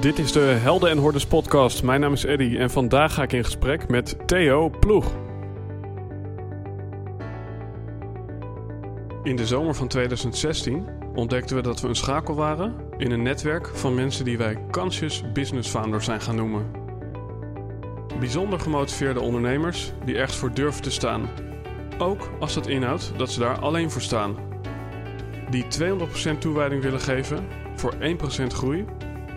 Dit 0.00 0.18
is 0.18 0.32
de 0.32 0.40
Helden 0.40 0.90
en 0.90 0.98
Hordes 0.98 1.26
podcast. 1.26 1.82
Mijn 1.82 2.00
naam 2.00 2.12
is 2.12 2.24
Eddy 2.24 2.56
en 2.56 2.70
vandaag 2.70 3.14
ga 3.14 3.22
ik 3.22 3.32
in 3.32 3.44
gesprek 3.44 3.88
met 3.88 4.16
Theo 4.26 4.70
Ploeg. 4.80 5.12
In 9.22 9.36
de 9.36 9.46
zomer 9.46 9.74
van 9.74 9.88
2016 9.88 10.86
ontdekten 11.14 11.56
we 11.56 11.62
dat 11.62 11.80
we 11.80 11.88
een 11.88 11.94
schakel 11.94 12.34
waren 12.34 12.74
in 12.96 13.10
een 13.10 13.22
netwerk 13.22 13.66
van 13.66 13.94
mensen 13.94 14.24
die 14.24 14.38
wij 14.38 14.58
conscious 14.70 15.24
business 15.32 15.70
founders 15.70 16.04
zijn 16.04 16.20
gaan 16.20 16.36
noemen. 16.36 16.70
Bijzonder 18.18 18.60
gemotiveerde 18.60 19.20
ondernemers 19.20 19.92
die 20.04 20.16
ergens 20.16 20.38
voor 20.38 20.52
durven 20.54 20.82
te 20.82 20.90
staan. 20.90 21.28
Ook 21.98 22.30
als 22.40 22.54
dat 22.54 22.66
inhoudt 22.66 23.12
dat 23.16 23.30
ze 23.30 23.40
daar 23.40 23.58
alleen 23.58 23.90
voor 23.90 24.02
staan. 24.02 24.36
Die 25.50 25.64
200% 26.34 26.38
toewijding 26.38 26.82
willen 26.82 27.00
geven 27.00 27.46
voor 27.74 27.94
1% 27.94 28.46
groei 28.46 28.84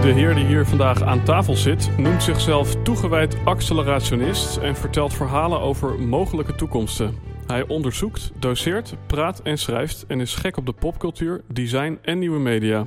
De 0.00 0.12
heer 0.12 0.34
die 0.34 0.44
hier 0.44 0.66
vandaag 0.66 1.02
aan 1.02 1.24
tafel 1.24 1.56
zit, 1.56 1.90
noemt 1.98 2.22
zichzelf 2.22 2.82
toegewijd 2.82 3.36
accelerationist 3.44 4.56
en 4.56 4.76
vertelt 4.76 5.14
verhalen 5.14 5.60
over 5.60 5.98
mogelijke 5.98 6.54
toekomsten. 6.54 7.18
Hij 7.46 7.66
onderzoekt, 7.66 8.32
doseert, 8.38 8.94
praat 9.06 9.42
en 9.42 9.58
schrijft 9.58 10.04
en 10.06 10.20
is 10.20 10.34
gek 10.34 10.56
op 10.56 10.66
de 10.66 10.72
popcultuur, 10.72 11.42
design 11.48 11.98
en 12.02 12.18
nieuwe 12.18 12.38
media. 12.38 12.86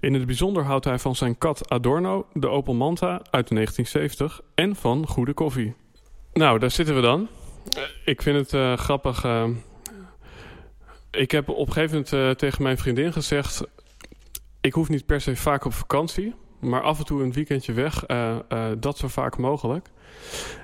In 0.00 0.14
het 0.14 0.26
bijzonder 0.26 0.64
houdt 0.64 0.84
hij 0.84 0.98
van 0.98 1.16
zijn 1.16 1.38
kat 1.38 1.70
Adorno, 1.70 2.26
de 2.32 2.48
Opel 2.48 2.74
Manta 2.74 3.10
uit 3.30 3.48
1970 3.48 4.40
en 4.54 4.76
van 4.76 5.06
goede 5.06 5.32
koffie. 5.32 5.74
Nou, 6.32 6.58
daar 6.58 6.70
zitten 6.70 6.94
we 6.94 7.00
dan. 7.00 7.28
Ik 8.04 8.22
vind 8.22 8.36
het 8.36 8.52
uh, 8.52 8.76
grappig. 8.76 9.24
Uh, 9.24 9.44
ik 11.10 11.30
heb 11.30 11.48
op 11.48 11.66
een 11.66 11.72
gegeven 11.72 12.04
moment 12.10 12.38
tegen 12.38 12.62
mijn 12.62 12.78
vriendin 12.78 13.12
gezegd: 13.12 13.64
ik 14.66 14.72
hoef 14.72 14.88
niet 14.88 15.06
per 15.06 15.20
se 15.20 15.36
vaak 15.36 15.64
op 15.64 15.72
vakantie, 15.72 16.34
maar 16.60 16.82
af 16.82 16.98
en 16.98 17.04
toe 17.04 17.22
een 17.22 17.32
weekendje 17.32 17.72
weg, 17.72 18.08
uh, 18.08 18.36
uh, 18.52 18.66
dat 18.78 18.98
zo 18.98 19.08
vaak 19.08 19.38
mogelijk. 19.38 19.88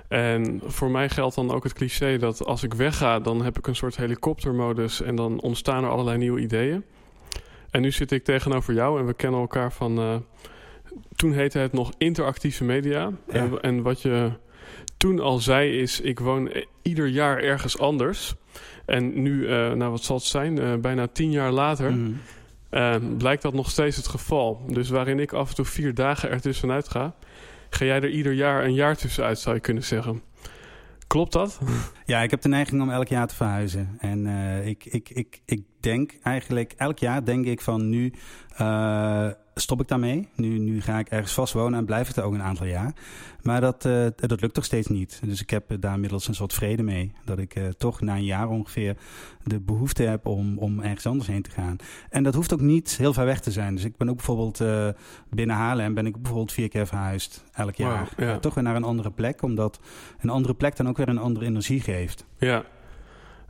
En 0.08 0.60
voor 0.64 0.90
mij 0.90 1.08
geldt 1.08 1.34
dan 1.34 1.50
ook 1.50 1.64
het 1.64 1.72
cliché 1.72 2.18
dat 2.18 2.44
als 2.44 2.62
ik 2.62 2.74
wegga, 2.74 3.20
dan 3.20 3.44
heb 3.44 3.58
ik 3.58 3.66
een 3.66 3.76
soort 3.76 3.96
helikoptermodus 3.96 5.02
en 5.02 5.14
dan 5.14 5.40
ontstaan 5.40 5.84
er 5.84 5.90
allerlei 5.90 6.18
nieuwe 6.18 6.40
ideeën. 6.40 6.84
En 7.70 7.80
nu 7.80 7.90
zit 7.90 8.12
ik 8.12 8.24
tegenover 8.24 8.74
jou 8.74 9.00
en 9.00 9.06
we 9.06 9.14
kennen 9.14 9.40
elkaar 9.40 9.72
van. 9.72 9.98
Uh, 9.98 10.14
toen 11.16 11.32
heette 11.32 11.58
het 11.58 11.72
nog 11.72 11.92
interactieve 11.98 12.64
media. 12.64 13.00
Ja. 13.00 13.32
En, 13.32 13.60
en, 13.60 13.82
wat 13.82 14.02
je 14.02 14.32
toen 14.96 15.20
al 15.20 15.38
zei 15.38 15.80
is: 15.80 16.00
ik 16.00 16.18
woon 16.18 16.50
ieder 16.82 17.06
jaar 17.06 17.38
ergens 17.38 17.78
anders. 17.78 18.34
En 18.86 19.22
nu, 19.22 19.46
nou 19.48 19.90
wat 19.90 20.02
zal 20.02 20.16
het 20.16 20.24
zijn, 20.24 20.80
bijna 20.80 21.06
tien 21.06 21.30
jaar 21.30 21.52
later. 21.52 21.90
Mm. 21.90 22.20
Uh, 22.72 22.94
blijkt 23.18 23.42
dat 23.42 23.52
nog 23.52 23.70
steeds 23.70 23.96
het 23.96 24.08
geval. 24.08 24.62
Dus 24.66 24.88
waarin 24.88 25.18
ik 25.18 25.32
af 25.32 25.48
en 25.48 25.54
toe 25.54 25.64
vier 25.64 25.94
dagen 25.94 26.30
ertussenuit 26.30 26.88
ga, 26.88 27.14
ga 27.70 27.84
jij 27.84 27.96
er 27.96 28.10
ieder 28.10 28.32
jaar 28.32 28.64
een 28.64 28.74
jaar 28.74 28.96
tussenuit, 28.96 29.38
zou 29.38 29.54
je 29.54 29.60
kunnen 29.60 29.84
zeggen. 29.84 30.22
Klopt 31.06 31.32
dat? 31.32 31.58
Ja, 32.04 32.20
ik 32.22 32.30
heb 32.30 32.40
de 32.40 32.48
neiging 32.48 32.82
om 32.82 32.90
elk 32.90 33.08
jaar 33.08 33.26
te 33.26 33.34
verhuizen. 33.34 33.96
En 33.98 34.26
uh, 34.26 34.66
ik, 34.66 34.84
ik, 34.84 35.10
ik, 35.10 35.40
ik 35.44 35.62
denk 35.82 36.12
eigenlijk, 36.22 36.74
elk 36.76 36.98
jaar 36.98 37.24
denk 37.24 37.46
ik 37.46 37.60
van 37.60 37.88
nu 37.88 38.12
uh, 38.60 39.28
stop 39.54 39.80
ik 39.80 39.88
daarmee. 39.88 40.28
Nu, 40.34 40.58
nu 40.58 40.80
ga 40.80 40.98
ik 40.98 41.08
ergens 41.08 41.32
vast 41.32 41.52
wonen 41.52 41.78
en 41.78 41.84
blijf 41.84 42.08
ik 42.08 42.16
er 42.16 42.22
ook 42.22 42.34
een 42.34 42.42
aantal 42.42 42.66
jaar. 42.66 42.94
Maar 43.42 43.60
dat, 43.60 43.84
uh, 43.84 44.06
dat 44.16 44.40
lukt 44.40 44.54
toch 44.54 44.64
steeds 44.64 44.88
niet. 44.88 45.20
Dus 45.24 45.40
ik 45.40 45.50
heb 45.50 45.80
daar 45.80 45.94
inmiddels 45.94 46.28
een 46.28 46.34
soort 46.34 46.52
vrede 46.52 46.82
mee. 46.82 47.12
Dat 47.24 47.38
ik 47.38 47.56
uh, 47.56 47.68
toch 47.68 48.00
na 48.00 48.14
een 48.14 48.24
jaar 48.24 48.48
ongeveer 48.48 48.96
de 49.44 49.60
behoefte 49.60 50.02
heb 50.02 50.26
om, 50.26 50.58
om 50.58 50.80
ergens 50.80 51.06
anders 51.06 51.28
heen 51.28 51.42
te 51.42 51.50
gaan. 51.50 51.76
En 52.10 52.22
dat 52.22 52.34
hoeft 52.34 52.52
ook 52.52 52.60
niet 52.60 52.96
heel 52.96 53.12
ver 53.12 53.24
weg 53.24 53.40
te 53.40 53.50
zijn. 53.50 53.74
Dus 53.74 53.84
ik 53.84 53.96
ben 53.96 54.08
ook 54.08 54.16
bijvoorbeeld 54.16 54.60
uh, 54.60 54.88
binnen 55.30 55.56
Haarlem 55.56 55.94
ben 55.94 56.06
ik 56.06 56.16
bijvoorbeeld 56.16 56.52
vier 56.52 56.68
keer 56.68 56.86
verhuisd 56.86 57.44
elk 57.52 57.74
jaar. 57.74 58.08
Wow, 58.16 58.28
ja. 58.28 58.38
toch 58.38 58.54
weer 58.54 58.64
naar 58.64 58.76
een 58.76 58.84
andere 58.84 59.10
plek. 59.10 59.42
Omdat 59.42 59.80
een 60.20 60.30
andere 60.30 60.54
plek 60.54 60.76
dan 60.76 60.88
ook 60.88 60.96
weer 60.96 61.08
een 61.08 61.18
andere 61.18 61.46
energie 61.46 61.80
geeft. 61.80 62.26
Ja. 62.38 62.64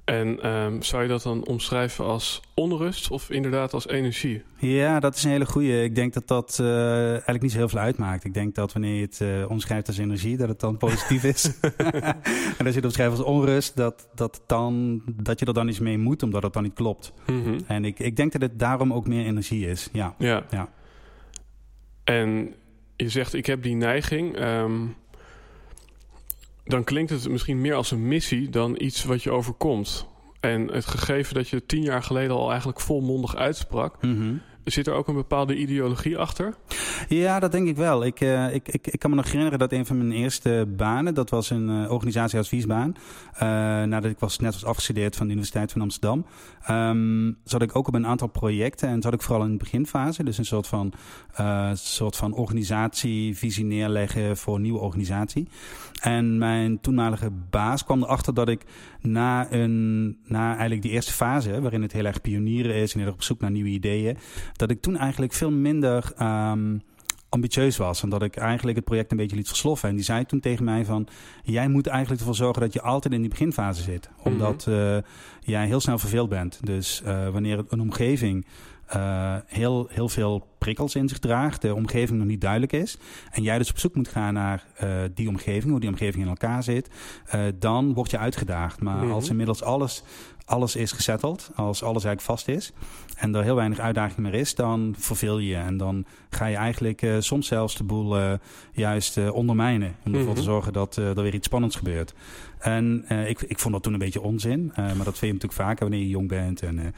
En 0.04 0.48
um, 0.48 0.82
zou 0.82 1.02
je 1.02 1.08
dat 1.08 1.22
dan 1.22 1.46
omschrijven 1.46 2.04
als 2.04 2.42
onrust 2.54 3.10
of 3.10 3.30
inderdaad 3.30 3.72
als 3.72 3.88
energie? 3.88 4.42
Ja, 4.58 5.00
dat 5.00 5.16
is 5.16 5.24
een 5.24 5.30
hele 5.30 5.46
goede. 5.46 5.82
Ik 5.82 5.94
denk 5.94 6.12
dat 6.12 6.28
dat 6.28 6.58
uh, 6.60 7.10
eigenlijk 7.10 7.42
niet 7.42 7.50
zo 7.50 7.58
heel 7.58 7.68
veel 7.68 7.78
uitmaakt. 7.78 8.24
Ik 8.24 8.34
denk 8.34 8.54
dat 8.54 8.72
wanneer 8.72 8.94
je 8.94 9.02
het 9.02 9.20
uh, 9.22 9.50
omschrijft 9.50 9.86
als 9.86 9.98
energie, 9.98 10.36
dat 10.36 10.48
het 10.48 10.60
dan 10.60 10.76
positief 10.76 11.24
is. 11.24 11.60
en 12.58 12.64
als 12.64 12.68
je 12.68 12.74
het 12.74 12.84
omschrijft 12.84 13.16
als 13.16 13.26
onrust, 13.26 13.76
dat, 13.76 14.08
dat, 14.14 14.42
dan, 14.46 15.02
dat 15.06 15.40
je 15.40 15.46
er 15.46 15.54
dan 15.54 15.68
iets 15.68 15.80
mee 15.80 15.98
moet, 15.98 16.22
omdat 16.22 16.42
het 16.42 16.52
dan 16.52 16.62
niet 16.62 16.74
klopt. 16.74 17.12
Mm 17.26 17.42
-hmm. 17.42 17.58
En 17.66 17.84
ik, 17.84 17.98
ik 17.98 18.16
denk 18.16 18.32
dat 18.32 18.42
het 18.42 18.58
daarom 18.58 18.92
ook 18.92 19.06
meer 19.06 19.24
energie 19.24 19.66
is. 19.66 19.88
Ja. 19.92 20.14
ja. 20.18 20.44
ja. 20.50 20.68
En 22.04 22.54
je 22.96 23.08
zegt, 23.08 23.34
ik 23.34 23.46
heb 23.46 23.62
die 23.62 23.76
neiging. 23.76 24.38
Um, 24.40 24.96
dan 26.72 26.84
klinkt 26.84 27.10
het 27.10 27.28
misschien 27.28 27.60
meer 27.60 27.74
als 27.74 27.90
een 27.90 28.08
missie 28.08 28.48
dan 28.48 28.74
iets 28.78 29.04
wat 29.04 29.22
je 29.22 29.30
overkomt. 29.30 30.06
En 30.40 30.72
het 30.72 30.86
gegeven 30.86 31.34
dat 31.34 31.48
je 31.48 31.66
tien 31.66 31.82
jaar 31.82 32.02
geleden 32.02 32.36
al 32.36 32.48
eigenlijk 32.48 32.80
volmondig 32.80 33.36
uitsprak. 33.36 33.96
-hmm. 34.00 34.40
Zit 34.64 34.86
er 34.86 34.94
ook 34.94 35.08
een 35.08 35.14
bepaalde 35.14 35.56
ideologie 35.56 36.18
achter? 36.18 36.54
Ja, 37.08 37.40
dat 37.40 37.52
denk 37.52 37.68
ik 37.68 37.76
wel. 37.76 38.04
Ik, 38.04 38.20
uh, 38.20 38.54
ik, 38.54 38.68
ik, 38.68 38.86
ik 38.86 38.98
kan 38.98 39.10
me 39.10 39.16
nog 39.16 39.26
herinneren 39.26 39.58
dat 39.58 39.72
een 39.72 39.86
van 39.86 39.96
mijn 39.96 40.12
eerste 40.12 40.68
banen, 40.76 41.14
dat 41.14 41.30
was 41.30 41.50
een 41.50 41.68
uh, 41.68 41.90
organisatieadviesbaan. 41.90 42.94
Uh, 43.34 43.40
nadat 43.82 44.10
ik 44.10 44.18
was, 44.18 44.38
net 44.38 44.52
was 44.52 44.64
afgestudeerd 44.64 45.16
van 45.16 45.26
de 45.26 45.32
Universiteit 45.32 45.72
van 45.72 45.80
Amsterdam, 45.80 46.26
um, 46.70 47.38
zat 47.44 47.62
ik 47.62 47.76
ook 47.76 47.88
op 47.88 47.94
een 47.94 48.06
aantal 48.06 48.28
projecten. 48.28 48.88
En 48.88 49.02
zat 49.02 49.12
ik 49.12 49.22
vooral 49.22 49.44
in 49.44 49.50
de 49.50 49.56
beginfase. 49.56 50.24
Dus 50.24 50.38
een 50.38 50.44
soort 50.44 50.66
van, 50.66 50.92
soort 51.74 52.16
van 52.16 52.32
organisatievisie 52.32 53.64
neerleggen 53.64 54.36
voor 54.36 54.54
een 54.54 54.62
nieuwe 54.62 54.78
organisatie. 54.78 55.48
En 56.00 56.38
mijn 56.38 56.80
toenmalige 56.80 57.30
baas 57.50 57.84
kwam 57.84 58.02
erachter 58.02 58.34
dat 58.34 58.48
ik 58.48 58.64
na, 59.02 59.52
een, 59.52 60.18
na 60.26 60.50
eigenlijk 60.50 60.82
die 60.82 60.90
eerste 60.90 61.12
fase, 61.12 61.60
waarin 61.60 61.82
het 61.82 61.92
heel 61.92 62.04
erg 62.04 62.20
pionieren 62.20 62.74
is 62.74 62.92
en 62.92 62.98
heel 62.98 63.06
erg 63.06 63.16
op 63.16 63.22
zoek 63.22 63.40
naar 63.40 63.50
nieuwe 63.50 63.68
ideeën, 63.68 64.16
dat 64.56 64.70
ik 64.70 64.80
toen 64.80 64.96
eigenlijk 64.96 65.32
veel 65.32 65.50
minder 65.50 66.12
um, 66.20 66.82
ambitieus 67.32 67.76
was. 67.76 68.02
En 68.02 68.08
dat 68.08 68.22
ik 68.22 68.36
eigenlijk 68.36 68.76
het 68.76 68.84
project 68.84 69.10
een 69.10 69.16
beetje 69.16 69.36
liet 69.36 69.48
versloffen. 69.48 69.88
En 69.88 69.94
die 69.94 70.04
zei 70.04 70.24
toen 70.24 70.40
tegen 70.40 70.64
mij 70.64 70.84
van... 70.84 71.08
jij 71.42 71.68
moet 71.68 71.86
eigenlijk 71.86 72.20
ervoor 72.20 72.36
zorgen 72.36 72.62
dat 72.62 72.72
je 72.72 72.82
altijd 72.82 73.14
in 73.14 73.20
die 73.20 73.30
beginfase 73.30 73.82
zit. 73.82 74.10
Omdat 74.22 74.66
mm 74.66 74.72
-hmm. 74.72 74.82
uh, 74.82 74.98
jij 75.40 75.66
heel 75.66 75.80
snel 75.80 75.98
verveeld 75.98 76.28
bent. 76.28 76.60
Dus 76.62 77.02
uh, 77.06 77.28
wanneer 77.28 77.64
een 77.68 77.80
omgeving... 77.80 78.46
Uh, 78.96 79.36
heel, 79.46 79.86
heel 79.90 80.08
veel 80.08 80.46
prikkels 80.58 80.94
in 80.94 81.08
zich 81.08 81.18
draagt, 81.18 81.62
de 81.62 81.74
omgeving 81.74 82.18
nog 82.18 82.28
niet 82.28 82.40
duidelijk 82.40 82.72
is. 82.72 82.98
En 83.30 83.42
jij 83.42 83.58
dus 83.58 83.70
op 83.70 83.78
zoek 83.78 83.94
moet 83.94 84.08
gaan 84.08 84.34
naar 84.34 84.64
uh, 84.82 84.88
die 85.14 85.28
omgeving, 85.28 85.70
hoe 85.70 85.80
die 85.80 85.88
omgeving 85.88 86.22
in 86.22 86.28
elkaar 86.28 86.62
zit. 86.62 86.90
Uh, 87.34 87.40
dan 87.58 87.94
word 87.94 88.10
je 88.10 88.18
uitgedaagd. 88.18 88.80
Maar 88.80 88.96
mm 88.96 89.02
-hmm. 89.02 89.12
als 89.12 89.28
inmiddels 89.28 89.62
alles, 89.62 90.02
alles 90.44 90.76
is 90.76 90.92
gesetteld, 90.92 91.50
als 91.54 91.82
alles 91.82 92.04
eigenlijk 92.04 92.20
vast 92.20 92.48
is. 92.48 92.72
En 93.16 93.34
er 93.34 93.42
heel 93.42 93.54
weinig 93.54 93.78
uitdaging 93.78 94.18
meer 94.18 94.34
is, 94.34 94.54
dan 94.54 94.94
verveel 94.98 95.38
je. 95.38 95.56
En 95.56 95.76
dan 95.76 96.04
ga 96.30 96.46
je 96.46 96.56
eigenlijk 96.56 97.06
soms 97.18 97.46
zelfs 97.46 97.76
de 97.76 97.84
boel 97.84 98.38
juist 98.72 99.30
ondermijnen. 99.30 99.88
Om 99.88 99.94
ervoor 100.04 100.20
mm 100.20 100.26
-hmm. 100.26 100.34
te 100.34 100.42
zorgen 100.42 100.72
dat 100.72 100.96
er 100.96 101.22
weer 101.22 101.34
iets 101.34 101.46
spannends 101.46 101.76
gebeurt. 101.76 102.14
En 102.62 103.04
ik, 103.08 103.40
ik 103.40 103.58
vond 103.58 103.74
dat 103.74 103.82
toen 103.82 103.92
een 103.92 103.98
beetje 103.98 104.20
onzin. 104.20 104.72
maar 104.76 104.84
dat 104.86 105.04
vind 105.04 105.20
je 105.20 105.26
natuurlijk 105.26 105.52
vaker 105.52 105.88
wanneer 105.88 106.00
je 106.00 106.08
jong 106.08 106.28
bent. 106.28 106.62
En, 106.62 106.94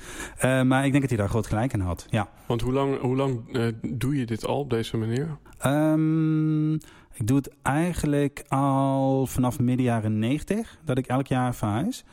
maar 0.69 0.85
ik 0.85 0.91
denk 0.91 1.01
dat 1.01 1.11
hij 1.11 1.19
daar 1.19 1.29
groot 1.29 1.47
gelijk 1.47 1.73
in 1.73 1.81
had. 1.81 2.07
Ja. 2.11 2.29
Want 2.47 2.61
hoe 2.61 2.73
lang, 2.73 3.01
hoe 3.01 3.17
lang 3.17 3.41
doe 3.83 4.17
je 4.17 4.27
dit 4.27 4.47
al 4.47 4.59
op 4.59 4.71
deze 4.71 4.97
manier? 4.97 5.39
Um, 5.67 6.79
ik 7.15 7.27
doe 7.27 7.37
het 7.37 7.51
eigenlijk 7.63 8.45
al 8.49 9.27
vanaf 9.27 9.59
midden 9.59 9.87
jaren 9.87 10.19
90, 10.19 10.79
dat 10.85 10.99
ik 10.99 11.07
elk 11.07 11.27
jaar 11.27 11.55
verhuis. 11.55 12.05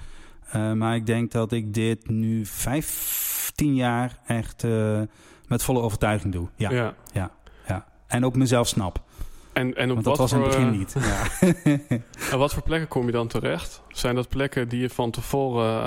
Uh, 0.56 0.74
maar 0.74 0.96
ik 0.96 1.06
denk 1.06 1.32
dat 1.32 1.52
ik 1.52 1.74
dit 1.74 2.10
nu 2.10 2.46
15 2.46 3.76
jaar 3.76 4.20
echt 4.26 4.64
uh, 4.64 5.02
met 5.48 5.64
volle 5.64 5.80
overtuiging 5.80 6.34
doe. 6.34 6.48
Ja, 6.56 6.72
ja. 6.72 6.94
ja, 7.12 7.32
ja. 7.68 7.86
En 8.08 8.26
ook 8.26 8.36
mezelf 8.36 8.68
snap. 8.68 9.04
En, 9.54 9.76
en 9.76 9.90
op 9.92 10.04
Want 10.04 10.06
wat 10.06 10.18
dat 10.18 10.32
was 10.32 10.32
voor, 10.32 10.40
in 10.40 10.46
het 10.46 10.56
begin 10.56 10.78
niet. 10.78 10.96
Ja. 11.00 12.02
en 12.32 12.38
wat 12.38 12.54
voor 12.54 12.64
plekken 12.64 12.88
kom 12.88 13.06
je 13.06 13.12
dan 13.12 13.28
terecht? 13.28 13.82
Zijn 13.90 14.16
dat 14.16 14.30
plekken 14.30 14.70
die 14.70 14.82
je 14.82 14.90
van 14.90 15.12
tevoren 15.12 15.84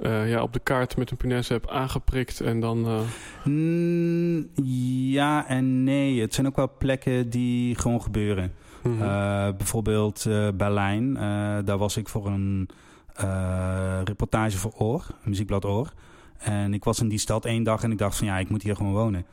uh, 0.00 0.22
eh, 0.22 0.30
ja, 0.30 0.42
op 0.42 0.52
de 0.52 0.58
kaart 0.58 0.96
met 0.96 1.10
een 1.10 1.16
punaise 1.16 1.52
hebt 1.52 1.68
aangeprikt 1.68 2.40
en 2.40 2.60
dan... 2.60 2.86
eh, 2.86 3.00
Mm, 3.44 4.48
ja 5.10 5.48
en 5.48 5.84
nee. 5.84 6.20
Het 6.20 6.34
zijn 6.34 6.46
ook 6.46 6.56
wel 6.56 6.70
plekken 6.78 7.30
die 7.30 7.74
gewoon 7.78 8.02
gebeuren. 8.02 8.52
mhm. 8.82 9.02
Eh, 9.02 9.48
bijvoorbeeld 9.56 10.26
eh, 10.26 10.48
Berlijn. 10.54 11.16
Eh, 11.16 11.22
daar 11.64 11.78
was 11.78 11.96
ik 11.96 12.08
voor 12.08 12.26
een 12.26 12.68
eh, 13.14 13.98
reportage 14.04 14.58
voor 14.58 14.72
Oor, 14.76 15.06
muziekblad 15.22 15.64
Oor. 15.64 15.92
En 16.38 16.74
ik 16.74 16.84
was 16.84 17.00
in 17.00 17.08
die 17.08 17.18
stad 17.18 17.44
één 17.44 17.62
dag 17.62 17.82
en 17.82 17.90
ik 17.92 17.98
dacht 17.98 18.16
van 18.16 18.26
ja, 18.26 18.38
ik 18.38 18.48
moet 18.48 18.62
hier 18.62 18.76
gewoon 18.76 18.92
wonen. 18.92 19.24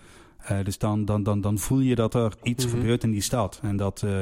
Eh, 0.43 0.57
dus 0.63 0.77
dan, 0.77 1.05
dan, 1.05 1.23
dan, 1.23 1.41
dan 1.41 1.57
voel 1.57 1.79
je 1.79 1.95
dat 1.95 2.13
er 2.13 2.33
iets 2.43 2.65
Mhm. 2.65 2.75
gebeurt 2.75 3.03
in 3.03 3.11
die 3.11 3.21
stad. 3.21 3.59
En 3.63 3.77
dat 3.77 4.03
eh, 4.03 4.21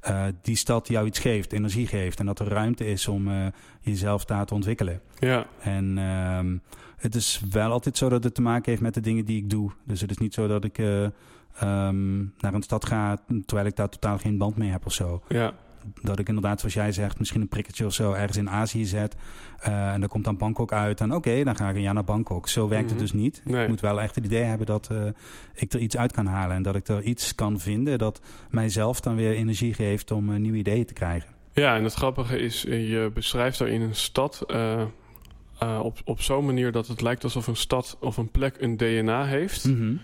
eh, 0.00 0.24
die 0.42 0.56
stad 0.56 0.88
jou 0.88 1.06
iets 1.06 1.18
geeft, 1.18 1.52
energie 1.52 1.86
geeft. 1.86 2.18
En 2.20 2.26
dat 2.26 2.38
er 2.38 2.48
ruimte 2.48 2.86
is 2.86 3.08
om 3.08 3.30
jezelf 3.80 4.24
daar 4.24 4.46
te 4.46 4.54
ontwikkelen. 4.54 5.00
ja, 5.18 5.46
En 5.60 5.98
ehm, 5.98 6.56
het 6.96 7.14
is 7.14 7.42
wel 7.50 7.70
altijd 7.70 7.96
zo 7.96 8.08
dat 8.08 8.24
het 8.24 8.34
te 8.34 8.42
maken 8.42 8.70
heeft 8.70 8.82
met 8.82 8.94
de 8.94 9.00
dingen 9.00 9.24
die 9.24 9.36
ik 9.36 9.50
doe. 9.50 9.70
Dus 9.84 10.00
het 10.00 10.10
is 10.10 10.18
niet 10.18 10.34
zo 10.34 10.46
dat 10.46 10.64
ik 10.64 10.78
eh, 10.78 11.04
ehm, 11.58 12.18
naar 12.18 12.54
een 12.54 12.62
stad 12.62 12.86
ga 12.86 13.18
terwijl 13.46 13.66
ik 13.68 13.76
daar 13.76 13.88
totaal 13.88 14.18
geen 14.18 14.38
band 14.38 14.56
mee 14.56 14.70
heb 14.70 14.86
of 14.86 14.92
zo. 14.92 15.22
ja, 15.28 15.52
Dat 16.02 16.18
ik 16.18 16.28
inderdaad, 16.28 16.58
zoals 16.58 16.74
jij 16.74 16.92
zegt, 16.92 17.18
misschien 17.18 17.40
een 17.40 17.48
prikketje 17.48 17.86
of 17.86 17.92
zo 17.92 18.12
ergens 18.12 18.36
in 18.36 18.50
Azië 18.50 18.84
zet. 18.84 19.16
eh, 19.60 19.92
en 19.92 20.00
dan 20.00 20.08
komt 20.08 20.24
dan 20.24 20.36
Bangkok 20.36 20.72
uit. 20.72 21.00
En 21.00 21.14
oké, 21.14 21.44
dan 21.44 21.56
ga 21.56 21.68
ik 21.68 21.74
een 21.74 21.82
jaar 21.82 21.94
naar 21.94 22.04
Bangkok. 22.04 22.48
Zo 22.48 22.68
werkt 22.68 22.82
Mhm. 22.84 22.92
het 22.92 23.00
dus 23.02 23.12
niet. 23.12 23.40
Nee. 23.44 23.62
Ik 23.62 23.68
moet 23.68 23.80
wel 23.80 24.00
echt 24.00 24.14
het 24.14 24.24
idee 24.24 24.42
hebben 24.42 24.66
dat 24.66 24.88
eh, 24.90 24.98
ik 25.54 25.72
er 25.72 25.80
iets 25.80 25.96
uit 25.96 26.12
kan 26.12 26.26
halen. 26.26 26.56
En 26.56 26.62
dat 26.62 26.74
ik 26.74 26.88
er 26.88 27.02
iets 27.02 27.34
kan 27.34 27.58
vinden 27.60 27.98
dat 27.98 28.20
mijzelf 28.50 29.00
dan 29.00 29.16
weer 29.16 29.32
energie 29.32 29.74
geeft 29.74 30.10
om 30.10 30.32
eh, 30.32 30.38
nieuwe 30.38 30.58
ideeën 30.58 30.84
te 30.86 30.92
krijgen. 30.92 31.28
Ja, 31.52 31.76
en 31.76 31.84
het 31.84 31.94
grappige 31.94 32.38
is, 32.38 32.62
je 32.62 33.10
beschrijft 33.14 33.58
daarin 33.58 33.80
een 33.80 33.94
stad 33.94 34.44
op, 35.82 36.00
op 36.04 36.20
zo'n 36.20 36.44
manier 36.44 36.72
dat 36.72 36.86
het 36.86 37.00
lijkt 37.00 37.24
alsof 37.24 37.46
een 37.46 37.56
stad 37.56 37.96
of 38.00 38.16
een 38.16 38.30
plek 38.30 38.56
een 38.60 38.76
DNA 38.76 39.24
heeft. 39.24 39.64
Mhm. 39.64 39.94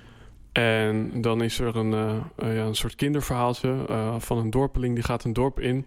En 0.59 1.21
dan 1.21 1.43
is 1.43 1.59
er 1.59 1.77
een, 1.77 1.93
eh, 1.93 2.17
eh, 2.37 2.57
ja, 2.57 2.65
een 2.65 2.75
soort 2.75 2.95
kinderverhaaltje 2.95 3.85
eh, 3.89 4.15
van 4.19 4.39
een 4.39 4.51
dorpeling 4.51 4.95
die 4.95 5.05
gaat 5.05 5.25
een 5.25 5.33
dorp 5.33 5.61
in. 5.61 5.87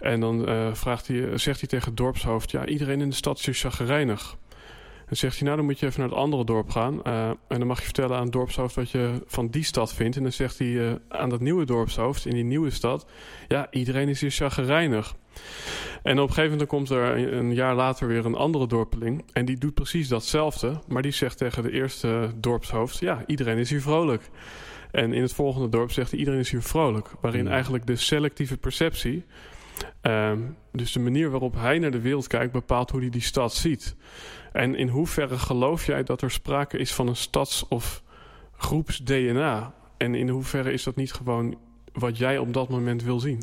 En 0.00 0.20
dan 0.20 0.46
vraagt 0.76 1.06
hij, 1.06 1.38
zegt 1.38 1.60
hij 1.60 1.68
tegen 1.68 1.86
het 1.86 1.96
dorpshoofd: 1.96 2.50
Ja, 2.50 2.66
iedereen 2.66 3.00
in 3.00 3.08
de 3.08 3.14
stad 3.14 3.48
is 3.48 3.60
chagrijnig. 3.60 4.36
Dan 5.12 5.20
zegt 5.20 5.36
hij: 5.36 5.44
Nou, 5.44 5.56
dan 5.56 5.66
moet 5.66 5.78
je 5.78 5.86
even 5.86 6.00
naar 6.00 6.08
het 6.08 6.18
andere 6.18 6.44
dorp 6.44 6.70
gaan. 6.70 7.02
Eh, 7.04 7.28
en 7.28 7.58
dan 7.58 7.66
mag 7.66 7.78
je 7.78 7.84
vertellen 7.84 8.16
aan 8.16 8.22
het 8.22 8.32
dorpshoofd 8.32 8.74
wat 8.74 8.90
je 8.90 9.22
van 9.26 9.48
die 9.48 9.64
stad 9.64 9.94
vindt. 9.94 10.16
En 10.16 10.22
dan 10.22 10.32
zegt 10.32 10.58
hij 10.58 10.88
eh, 10.88 10.94
aan 11.08 11.28
dat 11.28 11.40
nieuwe 11.40 11.64
dorpshoofd 11.64 12.26
in 12.26 12.34
die 12.34 12.44
nieuwe 12.44 12.70
stad: 12.70 13.06
Ja, 13.48 13.66
iedereen 13.70 14.08
is 14.08 14.20
hier 14.20 14.30
chagrijnig. 14.30 15.14
En 16.02 16.18
op 16.20 16.28
een 16.28 16.34
gegeven 16.34 16.50
moment 16.50 16.68
komt 16.68 16.90
er 16.90 17.16
een- 17.16 17.36
een 17.36 17.54
jaar 17.54 17.74
later 17.74 18.06
weer 18.08 18.26
een 18.26 18.34
andere 18.34 18.66
dorpeling. 18.66 19.24
En 19.32 19.44
die 19.44 19.58
doet 19.58 19.74
precies 19.74 20.08
datzelfde. 20.08 20.78
Maar 20.88 21.02
die 21.02 21.12
zegt 21.12 21.38
tegen 21.38 21.62
de 21.62 21.70
eerste 21.72 22.30
dorpshoofd: 22.36 22.98
Ja, 22.98 23.22
iedereen 23.26 23.58
is 23.58 23.70
hier 23.70 23.82
vrolijk. 23.82 24.30
En 24.90 25.12
in 25.12 25.22
het 25.22 25.32
volgende 25.34 25.68
dorp 25.68 25.90
zegt 25.90 26.10
hij: 26.10 26.18
Iedereen 26.18 26.40
is 26.40 26.50
hier 26.50 26.62
vrolijk. 26.62 27.10
Waarin 27.20 27.40
Hmm. 27.44 27.52
eigenlijk 27.52 27.86
de 27.86 27.96
selectieve 27.96 28.56
perceptie. 28.56 29.24
Ehm, 30.00 30.40
dus 30.72 30.92
de 30.92 31.00
manier 31.00 31.30
waarop 31.30 31.54
hij 31.54 31.78
naar 31.78 31.90
de 31.90 32.00
wereld 32.00 32.26
kijkt, 32.26 32.52
bepaalt 32.52 32.90
hoe 32.90 33.00
hij 33.00 33.10
die 33.10 33.20
stad 33.20 33.54
ziet. 33.54 33.96
En 34.52 34.74
in 34.74 34.88
hoeverre 34.88 35.38
geloof 35.38 35.86
jij 35.86 36.02
dat 36.02 36.22
er 36.22 36.30
sprake 36.30 36.78
is 36.78 36.92
van 36.92 37.08
een 37.08 37.16
stads- 37.16 37.68
of 37.68 38.02
groeps-DNA? 38.56 39.74
En 39.96 40.14
in 40.14 40.28
hoeverre 40.28 40.72
is 40.72 40.82
dat 40.82 40.96
niet 40.96 41.12
gewoon 41.12 41.58
wat 41.92 42.18
jij 42.18 42.38
op 42.38 42.52
dat 42.52 42.68
moment 42.68 43.02
wil 43.02 43.20
zien? 43.20 43.42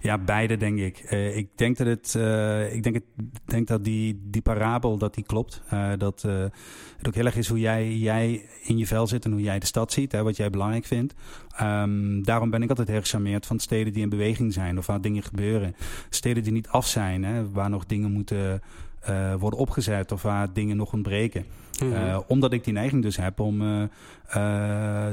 Ja, 0.00 0.18
beide 0.18 0.56
denk 0.56 0.78
ik. 0.78 0.98
Eh, 0.98 1.36
ik 1.36 1.48
denk 1.54 1.76
dat 1.76 1.86
het, 1.86 2.14
eh, 2.14 2.74
ik 2.74 2.82
denk 2.82 2.94
het, 2.94 3.04
denk 3.44 3.66
dat 3.66 3.84
die, 3.84 4.20
die 4.22 4.42
parabel 4.42 4.98
dat 4.98 5.14
die 5.14 5.24
klopt. 5.24 5.62
Eh, 5.68 5.90
dat 5.98 6.22
het 6.22 7.06
ook 7.06 7.14
heel 7.14 7.24
erg 7.24 7.36
is 7.36 7.48
hoe 7.48 7.60
jij, 7.60 7.96
jij 7.96 8.48
in 8.62 8.78
je 8.78 8.86
vel 8.86 9.06
zit 9.06 9.24
en 9.24 9.30
hoe 9.30 9.42
jij 9.42 9.58
de 9.58 9.66
stad 9.66 9.92
ziet, 9.92 10.12
hè, 10.12 10.22
wat 10.22 10.36
jij 10.36 10.50
belangrijk 10.50 10.84
vindt. 10.84 11.14
Ehm, 11.56 12.22
daarom 12.22 12.50
ben 12.50 12.62
ik 12.62 12.68
altijd 12.68 12.88
heel 12.88 13.00
gecharmeerd 13.00 13.46
van 13.46 13.58
steden 13.58 13.92
die 13.92 14.02
in 14.02 14.08
beweging 14.08 14.52
zijn 14.52 14.78
of 14.78 14.86
waar 14.86 15.00
dingen 15.00 15.22
gebeuren. 15.22 15.76
Steden 16.10 16.42
die 16.42 16.52
niet 16.52 16.68
af 16.68 16.86
zijn, 16.86 17.24
hè, 17.24 17.50
waar 17.50 17.70
nog 17.70 17.86
dingen 17.86 18.12
moeten 18.12 18.62
worden 19.38 19.58
opgezet 19.58 20.12
of 20.12 20.22
waar 20.22 20.52
dingen 20.52 20.76
nog 20.76 20.92
ontbreken. 20.92 21.44
Mhm. 21.84 22.20
Omdat 22.26 22.52
ik 22.52 22.64
die 22.64 22.72
neiging 22.72 23.02
dus 23.02 23.16
heb 23.16 23.40
om 23.40 23.58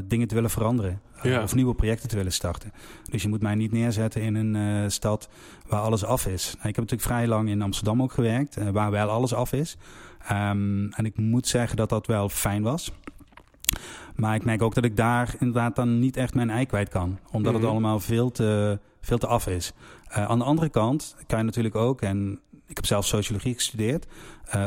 dingen 0.07 0.27
te 0.27 0.35
willen 0.35 0.49
veranderen. 0.49 1.01
Ja. 1.21 1.43
Of 1.43 1.55
nieuwe 1.55 1.75
projecten 1.75 2.09
te 2.09 2.15
willen 2.15 2.31
starten. 2.31 2.71
Dus 3.09 3.21
je 3.21 3.27
moet 3.29 3.41
mij 3.41 3.55
niet 3.55 3.71
neerzetten 3.71 4.21
in 4.21 4.35
een 4.35 4.55
eh, 4.83 4.89
stad 4.89 5.29
waar 5.67 5.81
alles 5.81 6.03
af 6.05 6.25
is. 6.25 6.45
Nou, 6.45 6.57
ik 6.57 6.75
heb 6.75 6.89
natuurlijk 6.89 7.01
vrij 7.01 7.27
lang 7.27 7.49
in 7.49 7.61
Amsterdam 7.61 8.01
ook 8.01 8.11
gewerkt, 8.11 8.57
eh, 8.57 8.69
waar 8.69 8.91
wel 8.91 9.09
alles 9.09 9.33
af 9.33 9.53
is. 9.53 9.77
Ehm, 10.27 10.87
en 10.91 11.05
ik 11.05 11.17
moet 11.17 11.47
zeggen 11.47 11.77
dat 11.77 11.89
dat 11.89 12.07
wel 12.07 12.29
fijn 12.29 12.61
was. 12.63 12.91
Maar 14.15 14.35
ik 14.35 14.43
merk 14.45 14.61
ook 14.61 14.75
dat 14.75 14.83
ik 14.83 14.95
daar 14.97 15.35
inderdaad 15.39 15.75
dan 15.75 15.99
niet 15.99 16.17
echt 16.17 16.33
mijn 16.33 16.49
ei 16.49 16.65
kwijt 16.65 16.89
kan. 16.89 17.19
Omdat 17.31 17.51
Mhm. 17.53 17.61
het 17.61 17.71
allemaal 17.71 17.99
veel 17.99 18.31
te, 18.31 18.79
veel 19.01 19.17
te 19.17 19.27
af 19.27 19.47
is. 19.47 19.73
Eh, 20.07 20.25
aan 20.25 20.37
de 20.39 20.45
andere 20.45 20.69
kant 20.69 21.15
kan 21.27 21.37
je 21.39 21.45
natuurlijk 21.45 21.75
ook, 21.75 22.01
en 22.01 22.39
ik 22.67 22.75
heb 22.75 22.85
zelf 22.85 23.05
sociologie 23.05 23.53
gestudeerd. 23.53 24.05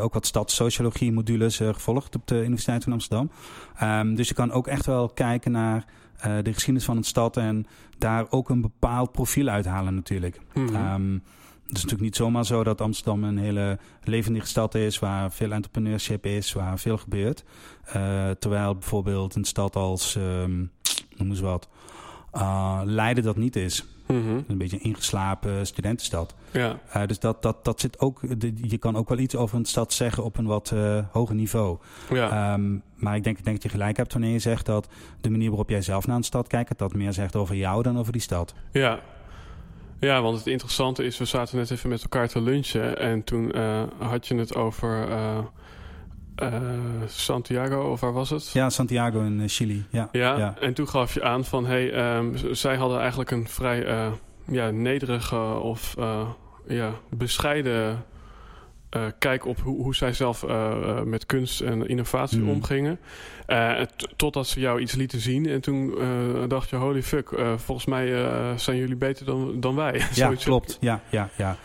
ook 0.01 0.15
wat 0.15 0.27
stadssociologie 0.27 1.13
modules 1.13 1.57
gevolgd 1.57 2.15
op 2.15 2.27
de 2.27 2.43
Universiteit 2.43 2.85
van 2.85 2.93
Amsterdam. 2.93 3.31
Ehm, 3.77 4.15
dus 4.15 4.29
je 4.29 4.35
kan 4.35 4.53
ook 4.53 4.67
echt 4.67 4.87
wel 4.87 5.09
kijken 5.09 5.53
naar 5.53 5.85
eh, 6.21 6.37
de 6.43 6.53
geschiedenis 6.53 6.85
van 6.85 6.97
een 6.97 7.05
stad. 7.05 7.37
En 7.37 7.67
daar 7.99 8.27
ook 8.31 8.49
een 8.49 8.61
bepaald 8.61 9.13
profiel 9.13 9.49
uithalen 9.49 9.95
natuurlijk. 9.95 10.41
Ehm, 10.55 11.13
het 11.67 11.79
is 11.79 11.85
natuurlijk 11.85 12.01
niet 12.01 12.17
zomaar 12.17 12.47
zo 12.47 12.65
dat 12.65 12.81
Amsterdam 12.81 13.25
een 13.25 13.39
hele 13.39 13.79
levendige 14.05 14.47
stad 14.47 14.75
is, 14.75 14.99
waar 14.99 15.33
veel 15.33 15.53
entrepreneurship 15.53 16.27
is, 16.27 16.53
waar 16.53 16.79
veel 16.79 16.97
gebeurt. 16.97 17.45
Eh, 17.85 18.31
terwijl 18.31 18.75
bijvoorbeeld 18.75 19.35
een 19.35 19.45
stad 19.45 19.77
als, 19.77 20.17
ehm 20.17 20.65
noem 21.17 21.31
eens 21.31 21.41
wat, 21.41 21.69
eh, 22.33 22.81
Leiden 22.85 23.25
dat 23.25 23.37
niet 23.37 23.57
is. 23.57 23.85
Mhm. 24.13 24.41
Een 24.49 24.59
beetje 24.59 24.77
een 24.77 24.83
ingeslapen 24.83 25.67
studentenstad. 25.67 26.35
Ja, 26.51 26.79
Eh, 26.93 27.07
dus 27.07 27.19
dat, 27.19 27.43
dat, 27.43 27.65
dat 27.65 27.81
zit 27.81 27.99
ook, 28.01 28.41
de- 28.41 28.55
je 28.69 28.79
kan 28.79 28.97
ook 28.97 29.09
wel 29.09 29.19
iets 29.19 29.37
over 29.37 29.59
een 29.59 29.65
stad 29.65 29.93
zeggen 29.93 30.25
op 30.25 30.39
een 30.39 30.47
wat 30.47 30.71
eh, 30.75 30.99
hoger 31.13 31.35
niveau. 31.35 31.79
ja. 32.13 32.53
Ehm, 32.53 32.79
maar 32.95 33.17
ik 33.17 33.25
denk, 33.25 33.39
ik 33.39 33.45
denk 33.45 33.57
dat 33.57 33.65
je 33.65 33.79
gelijk 33.79 33.97
hebt 33.97 34.13
wanneer 34.13 34.33
je 34.33 34.39
zegt 34.39 34.67
dat 34.67 34.89
de 35.21 35.31
manier 35.31 35.49
waarop 35.49 35.69
jij 35.71 35.83
zelf 35.83 36.07
naar 36.07 36.17
een 36.17 36.23
stad 36.23 36.47
kijkt, 36.47 36.79
dat 36.79 36.95
meer 36.95 37.13
zegt 37.13 37.37
over 37.37 37.55
jou 37.57 37.83
dan 37.83 37.99
over 37.99 38.13
die 38.13 38.21
stad. 38.21 38.55
Ja. 38.73 39.01
Ja, 40.01 40.23
want 40.23 40.37
het 40.39 40.47
interessante 40.47 41.05
is, 41.05 41.19
we 41.19 41.25
zaten 41.25 41.57
net 41.57 41.71
even 41.71 41.89
met 41.91 42.03
elkaar 42.03 42.29
te 42.29 42.41
lunchen 42.41 42.99
en 42.99 43.25
toen 43.25 43.53
eh, 43.53 43.83
had 43.99 44.27
je 44.27 44.35
het 44.35 44.55
over 44.55 45.09
eh, 46.41 46.53
Santiago, 47.07 47.91
of 47.91 48.01
waar 48.01 48.13
was 48.13 48.31
het? 48.31 48.51
Ja, 48.53 48.71
Santiago 48.71 49.21
in 49.21 49.41
eh, 49.41 49.49
Chili. 49.49 49.85
Ja, 49.91 50.09
Ja, 50.13 50.37
ja. 50.39 50.55
en 50.61 50.75
toen 50.75 50.89
gaf 50.89 51.15
je 51.15 51.23
aan 51.23 51.45
van, 51.45 51.67
hey, 51.67 51.93
ehm, 51.93 52.37
zij 52.53 52.77
hadden 52.77 52.99
eigenlijk 53.01 53.31
een 53.31 53.49
vrij 53.49 53.85
eh, 53.85 54.13
ja, 54.47 54.71
nederige 54.71 55.37
of 55.61 55.95
ja, 56.67 56.91
bescheiden 57.11 58.05
kijk 59.19 59.47
op 59.47 59.61
hoe, 59.61 59.83
hoe 59.83 59.95
zij 59.95 60.13
zelf 60.13 60.45
met 61.05 61.27
kunst 61.27 61.61
en 61.61 61.89
innovatie 61.89 62.39
Mhm. 62.41 62.49
omgingen. 62.51 62.99
T- 63.97 64.09
totdat 64.17 64.47
ze 64.47 64.61
jou 64.61 64.81
iets 64.81 64.95
lieten 64.95 65.21
zien 65.21 65.47
en 65.47 65.61
toen 65.61 65.99
eh, 65.99 66.09
dacht 66.49 66.71
je, 66.71 66.77
holy 66.77 67.03
fuck, 67.03 67.31
eh, 67.31 67.53
volgens 67.57 67.87
mij 67.87 68.07
zijn 68.57 68.77
jullie 68.77 68.97
beter 68.97 69.27
dan, 69.27 69.61
dan 69.61 69.75
wij. 69.75 70.03
Ja, 70.15 70.35
klopt. 70.35 70.77
Ja, 70.81 71.03
ja, 71.11 71.31
ja. 71.37 71.57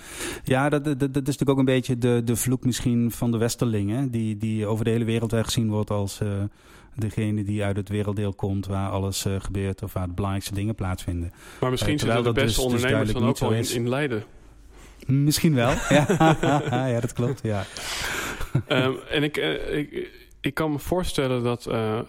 ja 0.43 0.69
dat, 0.69 0.83
dat, 0.85 0.99
dat 0.99 1.09
is 1.09 1.13
natuurlijk 1.13 1.49
ook 1.49 1.57
een 1.57 1.65
beetje 1.65 1.97
de, 1.97 2.21
de 2.25 2.35
vloek 2.35 2.63
misschien 2.65 3.11
van 3.11 3.31
de 3.31 3.37
Westerlingen. 3.37 4.11
Die, 4.11 4.37
die 4.37 4.67
over 4.67 4.85
de 4.85 4.91
hele 4.91 5.05
wereld 5.05 5.33
gezien 5.33 5.69
wordt 5.69 5.89
als 5.89 6.19
degene 6.95 7.43
die 7.43 7.63
uit 7.63 7.75
het 7.75 7.89
werelddeel 7.89 8.33
komt 8.33 8.65
waar 8.65 8.89
alles 8.89 9.25
gebeurt 9.39 9.83
of 9.83 9.93
waar 9.93 10.07
de 10.07 10.13
belangrijkste 10.13 10.53
dingen 10.53 10.75
plaatsvinden. 10.75 11.33
Maar 11.59 11.71
misschien 11.71 11.99
zitten 11.99 12.23
de 12.23 12.31
beste 12.31 12.45
dus- 12.45 12.55
dus 12.55 12.65
ondernemers 12.65 13.11
dan 13.11 13.25
ook 13.25 13.37
wel 13.37 13.53
in, 13.53 13.73
in 13.73 13.89
Leiden. 13.89 14.23
Misschien 15.05 15.53
wel. 15.55 15.73
Ja, 15.89 16.61
ja 16.93 16.99
dat 16.99 17.13
klopt. 17.13 17.39
Ja. 17.43 17.65
Ehm, 18.67 18.93
en 19.09 19.23
ik, 19.23 19.37
ik, 19.71 20.09
ik 20.45 20.53
kan 20.53 20.71
me 20.71 20.79
voorstellen 20.79 21.43
dat, 21.43 21.65
eh, 21.65 21.97
eh, 21.97 22.05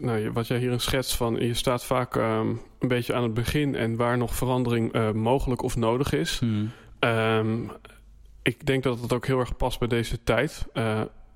nou, 0.00 0.30
wat 0.32 0.46
jij 0.46 0.58
hier 0.58 0.72
een 0.72 0.80
schets 0.80 1.16
van, 1.16 1.34
je 1.34 1.54
staat 1.54 1.84
vaak 1.84 2.16
ehm, 2.16 2.48
een 2.78 2.88
beetje 2.88 3.14
aan 3.14 3.22
het 3.22 3.34
begin 3.34 3.74
en 3.74 3.96
waar 3.96 4.18
nog 4.18 4.34
verandering 4.34 4.92
eh, 4.92 5.10
mogelijk 5.10 5.62
of 5.62 5.76
nodig 5.76 6.12
is. 6.12 6.38
Hmm. 6.38 6.70
Ehm, 6.98 7.58
ik 8.42 8.66
denk 8.66 8.82
dat 8.82 9.00
het 9.00 9.12
ook 9.12 9.26
heel 9.26 9.38
erg 9.38 9.56
past 9.56 9.78
bij 9.78 9.88
deze 9.88 10.22
tijd. 10.24 10.66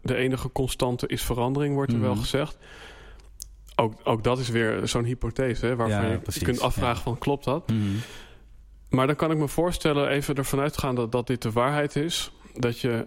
De 0.02 0.14
enige 0.14 0.52
constante 0.52 1.07
is 1.07 1.23
verandering, 1.23 1.75
wordt 1.75 1.92
er 1.92 2.00
wel 2.00 2.12
Mhm. 2.12 2.21
gezegd. 2.21 2.59
Ook, 3.76 3.95
ook 4.04 4.25
dat 4.25 4.38
is 4.38 4.49
weer 4.49 4.80
zo'n 4.88 5.04
hypothese, 5.04 5.66
hè, 5.66 5.76
waarvan 5.76 6.02
Ja, 6.02 6.11
je 6.11 6.18
precies, 6.18 6.42
kunt 6.42 6.61
afvragen 6.61 6.97
ja. 6.97 7.02
van 7.02 7.18
klopt 7.18 7.45
dat? 7.45 7.62
Hmm. 7.66 7.97
Maar 8.90 9.07
dan 9.07 9.16
kan 9.16 9.30
ik 9.30 9.38
me 9.38 9.49
voorstellen, 9.49 10.09
even 10.09 10.35
ervan 10.35 10.61
uitgaan 10.61 10.95
dat, 10.95 11.12
dat 11.12 11.26
dit 11.26 11.42
de 11.42 11.52
waarheid 11.52 11.97
is. 11.97 12.33
Dat 12.54 12.80
je, 12.80 13.07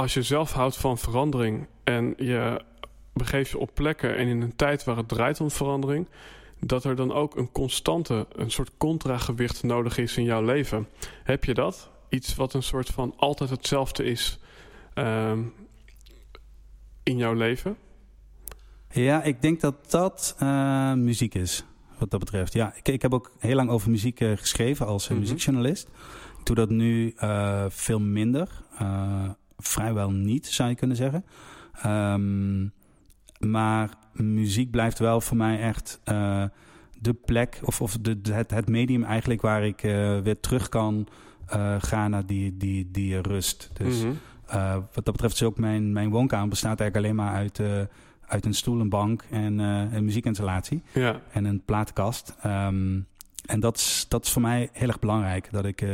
als 0.00 0.14
je 0.14 0.22
zelf 0.22 0.52
houdt 0.52 0.76
van 0.76 0.98
verandering 0.98 1.66
en 1.84 2.14
je 2.16 2.60
begeeft 3.12 3.50
je 3.50 3.58
op 3.58 3.70
plekken 3.74 4.16
en 4.16 4.26
in 4.26 4.40
een 4.40 4.56
tijd 4.56 4.84
waar 4.84 4.96
het 4.96 5.08
draait 5.08 5.40
om 5.40 5.50
verandering, 5.50 6.08
dat 6.60 6.84
er 6.84 6.96
dan 6.96 7.12
ook 7.12 7.36
een 7.36 7.52
constante, 7.52 8.26
een 8.32 8.50
soort 8.50 8.70
contragewicht 8.76 9.62
nodig 9.62 9.98
is 9.98 10.16
in 10.16 10.24
jouw 10.24 10.42
leven. 10.42 10.88
Heb 11.24 11.44
je 11.44 11.54
dat? 11.54 11.90
Iets 12.08 12.34
wat 12.34 12.54
een 12.54 12.62
soort 12.62 12.88
van 12.88 13.14
altijd 13.16 13.50
hetzelfde 13.50 14.04
is, 14.04 14.38
ehm, 14.94 15.42
in 17.02 17.16
jouw 17.16 17.34
leven? 17.34 17.76
Ja, 18.90 19.22
ik 19.22 19.42
denk 19.42 19.60
dat 19.60 19.90
dat 19.90 20.36
uh, 20.42 20.92
muziek 20.92 21.34
is, 21.34 21.64
wat 21.98 22.10
dat 22.10 22.20
betreft. 22.20 22.52
Ja, 22.52 22.74
ik, 22.76 22.88
ik 22.88 23.02
heb 23.02 23.14
ook 23.14 23.32
heel 23.38 23.54
lang 23.54 23.70
over 23.70 23.90
muziek 23.90 24.20
uh, 24.20 24.36
geschreven 24.36 24.86
als 24.86 25.08
uh, 25.08 25.18
muziekjournalist. 25.18 25.88
Ik 26.38 26.46
doe 26.46 26.56
dat 26.56 26.70
nu 26.70 27.14
veel 27.68 28.00
minder. 28.00 28.48
Vrijwel 29.60 30.10
niet, 30.10 30.46
zou 30.46 30.68
je 30.68 30.74
kunnen 30.74 30.96
zeggen. 30.96 31.24
Um, 31.86 32.72
maar 33.38 33.90
muziek 34.12 34.70
blijft 34.70 34.98
wel 34.98 35.20
voor 35.20 35.36
mij 35.36 35.60
echt 35.60 36.00
de 37.00 37.14
plek, 37.24 37.60
of, 37.64 37.80
of 37.80 37.98
de, 38.00 38.20
het, 38.30 38.50
het 38.50 38.68
medium 38.68 39.04
eigenlijk 39.04 39.40
waar 39.40 39.64
ik 39.64 39.80
weer 40.22 40.40
terug 40.40 40.68
kan 40.68 41.08
gaan 41.78 42.10
naar 42.10 42.26
die, 42.26 42.56
die, 42.56 42.90
die 42.90 43.20
rust. 43.20 43.70
Dus 43.72 44.04
mm 44.04 44.18
-hmm. 44.46 44.86
wat 44.92 45.04
dat 45.04 45.12
betreft 45.12 45.34
is 45.34 45.42
ook 45.42 45.58
mijn, 45.58 45.92
mijn 45.92 46.10
woonkamer 46.10 46.48
bestaat 46.48 46.80
eigenlijk 46.80 46.96
alleen 46.96 47.24
maar 47.26 47.34
uit 47.34 47.60
uit 48.26 48.46
een 48.46 48.54
stoel, 48.54 48.80
een 48.80 48.88
bank 48.88 49.24
en 49.30 49.58
een 49.58 50.04
muziekinstallatie. 50.04 50.82
Ja. 50.92 51.20
En 51.32 51.44
een 51.44 51.64
platenkast. 51.64 52.36
Um, 52.46 53.06
en 53.50 53.60
dat 53.60 53.76
is, 53.76 54.06
dat 54.08 54.24
is 54.24 54.32
voor 54.32 54.42
mij 54.42 54.68
heel 54.72 54.88
erg 54.88 54.98
belangrijk. 54.98 55.48
Dat 55.50 55.64
ik 55.64 55.80
uh, 55.80 55.88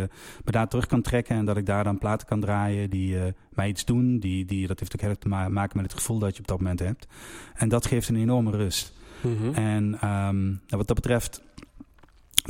me 0.45 0.51
daar 0.51 0.69
terug 0.69 0.87
kan 0.87 1.03
trekken 1.03 1.37
en 1.37 1.45
dat 1.45 1.57
ik 1.57 1.67
daar 1.67 1.85
dan 1.85 1.99
platen 1.99 2.27
kan 2.27 2.41
draaien 2.41 2.91
die 2.91 3.15
uh, 3.15 3.23
mij 3.51 3.69
iets 3.69 3.85
doen. 3.85 4.19
Die, 4.19 4.45
die, 4.45 4.67
dat 4.67 4.81
heeft 4.81 4.93
ook 4.93 5.01
heel 5.01 5.11
erg 5.11 5.19
te 5.19 5.29
maken 5.29 5.77
met 5.77 5.93
het 5.93 6.01
gevoel 6.01 6.19
dat 6.19 6.35
je 6.35 6.41
op 6.41 6.49
dat 6.49 6.59
moment 6.59 6.79
hebt. 6.79 7.07
En 7.55 7.69
dat 7.69 7.87
geeft 7.87 8.09
een 8.09 8.17
enorme 8.17 8.51
rust. 8.51 8.93
Mm 9.21 9.37
-hmm. 9.37 9.55
En 9.55 10.09
um, 10.09 10.61
wat 10.69 10.87
dat 10.87 10.97
betreft 10.97 11.43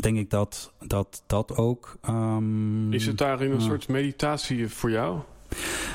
denk 0.01 0.17
ik 0.17 0.31
dat 0.31 0.73
dat, 0.87 1.23
dat 1.27 1.57
ook... 1.57 1.97
Um, 2.09 2.93
is 2.93 3.07
het 3.07 3.19
daarin 3.19 3.51
een 3.51 3.61
soort 3.61 3.89
meditatie 3.89 4.69
voor 4.69 4.91
jou? 4.91 5.19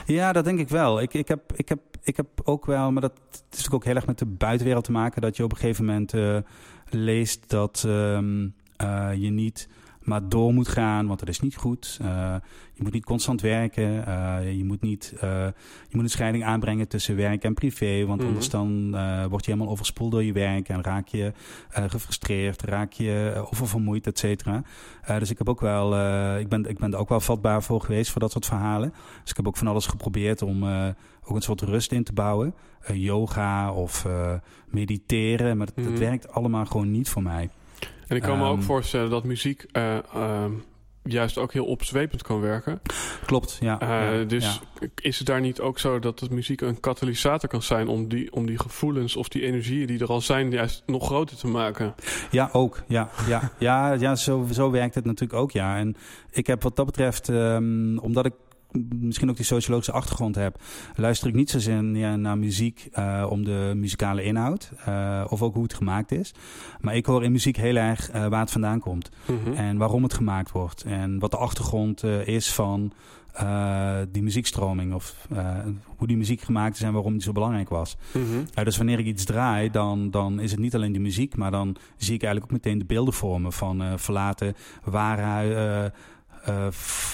Ja, 0.05 0.33
dat 0.33 0.43
denk 0.43 0.59
ik 0.59 0.69
wel. 0.69 1.01
Ik, 1.01 1.13
ik, 1.13 1.27
heb, 1.27 1.53
ik, 1.55 1.69
heb, 1.69 1.79
ik 2.03 2.17
heb 2.17 2.27
ook 2.43 2.65
wel, 2.65 2.91
maar 2.91 3.01
dat 3.01 3.19
is 3.31 3.39
natuurlijk 3.49 3.73
ook 3.73 3.85
heel 3.85 3.95
erg 3.95 4.05
met 4.05 4.19
de 4.19 4.25
buitenwereld 4.25 4.83
te 4.83 4.91
maken, 4.91 5.21
dat 5.21 5.37
je 5.37 5.43
op 5.43 5.51
een 5.51 5.57
gegeven 5.57 5.85
moment 5.85 6.13
uh, 6.13 6.37
leest 6.89 7.49
dat 7.49 7.83
um, 7.87 8.53
uh, 8.81 9.09
je 9.15 9.29
niet 9.29 9.67
maar 10.01 10.29
door 10.29 10.53
moet 10.53 10.67
gaan, 10.67 11.07
want 11.07 11.19
dat 11.19 11.29
is 11.29 11.39
niet 11.39 11.55
goed. 11.55 11.99
Uh, 12.01 12.35
je 12.73 12.83
moet 12.83 12.93
niet 12.93 13.05
constant 13.05 13.41
werken. 13.41 14.07
Uh, 14.07 14.37
je, 14.57 14.63
moet 14.63 14.81
niet, 14.81 15.13
je 15.19 15.53
moet 15.91 16.03
een 16.03 16.09
scheiding 16.09 16.43
aanbrengen 16.43 16.87
tussen 16.87 17.15
werk 17.15 17.43
en 17.43 17.53
privé. 17.53 18.05
Want 18.05 18.07
mm 18.07 18.17
-hmm. 18.17 18.27
anders 18.27 18.49
dan 18.49 18.91
word 19.29 19.45
je 19.45 19.51
helemaal 19.51 19.73
overspoeld 19.73 20.11
door 20.11 20.23
je 20.23 20.33
werk 20.33 20.69
en 20.69 20.83
raak 20.83 21.07
je 21.07 21.33
gefrustreerd, 21.69 22.61
raak 22.61 22.91
je 22.91 23.45
oververmoeid, 23.51 24.07
et 24.07 24.19
cetera. 24.19 24.63
dus 25.19 25.29
ik 25.29 25.37
heb 25.37 25.49
ook 25.49 25.61
wel, 25.61 25.87
ik, 26.39 26.49
ben, 26.49 26.65
ik 26.65 26.79
ben 26.79 26.93
er 26.93 26.99
ook 26.99 27.09
wel 27.09 27.19
vatbaar 27.19 27.63
voor 27.63 27.81
geweest 27.81 28.11
voor 28.11 28.21
dat 28.21 28.31
soort 28.31 28.45
verhalen. 28.45 28.93
Dus 29.21 29.29
ik 29.29 29.37
heb 29.37 29.47
ook 29.47 29.57
van 29.57 29.67
alles 29.67 29.85
geprobeerd 29.85 30.41
om 30.41 30.63
ook 31.23 31.35
een 31.35 31.41
soort 31.41 31.61
rust 31.61 31.91
in 31.91 32.03
te 32.03 32.13
bouwen. 32.13 32.53
yoga 32.93 33.73
of 33.73 34.07
mediteren. 34.67 35.57
Maar 35.57 35.65
dat, 35.65 35.75
mm 35.75 35.89
dat 35.89 35.99
werkt 35.99 36.31
allemaal 36.31 36.65
gewoon 36.65 36.91
niet 36.91 37.09
voor 37.09 37.23
mij. 37.23 37.49
En 38.11 38.17
ik 38.17 38.23
kan 38.23 38.37
me 38.37 38.43
um, 38.43 38.49
ook 38.49 38.61
voorstellen 38.61 39.09
dat 39.09 39.23
muziek 39.23 39.65
uh, 39.73 39.97
uh, 40.15 40.45
juist 41.03 41.37
ook 41.37 41.53
heel 41.53 41.65
opzwepend 41.65 42.21
kan 42.23 42.41
werken. 42.41 42.81
Klopt, 43.25 43.57
ja. 43.59 43.81
Uh, 43.81 44.19
ja 44.19 44.23
dus 44.23 44.61
ja. 44.79 44.87
is 44.95 45.17
het 45.17 45.27
daar 45.27 45.41
niet 45.41 45.59
ook 45.59 45.79
zo 45.79 45.99
dat 45.99 46.19
het 46.19 46.31
muziek 46.31 46.61
een 46.61 46.79
katalysator 46.79 47.49
kan 47.49 47.61
zijn 47.61 47.87
om 47.87 48.07
die, 48.07 48.33
om 48.33 48.45
die 48.45 48.59
gevoelens 48.59 49.15
of 49.15 49.27
die 49.27 49.41
energieën 49.41 49.87
die 49.87 49.99
er 49.99 50.07
al 50.07 50.21
zijn, 50.21 50.51
juist 50.51 50.83
nog 50.85 51.05
groter 51.05 51.37
te 51.37 51.47
maken? 51.47 51.95
Ja, 52.31 52.49
ook. 52.51 52.83
Ja, 52.87 53.09
ja, 53.27 53.51
ja, 53.59 53.93
ja 53.93 54.15
zo, 54.15 54.47
zo 54.51 54.71
werkt 54.71 54.95
het 54.95 55.05
natuurlijk 55.05 55.39
ook, 55.39 55.51
ja. 55.51 55.77
En 55.77 55.95
ik 56.31 56.47
heb 56.47 56.63
wat 56.63 56.75
dat 56.75 56.85
betreft, 56.85 57.27
um, 57.27 57.97
omdat 57.99 58.25
ik 58.25 58.33
misschien 58.89 59.29
ook 59.29 59.35
die 59.35 59.45
sociologische 59.45 59.91
achtergrond 59.91 60.35
heb, 60.35 60.61
luister 60.95 61.27
ik 61.27 61.33
niet 61.33 61.49
zozeer 61.49 61.83
naar 62.19 62.37
muziek 62.37 62.89
uh, 62.93 63.25
om 63.29 63.43
de 63.43 63.71
muzikale 63.75 64.23
inhoud 64.23 64.71
uh, 64.87 65.25
of 65.29 65.41
ook 65.41 65.53
hoe 65.53 65.63
het 65.63 65.73
gemaakt 65.73 66.11
is. 66.11 66.33
Maar 66.81 66.95
ik 66.95 67.05
hoor 67.05 67.23
in 67.23 67.31
muziek 67.31 67.57
heel 67.57 67.75
erg 67.75 68.13
uh, 68.13 68.27
waar 68.27 68.39
het 68.39 68.51
vandaan 68.51 68.79
komt 68.79 69.09
mm 69.25 69.39
-hmm. 69.43 69.53
en 69.53 69.77
waarom 69.77 70.03
het 70.03 70.13
gemaakt 70.13 70.51
wordt 70.51 70.83
en 70.83 71.19
wat 71.19 71.31
de 71.31 71.37
achtergrond 71.37 72.03
is 72.25 72.53
van 72.53 72.91
die 74.11 74.23
muziekstroming 74.23 74.93
of 74.93 75.27
hoe 75.85 76.07
die 76.07 76.17
muziek 76.17 76.41
gemaakt 76.41 76.75
is 76.75 76.81
en 76.81 76.93
waarom 76.93 77.11
die 77.11 77.21
zo 77.21 77.31
belangrijk 77.31 77.69
was. 77.69 77.97
Mm 78.13 78.23
-hmm. 78.25 78.63
dus 78.63 78.77
wanneer 78.77 78.99
ik 78.99 79.05
iets 79.05 79.23
draai, 79.23 79.69
dan, 79.69 80.11
dan 80.11 80.39
is 80.39 80.51
het 80.51 80.59
niet 80.59 80.75
alleen 80.75 80.91
de 80.91 80.99
muziek, 80.99 81.35
maar 81.35 81.51
dan 81.51 81.75
zie 81.97 82.13
ik 82.13 82.23
eigenlijk 82.23 82.53
ook 82.53 82.61
meteen 82.63 82.79
de 82.79 82.85
beelden 82.85 83.13
vormen 83.13 83.51
van 83.51 83.99
verlaten 83.99 84.55
waar 84.83 85.91
uh, 86.49 86.65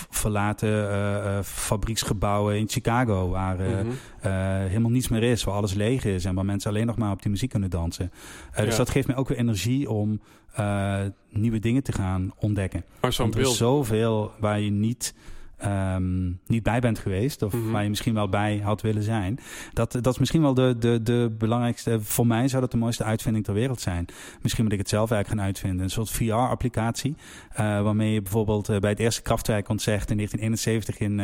verlaten 0.09 0.69
uh, 0.69 1.39
fabrieksgebouwen 1.43 2.57
in 2.57 2.69
Chicago, 2.69 3.29
waar 3.29 3.55
mm 3.55 3.65
-hmm. 3.65 4.31
helemaal 4.67 4.91
niets 4.91 5.07
meer 5.07 5.23
is, 5.23 5.43
waar 5.43 5.55
alles 5.55 5.73
leeg 5.73 6.05
is 6.05 6.25
en 6.25 6.35
waar 6.35 6.45
mensen 6.45 6.69
alleen 6.69 6.85
nog 6.85 6.97
maar 6.97 7.11
op 7.11 7.21
die 7.21 7.31
muziek 7.31 7.49
kunnen 7.49 7.69
dansen. 7.69 8.11
Ja. 8.55 8.63
Dus 8.63 8.75
dat 8.75 8.89
geeft 8.89 9.07
mij 9.07 9.15
ook 9.15 9.27
weer 9.27 9.37
energie 9.37 9.89
om 9.89 10.21
nieuwe 11.29 11.59
dingen 11.59 11.83
te 11.83 11.91
gaan 11.91 12.31
ontdekken. 12.39 12.83
Maar 13.01 13.13
zo'n 13.13 13.31
beeld... 13.31 13.45
er 13.45 13.51
is 13.51 13.57
zoveel 13.57 14.31
waar 14.39 14.59
je 14.59 14.71
niet 14.71 15.13
um, 15.65 16.39
niet 16.45 16.63
bij 16.63 16.79
bent 16.79 16.99
geweest. 16.99 17.41
Of 17.41 17.53
mm 17.53 17.61
-hmm. 17.61 17.71
waar 17.71 17.83
je 17.83 17.89
misschien 17.89 18.13
wel 18.13 18.29
bij 18.29 18.57
had 18.63 18.81
willen 18.81 19.03
zijn. 19.03 19.39
Dat, 19.73 19.91
dat 19.91 20.13
is 20.13 20.19
misschien 20.19 20.41
wel 20.41 20.53
de, 20.53 20.75
de, 20.79 21.03
de 21.03 21.35
belangrijkste. 21.37 22.01
Voor 22.01 22.27
mij 22.27 22.47
zou 22.47 22.61
dat 22.61 22.71
de 22.71 22.77
mooiste 22.77 23.03
uitvinding 23.03 23.45
ter 23.45 23.53
wereld 23.53 23.81
zijn. 23.81 24.05
Misschien 24.41 24.63
moet 24.63 24.73
ik 24.73 24.79
het 24.79 24.89
zelf 24.89 25.11
eigenlijk 25.11 25.39
gaan 25.39 25.49
uitvinden. 25.49 25.83
Een 25.83 25.89
soort 25.89 26.09
VR-applicatie. 26.09 27.15
Uh, 27.51 27.57
waarmee 27.57 28.13
je 28.13 28.21
bijvoorbeeld 28.21 28.69
uh, 28.69 28.77
bij 28.79 28.89
het 28.89 28.99
eerste 28.99 29.21
krachtwerkconcert 29.21 30.09
in 30.09 30.15
1971 30.15 30.97
in, 30.97 31.19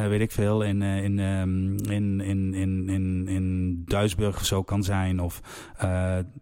uh, 0.00 0.08
weet 0.08 0.20
ik 0.20 0.32
veel, 0.32 0.62
in, 0.62 0.82
in, 0.82 1.18
um, 1.18 1.76
in, 1.90 2.20
in, 2.20 2.54
in, 2.54 2.88
in, 2.88 3.28
in 3.28 3.82
Duisburg 3.84 4.36
of 4.36 4.44
zo 4.44 4.62
kan 4.62 4.82
zijn. 4.82 5.20
Of 5.20 5.40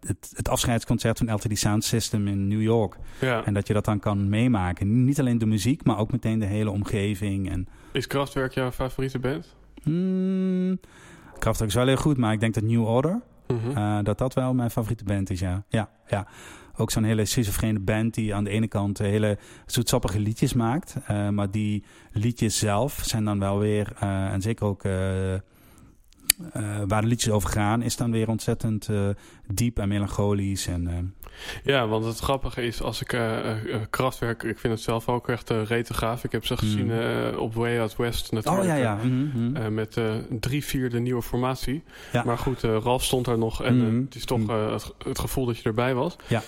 het, 0.00 0.32
het 0.32 0.48
afscheidsconcert 0.48 1.18
van 1.18 1.32
LTD 1.32 1.58
Sound 1.58 1.84
System 1.84 2.26
in 2.26 2.48
New 2.48 2.62
York. 2.62 2.96
Ja. 3.20 3.44
En 3.44 3.54
dat 3.54 3.66
je 3.66 3.72
dat 3.72 3.84
dan 3.84 3.98
kan 3.98 4.28
meemaken. 4.28 5.04
Niet 5.04 5.20
alleen 5.20 5.38
de 5.38 5.46
muziek, 5.46 5.84
maar 5.84 5.98
ook 5.98 6.12
meteen 6.12 6.38
de 6.38 6.46
hele 6.46 6.70
omgeving. 6.70 7.05
En... 7.14 7.68
Is 7.92 8.06
Kraftwerk 8.06 8.54
jouw 8.54 8.70
favoriete 8.70 9.18
band? 9.18 9.54
Hmm, 9.82 10.78
Kraftwerk 11.38 11.70
is 11.70 11.76
wel 11.76 11.86
heel 11.86 11.96
goed, 11.96 12.16
maar 12.16 12.32
ik 12.32 12.40
denk 12.40 12.54
dat 12.54 12.62
New 12.62 12.86
Order... 12.86 13.20
-hmm. 13.46 13.70
uh, 13.76 13.98
dat 14.02 14.18
dat 14.18 14.34
wel 14.34 14.54
mijn 14.54 14.70
favoriete 14.70 15.04
band 15.04 15.30
is, 15.30 15.40
ja. 15.40 15.64
ja, 15.68 15.90
ja. 16.06 16.26
Ook 16.76 16.90
zo'n 16.90 17.04
hele 17.04 17.24
schizofrene 17.24 17.80
band 17.80 18.14
die 18.14 18.34
aan 18.34 18.44
de 18.44 18.50
ene 18.50 18.68
kant 18.68 18.98
hele 18.98 19.38
zoetsappige 19.66 20.20
liedjes 20.20 20.52
maakt. 20.52 20.96
Uh, 21.10 21.28
maar 21.28 21.50
die 21.50 21.84
liedjes 22.12 22.58
zelf 22.58 23.00
zijn 23.02 23.24
dan 23.24 23.38
wel 23.38 23.58
weer, 23.58 23.92
en 24.00 24.42
zeker 24.42 24.66
ook 24.66 24.82
uh, 26.56 26.82
waar 26.86 27.02
de 27.02 27.08
liedjes 27.08 27.32
over 27.32 27.48
gaan, 27.48 27.82
is 27.82 27.96
dan 27.96 28.10
weer 28.10 28.28
ontzettend 28.28 28.88
uh, 28.88 29.08
diep 29.46 29.78
en 29.78 29.88
melancholisch. 29.88 30.66
En, 30.66 30.82
uh... 30.82 30.94
Ja, 31.64 31.86
want 31.86 32.04
het 32.04 32.18
grappige 32.18 32.62
is, 32.62 32.82
als 32.82 33.00
ik 33.00 33.18
Kraftwerk, 33.90 34.42
ik 34.42 34.58
vind 34.58 34.72
het 34.72 34.82
zelf 34.82 35.08
ook 35.08 35.28
echt 35.28 35.50
rete 35.50 35.94
gaaf. 35.94 36.24
Ik 36.24 36.32
heb 36.32 36.44
ze 36.46 36.56
gezien 36.56 36.86
mm. 36.86 37.38
op 37.38 37.54
Way 37.54 37.80
Out 37.80 37.96
West 37.96 38.32
natuurlijk. 38.32 38.62
Oh 38.62 38.68
ja, 38.68 38.74
ja. 38.74 38.98
Mm 39.02 39.30
-hmm. 39.32 39.74
met 39.74 40.00
drie 40.40 40.64
vierde 40.64 41.00
nieuwe 41.00 41.22
formatie. 41.22 41.84
Ja. 42.12 42.24
Maar 42.24 42.38
goed, 42.38 42.62
Ralf 42.62 43.04
stond 43.04 43.24
daar 43.24 43.38
nog 43.38 43.62
en 43.62 43.76
mm. 43.76 44.04
het 44.04 44.14
is 44.14 44.24
toch 44.24 44.46
het, 44.46 44.92
het, 45.04 45.18
gevoel 45.18 45.46
dat 45.46 45.58
je 45.58 45.62
erbij 45.62 45.94
was. 45.94 46.16
Ja. 46.26 46.42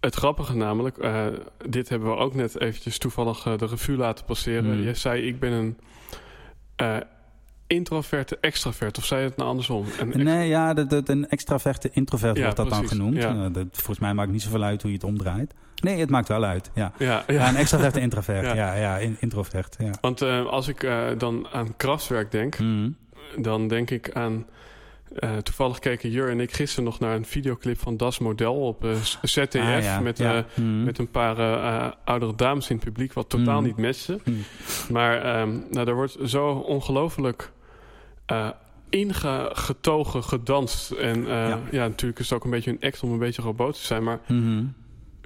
Het 0.00 0.14
grappige 0.14 0.56
namelijk, 0.56 0.96
dit 1.68 1.88
hebben 1.88 2.08
we 2.08 2.16
ook 2.16 2.34
net 2.34 2.60
eventjes 2.60 2.98
toevallig 2.98 3.42
de 3.42 3.66
revue 3.66 3.96
laten 3.96 4.24
passeren. 4.24 4.82
Je 4.82 4.94
zei, 4.94 5.22
ik 5.22 5.38
ben 5.38 5.52
een 5.52 5.76
introverte 7.70 8.38
extravert? 8.40 8.98
Of 8.98 9.04
zei 9.04 9.20
je 9.22 9.28
het 9.28 9.36
nou 9.36 9.48
andersom? 9.48 9.84
Een 9.98 10.24
nee, 10.24 10.48
ja, 10.48 10.74
de, 10.74 11.02
een 11.04 11.28
extraverte 11.28 11.90
introvert 11.92 12.36
ja, 12.36 12.42
wordt 12.42 12.56
dat 12.56 12.68
precies, 12.68 12.88
dan 12.88 12.98
genoemd. 12.98 13.22
Ja. 13.22 13.34
Uh, 13.34 13.52
dat, 13.52 13.66
volgens 13.72 13.98
mij 13.98 14.14
maakt 14.14 14.30
niet 14.30 14.42
zoveel 14.42 14.62
uit 14.62 14.82
hoe 14.82 14.90
je 14.90 14.96
het 14.96 15.06
omdraait. 15.06 15.54
Nee, 15.82 15.98
het 15.98 16.10
maakt 16.10 16.28
wel 16.28 16.44
uit, 16.44 16.70
ja. 16.74 16.92
Ja, 16.98 17.24
ja. 17.26 17.48
een 17.48 17.56
extraverte 17.56 18.00
introvert, 18.06 18.44
ja, 18.44 18.54
ja, 18.54 18.74
ja 18.74 18.98
in, 18.98 19.16
introvert, 19.20 19.76
ja. 19.78 19.90
Want 20.00 20.22
uh, 20.22 20.46
als 20.46 20.68
ik 20.68 20.82
uh, 20.82 21.06
dan 21.18 21.48
aan 21.52 21.76
krachtwerk 21.76 22.30
denk, 22.30 22.58
mm. 22.58 22.96
dan 23.36 23.68
denk 23.68 23.90
ik 23.90 24.12
aan... 24.12 24.46
Uh, 25.18 25.36
toevallig 25.36 25.78
keken 25.78 26.10
Jur 26.10 26.30
en 26.30 26.40
ik 26.40 26.52
gisteren 26.52 26.84
nog 26.84 26.98
naar 26.98 27.14
een 27.14 27.24
videoclip 27.24 27.78
van 27.78 27.96
Das 27.96 28.18
Model 28.18 28.54
op 28.54 28.84
uh, 28.84 28.92
ZDF. 29.22 29.54
Ah, 29.54 29.82
ja. 29.82 30.00
met, 30.00 30.18
ja. 30.18 30.36
uh, 30.36 30.42
mm. 30.54 30.84
met 30.84 30.98
een 30.98 31.10
paar 31.10 31.36
oudere 32.04 32.34
dames 32.34 32.70
in 32.70 32.76
het 32.76 32.84
publiek, 32.84 33.12
wat 33.12 33.28
totaal 33.28 33.60
Mm. 33.60 33.66
niet 33.66 33.76
matchte. 33.76 34.18
Mm. 34.24 34.44
Maar 34.90 35.40
um, 35.40 35.66
nou, 35.70 35.88
er 35.88 35.94
wordt 35.94 36.16
zo 36.24 36.50
ongelooflijk 36.50 37.50
uh, 38.30 38.48
ingetogen 38.88 40.22
gedanst. 40.24 40.90
En 40.90 41.18
uh, 41.20 41.26
Ja. 41.28 41.58
ja. 41.70 41.86
natuurlijk 41.88 42.20
is 42.20 42.28
het 42.28 42.38
ook 42.38 42.44
een 42.44 42.50
beetje 42.50 42.70
een 42.70 42.80
act 42.80 43.02
om 43.02 43.12
een 43.12 43.18
beetje 43.18 43.42
roboot 43.42 43.74
te 43.74 43.84
zijn. 43.84 44.02
Maar 44.02 44.20
Mhm. 44.26 44.64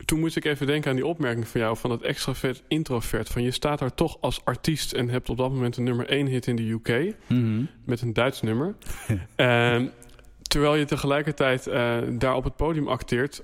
toen 0.05 0.21
moest 0.21 0.37
ik 0.37 0.45
even 0.45 0.67
denken 0.67 0.91
aan 0.91 0.97
die 0.97 1.07
opmerking 1.07 1.49
van 1.49 1.61
jou... 1.61 1.77
van 1.77 1.91
dat 1.91 2.03
extravert, 2.03 2.63
introvert. 2.69 3.29
Van 3.29 3.43
je 3.43 3.51
staat 3.51 3.79
daar 3.79 3.95
toch 3.95 4.17
als 4.21 4.45
artiest... 4.45 4.93
en 4.93 5.09
hebt 5.09 5.31
op 5.31 5.37
dat 5.37 5.51
moment 5.51 5.77
een 5.77 5.85
nummer 5.85 6.09
1 6.09 6.27
hit 6.27 6.47
in 6.47 6.57
de 6.57 6.71
UK... 6.71 7.15
Mhm. 7.27 7.63
met 7.85 8.01
een 8.01 8.13
Duits 8.13 8.43
nummer. 8.43 8.75
Ehm, 9.37 9.87
terwijl 10.43 10.75
je 10.75 10.85
tegelijkertijd 10.85 11.67
eh, 11.67 11.97
daar 12.11 12.35
op 12.35 12.45
het 12.45 12.57
podium 12.57 12.89
acteert... 12.89 13.43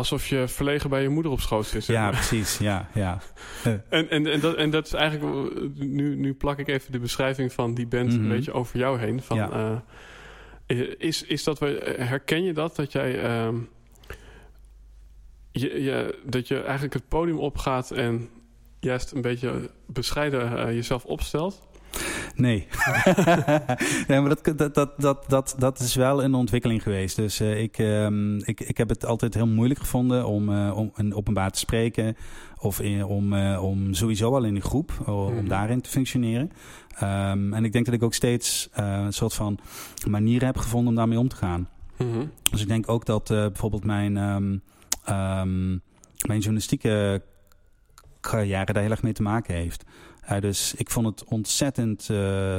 alsof 0.00 0.26
je 0.26 0.48
verlegen 0.48 0.90
bij 0.90 1.02
je 1.02 1.08
moeder 1.08 1.32
op 1.32 1.40
schoot 1.40 1.66
zit. 1.66 1.86
Ja, 1.86 2.10
precies. 2.10 2.58
Ja, 2.58 2.88
ja. 2.94 3.18
en, 3.88 4.10
en, 4.10 4.26
en, 4.26 4.40
dat, 4.40 4.54
en 4.56 4.70
dat 4.70 4.86
is 4.86 4.92
eigenlijk... 4.92 5.52
Nu, 5.74 6.16
nu 6.16 6.34
plak 6.34 6.58
ik 6.58 6.68
even 6.68 6.92
de 6.92 6.98
beschrijving 6.98 7.52
van 7.52 7.74
die 7.74 7.86
band 7.86 8.12
een 8.12 8.20
Mhm. 8.20 8.28
beetje 8.28 8.52
over 8.52 8.78
jou 8.78 8.98
heen. 8.98 9.22
Van, 9.22 9.36
Ja. 9.36 9.82
eh, 10.66 10.78
is, 10.98 11.22
is 11.22 11.44
dat, 11.44 11.58
we- 11.58 11.94
herken 11.98 12.42
je 12.44 12.52
dat? 12.52 12.76
Dat 12.76 12.92
jij... 12.92 13.22
ehm, 13.22 13.56
je, 15.52 15.82
je, 15.82 16.18
dat 16.24 16.48
je 16.48 16.60
eigenlijk 16.62 16.94
het 16.94 17.08
podium 17.08 17.38
opgaat 17.38 17.90
en 17.90 18.28
juist 18.80 19.12
een 19.12 19.20
beetje 19.22 19.70
bescheiden 19.86 20.58
eh, 20.66 20.74
jezelf 20.74 21.04
opstelt? 21.04 21.68
Nee. 22.34 22.66
nee, 24.08 24.20
maar 24.20 24.28
dat, 24.28 24.58
dat, 24.58 24.74
dat, 24.74 24.90
dat, 24.96 25.24
dat, 25.28 25.54
dat 25.58 25.78
is 25.78 25.94
wel 25.94 26.24
een 26.24 26.34
ontwikkeling 26.34 26.82
geweest. 26.82 27.16
Dus 27.16 27.40
eh, 27.40 27.62
ik, 27.62 27.78
ehm, 27.78 28.38
ik, 28.38 28.60
ik 28.60 28.76
heb 28.76 28.88
het 28.88 29.06
altijd 29.06 29.34
heel 29.34 29.46
moeilijk 29.46 29.80
gevonden 29.80 30.26
om, 30.26 30.52
eh, 30.52 30.76
om 30.76 30.92
in 30.96 31.14
openbaar 31.14 31.50
te 31.50 31.58
spreken. 31.58 32.16
Of 32.58 32.80
in, 32.80 33.04
om, 33.04 33.32
eh, 33.32 33.62
om 33.62 33.94
sowieso 33.94 34.34
al 34.34 34.44
in 34.44 34.54
een 34.54 34.62
groep, 34.62 34.92
om 35.06 35.34
Mhm. 35.34 35.48
daarin 35.48 35.80
te 35.80 35.90
functioneren. 35.90 36.50
Ehm, 36.96 37.54
en 37.54 37.64
ik 37.64 37.72
denk 37.72 37.84
dat 37.84 37.94
ik 37.94 38.02
ook 38.02 38.14
steeds 38.14 38.68
een 38.72 39.12
soort 39.12 39.34
van 39.34 39.58
manier 40.08 40.44
heb 40.44 40.56
gevonden 40.56 40.88
om 40.88 40.94
daarmee 40.94 41.18
om 41.18 41.28
te 41.28 41.36
gaan. 41.36 41.68
Mhm. 41.98 42.24
Dus 42.50 42.60
ik 42.62 42.68
denk 42.68 42.88
ook 42.88 43.06
dat 43.06 43.28
bijvoorbeeld 43.28 43.84
mijn, 43.84 44.16
ehm, 45.04 45.68
mijn 46.26 46.38
journalistieke 46.38 47.22
carrière 48.20 48.72
daar 48.72 48.82
heel 48.82 48.90
erg 48.90 49.02
mee 49.02 49.12
te 49.12 49.22
maken 49.22 49.54
heeft. 49.54 49.84
Dus 50.38 50.74
ik 50.74 50.90
vond 50.90 51.06
het 51.06 51.24
ontzettend. 51.24 52.08
eh, 52.10 52.56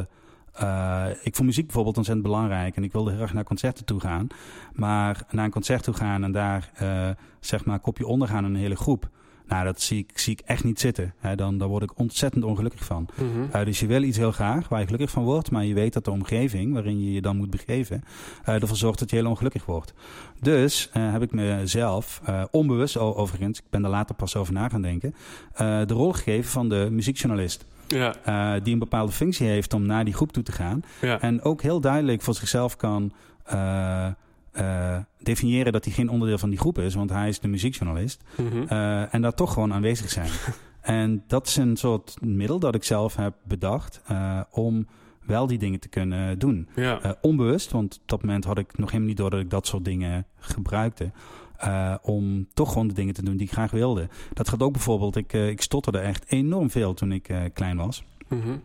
eh, 0.54 1.10
ik 1.24 1.36
vond 1.36 1.48
muziek 1.48 1.66
bijvoorbeeld 1.66 1.98
ontzettend 1.98 2.28
belangrijk 2.28 2.76
en 2.76 2.84
ik 2.84 2.92
wilde 2.92 3.12
heel 3.12 3.22
erg 3.22 3.34
naar 3.34 3.44
concerten 3.44 3.86
toe 3.86 4.00
gaan. 4.00 4.28
Maar 4.74 5.24
naar 5.30 5.46
een 5.46 5.52
concert 5.52 5.84
toe 5.84 5.94
gaan 5.94 6.24
en 6.24 6.32
daar 6.32 6.72
eh, 6.74 7.10
zeg 7.40 7.66
maar 7.66 7.80
kopje 7.80 8.08
onder 8.08 8.28
gaan 8.28 8.46
in 8.46 8.54
een 8.54 8.60
hele 8.62 8.76
groep. 8.76 9.10
Nou, 9.52 9.64
dat 9.64 9.82
zie 9.82 9.98
ik, 9.98 10.20
zie 10.20 10.34
ik 10.34 10.42
echt 10.46 10.64
niet 10.64 10.80
zitten. 10.80 11.14
Hè, 11.20 11.36
dan, 11.36 11.58
daar 11.58 11.68
word 11.68 11.84
ik 11.84 12.00
ontzettend 12.00 12.44
ongelukkig 12.44 12.86
van. 12.86 13.08
Uh, 13.56 13.66
dus 13.66 13.80
je 13.80 13.86
wil 13.86 14.04
iets 14.04 14.18
heel 14.18 14.32
graag 14.32 14.68
waar 14.68 14.80
je 14.80 14.86
gelukkig 14.86 15.10
van 15.10 15.24
wordt, 15.24 15.52
maar 15.52 15.66
je 15.66 15.74
weet 15.74 15.94
dat 15.94 16.06
de 16.06 16.12
omgeving 16.12 16.74
waarin 16.74 17.04
je 17.04 17.14
je 17.14 17.22
dan 17.22 17.38
moet 17.38 17.50
begeven 17.50 18.04
uh, 18.48 18.62
ervoor 18.62 18.78
zorgt 18.78 19.00
dat 19.00 19.10
je 19.10 19.16
heel 19.16 19.26
ongelukkig 19.26 19.66
wordt. 19.66 19.94
Dus 20.40 20.90
uh, 20.98 21.12
heb 21.12 21.22
ik 21.22 21.32
mezelf, 21.32 22.22
onbewust 22.52 22.98
overigens, 22.98 23.60
ik 23.60 23.66
ben 23.70 23.84
er 23.84 23.90
later 23.90 24.16
pas 24.16 24.36
over 24.36 24.54
na 24.54 24.70
gaan 24.70 24.82
denken, 24.82 25.16
de 25.58 25.94
rol 25.94 26.12
gegeven 26.12 26.52
van 26.52 26.70
de 26.70 26.88
muziekjournalist. 26.92 27.66
Ja. 27.88 28.16
Uh, 28.28 28.64
die 28.64 28.74
een 28.74 28.80
bepaalde 28.80 29.12
functie 29.12 29.48
heeft 29.48 29.74
om 29.74 29.86
naar 29.86 30.06
die 30.06 30.14
groep 30.14 30.32
toe 30.32 30.44
te 30.44 30.52
gaan. 30.52 30.84
Ja. 31.02 31.22
En 31.22 31.42
ook 31.42 31.62
heel 31.62 31.82
duidelijk 31.82 32.22
voor 32.22 32.36
zichzelf 32.36 32.76
kan 32.76 33.12
uh, 33.54 34.08
uh, 34.54 34.98
definiëren 35.20 35.72
dat 35.72 35.86
hij 35.86 35.94
geen 35.94 36.10
onderdeel 36.10 36.38
van 36.38 36.50
die 36.50 36.60
groep 36.60 36.78
is, 36.78 36.96
want 36.96 37.10
hij 37.10 37.30
is 37.30 37.40
de 37.40 37.48
muziekjournalist. 37.48 38.24
Mhm. 38.38 38.74
Uh, 38.74 39.14
en 39.14 39.22
daar 39.22 39.34
toch 39.34 39.54
gewoon 39.54 39.74
aanwezig 39.74 40.10
zijn. 40.10 40.30
en 40.82 41.24
dat 41.28 41.48
is 41.48 41.56
een 41.56 41.78
soort 41.78 42.18
middel 42.22 42.60
dat 42.60 42.76
ik 42.76 42.84
zelf 42.84 43.16
heb 43.16 43.34
bedacht 43.44 44.02
uh, 44.12 44.42
om 44.52 44.88
wel 45.26 45.48
die 45.48 45.58
dingen 45.58 45.80
te 45.80 45.88
kunnen 45.88 46.40
doen. 46.40 46.70
Ja. 46.76 47.18
Onbewust, 47.22 47.72
want 47.72 48.00
op 48.02 48.08
dat 48.10 48.24
moment 48.24 48.46
had 48.46 48.58
ik 48.58 48.78
nog 48.78 48.88
helemaal 48.88 49.08
niet 49.08 49.18
door 49.18 49.30
dat 49.30 49.40
ik 49.40 49.50
dat 49.50 49.68
soort 49.68 49.86
dingen 49.86 50.26
gebruikte. 50.40 51.12
Uh, 51.64 51.96
om 52.02 52.48
toch 52.54 52.72
gewoon 52.72 52.88
de 52.88 52.94
dingen 52.94 53.14
te 53.14 53.24
doen 53.24 53.38
die 53.38 53.48
ik 53.48 53.54
graag 53.54 53.72
wilde. 53.72 54.10
Dat 54.34 54.50
gaat 54.50 54.62
ook 54.62 54.72
bijvoorbeeld, 54.72 55.16
ik, 55.16 55.34
uh, 55.34 55.50
ik 55.50 55.62
stotterde 55.62 56.00
echt 56.00 56.32
enorm 56.32 56.70
veel 56.70 56.94
toen 56.94 57.12
ik 57.12 57.30
uh, 57.30 57.38
klein 57.54 57.78
was. 57.78 58.04
Mhm. 58.28 58.58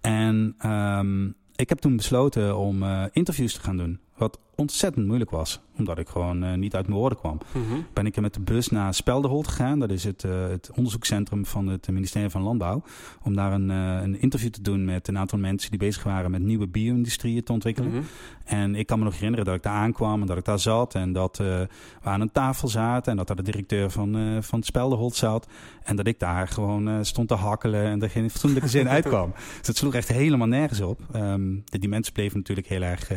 En 0.00 0.56
um, 0.66 1.34
ik 1.56 1.68
heb 1.68 1.78
toen 1.78 1.96
besloten 1.96 2.56
om 2.56 2.84
interviews 3.12 3.52
te 3.52 3.60
gaan 3.60 3.76
doen. 3.76 4.00
Wat 4.18 4.38
ontzettend 4.58 5.06
moeilijk 5.06 5.30
was, 5.30 5.60
omdat 5.76 5.98
ik 5.98 6.08
gewoon 6.08 6.44
uh, 6.44 6.54
niet 6.54 6.74
uit 6.74 6.86
mijn 6.86 6.98
woorden 6.98 7.18
kwam. 7.18 7.38
Mhm. 7.52 7.80
Ben 7.92 8.06
ik 8.06 8.16
er 8.16 8.22
met 8.22 8.34
de 8.34 8.40
bus 8.40 8.68
naar 8.68 8.94
Speldeholt 8.94 9.48
gegaan. 9.48 9.78
Dat 9.78 9.90
is 9.90 10.04
het, 10.04 10.24
uh, 10.24 10.48
het 10.48 10.70
onderzoekscentrum 10.74 11.46
van 11.46 11.66
het 11.66 11.88
ministerie 11.90 12.30
van 12.30 12.42
Landbouw. 12.42 12.82
Om 13.22 13.36
daar 13.36 13.52
een, 13.52 13.70
uh, 13.70 14.02
een 14.02 14.20
interview 14.20 14.50
te 14.50 14.62
doen 14.62 14.84
met 14.84 15.08
een 15.08 15.18
aantal 15.18 15.38
mensen 15.38 15.70
die 15.70 15.78
bezig 15.78 16.02
waren 16.02 16.30
met 16.30 16.42
nieuwe 16.42 16.66
bio-industrieën 16.66 17.42
te 17.42 17.52
ontwikkelen. 17.52 17.90
Mhm. 17.90 18.02
En 18.44 18.74
ik 18.74 18.86
kan 18.86 18.98
me 18.98 19.04
nog 19.04 19.14
herinneren 19.14 19.44
dat 19.44 19.54
ik 19.54 19.62
daar 19.62 19.72
aankwam 19.72 20.20
en 20.20 20.26
dat 20.26 20.36
ik 20.36 20.44
daar 20.44 20.58
zat. 20.58 20.94
En 20.94 21.12
dat 21.12 21.36
we 21.36 21.68
aan 22.02 22.20
een 22.20 22.32
tafel 22.32 22.68
zaten 22.68 23.10
en 23.10 23.16
dat 23.18 23.26
daar 23.26 23.36
de 23.36 23.42
directeur 23.42 23.90
van, 23.90 24.38
van 24.42 24.62
Speldeholt 24.62 25.14
zat. 25.14 25.46
En 25.82 25.96
dat 25.96 26.06
ik 26.06 26.18
daar 26.18 26.48
gewoon 26.48 27.04
stond 27.04 27.28
te 27.28 27.34
hakkelen 27.34 27.84
en 27.84 28.02
er 28.02 28.10
geen 28.10 28.30
fatsoenlijke 28.30 28.68
zin 28.68 28.88
uitkwam. 28.98 29.32
Dus 29.56 29.66
dat 29.66 29.76
sloeg 29.76 29.94
echt 29.94 30.08
helemaal 30.08 30.46
nergens 30.46 30.80
op. 30.80 31.00
Um, 31.16 31.62
de, 31.64 31.78
die 31.78 31.88
mensen 31.88 32.12
bleven 32.12 32.38
natuurlijk 32.38 32.68
heel 32.68 32.82
erg 32.82 33.10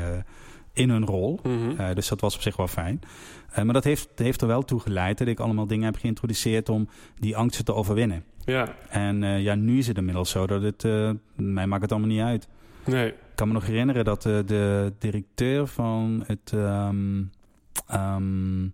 in 0.73 0.89
hun 0.89 1.05
rol. 1.05 1.39
Mhm. 1.43 1.69
Uh, 1.69 1.93
dus 1.93 2.07
dat 2.07 2.21
was 2.21 2.35
op 2.35 2.41
zich 2.41 2.55
wel 2.55 2.67
fijn. 2.67 3.01
Uh, 3.49 3.63
maar 3.63 3.73
dat 3.73 3.83
heeft, 3.83 4.09
heeft 4.15 4.41
er 4.41 4.47
wel 4.47 4.61
toe 4.61 4.79
geleid 4.79 5.17
dat 5.17 5.27
ik 5.27 5.39
allemaal 5.39 5.67
dingen 5.67 5.85
heb 5.85 5.95
geïntroduceerd 5.95 6.69
om 6.69 6.89
die 7.19 7.37
angsten 7.37 7.65
te 7.65 7.73
overwinnen. 7.73 8.23
Ja. 8.45 8.75
En 8.89 9.21
uh, 9.21 9.41
ja, 9.41 9.55
nu 9.55 9.77
is 9.77 9.87
het 9.87 9.97
inmiddels 9.97 10.29
zo 10.29 10.47
dat 10.47 10.61
het, 10.61 10.83
mij 11.35 11.67
maakt 11.67 11.81
het 11.81 11.91
allemaal 11.91 12.09
niet 12.09 12.21
uit. 12.21 12.47
Nee. 12.85 13.07
Ik 13.07 13.15
kan 13.35 13.47
me 13.47 13.53
nog 13.53 13.65
herinneren 13.65 14.05
dat 14.05 14.21
de 14.21 14.93
directeur 14.99 15.67
van 15.67 16.23
het. 16.27 16.51
Um, 16.51 17.31
um, 17.93 18.73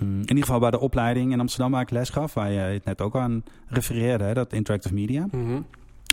in 0.00 0.20
ieder 0.20 0.44
geval 0.44 0.58
bij 0.58 0.70
de 0.70 0.78
opleiding 0.78 1.32
in 1.32 1.40
Amsterdam 1.40 1.70
waar 1.70 1.82
ik 1.82 1.90
les 1.90 2.10
gaf, 2.10 2.34
waar 2.34 2.50
je 2.50 2.58
het 2.58 2.84
net 2.84 3.00
ook 3.00 3.16
aan 3.16 3.44
refereerde, 3.66 4.24
hè, 4.24 4.34
dat 4.34 4.52
interactive 4.52 4.94
media. 4.94 5.28
Mhm. 5.30 5.60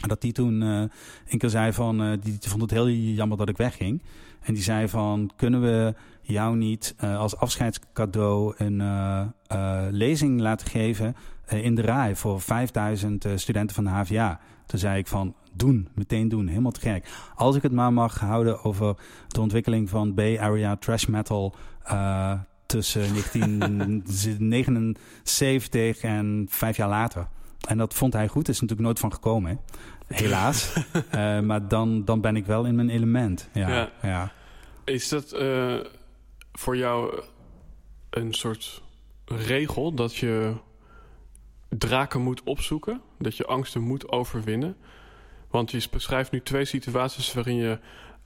Dat 0.08 0.22
die 0.22 0.32
toen 0.32 0.62
een 0.62 1.38
keer 1.38 1.50
zei 1.50 1.74
van, 1.74 2.20
die 2.22 2.38
vond 2.40 2.62
het 2.62 2.72
heel 2.72 2.90
jammer 2.90 3.38
dat 3.38 3.50
ik 3.50 3.58
wegging. 3.58 4.02
En 4.42 4.54
die 4.54 4.64
zei 4.64 4.88
van, 4.88 5.32
kunnen 5.36 5.62
we 5.62 5.94
jou 6.22 6.56
niet 6.56 6.96
uh, 7.04 7.20
als 7.20 7.38
afscheidscadeau 7.38 8.54
een 8.58 8.80
uh, 8.80 9.22
uh, 9.52 9.82
lezing 9.90 10.40
laten 10.40 10.68
geven 10.68 11.16
in 11.48 11.76
de 11.76 11.82
RAI 11.82 12.16
voor 12.16 12.42
5000 12.42 13.26
uh, 13.26 13.32
studenten 13.36 13.76
van 13.76 13.84
de 13.84 13.90
HVA? 13.90 14.40
Toen 14.66 14.80
zei 14.80 15.00
ik 15.00 15.08
van, 15.08 15.36
doen, 15.54 15.88
meteen 15.94 16.30
doen, 16.30 16.48
helemaal 16.48 16.72
te 16.72 16.80
gek. 16.80 17.08
Als 17.36 17.56
ik 17.56 17.62
het 17.62 17.72
maar 17.72 17.94
mag 17.94 18.20
houden 18.20 18.64
over 18.64 18.96
de 19.28 19.42
ontwikkeling 19.42 19.90
van 19.90 20.14
Bay 20.14 20.40
Area 20.40 20.76
trash 20.76 21.06
metal 21.06 21.56
tussen 22.66 23.02
1979 23.14 26.02
en 26.02 26.46
vijf 26.50 26.78
jaar 26.78 26.90
later. 26.90 27.28
En 27.68 27.78
dat 27.78 27.94
vond 27.94 28.14
hij 28.14 28.28
goed, 28.28 28.48
is 28.48 28.60
natuurlijk 28.60 28.88
nooit 28.88 29.00
van 29.00 29.14
gekomen. 29.14 29.52
Hè? 29.52 29.58
Helaas. 30.14 30.74
uh, 30.96 31.40
maar 31.50 31.68
dan, 31.68 32.06
dan 32.06 32.22
ben 32.22 32.36
ik 32.36 32.46
wel 32.46 32.66
in 32.66 32.76
mijn 32.76 32.90
element. 32.90 33.50
Ja, 33.54 33.70
ja. 33.70 33.92
ja. 34.02 34.32
Is 34.84 35.10
dat 35.10 35.34
uh, 35.34 35.80
voor 36.52 36.78
jou 36.78 37.24
een 38.10 38.34
soort 38.34 38.82
regel 39.26 39.94
dat 39.94 40.16
je 40.16 40.54
draken 41.70 42.22
moet 42.22 42.44
opzoeken? 42.44 43.02
Dat 43.20 43.38
je 43.38 43.46
angsten 43.46 43.82
moet 43.82 44.12
overwinnen? 44.12 44.76
Want 45.50 45.72
je 45.72 45.88
beschrijft 45.92 46.32
nu 46.32 46.42
twee 46.42 46.66
situaties 46.66 47.34
waarin 47.34 47.56
je 47.56 47.80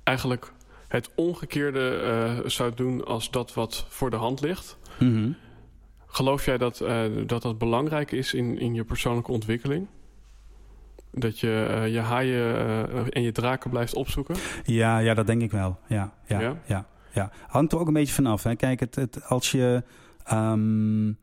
eigenlijk 0.04 0.54
het 0.88 1.10
omgekeerde 1.16 2.02
uh, 2.04 2.50
zou 2.50 2.74
doen 2.76 3.06
als 3.06 3.32
dat 3.32 3.54
wat 3.54 3.86
voor 3.90 4.10
de 4.10 4.16
hand 4.16 4.42
ligt. 4.42 4.78
Mm 5.00 5.14
-hmm. 5.14 5.36
Geloof 6.06 6.46
jij 6.46 6.58
dat, 6.58 6.82
uh, 6.82 7.04
dat 7.26 7.42
dat 7.42 7.58
belangrijk 7.58 8.12
is 8.12 8.34
in, 8.34 8.60
in 8.60 8.74
je 8.74 8.84
persoonlijke 8.84 9.32
ontwikkeling? 9.32 9.88
Dat 11.18 11.40
je 11.40 11.68
uh, 11.70 11.94
je 11.94 12.00
haaien 12.00 12.56
uh, 12.94 13.06
en 13.10 13.22
je 13.22 13.32
draken 13.32 13.70
blijft 13.70 13.94
opzoeken? 13.94 14.36
Ja, 14.64 14.98
ja, 14.98 15.14
dat 15.14 15.28
denk 15.28 15.42
ik 15.42 15.52
wel. 15.52 15.80
Ja, 15.88 16.14
ja, 16.26 16.40
ja. 16.40 16.58
ja, 16.66 16.86
ja. 17.14 17.32
Hangt 17.48 17.72
er 17.72 17.80
ook 17.80 17.88
een 17.88 17.94
beetje 17.94 18.14
vanaf. 18.14 18.44
Hè. 18.44 18.56
Kijk, 18.56 18.80
het, 18.80 18.96
het, 18.96 19.24
als, 19.30 19.52
je, 19.52 19.84
um, 20.32 21.18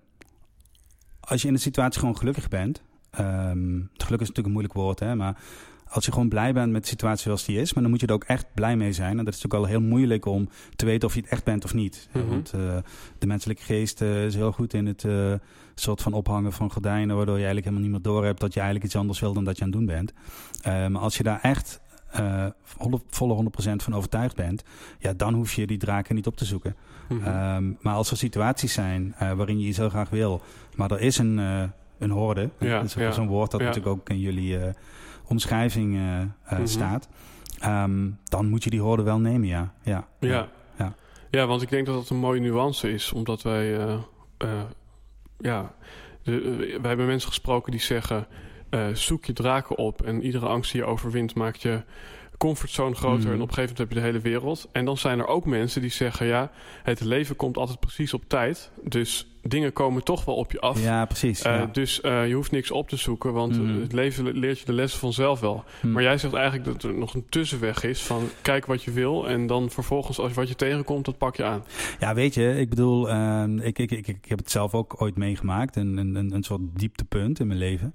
als 1.21 1.43
je 1.43 1.49
in 1.49 1.55
een 1.55 1.61
situatie 1.61 2.01
gewoon 2.01 2.17
gelukkig 2.17 2.49
bent. 2.49 2.83
Um, 3.21 3.91
geluk 3.97 4.21
is 4.21 4.29
natuurlijk 4.29 4.47
een 4.47 4.53
moeilijk 4.53 4.75
woord, 4.75 5.01
hè, 5.01 5.15
maar 5.15 5.37
als 5.93 6.05
je 6.05 6.13
gewoon 6.13 6.29
blij 6.29 6.53
bent 6.53 6.73
met 6.73 6.83
de 6.83 6.89
situatie 6.89 7.23
zoals 7.23 7.45
die 7.45 7.61
is, 7.61 7.73
maar 7.73 7.83
dan 7.83 7.93
moet 7.93 8.01
je 8.01 8.07
er 8.07 8.13
ook 8.13 8.25
echt 8.25 8.47
blij 8.55 8.77
mee 8.77 8.93
zijn. 8.93 9.19
En 9.19 9.25
dat 9.25 9.35
is 9.35 9.43
natuurlijk 9.43 9.63
al 9.63 9.79
heel 9.79 9.89
moeilijk 9.89 10.27
om 10.27 10.49
te 10.77 10.87
weten 10.87 11.09
of 11.09 11.15
je 11.15 11.21
het 11.21 11.31
echt 11.31 11.45
bent 11.45 11.65
of 11.65 11.75
niet. 11.75 12.09
Mhm. 12.13 12.27
Want 12.27 12.53
uh, 12.57 12.77
de 13.19 13.27
menselijke 13.27 13.63
geest 13.63 14.01
uh, 14.01 14.25
is 14.25 14.35
heel 14.35 14.53
goed 14.53 14.75
in 14.75 14.87
het 14.87 15.03
uh, 15.03 15.35
soort 15.75 16.03
van 16.03 16.13
ophangen 16.13 16.53
van 16.53 16.71
gordijnen, 16.71 17.17
waardoor 17.17 17.39
je 17.39 17.45
eigenlijk 17.45 17.67
helemaal 17.67 17.89
niet 17.91 18.03
meer 18.03 18.13
door 18.13 18.25
hebt 18.25 18.41
dat 18.41 18.53
je 18.53 18.61
eigenlijk 18.61 18.89
iets 18.89 18.97
anders 19.01 19.21
wil 19.21 19.33
dan 19.33 19.45
dat 19.45 19.57
je 19.59 19.65
aan 19.65 19.69
het 19.71 19.79
doen 19.79 19.87
bent. 19.87 20.13
Uh, 20.67 20.87
maar 20.87 21.03
als 21.03 21.17
je 21.17 21.23
daar 21.23 21.41
echt 21.43 21.81
uh, 22.21 22.47
volle 23.09 23.45
100% 23.69 23.73
van 23.77 23.95
overtuigd 23.95 24.37
bent, 24.37 24.63
ja, 24.99 25.13
dan 25.13 25.35
hoef 25.35 25.53
je 25.53 25.67
die 25.67 25.79
draken 25.79 26.15
niet 26.15 26.27
op 26.27 26.37
te 26.37 26.45
zoeken. 26.45 26.77
Mhm. 27.09 27.55
Um, 27.57 27.79
maar 27.81 27.95
als 27.95 28.11
er 28.11 28.17
situaties 28.17 28.73
zijn 28.73 29.15
uh, 29.23 29.33
waarin 29.33 29.61
je 29.61 29.67
iets 29.67 29.77
heel 29.79 29.89
graag 29.89 30.11
wil, 30.11 30.41
maar 30.75 30.91
er 30.91 31.01
is 31.01 31.19
een, 31.19 31.39
uh, 31.39 31.63
een 31.99 32.11
horde, 32.11 32.51
Ja, 32.59 32.77
dat 32.77 32.85
is 32.85 32.95
ja, 32.95 33.11
zo'n 33.13 33.27
woord 33.27 33.51
dat 33.51 33.61
ja. 33.61 33.67
natuurlijk 33.67 33.97
ook 33.97 34.09
in 34.09 34.19
jullie 34.19 34.59
omschrijving 35.27 35.95
Mhm. 36.51 36.67
staat, 36.67 37.09
um, 37.65 38.19
dan 38.25 38.49
moet 38.49 38.65
je 38.65 38.71
die 38.71 38.81
horde 38.81 39.03
wel 39.03 39.19
nemen, 39.19 39.49
ja. 39.49 39.73
Ja, 39.83 40.07
Ja. 40.19 40.49
ja. 40.79 40.95
Ja, 41.31 41.47
want 41.47 41.63
ik 41.63 41.71
denk 41.71 41.87
dat 41.87 41.95
dat 41.95 42.09
een 42.11 42.17
mooie 42.17 42.41
nuance 42.41 42.93
is, 42.93 43.13
omdat 43.13 43.43
wij, 43.43 43.79
eh, 43.79 43.93
eh, 44.39 44.49
ja, 45.43 45.75
eh, 46.25 46.35
wij 46.55 46.89
hebben 46.89 47.07
mensen 47.07 47.29
gesproken 47.29 47.71
die 47.71 47.81
zeggen: 47.81 48.27
eh, 48.71 48.87
zoek 48.93 49.25
je 49.25 49.33
draken 49.33 49.77
op 49.77 50.03
en 50.03 50.23
iedere 50.23 50.47
angst 50.47 50.73
die 50.73 50.81
je 50.81 50.87
overwint 50.87 51.35
maakt 51.35 51.63
je 51.63 51.83
comfortzone 52.47 52.95
groter 52.95 53.25
Mhm. 53.25 53.33
en 53.35 53.41
op 53.41 53.49
een 53.49 53.55
gegeven 53.55 53.61
moment 53.61 53.79
heb 53.79 53.89
je 53.89 53.95
de 53.95 54.01
hele 54.01 54.21
wereld. 54.21 54.69
En 54.73 54.85
dan 54.85 54.97
zijn 54.99 55.19
er 55.19 55.27
ook 55.27 55.45
mensen 55.47 55.81
die 55.81 55.91
zeggen, 55.91 56.27
ja, 56.27 56.51
het 56.83 57.01
leven 57.01 57.37
komt 57.37 57.57
altijd 57.57 57.81
precies 57.81 58.15
op 58.15 58.23
tijd. 58.27 58.71
Dus 58.85 59.27
dingen 59.43 59.73
komen 59.73 60.05
toch 60.05 60.25
wel 60.25 60.35
op 60.35 60.53
je 60.53 60.61
af. 60.61 60.83
Ja, 60.83 61.05
precies. 61.05 61.43
Eh, 61.43 61.55
ja. 61.55 61.67
Dus 61.67 62.01
eh, 62.01 62.29
je 62.29 62.35
hoeft 62.35 62.51
niks 62.51 62.71
op 62.71 62.89
te 62.89 62.97
zoeken, 62.97 63.33
want 63.33 63.63
Mhm. 63.63 63.81
het 63.81 63.93
leven 63.93 64.25
le- 64.25 64.31
leert 64.31 64.59
je 64.59 64.65
de 64.65 64.73
lessen 64.73 65.01
vanzelf 65.01 65.41
wel. 65.41 65.65
Hm. 65.81 65.93
Maar 65.93 66.03
jij 66.03 66.19
zegt 66.19 66.35
eigenlijk 66.35 66.65
dat 66.65 66.83
er 66.83 66.95
nog 66.99 67.15
een 67.15 67.25
tussenweg 67.29 67.83
is 67.85 68.03
van 68.03 68.23
kijk 68.43 68.67
wat 68.67 68.83
je 68.83 68.91
wil 68.91 69.29
en 69.29 69.47
dan 69.47 69.71
vervolgens 69.71 70.19
als 70.19 70.33
wat 70.33 70.49
je 70.49 70.55
tegenkomt, 70.55 71.05
dat 71.05 71.19
pak 71.19 71.37
je 71.37 71.45
aan. 71.45 71.65
Ja, 71.99 72.15
weet 72.15 72.35
je, 72.35 72.59
ik 72.59 72.69
bedoel, 72.69 73.09
ehm, 73.11 73.59
ik, 73.59 73.79
ik, 73.79 73.91
ik, 73.91 74.07
ik 74.09 74.25
heb 74.29 74.39
het 74.39 74.51
zelf 74.51 74.75
ook 74.75 75.03
ooit 75.03 75.17
meegemaakt. 75.17 75.77
Een, 75.77 75.97
een, 75.97 76.15
een- 76.15 76.33
een 76.35 76.43
soort 76.43 76.61
dieptepunt 76.75 77.41
in 77.41 77.47
mijn 77.47 77.59
leven. 77.59 77.95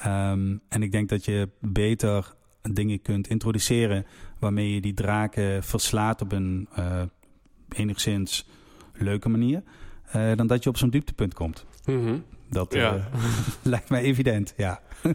Ehm, 0.00 0.56
en 0.68 0.82
ik 0.82 0.92
denk 0.92 1.08
dat 1.08 1.24
je 1.24 1.48
beter 1.60 2.34
dingen 2.72 3.02
kunt 3.02 3.28
introduceren 3.28 4.06
waarmee 4.38 4.74
je 4.74 4.80
die 4.80 4.94
draken 4.94 5.64
verslaat 5.64 6.20
op 6.20 6.32
een 6.32 6.68
eh, 6.74 7.02
enigszins 7.68 8.48
leuke 8.92 9.28
manier. 9.28 9.62
eh, 10.04 10.36
dan 10.36 10.46
dat 10.46 10.62
je 10.64 10.68
op 10.70 10.76
zo'n 10.76 10.90
dieptepunt 10.90 11.34
komt. 11.34 11.64
Mhm. 11.84 12.18
Dat 12.50 12.74
eh, 12.74 12.80
Ja. 12.80 13.08
lijkt 13.62 13.88
mij 13.88 14.02
evident, 14.02 14.54
ja. 14.56 14.80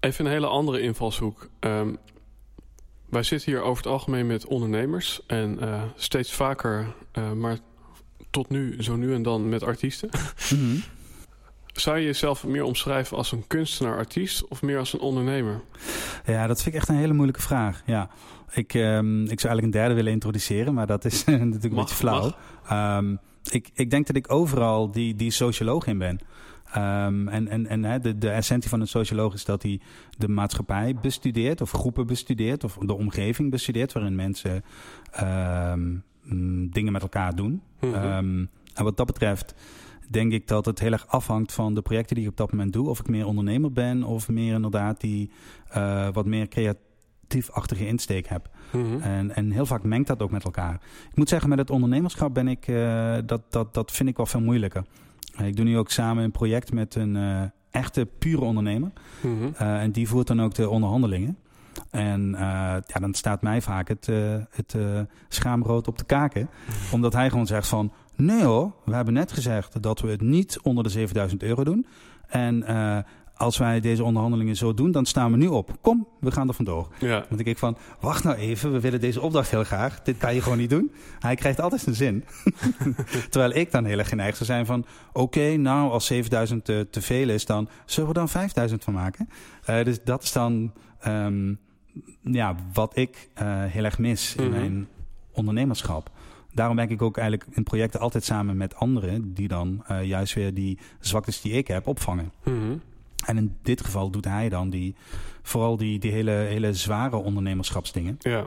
Even 0.00 0.24
een 0.24 0.30
hele 0.30 0.46
andere 0.46 0.80
invalshoek. 0.80 1.48
Ehm, 1.60 1.94
wij 3.08 3.22
zitten 3.22 3.52
hier 3.52 3.60
over 3.62 3.82
het 3.82 3.92
algemeen 3.92 4.26
met 4.26 4.46
ondernemers 4.46 5.20
en 5.26 5.58
steeds 5.96 6.32
vaker, 6.32 6.94
maar 7.36 7.58
tot 8.30 8.48
nu, 8.48 8.82
zo 8.82 8.96
nu 8.96 9.14
en 9.14 9.22
dan 9.22 9.48
met 9.48 9.62
artiesten. 9.62 10.08
Mhm. 10.52 10.76
Zou 11.72 11.98
je 11.98 12.04
jezelf 12.04 12.44
meer 12.44 12.62
omschrijven 12.62 13.16
als 13.16 13.32
een 13.32 13.46
kunstenaar-artiest 13.46 14.48
of 14.48 14.62
meer 14.62 14.78
als 14.78 14.92
een 14.92 15.00
ondernemer? 15.00 15.60
Ja, 16.26 16.46
dat 16.46 16.62
vind 16.62 16.74
ik 16.74 16.80
echt 16.80 16.88
een 16.88 16.96
hele 16.96 17.12
moeilijke 17.12 17.42
vraag. 17.42 17.82
Ja. 17.86 18.08
Ik, 18.50 18.74
ehm, 18.74 19.22
ik 19.22 19.40
zou 19.40 19.52
eigenlijk 19.52 19.62
een 19.62 19.70
derde 19.70 19.94
willen 19.94 20.12
introduceren, 20.12 20.74
maar 20.74 20.86
dat 20.86 21.04
is 21.04 21.24
natuurlijk 21.24 21.64
een 21.64 21.74
beetje 21.74 21.94
flauw. 21.94 22.32
Ehm, 22.68 23.16
ik, 23.50 23.70
ik 23.74 23.90
denk 23.90 24.06
dat 24.06 24.16
ik 24.16 24.32
overal 24.32 24.90
die, 24.90 25.14
die 25.14 25.30
socioloog 25.30 25.86
in 25.86 25.98
ben. 25.98 26.18
Ehm, 26.72 27.28
en 27.28 27.48
en, 27.48 27.66
en 27.66 27.84
hè, 27.84 27.98
de, 27.98 28.18
de 28.18 28.30
essentie 28.30 28.70
van 28.70 28.80
een 28.80 28.88
socioloog 28.88 29.34
is 29.34 29.44
dat 29.44 29.62
hij 29.62 29.80
de 30.18 30.28
maatschappij 30.28 30.94
bestudeert, 31.02 31.60
of 31.60 31.70
groepen 31.70 32.06
bestudeert, 32.06 32.64
of 32.64 32.76
de 32.80 32.94
omgeving 32.94 33.50
bestudeert, 33.50 33.92
waarin 33.92 34.14
mensen 34.14 34.64
mm, 36.22 36.70
dingen 36.70 36.92
met 36.92 37.02
elkaar 37.02 37.34
doen. 37.34 37.62
Mhm. 37.80 37.94
En 38.74 38.84
wat 38.84 38.96
dat 38.96 39.06
betreft 39.06 39.54
denk 40.12 40.32
ik 40.32 40.48
dat 40.48 40.64
het 40.64 40.78
heel 40.78 40.92
erg 40.92 41.06
afhangt 41.06 41.52
van 41.52 41.74
de 41.74 41.82
projecten 41.82 42.16
die 42.16 42.24
ik 42.24 42.30
op 42.30 42.36
dat 42.36 42.52
moment 42.52 42.72
doe. 42.72 42.88
Of 42.88 42.98
ik 43.00 43.08
meer 43.08 43.26
ondernemer 43.26 43.72
ben 43.72 44.02
of 44.02 44.28
meer 44.28 44.54
inderdaad 44.54 45.00
die 45.00 45.30
eh, 45.68 46.08
wat 46.12 46.26
meer 46.26 46.48
creatiefachtige 46.48 47.86
insteek 47.86 48.26
heb. 48.26 48.50
Mhm. 48.72 49.00
En, 49.00 49.34
en 49.34 49.50
heel 49.50 49.66
vaak 49.66 49.82
mengt 49.82 50.06
dat 50.06 50.22
ook 50.22 50.30
met 50.30 50.44
elkaar. 50.44 50.74
Ik 51.10 51.16
moet 51.16 51.28
zeggen, 51.28 51.48
met 51.48 51.58
het 51.58 51.70
ondernemerschap 51.70 52.34
ben 52.34 52.48
ik, 52.48 52.68
eh, 52.68 53.16
dat, 53.26 53.42
dat, 53.50 53.74
dat 53.74 53.92
vind 53.92 54.08
ik 54.08 54.16
wel 54.16 54.26
veel 54.26 54.40
moeilijker. 54.40 54.84
Eh, 55.36 55.46
Ik 55.46 55.56
doe 55.56 55.64
nu 55.64 55.78
ook 55.78 55.90
samen 55.90 56.24
een 56.24 56.30
project 56.30 56.72
met 56.72 56.94
een 56.94 57.50
echte 57.70 58.08
pure 58.18 58.44
ondernemer. 58.44 58.92
Mhm. 59.20 59.62
En 59.62 59.92
die 59.92 60.08
voert 60.08 60.26
dan 60.26 60.42
ook 60.42 60.54
de 60.54 60.68
onderhandelingen. 60.68 61.38
En 61.90 62.30
ja, 62.30 63.00
dan 63.00 63.14
staat 63.14 63.42
mij 63.42 63.60
vaak 63.60 63.88
het, 63.88 64.06
het 64.50 64.76
schaamrood 65.28 65.88
op 65.88 65.98
de 65.98 66.04
kaken. 66.04 66.48
Omdat 66.92 67.12
hij 67.12 67.30
gewoon 67.30 67.46
zegt 67.46 67.68
van... 67.68 67.92
Nee 68.16 68.42
hoor, 68.44 68.72
we 68.84 68.94
hebben 68.94 69.14
net 69.14 69.32
gezegd 69.32 69.82
dat 69.82 70.00
we 70.00 70.08
het 70.10 70.20
niet 70.20 70.58
onder 70.62 70.84
de 70.84 70.90
7000 70.90 71.42
euro 71.42 71.64
doen. 71.64 71.86
En 72.28 72.62
eh, 72.62 72.98
als 73.36 73.58
wij 73.58 73.80
deze 73.80 74.04
onderhandelingen 74.04 74.56
zo 74.56 74.74
doen, 74.74 74.90
dan 74.90 75.04
staan 75.06 75.30
we 75.30 75.36
nu 75.36 75.46
op. 75.46 75.76
Kom, 75.80 76.06
we 76.20 76.30
gaan 76.30 76.48
er 76.48 76.54
vandoor. 76.54 76.88
Ja. 76.98 77.24
Want 77.28 77.38
ik 77.40 77.44
denk 77.46 77.58
van, 77.58 77.76
wacht 78.00 78.24
nou 78.24 78.36
even, 78.36 78.72
we 78.72 78.80
willen 78.80 79.00
deze 79.00 79.20
opdracht 79.20 79.50
heel 79.50 79.64
graag. 79.64 80.02
Dit 80.02 80.16
kan 80.18 80.34
je 80.34 80.42
gewoon 80.42 80.58
niet 80.58 80.70
doen. 80.70 80.92
Hij 81.18 81.34
krijgt 81.34 81.60
altijd 81.60 81.80
zijn 81.80 81.94
zin. 81.94 82.24
Terwijl 83.30 83.54
ik 83.54 83.70
dan 83.70 83.84
heel 83.84 83.98
erg 83.98 84.08
geneigd 84.08 84.36
zou 84.36 84.48
zijn 84.48 84.66
van... 84.66 84.84
oké, 85.12 85.56
nou, 85.56 85.90
als 85.90 86.06
7000 86.06 86.64
te, 86.64 86.86
te 86.90 87.02
veel 87.02 87.28
is, 87.28 87.46
dan 87.46 87.68
zullen 87.84 88.08
we 88.08 88.14
dan 88.14 88.28
5000 88.28 88.84
van 88.84 88.92
maken. 88.94 89.28
Eh, 89.64 89.84
dus 89.84 90.04
dat 90.04 90.22
is 90.22 90.32
dan 90.32 90.72
ehm, 91.00 91.54
ja, 92.20 92.54
wat 92.72 92.96
ik 92.96 93.28
eh, 93.34 93.46
heel 93.64 93.84
erg 93.84 93.98
mis 93.98 94.34
in 94.36 94.44
Mhm. 94.48 94.52
mijn 94.58 94.88
ondernemerschap. 95.32 96.10
Daarom 96.54 96.76
werk 96.76 96.90
ik 96.90 97.02
ook 97.02 97.16
eigenlijk 97.16 97.50
in 97.56 97.62
projecten 97.62 98.00
altijd 98.00 98.24
samen 98.24 98.56
met 98.56 98.74
anderen... 98.76 99.34
die 99.34 99.48
dan 99.48 99.84
eh, 99.86 100.04
juist 100.04 100.34
weer 100.34 100.54
die 100.54 100.78
zwaktes 101.00 101.40
die 101.40 101.52
ik 101.52 101.68
heb 101.68 101.86
opvangen. 101.86 102.32
Mhm. 102.44 102.76
En 103.26 103.36
in 103.36 103.56
dit 103.62 103.84
geval 103.84 104.10
doet 104.10 104.24
hij 104.24 104.48
dan 104.48 104.70
die, 104.70 104.94
vooral 105.42 105.76
die, 105.76 105.98
die 105.98 106.12
hele, 106.12 106.30
hele 106.30 106.74
zware 106.74 107.16
ondernemerschapsdingen. 107.16 108.16
Ja. 108.18 108.46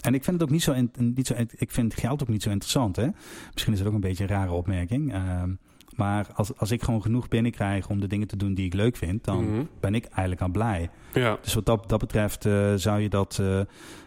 En 0.00 0.14
ik 0.14 0.24
vind 0.24 0.40
het 0.40 0.48
ook 0.48 0.54
niet 0.54 0.62
zo, 0.62 0.72
in- 0.72 0.90
niet 0.96 1.26
zo 1.26 1.34
ik 1.56 1.70
vind 1.70 1.94
geld 1.94 2.22
ook 2.22 2.28
niet 2.28 2.42
zo 2.42 2.50
interessant. 2.50 2.96
Hè? 2.96 3.06
Misschien 3.52 3.72
is 3.72 3.78
het 3.78 3.88
ook 3.88 3.94
een 3.94 4.00
beetje 4.00 4.22
een 4.24 4.30
rare 4.30 4.52
opmerking. 4.52 5.12
Ehm, 5.12 5.50
maar 5.96 6.26
als, 6.34 6.56
als 6.56 6.70
ik 6.70 6.82
gewoon 6.82 7.02
genoeg 7.02 7.28
binnenkrijg 7.28 7.88
om 7.88 8.00
de 8.00 8.06
dingen 8.06 8.26
te 8.26 8.36
doen 8.36 8.54
die 8.54 8.66
ik 8.66 8.74
leuk 8.74 8.96
vind, 8.96 9.24
dan 9.24 9.50
Mhm. 9.50 9.64
ben 9.80 9.94
ik 9.94 10.04
eigenlijk 10.04 10.40
al 10.40 10.48
blij. 10.48 10.90
Ja. 11.12 11.38
Dus 11.42 11.54
wat 11.54 11.66
dat, 11.66 11.88
dat 11.88 11.98
betreft 11.98 12.44
eh, 12.46 12.72
zou 12.74 13.00
je 13.00 13.08
dat 13.08 13.38
eh, 13.40 13.60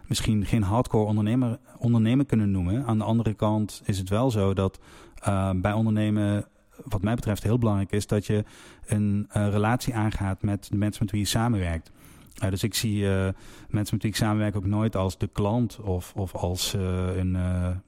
misschien 0.08 0.46
geen 0.46 0.63
hardcore 0.63 1.06
ondernemer, 1.06 1.60
ondernemer 1.78 2.26
kunnen 2.26 2.52
noemen. 2.52 2.86
Aan 2.86 2.98
de 2.98 3.04
andere 3.04 3.34
kant 3.34 3.82
is 3.86 3.98
het 3.98 4.10
wel 4.10 4.32
zo 4.32 4.54
dat 4.54 4.80
eh, 5.15 5.50
bij 5.56 5.74
ondernemen, 5.74 6.48
wat 6.84 7.02
mij 7.02 7.15
betreft, 7.15 7.43
heel 7.43 7.58
belangrijk 7.58 7.91
is 7.91 8.08
dat 8.08 8.26
je 8.26 8.43
een 8.86 9.28
relatie 9.32 9.96
aangaat 9.96 10.41
met 10.41 10.67
de 10.69 10.78
mensen 10.78 11.04
met 11.04 11.12
wie 11.12 11.22
je 11.22 11.28
samenwerkt. 11.28 11.91
Dus 12.50 12.63
ik 12.63 12.74
zie 12.74 13.02
mensen 13.06 13.34
met 13.69 14.02
wie 14.02 14.12
ik 14.12 14.15
samenwerk 14.15 14.56
ook 14.56 14.65
nooit 14.65 14.96
als 14.96 15.17
de 15.17 15.28
klant 15.28 15.80
of, 15.80 16.13
of 16.15 16.36
als 16.36 16.74
een, 16.74 17.34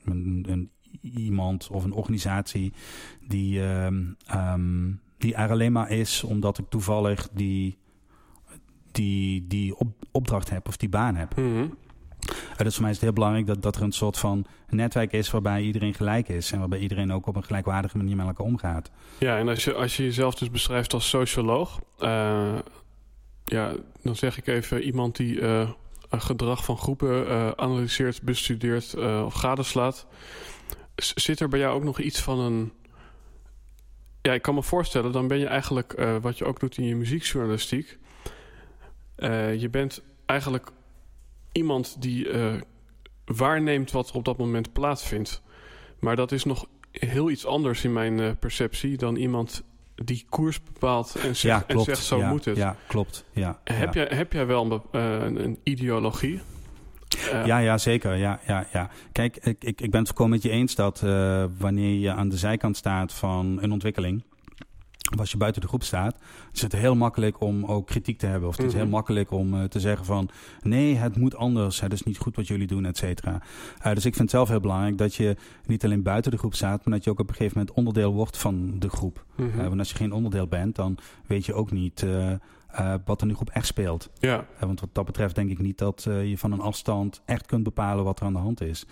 een, 0.05 0.45
een 0.49 0.69
iemand 1.11 1.67
of 1.71 1.83
een 1.83 1.93
organisatie 1.93 2.73
die, 3.27 3.63
ehm, 3.63 4.03
ehm, 4.25 4.91
die 5.17 5.35
er 5.35 5.49
alleen 5.49 5.71
maar 5.71 5.89
is 5.89 6.23
omdat 6.23 6.57
ik 6.57 6.65
toevallig 6.69 7.29
die 7.33 7.77
die, 8.95 9.47
die 9.47 9.77
op, 9.77 9.87
opdracht 10.11 10.49
heb 10.49 10.67
of 10.67 10.77
die 10.77 10.89
baan 10.89 11.15
heb. 11.15 11.35
Mhm. 11.35 11.67
Uh, 12.29 12.57
dus 12.57 12.73
voor 12.73 12.81
mij 12.81 12.91
is 12.91 12.97
het 12.97 13.05
heel 13.05 13.13
belangrijk 13.13 13.47
dat, 13.47 13.61
dat 13.61 13.75
er 13.75 13.81
een 13.81 13.91
soort 13.91 14.17
van 14.17 14.45
netwerk 14.69 15.11
is 15.11 15.31
waarbij 15.31 15.61
iedereen 15.61 15.93
gelijk 15.93 16.29
is. 16.29 16.51
En 16.51 16.59
waarbij 16.59 16.79
iedereen 16.79 17.13
ook 17.13 17.27
op 17.27 17.35
een 17.35 17.43
gelijkwaardige 17.43 17.97
manier 17.97 18.15
met 18.15 18.25
elkaar 18.25 18.45
omgaat. 18.45 18.91
Ja, 19.17 19.37
en 19.37 19.47
als 19.47 19.63
je, 19.63 19.73
als 19.73 19.97
je 19.97 20.03
jezelf 20.03 20.35
dus 20.35 20.51
beschrijft 20.51 20.93
als 20.93 21.09
socioloog, 21.09 21.79
eh, 21.99 22.57
ja, 23.45 23.73
dan 24.01 24.15
zeg 24.15 24.37
ik 24.37 24.47
even 24.47 24.81
iemand 24.81 25.15
die 25.15 25.41
een 26.09 26.21
gedrag 26.21 26.65
van 26.65 26.77
groepen 26.77 27.27
eh, 27.27 27.51
analyseert, 27.55 28.21
bestudeert 28.21 28.95
of 29.25 29.33
gadeslaat. 29.33 30.07
Zit 30.95 31.39
er 31.39 31.47
bij 31.49 31.59
jou 31.59 31.75
ook 31.75 31.83
nog 31.83 31.99
iets 31.99 32.21
van 32.21 32.39
een. 32.39 32.71
Ja, 34.21 34.33
ik 34.33 34.41
kan 34.41 34.55
me 34.55 34.63
voorstellen, 34.63 35.11
dan 35.11 35.27
ben 35.27 35.37
je 35.39 35.45
eigenlijk, 35.47 35.93
eh, 35.93 36.15
wat 36.21 36.37
je 36.37 36.45
ook 36.45 36.59
doet 36.59 36.77
in 36.77 36.85
je 36.85 36.95
muziekjournalistiek. 36.95 37.97
eh, 39.15 39.55
je 39.61 39.69
bent 39.69 40.01
eigenlijk 40.25 40.71
iemand 41.51 42.01
die 42.01 42.29
eh, 42.29 42.53
waarneemt 43.25 43.91
wat 43.91 44.09
er 44.09 44.15
op 44.15 44.25
dat 44.25 44.37
moment 44.37 44.73
plaatsvindt. 44.73 45.41
Maar 45.99 46.15
dat 46.15 46.31
is 46.31 46.43
nog 46.43 46.65
heel 46.91 47.29
iets 47.29 47.45
anders 47.45 47.83
in 47.83 47.93
mijn 47.93 48.37
perceptie 48.37 48.97
dan 48.97 49.15
iemand 49.15 49.63
die 49.95 50.25
koers 50.29 50.63
bepaalt 50.63 51.15
en 51.15 51.35
zegt, 51.35 51.65
en 51.65 51.79
zegt 51.79 52.03
zo 52.03 52.17
ja, 52.17 52.29
moet 52.29 52.45
het. 52.45 52.57
Ja, 52.57 52.75
klopt. 52.87 53.25
Ja, 53.31 53.59
Heb, 53.63 53.93
ja. 53.93 54.05
jij, 54.05 54.17
heb 54.17 54.33
jij 54.33 54.45
wel 54.45 54.83
een, 54.91 55.43
een 55.43 55.59
ideologie? 55.63 56.41
Eh, 57.31 57.45
Ja, 57.45 57.57
ja, 57.57 57.77
zeker. 57.77 58.15
Ja, 58.15 58.39
ja, 58.47 58.67
ja. 58.73 58.89
Kijk, 59.11 59.37
ik, 59.37 59.63
ik, 59.63 59.81
ik 59.81 59.91
ben 59.91 59.99
het 59.99 60.07
volkomen 60.07 60.33
met 60.33 60.41
je 60.43 60.49
eens 60.49 60.75
dat 60.75 61.01
eh, 61.03 61.43
wanneer 61.57 61.99
je 61.99 62.11
aan 62.11 62.29
de 62.29 62.37
zijkant 62.37 62.77
staat 62.77 63.13
van 63.13 63.57
een 63.61 63.71
ontwikkeling, 63.71 64.23
of 65.13 65.19
als 65.19 65.31
je 65.31 65.37
buiten 65.37 65.61
de 65.61 65.67
groep 65.67 65.83
staat, 65.83 66.15
is 66.53 66.61
het 66.61 66.71
heel 66.71 66.95
makkelijk 66.95 67.41
om 67.41 67.65
ook 67.65 67.87
kritiek 67.87 68.17
te 68.17 68.25
hebben. 68.25 68.49
Of 68.49 68.55
het 68.57 68.65
is 68.65 68.71
Mhm. 68.71 68.81
heel 68.81 68.91
makkelijk 68.91 69.31
om 69.31 69.53
eh, 69.53 69.63
te 69.63 69.79
zeggen 69.79 70.05
van 70.05 70.29
nee, 70.61 70.95
het 70.95 71.17
moet 71.17 71.35
anders, 71.35 71.81
het 71.81 71.93
is 71.93 72.03
niet 72.03 72.17
goed 72.17 72.35
wat 72.35 72.47
jullie 72.47 72.67
doen, 72.67 72.85
et 72.85 72.97
cetera. 72.97 73.41
Dus 73.81 74.05
ik 74.05 74.15
vind 74.15 74.17
het 74.17 74.29
zelf 74.29 74.49
heel 74.49 74.59
belangrijk 74.59 74.97
dat 74.97 75.15
je 75.15 75.35
niet 75.65 75.83
alleen 75.83 76.03
buiten 76.03 76.31
de 76.31 76.37
groep 76.37 76.55
staat, 76.55 76.85
maar 76.85 76.93
dat 76.95 77.03
je 77.03 77.09
ook 77.09 77.19
op 77.19 77.29
een 77.29 77.35
gegeven 77.35 77.57
moment 77.57 77.75
onderdeel 77.77 78.13
wordt 78.13 78.37
van 78.37 78.75
de 78.79 78.89
groep. 78.89 79.25
mhm. 79.35 79.57
Want 79.67 79.79
als 79.79 79.89
je 79.89 79.95
geen 79.95 80.11
onderdeel 80.13 80.47
bent, 80.47 80.75
dan 80.75 80.97
weet 81.27 81.45
je 81.45 81.53
ook 81.53 81.71
niet 81.71 82.05
eh, 82.75 82.93
wat 83.05 83.21
er 83.21 83.27
de 83.27 83.35
groep 83.35 83.49
echt 83.49 83.65
speelt. 83.65 84.09
ja. 84.19 84.45
Eh, 84.59 84.65
want 84.65 84.79
wat 84.79 84.89
dat 84.93 85.05
betreft 85.05 85.35
denk 85.35 85.49
ik 85.49 85.59
niet 85.59 85.77
dat 85.77 86.05
eh, 86.07 86.29
je 86.29 86.37
van 86.37 86.51
een 86.51 86.59
afstand 86.59 87.21
echt 87.25 87.45
kunt 87.45 87.63
bepalen 87.63 88.03
wat 88.03 88.19
er 88.19 88.25
aan 88.25 88.33
de 88.33 88.39
hand 88.39 88.61
is. 88.61 88.85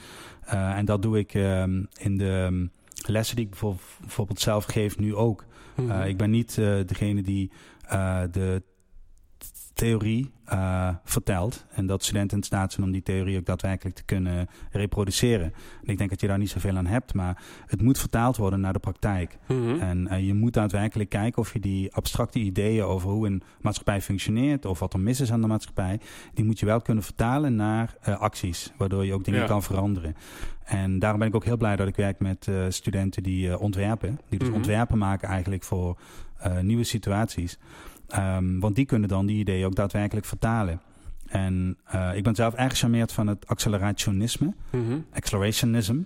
En 0.45 0.85
dat 0.85 1.01
doe 1.01 1.17
ik 1.17 1.33
ehm, 1.33 1.83
in 1.93 2.17
de 2.17 2.47
ehm, 2.49 2.67
lessen 3.11 3.35
die 3.35 3.45
ik 3.45 3.51
bijvoorbeeld, 3.51 3.83
bijvoorbeeld 3.99 4.39
zelf 4.39 4.65
geef 4.65 4.97
nu 4.97 5.15
ook. 5.15 5.45
Mhm. 5.75 6.01
Ik 6.01 6.17
ben 6.17 6.29
niet 6.29 6.55
degene 6.85 7.21
die 7.21 7.51
de 8.31 8.63
theorie 9.83 10.31
uh, 10.53 10.89
vertelt. 11.03 11.65
En 11.71 11.85
dat 11.85 12.03
studenten 12.03 12.37
in 12.37 12.43
staat 12.43 12.71
zijn 12.73 12.85
om 12.85 12.91
die 12.91 13.03
theorie 13.03 13.37
ook 13.37 13.45
daadwerkelijk 13.45 13.95
te 13.95 14.03
kunnen 14.03 14.47
reproduceren. 14.71 15.53
En 15.83 15.87
ik 15.91 15.97
denk 15.97 16.09
dat 16.09 16.21
je 16.21 16.27
daar 16.27 16.37
niet 16.37 16.49
zoveel 16.49 16.77
aan 16.77 16.85
hebt, 16.85 17.13
maar 17.13 17.41
het 17.67 17.81
moet 17.81 17.99
vertaald 17.99 18.37
worden 18.37 18.59
naar 18.59 18.73
de 18.73 18.79
praktijk. 18.79 19.37
Mhm. 19.47 19.79
En 19.79 20.07
uh, 20.11 20.25
je 20.27 20.33
moet 20.33 20.53
daadwerkelijk 20.53 21.09
kijken 21.09 21.41
of 21.41 21.53
je 21.53 21.59
die 21.59 21.93
abstracte 21.93 22.39
ideeën 22.39 22.83
over 22.83 23.09
hoe 23.09 23.27
een 23.27 23.43
maatschappij 23.61 24.01
functioneert 24.01 24.65
of 24.65 24.79
wat 24.79 24.93
er 24.93 24.99
mis 24.99 25.19
is 25.21 25.31
aan 25.31 25.41
de 25.41 25.47
maatschappij, 25.47 25.99
die 26.33 26.45
moet 26.45 26.59
je 26.59 26.65
wel 26.65 26.81
kunnen 26.81 27.03
vertalen 27.03 27.55
naar 27.55 27.95
uh, 28.07 28.19
acties, 28.19 28.71
waardoor 28.77 29.05
je 29.05 29.13
ook 29.13 29.23
dingen 29.25 29.39
Ja. 29.39 29.45
kan 29.47 29.63
veranderen. 29.63 30.15
En 30.63 30.99
daarom 30.99 31.19
ben 31.19 31.27
ik 31.27 31.35
ook 31.35 31.45
heel 31.45 31.57
blij 31.57 31.75
dat 31.75 31.87
ik 31.87 31.95
werk 31.95 32.19
met 32.19 32.47
studenten 32.69 33.23
die 33.23 33.59
ontwerpen, 33.59 34.19
die 34.29 34.39
dus 34.39 34.47
Mhm. 34.47 34.57
ontwerpen 34.57 34.97
maken 34.97 35.27
eigenlijk 35.27 35.63
voor 35.63 35.97
nieuwe 36.61 36.83
situaties. 36.83 37.57
Um, 38.15 38.59
want 38.59 38.75
die 38.75 38.85
kunnen 38.85 39.09
dan 39.09 39.25
die 39.25 39.37
ideeën 39.37 39.65
ook 39.65 39.75
daadwerkelijk 39.75 40.25
vertalen. 40.25 40.81
En 41.27 41.77
uh, 41.95 42.15
ik 42.15 42.23
ben 42.23 42.35
zelf 42.35 42.53
erg 42.53 42.71
gecharmeerd 42.71 43.11
van 43.11 43.27
het 43.27 43.47
accelerationisme, 43.47 44.53
accelerationism. 45.13 45.97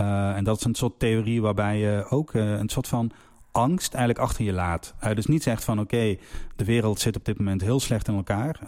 Uh, 0.00 0.36
en 0.36 0.44
dat 0.44 0.58
is 0.58 0.64
een 0.64 0.74
soort 0.74 0.98
theorie 0.98 1.42
waarbij 1.42 1.78
je 1.78 2.06
ook 2.08 2.32
uh, 2.32 2.58
een 2.58 2.68
soort 2.68 2.88
van 2.88 3.10
angst 3.52 3.94
eigenlijk 3.94 4.24
achter 4.24 4.44
je 4.44 4.52
laat. 4.52 4.94
Uh, 5.04 5.14
dus 5.14 5.26
niet 5.26 5.42
zegt 5.42 5.64
van 5.64 5.80
oké, 5.80 5.94
okay, 5.94 6.18
de 6.56 6.64
wereld 6.64 7.00
zit 7.00 7.16
op 7.16 7.24
dit 7.24 7.38
moment 7.38 7.60
heel 7.60 7.80
slecht 7.80 8.08
in 8.08 8.14
elkaar. 8.14 8.58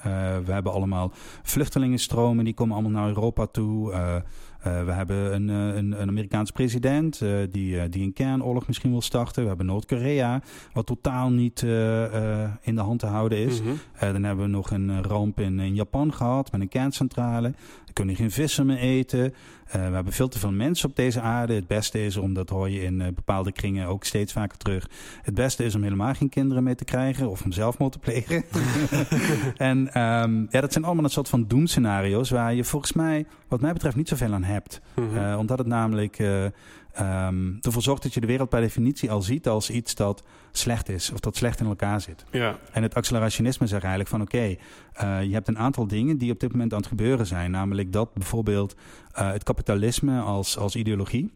We 0.44 0.52
hebben 0.52 0.72
allemaal 0.72 1.12
vluchtelingenstromen, 1.42 2.44
die 2.44 2.54
komen 2.54 2.74
allemaal 2.74 3.00
naar 3.00 3.08
Europa 3.08 3.46
toe. 3.46 3.92
Uh, 4.66 4.78
uh, 4.78 4.84
we 4.84 4.92
hebben 4.92 5.34
een, 5.34 5.48
een, 5.48 6.00
een 6.00 6.08
Amerikaanse 6.08 6.52
president 6.52 7.20
uh, 7.20 7.38
die, 7.50 7.88
die 7.88 8.02
een 8.02 8.12
kernoorlog 8.12 8.66
misschien 8.66 8.90
wil 8.90 9.02
starten. 9.02 9.42
We 9.42 9.48
hebben 9.48 9.66
Noord-Korea, 9.66 10.42
wat 10.72 10.86
totaal 10.86 11.30
niet 11.30 11.62
in 12.60 12.74
de 12.74 12.80
hand 12.80 13.00
te 13.00 13.06
houden 13.06 13.38
is. 13.38 13.62
Mhm. 13.62 13.72
dan 13.98 14.22
hebben 14.22 14.44
we 14.44 14.50
nog 14.50 14.70
een 14.70 15.02
ramp 15.02 15.40
in, 15.40 15.60
in 15.60 15.74
Japan 15.74 16.12
gehad 16.12 16.52
met 16.52 16.60
een 16.60 16.68
kerncentrale. 16.68 17.54
Kunnen 17.98 18.16
geen 18.16 18.30
vissen 18.30 18.66
meer 18.66 18.78
eten. 18.78 19.34
we 19.70 19.78
hebben 19.78 20.12
veel 20.12 20.28
te 20.28 20.38
veel 20.38 20.52
mensen 20.52 20.88
op 20.88 20.96
deze 20.96 21.20
aarde. 21.20 21.54
Het 21.54 21.66
beste 21.66 22.04
is, 22.04 22.16
om 22.16 22.34
dat 22.34 22.48
hoor 22.48 22.70
je 22.70 22.82
in 22.82 22.98
bepaalde 23.14 23.52
kringen 23.52 23.86
ook 23.86 24.04
steeds 24.04 24.32
vaker 24.32 24.58
terug. 24.58 24.88
Het 25.22 25.34
beste 25.34 25.64
is 25.64 25.74
om 25.74 25.82
helemaal 25.82 26.14
geen 26.14 26.28
kinderen 26.28 26.62
mee 26.62 26.74
te 26.74 26.84
krijgen 26.84 27.30
of 27.30 27.44
om 27.44 27.52
zelfmoord 27.52 27.92
te 27.92 27.98
plegen. 27.98 28.44
en 29.56 29.78
um, 29.78 30.46
ja, 30.50 30.60
dat 30.60 30.72
zijn 30.72 30.84
allemaal 30.84 31.04
een 31.04 31.10
soort 31.10 31.28
van 31.28 31.46
doemscenario's 31.46 32.30
waar 32.30 32.54
je 32.54 32.64
volgens 32.64 32.92
mij, 32.92 33.26
wat 33.48 33.60
mij 33.60 33.72
betreft, 33.72 33.96
niet 33.96 34.08
zoveel 34.08 34.32
aan 34.32 34.44
hebt. 34.44 34.80
Mhm. 34.94 35.16
Uh, 35.16 35.38
omdat 35.38 35.58
het 35.58 35.66
namelijk 35.66 36.18
um, 37.00 37.58
ervoor 37.60 37.82
zorgt 37.82 38.02
dat 38.02 38.14
je 38.14 38.20
de 38.20 38.26
wereld 38.26 38.48
per 38.48 38.60
definitie 38.60 39.10
al 39.10 39.22
ziet 39.22 39.48
als 39.48 39.70
iets 39.70 39.94
dat 39.94 40.22
slecht 40.52 40.88
is 40.88 41.10
of 41.10 41.20
dat 41.20 41.36
slecht 41.36 41.60
in 41.60 41.66
elkaar 41.66 42.00
zit. 42.00 42.24
Ja. 42.30 42.58
En 42.72 42.82
het 42.82 42.94
accelerationisme 42.94 43.66
zegt 43.66 43.82
eigenlijk 43.82 44.10
van 44.10 44.20
oké, 44.20 44.36
okay, 44.36 44.58
uh, 45.20 45.26
je 45.28 45.32
hebt 45.32 45.48
een 45.48 45.58
aantal 45.58 45.86
dingen 45.86 46.18
die 46.18 46.32
op 46.32 46.40
dit 46.40 46.52
moment 46.52 46.72
aan 46.72 46.78
het 46.78 46.88
gebeuren 46.88 47.26
zijn. 47.26 47.50
Namelijk 47.50 47.92
dat 47.92 48.14
bijvoorbeeld 48.14 48.74
uh, 49.18 49.32
het 49.32 49.42
kapitalisme 49.42 50.20
als, 50.20 50.58
als 50.58 50.76
ideologie 50.76 51.30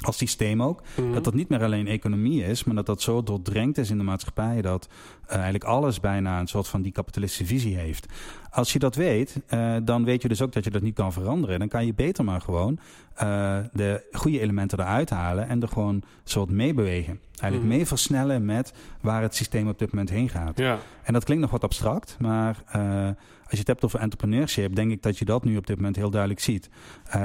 als 0.00 0.16
systeem 0.16 0.62
ook. 0.62 0.82
Mhm. 0.96 1.12
Dat 1.12 1.24
dat 1.24 1.34
niet 1.34 1.48
meer 1.48 1.62
alleen 1.62 1.86
economie 1.86 2.44
is, 2.44 2.64
maar 2.64 2.74
dat 2.74 2.86
dat 2.86 3.02
zo 3.02 3.22
doordrenkt 3.22 3.78
is 3.78 3.90
in 3.90 3.98
de 3.98 4.04
maatschappij 4.04 4.62
dat 4.62 4.88
eigenlijk 5.28 5.64
alles 5.64 6.00
bijna 6.00 6.40
een 6.40 6.46
soort 6.46 6.68
van 6.68 6.82
die 6.82 6.92
kapitalistische 6.92 7.46
visie 7.46 7.76
heeft. 7.76 8.06
Als 8.50 8.72
je 8.72 8.78
dat 8.78 8.94
weet, 8.94 9.40
uh, 9.54 9.76
dan 9.82 10.04
weet 10.04 10.22
je 10.22 10.28
dus 10.28 10.42
ook 10.42 10.52
dat 10.52 10.64
je 10.64 10.70
dat 10.70 10.82
niet 10.82 10.94
kan 10.94 11.12
veranderen. 11.12 11.58
Dan 11.58 11.68
kan 11.68 11.86
je 11.86 11.94
beter 11.94 12.24
maar 12.24 12.40
gewoon 12.40 12.78
uh, 13.22 13.58
de 13.72 14.06
goede 14.12 14.40
elementen 14.40 14.78
eruit 14.80 15.10
halen 15.10 15.48
en 15.48 15.62
er 15.62 15.68
gewoon 15.68 16.02
soort 16.24 16.50
meebewegen. 16.50 17.20
Eigenlijk 17.30 17.62
Mhm. 17.62 17.76
mee 17.78 17.86
versnellen 17.86 18.44
met 18.44 18.72
waar 19.00 19.22
het 19.22 19.34
systeem 19.34 19.68
op 19.68 19.78
dit 19.78 19.90
moment 19.90 20.10
heen 20.10 20.28
gaat. 20.28 20.58
Ja. 20.58 20.78
En 21.02 21.12
dat 21.12 21.24
klinkt 21.24 21.42
nog 21.42 21.52
wat 21.52 21.62
abstract, 21.64 22.16
maar 22.20 22.62
uh, 22.76 23.04
als 23.42 23.50
je 23.50 23.58
het 23.58 23.66
hebt 23.66 23.84
over 23.84 24.00
entrepreneurship, 24.00 24.74
denk 24.74 24.90
ik 24.90 25.02
dat 25.02 25.18
je 25.18 25.24
dat 25.24 25.44
nu 25.44 25.56
op 25.56 25.66
dit 25.66 25.76
moment 25.76 25.96
heel 25.96 26.10
duidelijk 26.10 26.40
ziet. 26.40 26.68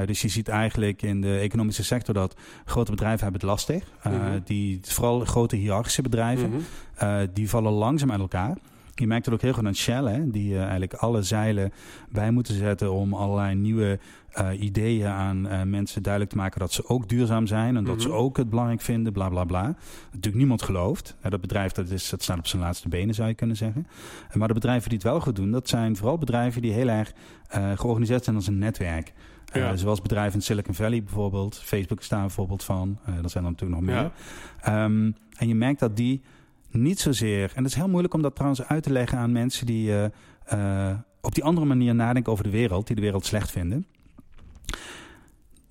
Dus 0.06 0.22
je 0.22 0.28
ziet 0.28 0.48
eigenlijk 0.48 1.02
in 1.02 1.20
de 1.20 1.38
economische 1.38 1.84
sector 1.84 2.14
dat 2.14 2.36
grote 2.64 2.90
bedrijven 2.90 3.22
hebben 3.22 3.40
het 3.40 3.50
lastig. 3.50 3.84
Mhm. 4.04 4.40
die, 4.44 4.78
vooral 4.82 5.20
grote 5.20 5.56
hiërarchische 5.56 6.02
bedrijven, 6.02 6.52
Mhm. 6.98 7.26
die 7.32 7.48
vallen 7.48 7.72
langzaam 7.94 8.10
uit 8.20 8.32
elkaar. 8.32 8.56
Je 8.94 9.06
merkt 9.06 9.24
het 9.24 9.34
ook 9.34 9.40
heel 9.40 9.52
goed 9.52 9.66
aan 9.66 9.74
Shell, 9.74 10.04
hè, 10.04 10.30
die 10.30 10.52
uh, 10.52 10.60
eigenlijk 10.60 10.94
alle 10.94 11.22
zeilen 11.22 11.72
bij 12.08 12.30
moeten 12.30 12.54
zetten 12.54 12.92
om 12.92 13.14
allerlei 13.14 13.54
nieuwe 13.54 13.98
uh, 14.38 14.60
ideeën 14.62 15.06
aan 15.06 15.46
uh, 15.46 15.62
mensen 15.62 16.02
duidelijk 16.02 16.32
te 16.32 16.38
maken 16.38 16.60
dat 16.60 16.72
ze 16.72 16.88
ook 16.88 17.08
duurzaam 17.08 17.46
zijn 17.46 17.76
en 17.76 17.84
dat 17.84 17.94
Mhm. 17.94 18.02
ze 18.02 18.10
ook 18.12 18.36
het 18.36 18.50
belangrijk 18.50 18.80
vinden, 18.80 19.12
bla 19.12 19.28
bla 19.28 19.44
bla. 19.44 19.62
Natuurlijk 20.04 20.34
niemand 20.36 20.62
gelooft. 20.62 21.16
Dat 21.28 21.40
bedrijf 21.40 21.72
dat 21.72 21.90
is, 21.90 22.08
dat 22.10 22.22
staat 22.22 22.38
op 22.38 22.46
zijn 22.46 22.62
laatste 22.62 22.88
benen, 22.88 23.14
zou 23.14 23.28
je 23.28 23.34
kunnen 23.34 23.56
zeggen. 23.56 23.86
Maar 24.32 24.48
de 24.48 24.54
bedrijven 24.54 24.88
die 24.88 24.98
het 24.98 25.06
wel 25.06 25.20
goed 25.20 25.36
doen, 25.36 25.50
dat 25.50 25.68
zijn 25.68 25.96
vooral 25.96 26.18
bedrijven 26.18 26.62
die 26.62 26.72
heel 26.72 26.88
erg 26.88 27.12
georganiseerd 27.74 28.24
zijn 28.24 28.36
als 28.36 28.46
een 28.46 28.58
netwerk. 28.58 29.12
Uh, 29.56 29.62
Ja. 29.62 29.76
Zoals 29.76 30.00
bedrijven 30.02 30.34
in 30.34 30.42
Silicon 30.42 30.74
Valley 30.74 31.02
bijvoorbeeld. 31.02 31.58
Facebook 31.58 32.00
is 32.00 32.08
daar 32.08 32.22
een 32.22 32.30
voorbeeld 32.30 32.64
van. 32.64 32.98
Uh, 33.08 33.22
er 33.22 33.30
zijn 33.30 33.44
er 33.44 33.50
natuurlijk 33.50 33.80
nog 33.80 33.90
meer. 33.90 34.10
Um, 34.74 35.14
en 35.36 35.48
je 35.48 35.54
merkt 35.54 35.80
dat 35.80 35.96
die 35.96 36.22
niet 36.74 37.00
zozeer... 37.00 37.52
En 37.54 37.62
het 37.62 37.72
is 37.72 37.78
heel 37.78 37.88
moeilijk 37.88 38.14
om 38.14 38.22
dat 38.22 38.34
trouwens 38.34 38.62
uit 38.62 38.82
te 38.82 38.92
leggen 38.92 39.18
aan 39.18 39.32
mensen 39.32 39.66
die 39.66 39.88
uh, 39.88 40.04
uh, 40.52 40.90
op 41.20 41.34
die 41.34 41.44
andere 41.44 41.66
manier 41.66 41.94
nadenken 41.94 42.32
over 42.32 42.44
de 42.44 42.50
wereld. 42.50 42.86
Die 42.86 42.96
de 42.96 43.02
wereld 43.02 43.24
slecht 43.26 43.50
vinden. 43.50 43.86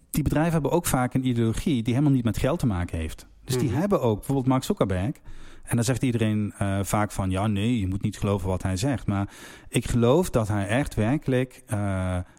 Die 0.10 0.24
bedrijven 0.24 0.54
hebben 0.54 0.72
ook 0.72 0.86
vaak 0.86 1.14
een 1.14 1.28
ideologie 1.28 1.84
die 1.84 1.94
helemaal 1.94 2.16
niet 2.16 2.24
met 2.24 2.38
geld 2.38 2.60
te 2.60 2.66
maken 2.66 2.98
heeft. 2.98 3.28
Dus 3.44 3.58
die 3.58 3.70
Mhm. 3.70 3.80
hebben 3.80 4.02
ook, 4.02 4.16
bijvoorbeeld 4.16 4.48
Mark 4.48 4.64
Zuckerberg... 4.64 5.16
En 5.64 5.76
dan 5.76 5.86
zegt 5.86 6.04
iedereen 6.04 6.54
uh, 6.62 6.80
vaak 6.82 7.12
van... 7.12 7.30
ja, 7.30 7.48
nee, 7.48 7.80
je 7.80 7.88
moet 7.88 8.02
niet 8.02 8.18
geloven 8.18 8.48
wat 8.48 8.64
hij 8.64 8.78
zegt. 8.78 9.08
Maar 9.08 9.30
ik 9.70 9.88
geloof 9.88 10.30
dat 10.30 10.48
hij 10.48 10.68
echt 10.68 10.96
werkelijk 10.96 11.64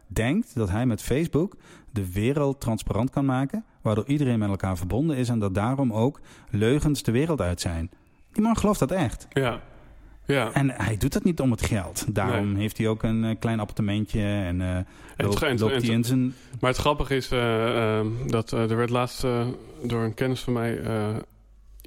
denkt... 0.07 0.55
dat 0.55 0.71
hij 0.71 0.87
met 0.87 1.03
Facebook 1.03 1.57
de 1.91 2.13
wereld 2.13 2.61
transparant 2.61 3.11
kan 3.11 3.25
maken... 3.25 3.65
waardoor 3.83 4.07
iedereen 4.07 4.39
met 4.39 4.49
elkaar 4.49 4.77
verbonden 4.77 5.17
is... 5.17 5.29
en 5.29 5.39
dat 5.39 5.55
daarom 5.55 5.93
ook 5.93 6.21
leugens 6.51 7.03
de 7.03 7.13
wereld 7.13 7.41
uit 7.41 7.61
zijn. 7.61 7.91
Die 8.35 8.43
man 8.43 8.57
gelooft 8.57 8.79
dat 8.79 8.91
echt. 8.91 9.27
Ja. 9.33 9.61
Ja. 10.27 10.53
En 10.53 10.71
hij 10.71 10.97
doet 10.97 11.13
dat 11.13 11.25
niet 11.25 11.41
om 11.41 11.51
het 11.51 11.63
geld. 11.63 12.05
Daarom 12.15 12.53
Nee. 12.53 12.61
heeft 12.61 12.79
hij 12.79 12.89
ook 12.89 13.03
een 13.03 13.25
uh, 13.25 13.31
klein 13.39 13.61
appartementje... 13.61 14.21
en 14.23 14.61
uh, 14.61 14.79
loopt, 15.17 15.43
en- 15.43 15.59
loopt 15.59 15.73
en- 15.73 15.83
hij 15.85 15.95
in 15.95 16.05
zijn... 16.05 16.35
Maar 16.61 16.71
het 16.71 16.79
grappige 16.81 17.17
is 17.17 17.33
uh, 17.33 17.39
uh, 17.39 18.01
dat 18.27 18.51
er 18.51 18.77
werd 18.77 18.91
laatst 18.91 19.21
door 19.83 20.03
een 20.03 20.15
kennis 20.15 20.41
van 20.41 20.53
mij 20.53 20.81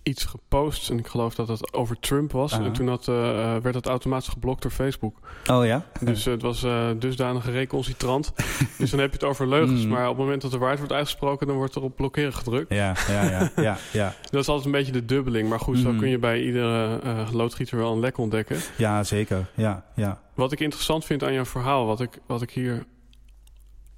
iets 0.07 0.25
gepost. 0.25 0.89
En 0.89 0.97
ik 0.97 1.07
geloof 1.07 1.35
dat 1.35 1.47
het 1.47 1.73
over 1.73 1.99
Trump 1.99 2.31
was. 2.31 2.51
En 2.51 2.71
toen 2.71 2.87
had, 2.87 3.07
uh, 3.07 3.15
werd 3.55 3.75
het 3.75 3.85
automatisch 3.85 4.27
geblokt 4.27 4.61
door 4.61 4.71
Facebook. 4.71 5.19
Oh 5.51 5.65
ja? 5.65 5.85
Dus 5.99 6.25
het 6.25 6.41
was 6.41 6.63
uh, 6.63 6.87
dusdanig 6.99 7.45
recalcitrant. 7.45 8.33
dus 8.77 8.89
dan 8.89 8.99
heb 8.99 9.09
je 9.09 9.15
het 9.15 9.23
over 9.23 9.47
leugens. 9.47 9.83
Mm. 9.83 9.89
Maar 9.89 10.03
op 10.03 10.15
het 10.15 10.17
moment 10.17 10.41
dat 10.41 10.51
de 10.51 10.57
waarheid 10.57 10.79
wordt 10.79 10.93
uitgesproken... 10.93 11.47
dan 11.47 11.55
wordt 11.55 11.75
er 11.75 11.81
op 11.81 11.95
blokkeren 11.95 12.33
gedrukt. 12.33 12.73
Ja, 12.73 12.95
ja, 13.07 13.23
ja, 13.23 13.51
ja, 13.55 13.77
ja. 13.93 14.13
Dat 14.31 14.41
is 14.41 14.47
altijd 14.47 14.65
een 14.65 14.71
beetje 14.71 14.91
de 14.91 15.05
dubbeling. 15.05 15.49
Maar 15.49 15.59
goed, 15.59 15.77
zo 15.77 15.91
Mm. 15.91 15.99
kun 15.99 16.09
je 16.09 16.17
bij 16.19 16.43
iedere 16.43 16.99
loodgieter 17.31 17.77
wel 17.77 17.93
een 17.93 17.99
lek 17.99 18.17
ontdekken. 18.17 18.57
Ja, 18.77 19.03
zeker. 19.03 19.49
Ja, 19.53 19.85
ja. 19.95 20.21
Wat 20.33 20.51
ik 20.51 20.59
interessant 20.59 21.05
vind 21.05 21.23
aan 21.23 21.33
jouw 21.33 21.45
verhaal... 21.45 21.85
wat 21.85 22.01
ik, 22.01 22.19
wat 22.27 22.41
ik 22.41 22.51
hier... 22.51 22.85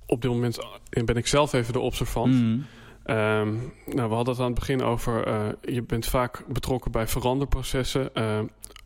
op 0.05 0.21
dit 0.21 0.31
moment 0.31 0.59
ben 0.89 1.15
ik 1.15 1.27
zelf 1.27 1.53
even 1.53 1.73
de 1.73 1.79
observant... 1.79 2.33
Mm. 2.33 2.65
Um, 3.09 3.73
nou, 3.85 4.09
we 4.09 4.15
hadden 4.15 4.33
het 4.33 4.39
aan 4.39 4.49
het 4.49 4.59
begin 4.59 4.81
over... 4.81 5.27
Uh, 5.27 5.47
je 5.61 5.83
bent 5.83 6.05
vaak 6.05 6.43
betrokken 6.47 6.91
bij 6.91 7.07
veranderprocessen... 7.07 8.09
Uh, 8.13 8.39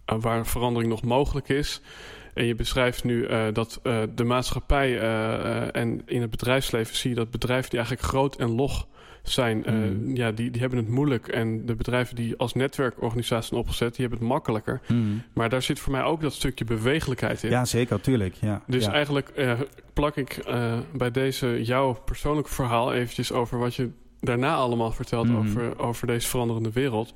waar 0.05 0.45
verandering 0.45 0.91
nog 0.91 1.03
mogelijk 1.03 1.49
is. 1.49 1.81
En 2.33 2.45
je 2.45 2.55
beschrijft 2.55 3.03
nu 3.03 3.27
uh, 3.27 3.45
dat 3.53 3.79
de 4.15 4.23
maatschappij 4.23 4.99
en 5.71 6.01
in 6.05 6.21
het 6.21 6.29
bedrijfsleven... 6.29 6.95
zie 6.95 7.09
je 7.09 7.15
dat 7.15 7.31
bedrijven 7.31 7.69
die 7.69 7.79
eigenlijk 7.79 8.09
groot 8.09 8.35
en 8.35 8.51
log 8.55 8.87
zijn... 9.23 9.63
Mm. 9.67 10.15
ja, 10.15 10.31
die, 10.31 10.51
die 10.51 10.61
hebben 10.61 10.79
het 10.79 10.87
moeilijk. 10.87 11.27
En 11.27 11.65
de 11.65 11.75
bedrijven 11.75 12.15
die 12.15 12.37
als 12.37 12.53
netwerkorganisatie 12.53 13.47
zijn 13.47 13.59
opgezet... 13.59 13.95
die 13.95 14.01
hebben 14.01 14.19
het 14.19 14.27
makkelijker. 14.27 14.81
Mm. 14.87 15.23
Maar 15.33 15.49
daar 15.49 15.61
zit 15.61 15.79
voor 15.79 15.91
mij 15.91 16.03
ook 16.03 16.21
dat 16.21 16.33
stukje 16.33 16.65
bewegelijkheid 16.65 17.43
in. 17.43 17.49
Ja, 17.49 17.65
zeker, 17.65 18.01
tuurlijk. 18.01 18.35
Ja, 18.35 18.61
Dus 18.67 18.85
ja. 18.85 18.91
eigenlijk 18.91 19.57
plak 19.93 20.17
ik 20.17 20.43
bij 20.93 21.11
deze 21.11 21.63
jouw 21.63 21.93
persoonlijk 22.05 22.47
verhaal... 22.47 22.93
eventjes 22.93 23.31
over 23.31 23.57
wat 23.57 23.75
je 23.75 23.89
daarna 24.23 24.55
allemaal 24.55 24.91
verteld 24.91 25.27
Mhm. 25.27 25.37
over, 25.37 25.79
over 25.79 26.07
deze 26.07 26.27
veranderende 26.27 26.71
wereld. 26.71 27.13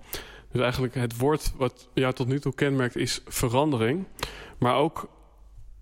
Dus 0.51 0.61
eigenlijk 0.61 0.95
het 0.95 1.17
woord 1.17 1.53
wat 1.57 1.89
jou 1.93 2.13
tot 2.13 2.27
nu 2.27 2.39
toe 2.39 2.53
kenmerkt 2.55 2.95
is 2.95 3.21
verandering. 3.25 4.05
Maar 4.57 4.75
ook 4.75 5.09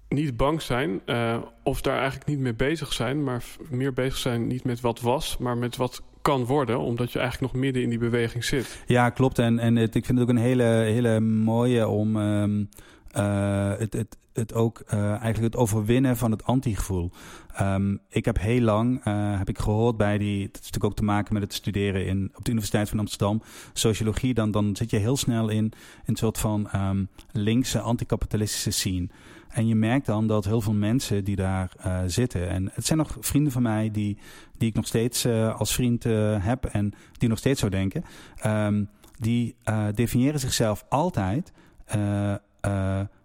niet 0.09 0.37
bang 0.37 0.61
zijn 0.61 1.01
uh, 1.05 1.37
of 1.63 1.81
daar 1.81 1.97
eigenlijk 1.97 2.27
niet 2.27 2.39
mee 2.39 2.53
bezig 2.53 2.93
zijn... 2.93 3.23
maar 3.23 3.43
meer 3.69 3.93
bezig 3.93 4.17
zijn 4.17 4.47
niet 4.47 4.63
met 4.63 4.81
wat 4.81 5.01
was, 5.01 5.37
maar 5.37 5.57
met 5.57 5.75
wat 5.75 6.01
kan 6.21 6.45
worden... 6.45 6.79
omdat 6.79 7.11
je 7.11 7.19
eigenlijk 7.19 7.53
nog 7.53 7.61
midden 7.61 7.83
in 7.83 7.89
die 7.89 7.99
beweging 7.99 8.43
zit. 8.43 8.83
Ja, 8.85 9.09
klopt. 9.09 9.39
En, 9.39 9.59
en 9.59 9.75
het, 9.75 9.95
ik 9.95 10.05
vind 10.05 10.19
het 10.19 10.29
ook 10.29 10.35
een 10.35 10.41
hele, 10.41 10.63
hele 10.63 11.19
mooie 11.19 11.87
om... 11.87 12.15
Um, 12.15 12.69
uh, 13.17 13.73
het, 13.77 13.93
het, 13.93 14.17
het 14.35 14.53
ook 14.53 14.79
eigenlijk 14.89 15.53
het 15.53 15.55
overwinnen 15.55 16.17
van 16.17 16.31
het 16.31 16.43
anti-gevoel. 16.43 17.11
Ehm, 17.53 17.95
ik 18.09 18.25
heb 18.25 18.39
heel 18.39 18.61
lang 18.61 19.03
heb 19.37 19.49
ik 19.49 19.59
gehoord 19.59 19.97
bij 19.97 20.17
die. 20.17 20.45
Dat 20.45 20.55
is 20.55 20.65
natuurlijk 20.65 20.85
ook 20.85 20.95
te 20.95 21.03
maken 21.03 21.33
met 21.33 21.43
het 21.43 21.53
studeren 21.53 22.05
in, 22.05 22.31
op 22.35 22.43
de 22.43 22.49
Universiteit 22.49 22.89
van 22.89 22.99
Amsterdam. 22.99 23.41
Sociologie. 23.73 24.33
Dan, 24.33 24.51
dan 24.51 24.75
zit 24.75 24.89
je 24.89 24.97
heel 24.97 25.17
snel 25.17 25.49
in, 25.49 25.57
in 25.57 25.71
een 26.05 26.15
soort 26.15 26.37
van 26.37 26.69
um, 26.75 27.09
linkse 27.31 27.79
anticapitalistische 27.79 28.71
scene. 28.71 29.07
En 29.49 29.67
je 29.67 29.75
merkt 29.75 30.05
dan 30.05 30.27
dat 30.27 30.45
heel 30.45 30.61
veel 30.61 30.73
mensen 30.73 31.23
die 31.23 31.35
daar 31.35 31.71
uh, 31.85 31.99
zitten. 32.05 32.49
En 32.49 32.69
het 32.73 32.85
zijn 32.85 32.97
nog 32.97 33.17
vrienden 33.19 33.51
van 33.51 33.61
mij 33.61 33.91
die, 33.91 34.17
die 34.57 34.69
ik 34.69 34.75
nog 34.75 34.87
steeds 34.87 35.25
als 35.57 35.73
vriend 35.73 36.03
heb. 36.39 36.65
En 36.65 36.93
die 37.17 37.29
nog 37.29 37.37
steeds 37.37 37.59
zo 37.59 37.69
denken. 37.69 38.03
Um, 38.45 38.89
die 39.19 39.55
definiëren 39.93 40.39
zichzelf 40.39 40.85
altijd 40.89 41.51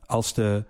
als 0.07 0.35
de 0.35 0.65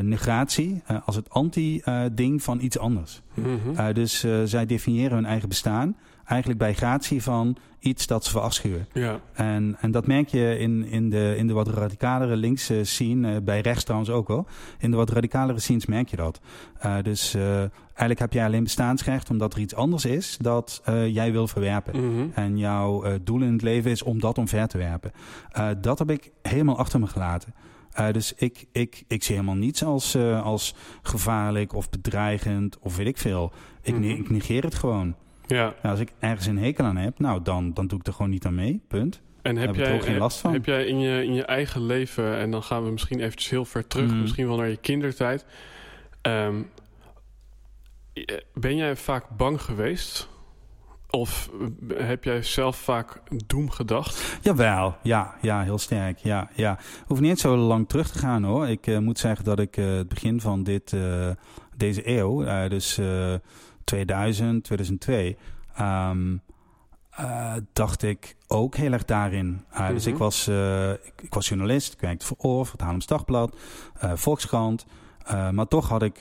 negatie, 0.00 0.82
als 1.04 1.16
het 1.16 1.30
anti-ding 1.30 2.42
van 2.42 2.60
iets 2.60 2.78
anders. 2.78 3.22
Mm 3.34 3.44
-hmm. 3.44 3.92
dus 3.92 4.26
zij 4.44 4.66
definiëren 4.66 5.14
hun 5.14 5.26
eigen 5.26 5.48
bestaan 5.48 5.96
eigenlijk 6.26 6.58
bij 6.58 6.74
gratie 6.74 7.22
van 7.22 7.56
iets 7.78 8.06
dat 8.06 8.24
ze 8.24 8.30
verafschuwen. 8.30 8.86
Ja. 8.92 9.20
En, 9.32 9.76
en 9.80 9.90
dat 9.90 10.06
merk 10.06 10.28
je 10.28 10.58
in, 10.58 10.86
in, 10.86 11.10
de, 11.10 11.34
in 11.36 11.46
de 11.46 11.52
wat 11.52 11.68
radicalere 11.68 12.36
linkse 12.36 12.84
scene, 12.84 13.40
bij 13.40 13.60
rechts 13.60 13.84
trouwens 13.84 14.10
ook 14.10 14.28
wel. 14.28 14.46
In 14.78 14.90
de 14.90 14.96
wat 14.96 15.10
radicalere 15.10 15.58
scenes 15.58 15.86
merk 15.86 16.08
je 16.08 16.16
dat. 16.16 16.40
Uh, 16.84 16.96
dus 17.02 17.34
uh, 17.34 17.58
eigenlijk 17.86 18.18
heb 18.18 18.32
jij 18.32 18.44
alleen 18.44 18.62
bestaansrecht 18.62 19.30
omdat 19.30 19.54
er 19.54 19.60
iets 19.60 19.74
anders 19.74 20.04
is 20.04 20.36
dat 20.40 20.82
jij 21.08 21.32
wil 21.32 21.46
verwerpen. 21.46 22.00
Mm 22.00 22.16
-hmm. 22.16 22.30
En 22.34 22.58
jouw 22.58 23.18
doel 23.22 23.42
in 23.42 23.52
het 23.52 23.62
leven 23.62 23.90
is 23.90 24.02
om 24.02 24.20
dat 24.20 24.38
omver 24.38 24.68
te 24.68 24.78
werpen. 24.78 25.12
dat 25.80 25.98
heb 25.98 26.10
ik 26.10 26.30
helemaal 26.42 26.78
achter 26.78 27.00
me 27.00 27.06
gelaten. 27.06 27.54
Uh, 27.98 28.10
dus 28.10 28.34
ik, 28.36 28.66
ik, 28.72 29.04
ik 29.08 29.22
zie 29.22 29.34
helemaal 29.34 29.56
niets 29.56 29.84
als, 29.84 30.14
uh, 30.14 30.44
als 30.44 30.74
gevaarlijk 31.02 31.74
of 31.74 31.90
bedreigend 31.90 32.78
of 32.78 32.96
weet 32.96 33.06
ik 33.06 33.18
veel. 33.18 33.52
Ik, 33.82 33.94
mm 33.94 34.02
-hmm. 34.02 34.10
ik 34.10 34.30
negeer 34.30 34.62
het 34.62 34.74
gewoon. 34.74 35.14
Ja. 35.46 35.64
Nou, 35.64 35.74
als 35.82 36.00
ik 36.00 36.12
ergens 36.18 36.46
een 36.46 36.58
hekel 36.58 36.84
aan 36.84 36.96
heb, 36.96 37.18
nou, 37.18 37.42
dan, 37.42 37.72
dan 37.72 37.86
doe 37.86 37.98
ik 37.98 38.06
er 38.06 38.12
gewoon 38.12 38.30
niet 38.30 38.46
aan 38.46 38.54
mee. 38.54 38.80
Punt. 38.88 39.20
En 39.42 39.56
heb, 39.56 39.74
jij, 39.74 40.00
geen 40.00 40.18
last 40.18 40.38
van. 40.38 40.52
heb 40.52 40.64
jij 40.64 40.86
in 40.86 40.98
je, 40.98 41.24
in 41.24 41.34
je 41.34 41.44
eigen 41.44 41.86
leven, 41.86 42.36
en 42.36 42.50
dan 42.50 42.62
gaan 42.62 42.84
we 42.84 42.90
misschien 42.90 43.20
eventjes 43.20 43.50
heel 43.50 43.64
ver 43.64 43.86
terug, 43.86 44.10
mm. 44.10 44.20
misschien 44.20 44.46
wel 44.46 44.56
naar 44.56 44.68
je 44.68 44.76
kindertijd. 44.76 45.44
Um, 46.22 46.70
ben 48.54 48.76
jij 48.76 48.96
vaak 48.96 49.36
bang 49.36 49.62
geweest? 49.62 50.28
Of 51.16 51.50
heb 51.94 52.24
jij 52.24 52.42
zelf 52.42 52.76
vaak 52.76 53.22
doem 53.46 53.70
gedacht? 53.70 54.38
Jawel, 54.42 54.96
ja, 55.02 55.34
ja 55.40 55.62
heel 55.62 55.78
sterk. 55.78 56.18
Ja, 56.18 56.48
ja. 56.54 56.78
Hoef 57.06 57.20
niet 57.20 57.40
zo 57.40 57.56
lang 57.56 57.88
terug 57.88 58.10
te 58.10 58.18
gaan 58.18 58.44
hoor. 58.44 58.68
Ik 58.68 58.86
uh, 58.86 58.98
moet 58.98 59.18
zeggen 59.18 59.44
dat 59.44 59.58
ik 59.58 59.76
uh, 59.76 59.96
het 59.96 60.08
begin 60.08 60.40
van 60.40 60.62
dit, 60.62 60.92
uh, 60.92 61.30
deze 61.76 62.08
eeuw, 62.08 62.68
dus 62.68 63.00
2000, 63.84 64.64
2002, 64.64 65.36
um, 65.80 66.42
uh, 67.20 67.54
dacht 67.72 68.02
ik 68.02 68.36
ook 68.46 68.74
heel 68.74 68.92
erg 68.92 69.04
daarin. 69.04 69.64
Dus 69.92 70.06
ik 70.06 70.16
was, 70.16 70.48
ik, 71.04 71.22
ik, 71.22 71.34
was 71.34 71.48
journalist, 71.48 71.92
ik 71.92 72.00
werkte 72.00 72.26
voor 72.26 72.36
Oor, 72.40 72.64
voor 72.64 72.72
het 72.72 72.80
Haarlems 72.80 73.06
Dagblad, 73.06 73.56
Volkskrant. 74.14 74.86
maar 75.50 75.68
toch 75.68 75.88
had 75.88 76.02
ik 76.02 76.18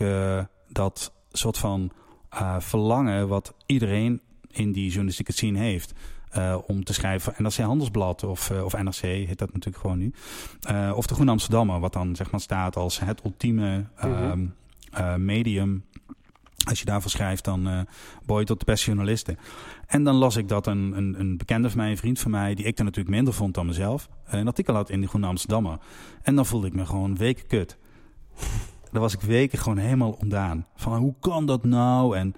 dat 0.68 1.14
soort 1.32 1.58
van 1.58 1.92
verlangen 2.60 3.28
wat 3.28 3.54
iedereen 3.66 4.22
in 4.56 4.72
die 4.72 4.88
journalistieke 4.88 5.32
scene 5.32 5.60
heeft. 5.60 5.94
Uh, 6.38 6.58
om 6.68 6.84
te 6.84 6.94
schrijven 6.94 7.34
NRC 7.38 7.56
Handelsblad 7.56 8.24
of, 8.24 8.50
uh, 8.50 8.64
of 8.64 8.78
NRC 8.78 9.02
heet 9.02 9.38
dat 9.38 9.54
natuurlijk 9.54 9.78
gewoon 9.78 9.98
nu. 9.98 10.14
Uh, 10.72 10.94
of 10.96 11.08
de 11.08 11.14
Groene 11.14 11.32
Amsterdammer, 11.32 11.80
wat 11.80 11.94
dan 11.94 12.16
zeg 12.16 12.32
maar 12.32 12.40
staat 12.40 12.76
als 12.76 13.00
het 13.00 13.24
ultieme 13.24 13.86
mm 14.04 14.14
-hmm. 14.14 15.26
medium 15.26 15.84
als 16.66 16.80
je 16.80 16.86
daarvoor 16.86 17.12
schrijft, 17.12 17.44
dan 17.44 17.88
je 18.26 18.44
tot 18.44 18.60
de 18.60 18.66
beste 18.66 18.86
journalisten. 18.86 19.38
En 19.88 20.04
dan 20.04 20.16
las 20.16 20.36
ik 20.36 20.48
dat 20.48 20.68
een, 20.68 20.94
een, 20.98 21.20
een, 21.20 21.38
bekende 21.38 21.70
van 21.70 21.78
mij, 21.78 21.90
een 21.90 21.98
vriend 21.98 22.20
van 22.20 22.32
mij, 22.32 22.56
die 22.56 22.66
ik 22.66 22.78
dan 22.78 22.86
natuurlijk 22.86 23.16
minder 23.16 23.34
vond 23.34 23.54
dan 23.54 23.66
mezelf, 23.66 24.10
een 24.26 24.48
artikel 24.48 24.74
had 24.74 24.90
in 24.90 25.02
de 25.02 25.08
Groene 25.08 25.28
Amsterdammer. 25.28 25.78
En 26.22 26.36
dan 26.36 26.46
voelde 26.46 26.68
ik 26.68 26.74
me 26.74 26.86
gewoon 26.86 27.18
weken 27.18 27.48
kut. 27.48 27.78
Daar 28.92 29.02
was 29.02 29.14
ik 29.14 29.22
weken 29.22 29.60
gewoon 29.60 29.78
helemaal 29.78 30.18
ondaan. 30.22 30.66
Van 30.76 30.98
hoe 30.98 31.16
kan 31.20 31.46
dat 31.46 31.64
nou? 31.64 32.18
En, 32.18 32.36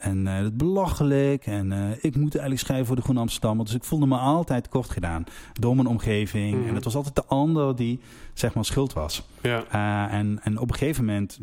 en 0.00 0.26
uh, 0.26 0.36
het 0.36 0.56
belachelijk. 0.56 1.46
En 1.46 1.70
uh, 1.70 1.90
ik 2.00 2.16
moet 2.16 2.32
eigenlijk 2.32 2.60
schrijven 2.60 2.86
voor 2.86 2.96
de 2.96 3.02
Groene 3.02 3.20
Amsterdammer. 3.20 3.64
Dus 3.64 3.74
ik 3.74 3.84
voelde 3.84 4.06
me 4.06 4.16
altijd 4.16 4.68
kort 4.68 4.90
gedaan 4.90 5.24
door 5.52 5.74
mijn 5.74 5.86
omgeving. 5.86 6.54
Mm 6.54 6.60
-hmm. 6.60 6.68
En 6.68 6.74
het 6.74 6.84
was 6.84 6.94
altijd 6.94 7.14
de 7.14 7.24
ander 7.24 7.76
die 7.76 8.00
zeg 8.34 8.54
maar 8.54 8.64
schuld 8.64 8.92
was. 8.92 9.26
Ja. 9.40 9.64
Uh, 9.74 10.14
en, 10.14 10.40
en 10.42 10.58
op 10.58 10.70
een 10.70 10.76
gegeven 10.76 11.04
moment 11.04 11.40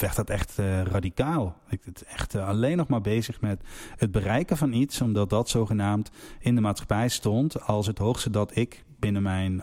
werd 0.00 0.16
dat 0.16 0.30
echt 0.30 0.58
radicaal. 0.84 1.56
Ik 1.68 1.80
ben 1.84 1.94
echt 2.08 2.34
alleen 2.34 2.76
nog 2.76 2.88
maar 2.88 3.00
bezig 3.00 3.40
met 3.40 3.60
het 3.96 4.10
bereiken 4.10 4.56
van 4.56 4.72
iets, 4.72 5.00
omdat 5.00 5.30
dat 5.30 5.48
zogenaamd 5.48 6.10
in 6.40 6.54
de 6.54 6.60
maatschappij 6.60 7.08
stond 7.08 7.66
als 7.66 7.86
het 7.86 7.98
hoogste 7.98 8.30
dat 8.30 8.56
ik 8.56 8.84
binnen 8.98 9.22
mijn 9.22 9.62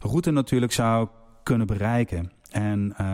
route 0.00 0.30
natuurlijk 0.30 0.72
zou 0.72 1.08
kunnen 1.42 1.66
bereiken. 1.66 2.32
En 2.54 2.94
uh, 3.00 3.06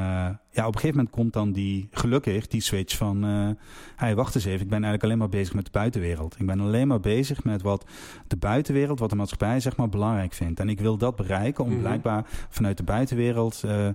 ja, 0.50 0.66
op 0.66 0.74
een 0.74 0.80
gegeven 0.80 0.96
moment 0.96 1.10
komt 1.10 1.32
dan 1.32 1.52
die, 1.52 1.88
gelukkig, 1.90 2.46
die 2.46 2.60
switch 2.60 2.96
van... 2.96 3.24
Uh, 3.24 3.48
hey, 3.96 4.14
wacht 4.14 4.34
eens 4.34 4.44
even, 4.44 4.60
ik 4.60 4.68
ben 4.68 4.72
eigenlijk 4.72 5.04
alleen 5.04 5.18
maar 5.18 5.28
bezig 5.28 5.54
met 5.54 5.64
de 5.64 5.70
buitenwereld. 5.70 6.36
Ik 6.38 6.46
ben 6.46 6.60
alleen 6.60 6.88
maar 6.88 7.00
bezig 7.00 7.44
met 7.44 7.62
wat 7.62 7.84
de 8.26 8.36
buitenwereld, 8.36 8.98
wat 8.98 9.10
de 9.10 9.16
maatschappij 9.16 9.60
zeg 9.60 9.76
maar 9.76 9.88
belangrijk 9.88 10.32
vindt. 10.32 10.60
En 10.60 10.68
ik 10.68 10.80
wil 10.80 10.96
dat 10.96 11.16
bereiken 11.16 11.64
om 11.64 11.70
mm 11.70 11.76
-hmm. 11.76 11.84
blijkbaar 11.84 12.24
vanuit 12.48 12.76
de 12.76 12.82
buitenwereld 12.82 13.62
uh, 13.64 13.88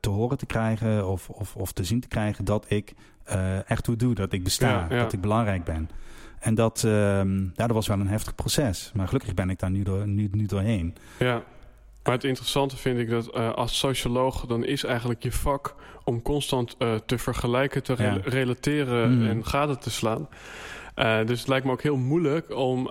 te 0.00 0.10
horen 0.10 0.38
te 0.38 0.46
krijgen... 0.46 1.08
Of, 1.08 1.28
of, 1.28 1.56
of 1.56 1.72
te 1.72 1.84
zien 1.84 2.00
te 2.00 2.08
krijgen 2.08 2.44
dat 2.44 2.64
ik 2.68 2.94
echt 3.66 3.84
toe 3.84 3.96
doe, 3.96 4.14
dat 4.14 4.32
ik 4.32 4.44
besta, 4.44 4.68
ja, 4.68 4.86
ja. 4.90 5.02
dat 5.02 5.12
ik 5.12 5.20
belangrijk 5.20 5.64
ben. 5.64 5.90
En 6.38 6.54
dat, 6.54 6.84
ehm, 6.84 7.42
ja, 7.42 7.66
dat 7.66 7.70
was 7.70 7.86
wel 7.86 8.00
een 8.00 8.08
heftig 8.08 8.34
proces. 8.34 8.90
Maar 8.94 9.06
gelukkig 9.06 9.34
ben 9.34 9.50
ik 9.50 9.58
daar 9.58 9.70
nu, 9.70 9.82
door, 9.82 10.06
nu, 10.06 10.28
nu 10.32 10.46
doorheen. 10.46 10.94
Ja. 11.18 11.42
Maar 12.06 12.14
het 12.14 12.24
interessante 12.24 12.76
vind 12.76 12.98
ik 12.98 13.10
dat 13.10 13.36
uh, 13.36 13.52
als 13.52 13.78
socioloog... 13.78 14.46
dan 14.46 14.64
is 14.64 14.84
eigenlijk 14.84 15.22
je 15.22 15.32
vak 15.32 15.74
om 16.04 16.22
constant 16.22 16.76
uh, 16.78 16.94
te 17.06 17.18
vergelijken, 17.18 17.82
te 17.82 17.94
ja. 17.98 18.18
relateren 18.24 19.18
mm. 19.18 19.28
en 19.28 19.46
gade 19.46 19.78
te 19.78 19.90
slaan. 19.90 20.28
Uh, 20.96 21.18
dus 21.26 21.38
het 21.38 21.48
lijkt 21.48 21.66
me 21.66 21.72
ook 21.72 21.82
heel 21.82 21.96
moeilijk 21.96 22.56
om, 22.56 22.90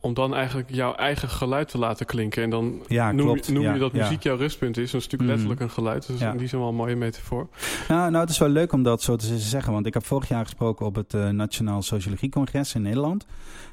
om 0.00 0.14
dan 0.14 0.34
eigenlijk 0.34 0.70
jouw 0.70 0.94
eigen 0.94 1.28
geluid 1.28 1.68
te 1.68 1.78
laten 1.78 2.06
klinken. 2.06 2.42
En 2.42 2.50
dan 2.50 2.82
ja, 2.86 3.12
noem, 3.12 3.26
klopt. 3.26 3.48
noem 3.48 3.72
je 3.72 3.78
dat 3.78 3.92
muziek 3.92 4.22
jouw 4.22 4.36
rustpunt 4.36 4.76
is. 4.76 4.90
Dat 4.90 5.00
is 5.00 5.08
natuurlijk 5.08 5.22
mm. 5.22 5.28
letterlijk 5.28 5.60
een 5.60 5.70
geluid. 5.70 6.06
Dus 6.06 6.38
die 6.38 6.48
zin 6.48 6.58
wel 6.58 6.68
een 6.68 6.74
mooie 6.74 6.96
metafoor. 6.96 7.48
Nou, 7.88 8.10
nou, 8.10 8.20
het 8.22 8.30
is 8.30 8.38
wel 8.38 8.48
leuk 8.48 8.72
om 8.72 8.82
dat 8.82 9.02
zo 9.02 9.16
te 9.16 9.38
zeggen. 9.38 9.72
Want 9.72 9.86
ik 9.86 9.94
heb 9.94 10.04
vorig 10.04 10.28
jaar 10.28 10.44
gesproken 10.44 10.86
op 10.86 10.94
het 10.94 11.12
Nationaal 11.12 11.82
Sociologiecongres 11.82 12.74
in 12.74 12.82
Nederland. 12.82 13.26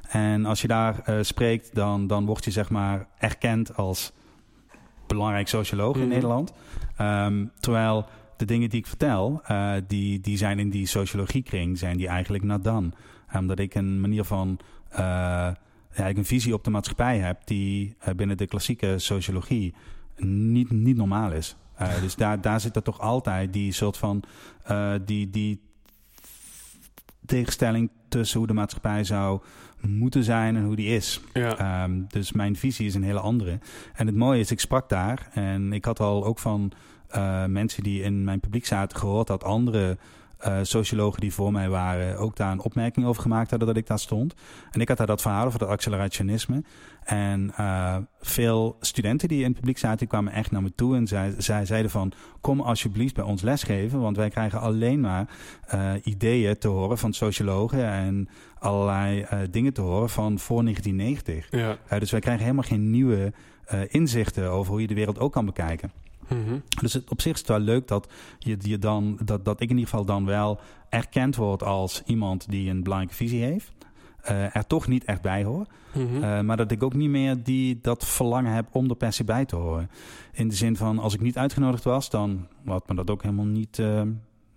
En 0.08 0.44
als 0.46 0.60
je 0.60 0.68
daar 0.68 1.02
spreekt, 1.20 1.74
dan, 1.74 2.06
dan 2.06 2.26
word 2.26 2.44
je 2.44 2.50
zeg 2.50 2.70
maar 2.70 3.06
erkend 3.18 3.76
als 3.76 4.12
belangrijk 5.06 5.48
socioloog 5.48 5.94
mm 5.94 6.02
-hmm. 6.02 6.02
in 6.02 6.08
mhm. 6.08 6.16
Nederland. 6.16 6.52
Um, 7.00 7.50
terwijl 7.60 8.06
de 8.36 8.44
dingen 8.44 8.70
die 8.70 8.78
ik 8.78 8.86
vertel, 8.86 9.42
uh, 9.50 9.72
die, 9.86 10.20
die 10.20 10.36
zijn 10.36 10.58
in 10.58 10.70
die 10.70 10.86
sociologiekring, 10.86 11.78
zijn 11.78 11.96
die 11.96 12.08
eigenlijk 12.08 12.44
nadan. 12.44 12.94
Omdat 13.34 13.58
ik 13.58 13.74
een 13.74 14.00
manier 14.00 14.24
van, 14.24 14.58
uh, 14.92 14.98
ja, 15.92 16.06
ik 16.06 16.16
een 16.16 16.24
visie 16.24 16.54
op 16.54 16.64
de 16.64 16.70
maatschappij 16.70 17.18
heb 17.18 17.40
die 17.44 17.96
uh, 18.08 18.14
binnen 18.14 18.36
de 18.36 18.46
klassieke 18.46 18.98
sociologie 18.98 19.74
niet, 20.16 20.70
niet 20.70 20.96
normaal 20.96 21.32
is. 21.32 21.56
dus 22.00 22.14
daar, 22.14 22.40
daar 22.40 22.60
zit 22.60 22.76
er 22.76 22.82
toch 22.82 23.00
altijd 23.00 23.52
die 23.52 23.72
soort 23.72 23.96
van, 23.96 24.22
die, 25.04 25.30
die 25.30 25.60
tegenstelling 27.26 27.90
tussen 28.08 28.38
hoe 28.38 28.46
de 28.46 28.54
maatschappij 28.54 29.04
zou 29.04 29.40
moeten 29.88 30.24
zijn 30.24 30.56
en 30.56 30.64
hoe 30.64 30.76
die 30.76 30.94
is. 30.94 31.20
Ja. 31.32 31.84
Um, 31.84 32.06
dus 32.08 32.32
mijn 32.32 32.56
visie 32.56 32.86
is 32.86 32.94
een 32.94 33.02
hele 33.02 33.20
andere. 33.20 33.58
En 33.94 34.06
het 34.06 34.16
mooie 34.16 34.40
is, 34.40 34.50
ik 34.50 34.60
sprak 34.60 34.88
daar 34.88 35.28
en 35.32 35.72
ik 35.72 35.84
had 35.84 36.00
al 36.00 36.24
ook 36.24 36.38
van 36.38 36.72
uh, 37.16 37.44
mensen 37.44 37.82
die 37.82 38.02
in 38.02 38.24
mijn 38.24 38.40
publiek 38.40 38.66
zaten 38.66 38.98
gehoord 38.98 39.26
dat 39.26 39.44
andere 39.44 39.96
uh, 40.46 40.58
sociologen 40.62 41.20
die 41.20 41.32
voor 41.32 41.52
mij 41.52 41.68
waren 41.68 42.18
ook 42.18 42.36
daar 42.36 42.52
een 42.52 42.60
opmerking 42.60 43.06
over 43.06 43.22
gemaakt 43.22 43.50
hadden 43.50 43.68
dat 43.68 43.76
ik 43.76 43.86
daar 43.86 43.98
stond. 43.98 44.34
En 44.70 44.80
ik 44.80 44.88
had 44.88 44.96
daar 44.96 45.06
dat 45.06 45.22
verhaal 45.22 45.46
over 45.46 45.58
dat 45.58 45.68
accelerationisme. 45.68 46.64
En 47.04 47.52
uh, 47.60 47.96
veel 48.20 48.76
studenten 48.80 49.28
die 49.28 49.38
in 49.38 49.48
het 49.48 49.54
publiek 49.54 49.78
zaten, 49.78 49.98
die 49.98 50.08
kwamen 50.08 50.32
echt 50.32 50.50
naar 50.50 50.62
me 50.62 50.74
toe 50.74 50.96
en 50.96 51.06
zij, 51.06 51.34
zij 51.38 51.66
zeiden 51.66 51.90
van 51.90 52.12
kom 52.40 52.60
alsjeblieft 52.60 53.14
bij 53.14 53.24
ons 53.24 53.42
lesgeven, 53.42 54.00
want 54.00 54.16
wij 54.16 54.30
krijgen 54.30 54.60
alleen 54.60 55.00
maar 55.00 55.28
uh, 55.74 55.92
ideeën 56.02 56.58
te 56.58 56.68
horen 56.68 56.98
van 56.98 57.12
sociologen 57.12 57.84
en 57.84 58.28
allerlei 58.58 59.26
dingen 59.50 59.72
te 59.72 59.80
horen 59.80 60.10
van 60.10 60.38
voor 60.38 60.62
1990. 60.62 61.46
Ja. 61.50 61.98
dus 61.98 62.10
wij 62.10 62.20
krijgen 62.20 62.42
helemaal 62.42 62.68
geen 62.68 62.90
nieuwe 62.90 63.32
inzichten 63.88 64.50
over 64.50 64.72
hoe 64.72 64.80
je 64.80 64.86
de 64.86 64.94
wereld 64.94 65.18
ook 65.18 65.32
kan 65.32 65.44
bekijken. 65.44 65.90
Mm 66.28 66.44
-hmm. 66.46 66.62
Dus 66.80 66.92
het, 66.92 67.10
op 67.10 67.20
zich 67.20 67.32
is 67.32 67.38
het 67.38 67.48
wel 67.48 67.58
leuk 67.58 67.88
dat, 67.88 68.08
je, 68.38 68.56
je 68.60 68.78
dan, 68.78 69.18
dat, 69.24 69.44
dat 69.44 69.60
ik 69.60 69.70
in 69.70 69.76
ieder 69.76 69.90
geval 69.90 70.04
dan 70.04 70.24
wel 70.24 70.60
erkend 70.88 71.36
word 71.36 71.62
als 71.62 72.02
iemand 72.06 72.50
die 72.50 72.70
een 72.70 72.82
belangrijke 72.82 73.16
visie 73.16 73.42
heeft. 73.42 73.72
er 74.52 74.66
toch 74.66 74.86
niet 74.86 75.04
echt 75.04 75.22
bij 75.22 75.44
hoor. 75.44 75.66
Mhm. 75.94 76.44
maar 76.44 76.56
dat 76.56 76.70
ik 76.70 76.82
ook 76.82 76.94
niet 76.94 77.08
meer 77.08 77.42
die, 77.42 77.78
dat 77.82 78.06
verlangen 78.06 78.52
heb 78.52 78.66
om 78.72 78.90
er 78.90 78.96
per 78.96 79.12
se 79.12 79.24
bij 79.24 79.44
te 79.44 79.56
horen. 79.56 79.90
In 80.32 80.48
de 80.48 80.54
zin 80.54 80.76
van, 80.76 80.98
als 80.98 81.14
ik 81.14 81.20
niet 81.20 81.38
uitgenodigd 81.38 81.84
was, 81.84 82.10
dan 82.10 82.46
had 82.64 82.88
me 82.88 82.94
dat 82.94 83.10
ook 83.10 83.22
helemaal 83.22 83.44
niet, 83.44 83.82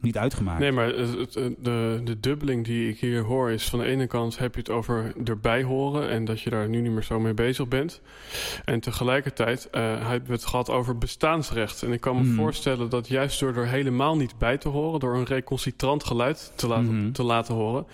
niet 0.02 0.18
uitgemaakt. 0.18 0.60
Nee, 0.60 0.72
maar 0.72 0.88
het, 0.88 1.34
de, 1.60 2.02
de 2.04 2.20
dubbeling 2.20 2.66
die 2.66 2.90
ik 2.90 3.00
hier 3.00 3.22
hoor 3.22 3.52
is... 3.52 3.70
van 3.70 3.80
de 3.80 3.86
ene 3.86 4.08
kant 4.08 4.38
heb 4.38 4.54
je 4.54 4.60
het 4.60 4.70
over 4.70 5.14
erbij 5.26 5.64
horen... 5.64 6.10
en 6.10 6.26
dat 6.26 6.42
je 6.42 6.50
daar 6.50 6.70
nu 6.70 6.82
niet 6.82 6.92
meer 6.92 7.04
zo 7.04 7.20
mee 7.20 7.34
bezig 7.34 7.68
bent. 7.68 8.02
En 8.66 8.80
tegelijkertijd 8.80 9.68
uh, 9.72 9.82
hebben 10.08 10.28
we 10.28 10.34
het 10.34 10.46
gehad 10.46 10.70
over 10.70 10.98
bestaansrecht. 10.98 11.84
En 11.84 11.92
ik 11.92 12.02
kan 12.02 12.16
me 12.16 12.24
Mhm. 12.24 12.36
voorstellen 12.36 12.90
dat 12.90 13.08
juist 13.08 13.40
door 13.40 13.56
er 13.56 13.68
helemaal 13.68 14.16
niet 14.18 14.38
bij 14.38 14.58
te 14.58 14.70
horen... 14.70 15.00
door 15.00 15.16
een 15.16 15.26
recalcitrant 15.26 16.04
geluid 16.04 16.52
te 16.56 16.68
laten, 16.68 16.98
Mhm. 17.02 17.12
te 17.12 17.24
laten 17.24 17.54
horen... 17.56 17.86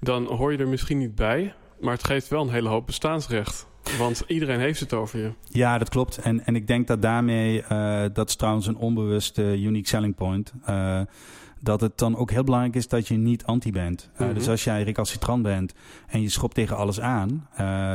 dan 0.00 0.24
hoor 0.24 0.52
je 0.52 0.58
er 0.58 0.68
misschien 0.68 0.98
niet 0.98 1.14
bij... 1.14 1.54
maar 1.80 1.92
het 1.92 2.04
geeft 2.04 2.28
wel 2.28 2.42
een 2.42 2.50
hele 2.52 2.68
hoop 2.68 2.86
bestaansrecht. 2.86 3.67
Want 3.98 4.22
iedereen 4.26 4.60
heeft 4.60 4.80
het 4.80 4.92
over 4.92 5.18
je. 5.18 5.32
Ja, 5.48 5.78
dat 5.78 5.88
klopt. 5.88 6.18
En, 6.18 6.46
en 6.46 6.56
ik 6.56 6.66
denk 6.66 6.86
dat 6.86 7.02
daarmee, 7.02 7.62
eh, 7.62 8.02
dat 8.12 8.28
is 8.28 8.36
trouwens 8.36 8.66
een 8.66 8.76
onbewuste 8.76 9.60
unique 9.60 9.88
selling 9.88 10.14
point. 10.14 10.52
eh, 10.64 11.00
dat 11.60 11.80
het 11.80 11.98
dan 11.98 12.16
ook 12.16 12.30
heel 12.30 12.44
belangrijk 12.44 12.74
is 12.76 12.88
dat 12.88 13.08
je 13.08 13.14
niet 13.16 13.44
anti 13.44 13.72
bent. 13.72 14.10
Eh, 14.14 14.26
Mhm. 14.26 14.34
Dus 14.34 14.48
als 14.48 14.64
jij 14.64 14.82
recalcitrant 14.82 15.42
bent 15.42 15.74
en 16.06 16.22
je 16.22 16.28
schopt 16.28 16.54
tegen 16.54 16.76
alles 16.76 17.00
aan, 17.00 17.48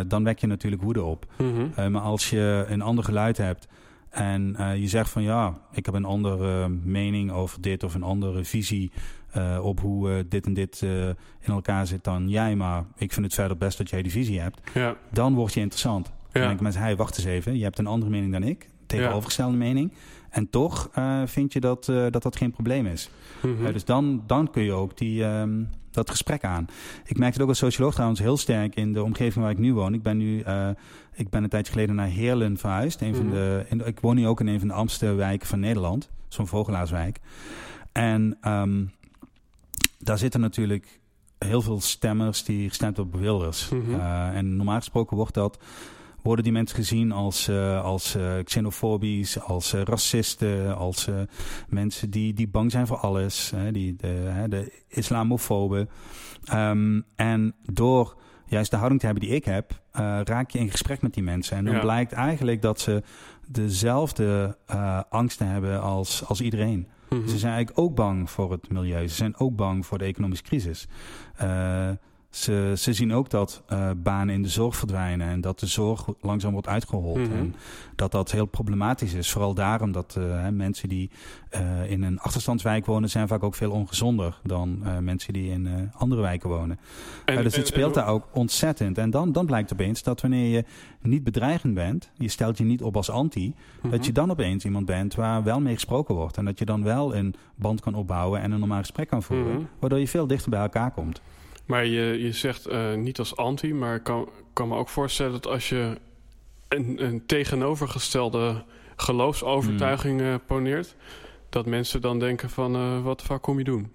dan 0.07 0.23
wek 0.23 0.39
je 0.39 0.47
natuurlijk 0.47 0.81
woede 0.81 1.03
op. 1.03 1.25
Mhm. 1.37 1.91
Maar 1.91 2.01
als 2.01 2.29
je 2.29 2.65
een 2.67 2.81
ander 2.81 3.03
geluid 3.03 3.37
hebt 3.37 3.67
en 4.09 4.55
je 4.79 4.87
zegt 4.87 5.09
van 5.09 5.23
ja, 5.23 5.57
ik 5.71 5.85
heb 5.85 5.95
een 5.95 6.05
andere 6.05 6.69
mening 6.69 7.31
over 7.31 7.61
dit 7.61 7.83
of 7.83 7.93
een 7.95 8.03
andere 8.03 8.43
visie 8.43 8.91
eh, 9.33 9.59
op 9.65 9.79
hoe 9.79 10.11
eh, 10.11 10.23
dit 10.29 10.45
en 10.45 10.53
dit 10.53 10.81
eh, 10.83 11.07
in 11.07 11.15
elkaar 11.45 11.87
zit 11.87 12.03
dan 12.03 12.29
jij, 12.29 12.55
maar 12.55 12.85
ik 12.97 13.13
vind 13.13 13.25
het 13.25 13.35
verder 13.35 13.57
best 13.57 13.77
dat 13.77 13.89
jij 13.89 14.01
die 14.01 14.11
visie 14.11 14.39
hebt, 14.39 14.59
Ja, 14.73 14.95
dan 15.11 15.33
word 15.33 15.53
je 15.53 15.59
interessant. 15.59 16.05
Dan 16.05 16.41
ja. 16.41 16.47
denken 16.47 16.63
mensen, 16.63 16.81
hey, 16.81 16.95
wacht 16.95 17.17
eens 17.17 17.27
even, 17.27 17.57
je 17.57 17.63
hebt 17.63 17.79
een 17.79 17.87
andere 17.87 18.11
mening 18.11 18.31
dan 18.31 18.43
ik, 18.43 18.69
tegenovergestelde 18.85 19.57
mening. 19.57 19.93
En 20.29 20.49
toch 20.49 20.89
vind 21.25 21.53
je 21.53 21.59
dat, 21.59 21.85
dat 21.85 22.23
dat 22.23 22.35
geen 22.35 22.51
probleem 22.51 22.85
is. 22.85 23.09
Mhm. 23.41 23.71
Dus 23.73 23.85
dan, 23.85 24.23
dan 24.27 24.51
kun 24.51 24.63
je 24.63 24.71
ook 24.71 24.97
die, 24.97 25.23
ehm, 25.23 25.63
dat 25.93 26.09
gesprek 26.09 26.43
aan. 26.43 26.67
Ik 27.05 27.17
merk 27.17 27.33
het 27.33 27.41
ook 27.41 27.47
als 27.49 27.57
socioloog 27.57 27.93
trouwens 27.93 28.19
heel 28.19 28.37
sterk 28.37 28.75
in 28.75 28.93
de 28.93 29.03
omgeving 29.03 29.43
waar 29.43 29.53
ik 29.53 29.57
nu 29.57 29.73
woon. 29.73 29.93
Ik 29.93 30.03
ben 30.03 30.17
nu 30.17 30.41
eh, 30.41 30.69
ik 31.13 31.29
ben 31.29 31.43
een 31.43 31.49
tijdje 31.49 31.71
geleden 31.71 31.95
naar 31.95 32.07
Heerlen 32.07 32.57
verhuisd. 32.57 33.01
Een 33.01 33.15
van 33.15 33.25
Mhm. 33.25 33.33
de, 33.33 33.65
in 33.69 33.85
ik 33.85 33.99
woon 33.99 34.15
nu 34.15 34.27
ook 34.27 34.39
in 34.39 34.47
een 34.47 34.59
van 34.59 34.67
de 34.67 34.73
armste 34.73 35.13
wijken 35.13 35.47
van 35.47 35.59
Nederland. 35.59 36.09
Zo'n 36.27 36.47
vogelaarswijk. 36.47 37.19
En 37.91 38.37
ehm, 38.41 38.83
daar 40.03 40.17
zitten 40.17 40.39
natuurlijk 40.39 41.01
heel 41.37 41.61
veel 41.61 41.81
stemmers 41.81 42.43
die 42.43 42.67
gestemd 42.67 42.99
op 42.99 43.15
Wilders. 43.15 43.69
Mhm. 43.69 43.93
Eh, 43.93 44.35
en 44.35 44.55
normaal 44.55 44.77
gesproken 44.77 45.17
wordt 45.17 45.33
dat, 45.33 45.63
worden 46.21 46.43
die 46.43 46.53
mensen 46.53 46.75
gezien 46.75 47.11
als, 47.11 47.47
eh, 47.47 47.83
als 47.83 48.15
eh, 48.15 48.33
xenofobisch, 48.43 49.39
als 49.39 49.73
racisten, 49.73 50.77
als 50.77 51.09
mensen 51.67 52.09
die, 52.09 52.33
die 52.33 52.47
bang 52.47 52.71
zijn 52.71 52.87
voor 52.87 52.97
alles, 52.97 53.51
hè, 53.55 53.71
die, 53.71 53.95
de, 53.95 54.07
hè, 54.07 54.47
de 54.47 54.83
islamofoben. 54.87 55.89
Ehm, 56.43 57.01
en 57.15 57.55
door 57.71 58.17
juist 58.45 58.71
de 58.71 58.77
houding 58.77 58.99
te 58.99 59.05
hebben 59.05 59.25
die 59.25 59.35
ik 59.35 59.45
heb, 59.45 59.81
raak 60.23 60.49
je 60.51 60.59
in 60.59 60.71
gesprek 60.71 61.01
met 61.01 61.13
die 61.13 61.23
mensen. 61.23 61.57
En 61.57 61.65
dan 61.65 61.73
Ja. 61.73 61.79
blijkt 61.79 62.11
eigenlijk 62.11 62.61
dat 62.61 62.79
ze 62.79 63.03
dezelfde 63.47 64.57
angsten 65.09 65.47
hebben 65.47 65.81
als, 65.81 66.25
als 66.25 66.41
iedereen. 66.41 66.87
Ze 67.27 67.37
zijn 67.37 67.53
eigenlijk 67.53 67.79
ook 67.79 67.95
bang 67.95 68.29
voor 68.29 68.51
het 68.51 68.69
milieu. 68.69 69.07
Ze 69.07 69.15
zijn 69.15 69.37
ook 69.37 69.55
bang 69.55 69.85
voor 69.85 69.97
de 69.97 70.05
economische 70.05 70.43
crisis. 70.43 70.87
Eh, 71.35 71.89
ze, 72.35 72.73
ze 72.77 72.93
zien 72.93 73.13
ook 73.13 73.29
dat 73.29 73.63
eh, 73.67 73.89
banen 73.97 74.35
in 74.35 74.41
de 74.41 74.49
zorg 74.49 74.75
verdwijnen 74.75 75.27
en 75.27 75.41
dat 75.41 75.59
de 75.59 75.65
zorg 75.67 76.05
langzaam 76.21 76.51
wordt 76.51 76.67
uitgehold. 76.67 77.17
Mhm. 77.17 77.31
En 77.37 77.55
dat 77.95 78.11
dat 78.11 78.31
heel 78.31 78.45
problematisch 78.45 79.13
is. 79.13 79.31
Vooral 79.31 79.53
daarom 79.53 79.91
dat 79.91 80.15
eh, 80.17 80.47
mensen 80.49 80.89
die 80.89 81.09
eh, 81.49 81.91
in 81.91 82.03
een 82.03 82.19
achterstandswijk 82.19 82.85
wonen, 82.85 83.09
zijn 83.09 83.27
vaak 83.27 83.43
ook 83.43 83.55
veel 83.55 83.71
ongezonder 83.71 84.39
dan 84.43 84.83
mensen 85.03 85.33
die 85.33 85.51
in 85.51 85.91
andere 85.93 86.21
wijken 86.21 86.49
wonen. 86.49 86.79
En- 87.25 87.43
dus 87.43 87.53
en- 87.53 87.59
het 87.59 87.67
speelt 87.67 87.95
en- 87.95 88.01
daar 88.03 88.11
ook 88.11 88.27
ontzettend. 88.31 88.97
En 88.97 89.09
dan, 89.09 89.31
dan 89.31 89.45
blijkt 89.45 89.73
opeens 89.73 90.03
dat 90.03 90.21
wanneer 90.21 90.47
je 90.55 90.63
niet 91.01 91.23
bedreigend 91.23 91.73
bent, 91.73 92.11
je 92.17 92.27
stelt 92.27 92.57
je 92.57 92.63
niet 92.63 92.81
op 92.83 92.95
als 92.95 93.09
anti, 93.09 93.53
Mhm. 93.81 93.91
dat 93.91 94.05
je 94.05 94.11
dan 94.11 94.31
opeens 94.31 94.65
iemand 94.65 94.85
bent 94.85 95.15
waar 95.15 95.43
wel 95.43 95.59
mee 95.61 95.73
gesproken 95.73 96.15
wordt. 96.15 96.37
En 96.37 96.45
dat 96.45 96.59
je 96.59 96.65
dan 96.65 96.83
wel 96.83 97.15
een 97.15 97.35
band 97.55 97.81
kan 97.81 97.95
opbouwen 97.95 98.41
en 98.41 98.51
een 98.51 98.59
normaal 98.59 98.79
gesprek 98.79 99.07
kan 99.07 99.23
voeren. 99.23 99.53
Mhm. 99.55 99.63
Waardoor 99.79 99.99
je 99.99 100.07
veel 100.07 100.27
dichter 100.27 100.49
bij 100.49 100.61
elkaar 100.61 100.91
komt. 100.91 101.21
Maar 101.73 101.85
je, 101.85 102.23
je 102.23 102.31
zegt 102.31 102.65
eh, 102.65 102.93
niet 102.93 103.19
als 103.19 103.35
anti, 103.35 103.73
maar 103.73 103.95
ik 103.95 104.03
kan, 104.03 104.29
kan 104.53 104.67
me 104.67 104.75
ook 104.75 104.89
voorstellen 104.89 105.31
dat 105.31 105.47
als 105.47 105.69
je 105.69 105.97
een, 106.67 107.05
een 107.05 107.25
tegenovergestelde 107.25 108.63
geloofsovertuiging 108.95 110.21
Hmm. 110.21 110.39
poneert, 110.45 110.95
dat 111.49 111.65
mensen 111.65 112.01
dan 112.01 112.19
denken 112.19 112.49
van 112.49 112.75
eh, 112.75 113.03
wat 113.03 113.19
de 113.19 113.25
fuck 113.25 113.41
kom 113.41 113.57
je 113.57 113.63
doen? 113.63 113.93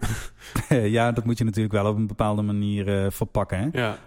ja, 0.96 1.12
dat 1.12 1.24
moet 1.24 1.38
je 1.38 1.44
natuurlijk 1.44 1.74
wel 1.74 1.86
op 1.86 1.96
een 1.96 2.06
bepaalde 2.06 2.42
manier 2.42 3.04
eh, 3.04 3.10
verpakken. 3.10 3.58
Hè? 3.58 3.80
ja, 3.80 3.98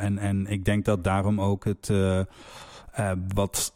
en, 0.00 0.18
en 0.18 0.46
ik 0.46 0.64
denk 0.64 0.84
dat 0.84 1.04
daarom 1.04 1.40
ook 1.40 1.64
het, 1.64 1.92
wat, 3.34 3.74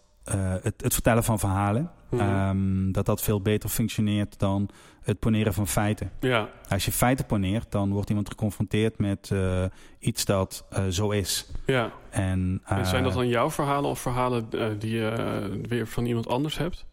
het, 0.63 0.83
het 0.83 0.93
vertellen 0.93 1.25
van 1.25 1.39
verhalen, 1.39 1.91
Mhm. 2.13 2.21
ehm, 2.23 2.93
dat 2.93 3.07
dat 3.07 3.23
veel 3.23 3.41
beter 3.41 3.69
functioneert 3.69 4.39
dan 4.39 4.69
het 5.03 5.19
poneren 5.19 5.55
van 5.55 5.69
feiten. 5.69 6.11
ja, 6.21 6.49
Als 6.69 6.85
je 6.85 6.93
feiten 6.93 7.27
poneert, 7.27 7.71
dan 7.73 7.91
wordt 7.93 8.09
iemand 8.09 8.29
geconfronteerd 8.29 8.99
met 8.99 9.31
eh, 9.33 9.65
iets 9.99 10.25
dat 10.25 10.65
eh, 10.71 10.85
zo 10.89 11.11
is. 11.11 11.51
ja. 11.67 11.91
En, 12.11 12.61
En 12.65 12.87
zijn 12.87 13.03
dat 13.03 13.13
eh, 13.13 13.19
dan 13.19 13.29
jouw 13.29 13.51
verhalen 13.51 13.91
of 13.91 14.01
verhalen 14.01 14.47
eh, 14.51 14.67
die 14.79 14.91
je 14.95 15.09
eh, 15.09 15.69
weer 15.69 15.87
van 15.87 16.07
iemand 16.07 16.29
anders 16.29 16.59
hebt? 16.59 16.85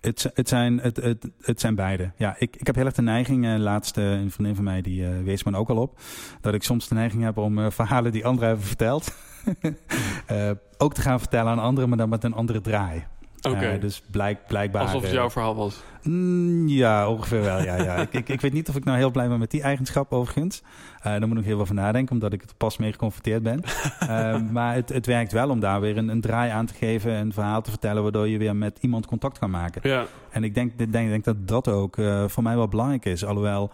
Het, 0.00 0.30
het, 0.34 0.48
zijn, 0.48 0.78
het, 0.80 0.96
het, 0.96 1.30
het 1.40 1.60
zijn 1.60 1.74
beide. 1.74 2.10
Ja, 2.16 2.34
ik, 2.38 2.56
ik 2.56 2.66
heb 2.66 2.74
heel 2.74 2.84
erg 2.84 2.94
de 2.94 3.02
neiging, 3.02 3.46
eh 3.46 3.56
laatst 3.58 3.96
eh, 3.96 4.10
een 4.10 4.30
vriendin 4.30 4.54
van 4.54 4.64
mij 4.64 4.80
die 4.82 5.06
eh, 5.06 5.22
wees 5.22 5.44
me 5.44 5.56
ook 5.56 5.68
al 5.70 5.76
op, 5.76 5.98
dat 6.40 6.54
ik 6.54 6.62
soms 6.62 6.88
de 6.88 6.94
neiging 6.94 7.22
heb 7.22 7.36
om 7.36 7.58
eh, 7.58 7.70
verhalen 7.70 8.12
die 8.12 8.24
anderen 8.26 8.48
hebben 8.48 8.66
verteld, 8.66 9.14
eh, 10.26 10.50
ook 10.78 10.94
te 10.94 11.00
gaan 11.00 11.18
vertellen 11.18 11.52
aan 11.52 11.58
anderen, 11.58 11.88
maar 11.88 11.98
dan 11.98 12.08
met 12.08 12.24
een 12.24 12.34
andere 12.34 12.60
draai. 12.60 13.04
Oké, 13.42 13.66
Eh, 13.66 13.80
dus 13.80 14.02
blijk, 14.10 14.38
blijkbaar. 14.46 14.82
alsof 14.82 15.00
het 15.00 15.10
eh, 15.10 15.16
jouw 15.16 15.30
verhaal 15.30 15.54
was. 15.54 15.82
Mm, 16.02 16.68
ja, 16.68 17.08
ongeveer 17.08 17.42
wel. 17.42 17.62
Ja, 17.62 17.76
ja. 17.76 17.96
ik, 17.96 18.12
ik, 18.12 18.28
ik 18.28 18.40
weet 18.40 18.52
niet 18.52 18.68
of 18.68 18.76
ik 18.76 18.84
nou 18.84 18.98
heel 18.98 19.10
blij 19.10 19.28
ben 19.28 19.38
met 19.38 19.50
die 19.50 19.62
eigenschap 19.62 20.12
overigens. 20.12 20.62
Eh 21.02 21.02
daar 21.02 21.28
moet 21.28 21.38
ik 21.38 21.44
heel 21.44 21.56
veel 21.56 21.66
van 21.66 21.74
nadenken, 21.76 22.12
omdat 22.14 22.32
ik 22.32 22.42
er 22.42 22.48
pas 22.56 22.76
mee 22.76 22.92
geconfronteerd 22.92 23.42
ben. 23.42 23.60
Maar 24.52 24.74
het, 24.74 24.88
het 24.88 25.06
werkt 25.06 25.32
wel 25.32 25.48
om 25.50 25.60
daar 25.60 25.80
weer 25.80 25.96
een, 25.96 26.08
een 26.08 26.20
draai 26.20 26.50
aan 26.50 26.66
te 26.66 26.74
geven, 26.74 27.12
een 27.12 27.32
verhaal 27.32 27.62
te 27.62 27.70
vertellen, 27.70 28.02
waardoor 28.02 28.28
je 28.28 28.38
weer 28.38 28.56
met 28.56 28.78
iemand 28.80 29.06
contact 29.06 29.38
kan 29.38 29.50
maken. 29.50 29.90
Ja, 29.90 30.04
En 30.30 30.44
ik 30.44 30.54
denk, 30.54 30.78
denk, 30.78 30.92
denk 30.92 31.24
dat 31.24 31.48
dat 31.48 31.68
ook 31.68 31.96
voor 32.26 32.42
mij 32.42 32.56
wel 32.56 32.68
belangrijk 32.68 33.04
is. 33.04 33.24
Alhoewel 33.24 33.70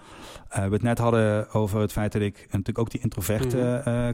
we 0.51 0.59
het 0.61 0.83
net 0.83 0.99
hadden 0.99 1.51
over 1.53 1.81
het 1.81 1.93
feit 1.93 2.13
dat 2.13 2.23
ik 2.23 2.47
natuurlijk 2.51 2.79
ook 2.79 2.91
die 2.91 3.01
introverte 3.01 3.83
eh, 3.85 4.09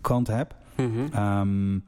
kant 0.00 0.26
heb. 0.26 0.54
mhm. 0.76 0.88
Ehm, 1.12 1.78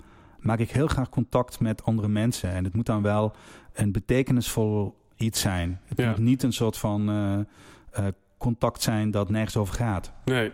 maak 0.42 0.58
ik 0.58 0.70
heel 0.70 0.86
graag 0.86 1.08
contact 1.08 1.60
met 1.60 1.84
andere 1.84 2.08
mensen. 2.08 2.50
En 2.50 2.64
het 2.64 2.74
moet 2.74 2.86
dan 2.86 3.02
wel 3.02 3.32
een 3.72 3.92
betekenisvol 3.92 4.96
iets 5.16 5.40
zijn. 5.40 5.80
Het 5.84 5.98
Ja. 5.98 6.08
moet 6.08 6.18
niet 6.18 6.42
een 6.42 6.52
soort 6.52 6.78
van 6.78 7.08
eh, 7.08 7.38
eh, 8.06 8.12
contact 8.38 8.82
zijn 8.82 9.10
dat 9.10 9.30
nergens 9.30 9.56
over 9.56 9.74
gaat. 9.74 10.12
Nee. 10.24 10.52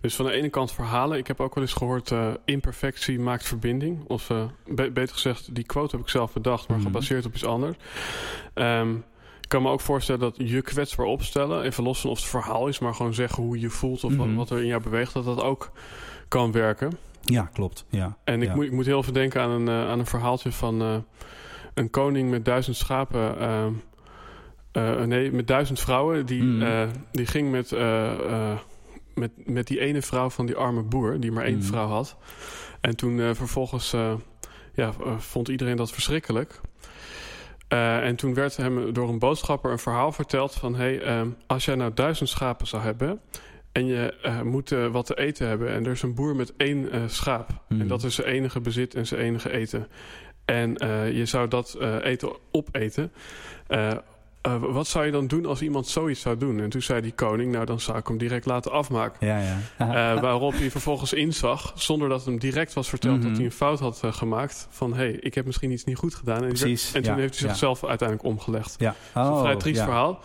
Dus 0.00 0.14
van 0.16 0.24
de 0.24 0.32
ene 0.32 0.48
kant 0.48 0.72
verhalen. 0.72 1.18
Ik 1.18 1.26
heb 1.26 1.40
ook 1.40 1.54
wel 1.54 1.64
eens 1.64 1.72
gehoord, 1.72 2.10
eh, 2.10 2.32
imperfectie 2.44 3.18
maakt 3.18 3.46
verbinding. 3.46 4.04
Of 4.06 4.26
be- 4.66 4.90
beter 4.90 5.14
gezegd, 5.14 5.54
die 5.54 5.64
quote 5.64 5.96
heb 5.96 6.04
ik 6.04 6.10
zelf 6.10 6.32
bedacht, 6.32 6.68
maar 6.68 6.76
Mhm. 6.78 6.86
gebaseerd 6.86 7.26
op 7.26 7.34
iets 7.34 7.44
anders. 7.44 7.76
Ehm, 8.54 8.94
ik 9.40 9.48
kan 9.48 9.62
me 9.62 9.68
ook 9.70 9.80
voorstellen 9.80 10.20
dat 10.20 10.34
je 10.36 10.62
kwetsbaar 10.62 11.06
opstellen, 11.06 11.62
even 11.62 11.84
los 11.84 12.00
van 12.00 12.10
of 12.10 12.18
het 12.18 12.28
verhaal 12.28 12.68
is, 12.68 12.78
maar 12.78 12.94
gewoon 12.94 13.14
zeggen 13.14 13.42
hoe 13.42 13.60
je 13.60 13.70
voelt 13.70 14.04
of 14.04 14.16
wat- 14.16 14.26
Mhm. 14.26 14.36
wat 14.36 14.50
er 14.50 14.58
in 14.60 14.66
jou 14.66 14.82
beweegt, 14.82 15.12
dat 15.12 15.24
dat 15.24 15.42
ook 15.42 15.70
kan 16.28 16.52
werken. 16.52 16.92
Ja, 17.20 17.50
klopt. 17.52 17.84
Ja. 17.88 18.16
En 18.24 18.42
ik, 18.42 18.48
Ja. 18.48 18.54
moet, 18.54 18.64
ik 18.64 18.72
moet 18.72 18.86
heel 18.86 19.02
veel 19.02 19.12
denken 19.12 19.40
aan 19.40 19.50
een, 19.50 19.68
eh, 19.68 19.88
aan 19.90 19.98
een 19.98 20.06
verhaaltje 20.06 20.52
van 20.52 20.80
eh, 20.80 20.96
een 21.74 21.90
koning 21.90 22.30
met 22.30 22.44
duizend 22.44 22.76
schapen. 22.76 23.38
eh, 24.72 25.02
nee, 25.02 25.32
met 25.32 25.46
duizend 25.46 25.80
vrouwen. 25.80 26.26
Die, 26.26 26.64
eh, 26.64 26.88
die 27.12 27.26
ging 27.26 27.50
met, 27.50 27.70
met, 29.14 29.30
met 29.48 29.66
die 29.66 29.80
ene 29.80 30.02
vrouw 30.02 30.30
van 30.30 30.46
die 30.46 30.56
arme 30.56 30.82
boer, 30.82 31.20
die 31.20 31.32
maar 31.32 31.44
één 31.44 31.56
Mhm. 31.58 31.66
vrouw 31.66 31.86
had. 31.86 32.16
En 32.80 32.96
toen 32.96 33.34
vervolgens 33.34 33.94
ja, 34.74 34.92
vond 35.18 35.48
iedereen 35.48 35.76
dat 35.76 35.92
verschrikkelijk. 35.92 36.60
En 37.68 38.16
toen 38.16 38.34
werd 38.34 38.56
hem 38.56 38.92
door 38.92 39.08
een 39.08 39.18
boodschapper 39.18 39.70
een 39.70 39.78
verhaal 39.78 40.12
verteld 40.12 40.54
van... 40.54 40.74
hey, 40.74 41.02
als 41.46 41.64
jij 41.64 41.74
nou 41.74 41.90
duizend 41.94 42.28
schapen 42.28 42.66
zou 42.66 42.82
hebben... 42.82 43.20
en 43.72 43.86
je 43.86 44.14
eh, 44.22 44.42
moet 44.42 44.72
eh, 44.72 44.86
wat 44.86 45.06
te 45.06 45.18
eten 45.18 45.48
hebben... 45.48 45.70
en 45.70 45.84
er 45.84 45.90
is 45.92 46.02
een 46.02 46.14
boer 46.14 46.36
met 46.36 46.52
één 46.56 46.90
eh, 46.90 47.02
schaap... 47.06 47.48
En 47.68 47.88
dat 47.88 48.04
is 48.04 48.14
zijn 48.14 48.26
enige 48.26 48.60
bezit 48.60 48.94
en 48.94 49.06
zijn 49.06 49.20
enige 49.20 49.50
eten... 49.50 49.88
en 50.44 50.74
je 51.14 51.24
zou 51.24 51.48
dat 51.48 51.78
eten 52.02 52.32
opeten... 52.50 53.12
eh, 54.42 54.54
eh, 54.54 54.62
wat 54.62 54.86
zou 54.86 55.04
je 55.04 55.12
dan 55.12 55.26
doen 55.26 55.46
als 55.46 55.62
iemand 55.62 55.86
zoiets 55.86 56.20
zou 56.20 56.36
doen? 56.36 56.60
En 56.60 56.68
toen 56.70 56.82
zei 56.82 57.00
die 57.00 57.12
koning, 57.12 57.52
nou 57.52 57.64
dan 57.64 57.80
zou 57.80 57.98
ik 57.98 58.06
hem 58.06 58.18
direct 58.18 58.46
laten 58.46 58.72
afmaken. 58.72 59.26
Ja, 59.26 59.38
ja. 59.38 59.56
Uh, 60.14 60.20
waarop 60.20 60.52
hij 60.52 60.70
vervolgens 60.70 61.12
inzag, 61.12 61.72
zonder 61.74 62.08
dat 62.08 62.24
hem 62.24 62.38
direct 62.38 62.72
was 62.72 62.88
verteld 62.88 63.16
dat 63.16 63.24
Mhm. 63.30 63.34
hij 63.34 63.44
een 63.44 63.52
fout 63.52 63.80
had 63.80 64.00
uh, 64.04 64.12
gemaakt. 64.12 64.66
Van 64.70 64.90
hé, 64.90 64.96
hey, 64.96 65.10
ik 65.12 65.34
heb 65.34 65.46
misschien 65.46 65.70
iets 65.70 65.84
niet 65.84 65.96
goed 65.96 66.14
gedaan. 66.14 66.42
En, 66.42 66.48
Precies, 66.48 66.92
en 66.92 67.02
toen 67.02 67.14
ja, 67.14 67.18
heeft 67.18 67.38
hij 67.38 67.48
zichzelf 67.48 67.84
uiteindelijk 67.84 68.28
omgelegd. 68.28 68.74
Ja. 68.78 68.94
Dat 69.14 69.24
is 69.24 69.30
een 69.30 69.38
vrij 69.38 69.56
triest 69.56 69.78
ja, 69.78 69.84
verhaal. 69.84 70.20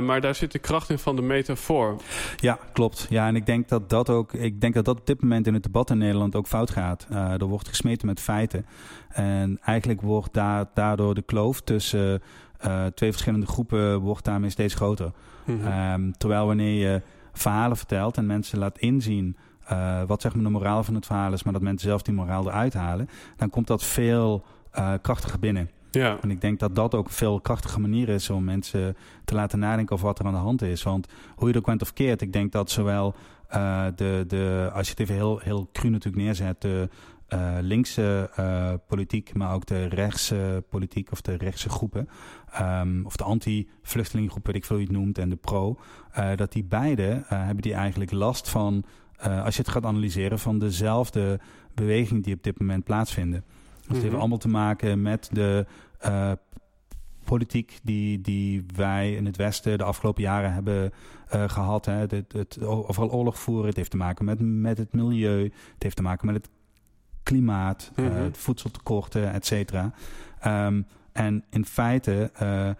Maar 0.00 0.20
daar 0.20 0.34
zit 0.34 0.52
de 0.52 0.58
kracht 0.58 0.90
in 0.90 0.98
van 0.98 1.16
de 1.16 1.22
metafoor. 1.22 1.96
Ja, 2.36 2.58
klopt. 2.72 3.06
Ja, 3.10 3.26
en 3.26 3.36
ik 3.36 3.46
denk 3.46 3.68
dat 3.68 3.90
dat 3.90 4.10
ook. 4.10 4.32
Ik 4.32 4.60
denk 4.60 4.74
dat 4.74 4.84
dat 4.84 4.98
op 4.98 5.06
dit 5.06 5.22
moment 5.22 5.46
in 5.46 5.54
het 5.54 5.62
debat 5.62 5.90
in 5.90 5.98
Nederland 5.98 6.34
ook 6.36 6.46
fout 6.46 6.70
gaat. 6.70 7.06
Er 7.10 7.44
wordt 7.46 7.68
gesmeten 7.68 8.06
met 8.06 8.20
feiten. 8.20 8.66
En 9.08 9.58
eigenlijk 9.64 10.00
wordt 10.00 10.32
daar, 10.34 10.66
daardoor 10.74 11.14
de 11.14 11.22
kloof 11.22 11.60
tussen 11.60 12.22
uh, 12.66 12.86
twee 12.86 13.10
verschillende 13.10 13.46
groepen 13.46 14.00
wordt 14.00 14.24
daarmee 14.24 14.50
steeds 14.50 14.74
groter. 14.74 15.12
Mhm. 15.44 15.56
Mm 15.56 15.64
-hmm. 15.64 15.92
um, 15.92 16.12
terwijl 16.18 16.46
wanneer 16.46 16.90
je 16.90 17.02
verhalen 17.32 17.76
vertelt 17.76 18.16
en 18.16 18.26
mensen 18.26 18.58
laat 18.58 18.78
inzien 18.78 19.36
uh, 19.72 20.02
wat 20.06 20.20
zeg 20.20 20.34
maar 20.34 20.44
de 20.44 20.50
moraal 20.50 20.84
van 20.84 20.94
het 20.94 21.06
verhaal 21.06 21.32
is, 21.32 21.42
maar 21.42 21.52
dat 21.52 21.62
mensen 21.62 21.88
zelf 21.88 22.02
die 22.02 22.14
moraal 22.14 22.46
eruit 22.46 22.74
halen, 22.74 23.08
dan 23.36 23.50
komt 23.50 23.66
dat 23.66 23.84
veel 23.84 24.44
uh, 24.78 24.92
krachtiger 25.02 25.38
binnen. 25.38 25.70
Ja. 25.90 26.18
En 26.20 26.30
ik 26.30 26.40
denk 26.40 26.58
dat 26.58 26.74
dat 26.74 26.94
ook 26.94 27.06
een 27.06 27.12
veel 27.12 27.40
krachtige 27.40 27.80
manier 27.80 28.08
is 28.08 28.30
om 28.30 28.44
mensen 28.44 28.96
te 29.24 29.34
laten 29.34 29.58
nadenken 29.58 29.94
over 29.94 30.06
wat 30.06 30.18
er 30.18 30.26
aan 30.26 30.32
de 30.32 30.38
hand 30.38 30.62
is. 30.62 30.82
Want 30.82 31.06
hoe 31.34 31.48
je 31.48 31.54
het 31.54 31.56
ook 31.56 31.66
bent 31.66 31.82
of 31.82 31.92
keert, 31.92 32.22
ik 32.22 32.32
denk 32.32 32.52
dat 32.52 32.70
zowel 32.70 33.14
uh, 33.54 33.84
de, 33.96 34.24
de, 34.28 34.70
als 34.72 34.84
je 34.86 34.90
het 34.90 35.00
even 35.00 35.14
heel, 35.14 35.38
heel 35.38 35.68
cru 35.72 35.88
natuurlijk 35.88 36.24
neerzet, 36.24 36.60
de 36.60 36.88
uh, 37.28 37.56
linkse 37.60 38.30
uh, 38.38 38.72
politiek, 38.86 39.34
maar 39.34 39.54
ook 39.54 39.66
de 39.66 39.84
rechtse 39.84 40.64
politiek 40.68 41.12
of 41.12 41.20
de 41.20 41.36
rechtse 41.36 41.68
groepen, 41.68 42.08
um, 42.60 43.06
of 43.06 43.16
de 43.16 43.24
anti-vluchtelingengroep, 43.24 44.46
weet 44.46 44.54
ik 44.54 44.64
veel 44.64 44.76
hoe 44.76 44.84
je 44.86 44.92
het 44.92 45.00
noemt, 45.00 45.18
en 45.18 45.28
de 45.28 45.36
pro, 45.36 45.78
uh, 46.18 46.30
dat 46.36 46.52
die 46.52 46.64
beide 46.64 47.22
hebben 47.26 47.62
die 47.62 47.74
eigenlijk 47.74 48.12
last 48.12 48.48
van, 48.48 48.84
als 49.20 49.56
je 49.56 49.62
het 49.62 49.70
gaat 49.70 49.84
analyseren, 49.84 50.38
van 50.38 50.58
dezelfde 50.58 51.40
beweging 51.74 52.24
die 52.24 52.34
op 52.34 52.42
dit 52.42 52.60
moment 52.60 52.84
plaatsvinden. 52.84 53.44
Dus 53.76 53.96
het 53.96 54.02
heeft 54.02 54.18
allemaal 54.18 54.38
te 54.38 54.48
maken 54.48 55.02
met 55.02 55.28
de 55.32 55.66
politiek 57.28 57.78
die, 57.82 58.20
die 58.20 58.64
wij 58.74 59.14
in 59.14 59.26
het 59.26 59.36
Westen 59.36 59.78
de 59.78 59.84
afgelopen 59.84 60.22
jaren 60.22 60.52
hebben 60.52 60.92
uh, 61.34 61.48
gehad. 61.48 61.84
Hè. 61.84 61.92
Het, 61.92 62.10
het, 62.10 62.32
het, 62.32 62.62
overal 62.62 63.10
oorlog 63.10 63.38
voeren, 63.38 63.66
het 63.66 63.76
heeft 63.76 63.90
te 63.90 63.96
maken 63.96 64.24
met, 64.24 64.40
met 64.40 64.78
het 64.78 64.92
milieu, 64.92 65.42
het 65.74 65.82
heeft 65.82 65.96
te 65.96 66.02
maken 66.02 66.26
met 66.26 66.34
het 66.34 66.50
klimaat, 67.28 67.90
mm 67.96 68.06
-hmm. 68.06 68.16
uh, 68.16 68.32
voedseltekorten, 68.32 69.32
et 69.32 69.46
cetera. 69.46 69.92
Um, 70.46 70.86
en 71.12 71.44
in 71.50 71.64
feite 71.64 72.30
uh, 72.42 72.70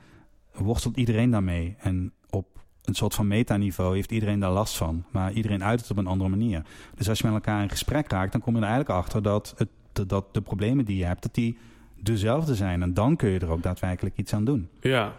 worstelt 0.64 0.96
iedereen 0.96 1.30
daarmee. 1.30 1.76
En 1.78 2.12
op 2.30 2.46
een 2.84 2.94
soort 2.94 3.14
van 3.14 3.26
metaniveau 3.26 3.94
heeft 3.94 4.12
iedereen 4.12 4.40
daar 4.40 4.50
last 4.50 4.76
van. 4.76 5.04
Maar 5.10 5.32
iedereen 5.32 5.64
uit 5.64 5.80
het 5.80 5.90
op 5.90 5.96
een 5.96 6.06
andere 6.06 6.30
manier. 6.30 6.62
Dus 6.94 7.08
als 7.08 7.18
je 7.18 7.24
met 7.24 7.34
elkaar 7.34 7.62
in 7.62 7.70
gesprek 7.70 8.10
raakt, 8.10 8.32
dan 8.32 8.40
kom 8.40 8.54
je 8.54 8.60
er 8.60 8.66
eigenlijk 8.66 8.98
achter 8.98 9.22
dat 9.22 9.54
het 9.56 9.68
dat 10.06 10.34
de 10.34 10.40
problemen 10.40 10.84
die 10.84 10.96
je 10.96 11.04
hebt, 11.04 11.22
dat 11.22 11.34
die 11.34 11.58
dezelfde 11.96 12.54
zijn. 12.54 12.82
En 12.82 12.94
dan 12.94 13.16
kun 13.16 13.30
je 13.30 13.38
er 13.38 13.50
ook 13.50 13.62
daadwerkelijk 13.62 14.16
iets 14.16 14.32
aan 14.32 14.44
doen. 14.44 14.68
Ja, 14.80 15.12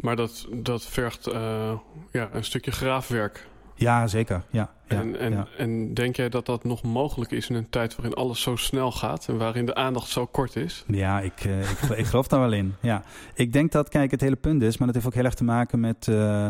maar 0.00 0.16
dat, 0.16 0.48
dat 0.52 0.86
vergt 0.86 1.28
uh, 1.28 1.72
ja, 2.12 2.28
een 2.32 2.44
stukje 2.44 2.70
graafwerk. 2.70 3.48
Ja, 3.74 4.06
zeker. 4.06 4.42
Ja, 4.50 4.70
ja, 4.88 5.00
en, 5.00 5.18
en, 5.18 5.32
ja. 5.32 5.46
en 5.58 5.94
denk 5.94 6.16
jij 6.16 6.28
dat 6.28 6.46
dat 6.46 6.64
nog 6.64 6.82
mogelijk 6.82 7.30
is 7.30 7.48
in 7.48 7.54
een 7.54 7.70
tijd 7.70 7.96
waarin 7.96 8.14
alles 8.14 8.40
zo 8.40 8.56
snel 8.56 8.92
gaat 8.92 9.28
en 9.28 9.38
waarin 9.38 9.66
de 9.66 9.74
aandacht 9.74 10.08
zo 10.08 10.26
kort 10.26 10.56
is? 10.56 10.84
Ja, 10.86 11.20
ik, 11.20 11.44
uh, 11.44 11.70
ik, 11.70 11.78
ik, 11.80 12.06
geloof 12.06 12.28
daar 12.28 12.40
wel 12.40 12.52
in. 12.52 12.74
Ja. 12.80 13.02
Ik 13.34 13.52
denk 13.52 13.72
dat, 13.72 13.88
kijk, 13.88 14.10
het 14.10 14.20
hele 14.20 14.36
punt 14.36 14.62
is, 14.62 14.76
maar 14.76 14.86
dat 14.86 14.96
heeft 14.96 15.06
ook 15.06 15.14
heel 15.14 15.24
erg 15.24 15.34
te 15.34 15.44
maken 15.44 15.80
met, 15.80 16.06
uh, 16.06 16.48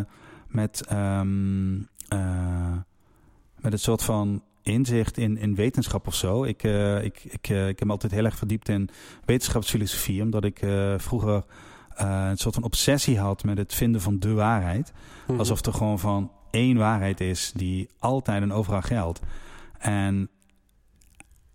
met, 0.48 0.92
um, 0.92 1.88
met 3.56 3.72
het 3.72 3.80
soort 3.80 4.02
van 4.02 4.42
inzicht 4.62 5.18
in, 5.18 5.38
in 5.38 5.54
wetenschap 5.54 6.06
of 6.06 6.14
zo. 6.14 6.44
Ik, 6.44 6.62
ik, 7.02 7.24
ik, 7.24 7.48
ik 7.48 7.78
heb 7.78 7.84
me 7.84 7.90
altijd 7.90 8.12
heel 8.12 8.24
erg 8.24 8.36
verdiept 8.36 8.68
in 8.68 8.88
wetenschapsfilosofie, 9.24 10.22
omdat 10.22 10.44
ik 10.44 10.60
vroeger 10.96 11.44
een 11.94 12.36
soort 12.36 12.54
van 12.54 12.64
obsessie 12.64 13.18
had 13.18 13.44
met 13.44 13.58
het 13.58 13.74
vinden 13.74 14.00
van 14.00 14.18
de 14.18 14.32
waarheid. 14.32 14.92
Mm 14.92 15.00
-hmm. 15.26 15.38
Alsof 15.38 15.66
er 15.66 15.72
gewoon 15.72 15.98
van 15.98 16.30
één 16.54 16.76
waarheid 16.76 17.20
is 17.20 17.52
die 17.52 17.88
altijd 17.98 18.42
en 18.42 18.52
overal 18.52 18.82
geldt. 18.82 19.20
En 19.78 20.28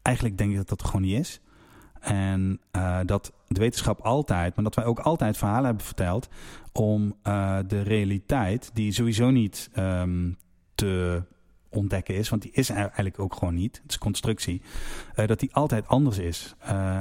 eigenlijk 0.01 0.37
denk 0.37 0.51
ik 0.51 0.57
dat 0.57 0.69
dat 0.69 0.83
gewoon 0.83 1.01
niet 1.01 1.19
is. 1.19 1.41
En 1.99 2.59
dat 3.05 3.33
de 3.47 3.59
wetenschap 3.59 3.99
altijd, 3.99 4.55
maar 4.55 4.63
dat 4.63 4.75
wij 4.75 4.85
ook 4.85 4.99
altijd 4.99 5.37
verhalen 5.37 5.65
hebben 5.65 5.85
verteld 5.85 6.29
om 6.73 7.15
de 7.67 7.81
realiteit, 7.81 8.71
die 8.73 8.91
sowieso 8.91 9.29
niet 9.29 9.69
um, 9.77 10.37
te 10.75 11.23
ontdekken 11.69 12.15
is, 12.15 12.29
want 12.29 12.41
die 12.41 12.51
is 12.51 12.69
eigenlijk 12.69 13.19
ook 13.19 13.33
gewoon 13.33 13.53
niet. 13.53 13.79
Het 13.81 13.91
is 13.91 13.97
constructie. 13.97 14.61
Uh, 15.15 15.27
dat 15.27 15.39
die 15.39 15.53
altijd 15.53 15.87
anders 15.87 16.17
is. 16.17 16.55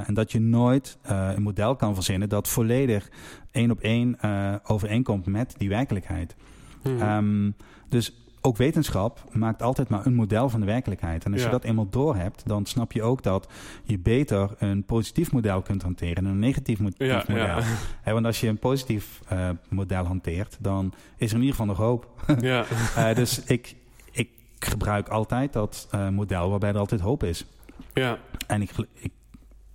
En 0.05 0.13
dat 0.13 0.31
je 0.31 0.39
nooit 0.39 0.97
een 1.03 1.41
model 1.41 1.75
kan 1.75 1.93
verzinnen 1.93 2.29
dat 2.29 2.47
volledig 2.47 3.09
één 3.51 3.71
op 3.71 3.79
één 3.79 4.17
overeenkomt 4.63 5.25
met 5.25 5.55
die 5.57 5.69
werkelijkheid. 5.69 6.35
Mhm. 6.83 7.01
Um, 7.01 7.55
dus 7.89 8.13
ook 8.41 8.57
wetenschap 8.57 9.23
maakt 9.31 9.61
altijd 9.61 9.89
maar 9.89 10.05
een 10.05 10.13
model 10.13 10.49
van 10.49 10.59
de 10.59 10.65
werkelijkheid. 10.65 11.25
En 11.25 11.31
als 11.31 11.41
Ja. 11.41 11.47
je 11.47 11.53
dat 11.53 11.63
eenmaal 11.63 11.89
doorhebt, 11.89 12.43
dan 12.45 12.65
snap 12.65 12.91
je 12.91 13.03
ook 13.03 13.23
dat 13.23 13.49
je 13.83 13.99
beter 13.99 14.49
een 14.57 14.83
positief 14.83 15.31
model 15.31 15.61
kunt 15.61 15.81
hanteren 15.81 16.23
dan 16.23 16.31
een 16.33 16.39
negatief 16.39 16.79
mo- 16.79 16.89
Ja, 16.97 17.23
model. 17.27 17.45
ja. 17.45 17.63
Want 18.13 18.25
als 18.25 18.39
je 18.39 18.47
een 18.47 18.57
positief 18.59 19.21
eh, 19.27 19.49
model 19.69 20.05
hanteert, 20.05 20.57
dan 20.59 20.93
is 21.17 21.29
er 21.29 21.35
in 21.35 21.43
ieder 21.43 21.55
geval 21.55 21.65
nog 21.75 21.77
hoop. 21.77 22.07
ja. 22.39 22.65
Eh, 22.95 23.15
dus 23.15 23.43
ik, 23.43 23.75
ik 24.11 24.29
gebruik 24.59 25.07
altijd 25.09 25.53
dat 25.53 25.87
eh, 25.91 26.09
model 26.09 26.49
waarbij 26.49 26.69
er 26.69 26.77
altijd 26.77 27.01
hoop 27.01 27.23
is. 27.23 27.45
ja. 27.93 28.17
En 28.47 28.61
ik, 28.61 28.71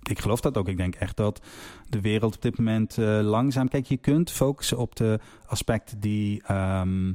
ik 0.09 0.19
geloof 0.19 0.41
dat 0.41 0.57
ook. 0.57 0.67
Ik 0.67 0.77
denk 0.77 0.95
echt 0.95 1.17
dat 1.17 1.41
de 1.89 2.01
wereld 2.01 2.35
op 2.35 2.41
dit 2.41 2.57
moment 2.57 2.97
eh, 2.97 3.19
langzaam... 3.21 3.67
Kijk, 3.67 3.85
je 3.85 3.97
kunt 3.97 4.31
focussen 4.31 4.77
op 4.77 4.95
de 4.95 5.19
aspecten 5.45 5.99
die, 5.99 6.43
ehm, 6.43 7.13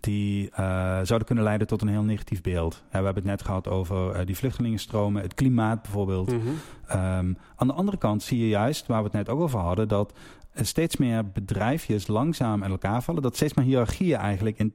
die 0.00 0.50
eh, 0.50 0.64
zouden 1.02 1.24
kunnen 1.26 1.44
leiden 1.44 1.66
tot 1.66 1.82
een 1.82 1.88
heel 1.88 2.02
negatief 2.02 2.40
beeld. 2.40 2.74
We 2.74 2.94
hebben 2.96 3.14
het 3.14 3.24
net 3.24 3.42
gehad 3.42 3.68
over 3.68 4.10
eh, 4.10 4.26
die 4.26 4.36
vluchtelingenstromen, 4.36 5.22
het 5.22 5.34
klimaat 5.34 5.82
bijvoorbeeld. 5.82 6.32
Mhm. 6.32 6.48
Ehm, 6.86 7.34
aan 7.56 7.66
de 7.66 7.72
andere 7.72 7.96
kant 7.96 8.22
zie 8.22 8.38
je 8.38 8.48
juist, 8.48 8.86
waar 8.86 8.98
we 8.98 9.04
het 9.04 9.12
net 9.16 9.28
ook 9.28 9.40
over 9.40 9.58
hadden, 9.60 9.88
dat 9.88 10.12
steeds 10.54 10.96
meer 10.96 11.30
bedrijfjes 11.30 12.06
langzaam 12.06 12.62
uit 12.62 12.70
elkaar 12.70 13.02
vallen. 13.02 13.22
Dat 13.22 13.36
steeds 13.36 13.54
meer 13.54 13.64
hiërarchieën 13.64 14.18
eigenlijk 14.18 14.58
in, 14.58 14.74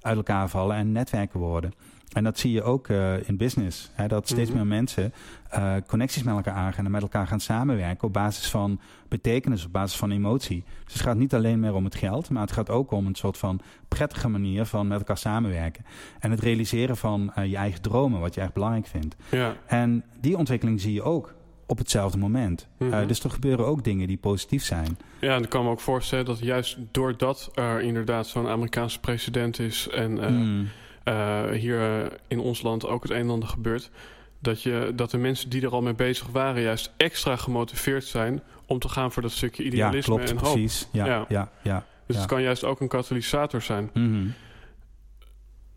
uit 0.00 0.16
elkaar 0.16 0.48
vallen 0.48 0.76
en 0.76 0.92
netwerken 0.92 1.40
worden. 1.40 1.72
En 2.10 2.24
dat 2.24 2.38
zie 2.38 2.52
je 2.52 2.62
ook 2.62 2.88
eh, 2.88 3.28
in 3.28 3.36
business. 3.36 3.90
Hè, 3.94 4.08
dat 4.08 4.28
steeds 4.28 4.48
Mhm. 4.48 4.58
meer 4.58 4.66
mensen 4.66 5.12
eh, 5.50 5.74
connecties 5.86 6.22
met 6.22 6.34
elkaar 6.34 6.54
aangaan 6.54 6.84
en 6.84 6.90
met 6.90 7.02
elkaar 7.02 7.26
gaan 7.26 7.40
samenwerken 7.40 8.06
op 8.06 8.12
basis 8.12 8.50
van 8.50 8.80
betekenis, 9.08 9.64
op 9.64 9.72
basis 9.72 9.98
van 9.98 10.10
emotie. 10.10 10.64
Dus 10.84 10.92
het 10.92 11.02
gaat 11.02 11.16
niet 11.16 11.34
alleen 11.34 11.60
meer 11.60 11.74
om 11.74 11.84
het 11.84 11.94
geld, 11.94 12.30
maar 12.30 12.42
het 12.42 12.52
gaat 12.52 12.70
ook 12.70 12.90
om 12.90 13.06
een 13.06 13.14
soort 13.14 13.38
van 13.38 13.60
prettige 13.88 14.28
manier 14.28 14.64
van 14.64 14.86
met 14.86 14.98
elkaar 14.98 15.18
samenwerken. 15.18 15.84
En 16.20 16.30
het 16.30 16.40
realiseren 16.40 16.96
van 16.96 17.32
eh, 17.34 17.50
je 17.50 17.56
eigen 17.56 17.82
dromen, 17.82 18.20
wat 18.20 18.34
je 18.34 18.40
echt 18.40 18.52
belangrijk 18.52 18.86
vindt. 18.86 19.16
ja. 19.30 19.56
En 19.66 20.04
die 20.20 20.36
ontwikkeling 20.36 20.80
zie 20.80 20.92
je 20.92 21.02
ook 21.02 21.34
op 21.66 21.78
hetzelfde 21.78 22.18
moment. 22.18 22.68
Mhm. 22.78 23.06
Dus 23.06 23.24
er 23.24 23.30
gebeuren 23.30 23.66
ook 23.66 23.84
dingen 23.84 24.06
die 24.08 24.16
positief 24.16 24.64
zijn. 24.64 24.98
Ja, 25.20 25.34
en 25.36 25.42
ik 25.42 25.48
kan 25.48 25.64
me 25.64 25.70
ook 25.70 25.80
voorstellen 25.80 26.24
dat 26.24 26.38
juist 26.38 26.78
doordat 26.90 27.50
er 27.54 27.80
inderdaad 27.80 28.26
zo'n 28.26 28.48
Amerikaanse 28.48 29.00
president 29.00 29.58
is 29.58 29.88
en 29.88 30.12
Mm. 30.12 30.68
Eh, 31.10 31.50
hier 31.50 32.02
eh, 32.02 32.10
in 32.28 32.38
ons 32.40 32.62
land 32.62 32.86
ook 32.86 33.02
het 33.02 33.12
een 33.12 33.16
en 33.18 33.30
ander 33.30 33.48
gebeurt, 33.48 33.90
dat, 34.38 34.62
je, 34.62 34.92
dat 34.94 35.10
de 35.10 35.18
mensen 35.18 35.50
die 35.50 35.62
er 35.62 35.70
al 35.72 35.82
mee 35.82 35.94
bezig 35.94 36.26
waren 36.26 36.62
juist 36.62 36.92
extra 36.96 37.36
gemotiveerd 37.36 38.04
zijn 38.04 38.42
om 38.66 38.78
te 38.78 38.88
gaan 38.88 39.12
voor 39.12 39.22
dat 39.22 39.30
stukje 39.30 39.62
Ja, 39.62 39.68
idealisme 39.68 40.14
klopt, 40.14 40.30
en 40.30 40.36
hoop. 40.36 40.52
precies. 40.52 40.88
Ja, 40.92 41.06
Ja. 41.06 41.12
ja, 41.14 41.24
ja. 41.28 41.50
ja. 41.62 41.84
Dus 42.06 42.16
Ja. 42.16 42.22
het 42.22 42.30
kan 42.30 42.42
juist 42.42 42.64
ook 42.64 42.80
een 42.80 42.88
katalysator 42.88 43.62
zijn. 43.62 43.90
Mhm. 43.94 44.26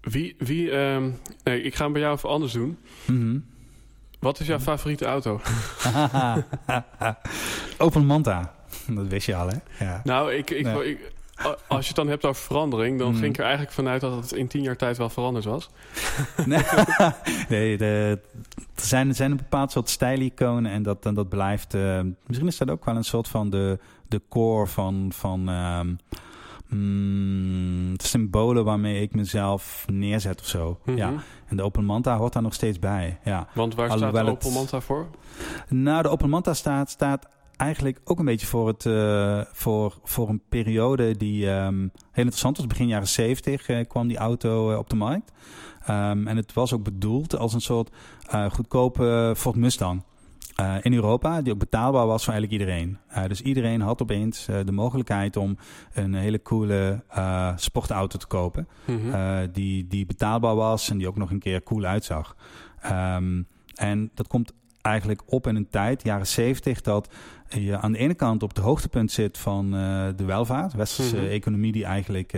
Wie, 0.02 0.36
wie 0.38 0.72
ehm, 0.72 1.10
nee, 1.44 1.62
ik 1.62 1.76
ga 1.76 1.84
hem 1.84 1.94
bij 1.94 2.02
jou 2.02 2.16
even 2.16 2.30
anders 2.30 2.52
doen. 2.52 2.78
Mhm. 3.06 3.38
Wat 4.20 4.40
is 4.40 4.48
jouw 4.48 4.60
favoriete 4.60 5.06
auto? 5.06 5.42
Open 7.78 8.06
Manta. 8.06 8.54
Dat 8.88 9.08
wist 9.08 9.26
je 9.26 9.36
al, 9.36 9.48
hè? 9.50 9.86
Ja. 9.86 10.02
Nou, 10.04 10.34
ik, 10.34 10.50
ik, 10.50 10.64
Nee. 10.66 10.90
ik- 10.90 11.12
als 11.68 11.82
je 11.82 11.88
het 11.88 11.96
dan 11.96 12.08
hebt 12.08 12.26
over 12.26 12.44
verandering, 12.44 13.00
dan 13.00 13.10
Mhm. 13.12 13.18
ging 13.20 13.30
ik 13.30 13.38
er 13.38 13.44
eigenlijk 13.44 13.74
vanuit 13.74 14.02
dat 14.02 14.16
het 14.16 14.32
in 14.32 14.48
tien 14.48 14.62
jaar 14.62 14.76
tijd 14.78 14.98
wel 14.98 15.10
veranderd 15.10 15.46
was. 15.46 15.70
Nee, 16.46 16.64
nee 17.50 17.78
de, 17.78 18.20
er, 18.76 18.84
zijn, 18.86 19.08
er 19.10 19.16
zijn 19.16 19.32
een 19.32 19.38
bepaald 19.38 19.72
soort 19.72 19.90
stijliconen 19.90 20.72
en 20.72 20.84
dat, 20.84 21.06
en 21.06 21.14
dat 21.14 21.30
blijft... 21.30 21.74
eh, 21.74 22.00
misschien 22.26 22.48
is 22.50 22.58
dat 22.58 22.70
ook 22.72 22.86
wel 22.86 22.96
een 22.96 23.04
soort 23.04 23.28
van 23.28 23.50
de, 23.50 23.80
de 24.08 24.22
core 24.30 24.68
van... 24.68 25.12
van 25.16 25.50
ehm, 25.50 25.94
mm, 26.68 27.94
symbolen 27.98 28.64
waarmee 28.66 29.02
ik 29.02 29.16
mezelf 29.16 29.86
neerzet 29.92 30.40
of 30.42 30.48
zo. 30.48 30.80
Mhm. 30.86 30.98
Ja. 30.98 31.14
En 31.48 31.58
de 31.58 31.64
Open 31.64 31.86
Manta 31.86 32.18
hoort 32.18 32.34
daar 32.34 32.42
nog 32.44 32.54
steeds 32.54 32.80
bij. 32.80 33.20
Ja. 33.24 33.48
Want 33.54 33.76
waar 33.76 33.92
staat 33.92 34.14
de 34.14 34.24
Opel 34.24 34.52
Manta 34.52 34.82
voor? 34.82 35.08
Nou, 35.70 36.04
de 36.04 36.10
Open 36.10 36.30
Manta 36.30 36.54
staat, 36.54 36.90
staat 36.90 37.28
eigenlijk 37.58 38.00
ook 38.04 38.20
een 38.20 38.26
beetje 38.26 38.48
voor, 38.48 38.68
het, 38.68 38.84
voor, 39.52 40.00
voor 40.04 40.30
een 40.30 40.42
periode 40.50 41.18
die 41.18 41.50
um, 41.50 41.80
heel 41.92 42.24
interessant 42.24 42.58
was. 42.58 42.68
Begin 42.68 42.88
jaren 42.88 43.08
70 43.08 43.88
kwam 43.88 44.08
die 44.08 44.18
auto 44.18 44.78
op 44.78 44.90
de 44.90 44.96
markt. 44.96 45.32
Um, 45.90 46.28
en 46.28 46.38
het 46.38 46.54
was 46.54 46.74
ook 46.74 46.84
bedoeld 46.84 47.38
als 47.38 47.54
een 47.54 47.62
soort 47.62 47.90
goedkope 48.52 49.34
Ford 49.38 49.56
Mustang. 49.56 50.04
Uh, 50.60 50.76
in 50.82 50.94
Europa, 50.94 51.42
die 51.42 51.54
ook 51.54 51.60
betaalbaar 51.60 52.08
was 52.08 52.24
voor 52.24 52.34
eigenlijk 52.34 52.62
iedereen. 52.62 52.98
Uh, 53.18 53.28
dus 53.28 53.42
iedereen 53.42 53.82
had 53.82 54.02
opeens 54.02 54.48
uh, 54.50 54.60
de 54.66 54.72
mogelijkheid 54.72 55.38
om 55.38 55.58
een 55.94 56.14
hele 56.14 56.42
coole 56.42 57.04
sportauto 57.56 58.18
te 58.18 58.28
kopen. 58.28 58.68
Mm 58.86 59.00
-hmm. 59.00 59.52
die, 59.52 59.88
die 59.88 60.06
betaalbaar 60.06 60.56
was 60.56 60.90
en 60.90 60.98
die 60.98 61.08
ook 61.08 61.18
nog 61.18 61.32
een 61.32 61.40
keer 61.40 61.64
cool 61.64 61.84
uitzag. 61.84 62.36
Um, 62.86 63.48
en 63.76 64.12
dat 64.14 64.28
komt 64.28 64.54
eigenlijk 64.84 65.22
op 65.26 65.48
in 65.48 65.56
een 65.56 65.70
tijd, 65.70 66.04
jaren 66.04 66.28
70, 66.28 66.82
dat 66.82 67.10
je 67.50 67.78
aan 67.78 67.92
de 67.92 67.98
ene 67.98 68.14
kant 68.14 68.44
op 68.44 68.50
het 68.50 68.64
hoogtepunt 68.64 69.12
zit 69.12 69.38
van 69.38 69.72
de 70.16 70.26
welvaart, 70.26 70.74
westerse 70.74 71.16
mm 71.16 71.22
-hmm. 71.22 71.32
economie 71.32 71.72
die 71.72 71.86
eigenlijk 71.86 72.34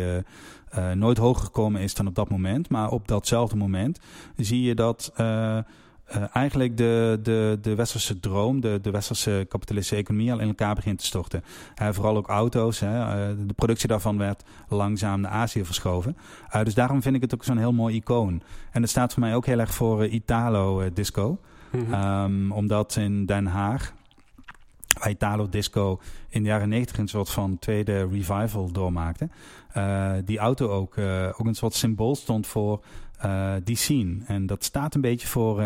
nooit 0.94 1.18
hoger 1.18 1.44
gekomen 1.44 1.82
is 1.82 1.94
dan 1.94 2.08
op 2.08 2.16
dat 2.16 2.30
moment. 2.30 2.70
Maar 2.70 2.90
op 2.90 3.08
datzelfde 3.08 3.56
moment 3.56 4.00
zie 4.36 4.62
je 4.62 4.76
dat 4.76 5.14
eigenlijk 6.34 6.78
de, 6.78 7.20
de, 7.24 7.58
de 7.62 7.76
westerse 7.76 8.20
droom, 8.20 8.62
de, 8.62 8.80
de 8.82 8.92
westerse 8.92 9.46
kapitalistische 9.50 10.04
economie 10.04 10.32
al 10.32 10.40
in 10.40 10.48
elkaar 10.48 10.76
begint 10.76 11.00
te 11.00 11.06
storten. 11.06 11.44
Vooral 11.76 12.18
ook 12.18 12.28
auto's. 12.28 12.80
Hè, 12.80 13.46
de 13.46 13.54
productie 13.54 13.88
daarvan 13.88 14.18
werd 14.18 14.44
langzaam 14.68 15.22
naar 15.22 15.32
Azië 15.32 15.66
verschoven. 15.66 16.18
dus 16.64 16.74
daarom 16.74 17.02
vind 17.02 17.16
ik 17.16 17.22
het 17.22 17.34
ook 17.34 17.44
zo'n 17.44 17.58
heel 17.58 17.74
mooi 17.74 17.96
icoon. 17.96 18.42
En 18.72 18.82
dat 18.82 18.90
staat 18.90 19.14
voor 19.14 19.22
mij 19.22 19.36
ook 19.36 19.46
heel 19.46 19.60
erg 19.60 19.74
voor 19.74 20.06
Italo 20.06 20.94
disco. 20.94 21.40
Mm 21.76 21.94
-hmm. 21.94 22.24
um, 22.24 22.52
omdat 22.52 22.96
in 22.96 23.26
Den 23.26 23.46
Haag, 23.46 23.94
waar 25.00 25.10
Italo 25.10 25.50
disco 25.50 26.00
in 26.30 26.44
de 26.44 26.50
jaren 26.50 26.70
negentig 26.70 26.98
een 26.98 27.08
soort 27.08 27.30
van 27.30 27.60
tweede 27.60 28.08
revival 28.08 28.72
doormaakte. 28.72 29.30
die 30.26 30.38
auto 30.38 30.70
ook, 30.70 30.98
ook 31.38 31.46
een 31.46 31.56
soort 31.56 31.74
symbool 31.74 32.16
stond 32.16 32.48
voor 32.48 32.84
uh, 33.26 33.54
die 33.64 33.76
scene. 33.76 34.18
En 34.26 34.46
dat 34.46 34.64
staat 34.64 34.96
een 34.96 35.02
beetje 35.02 35.28
voor, 35.28 35.64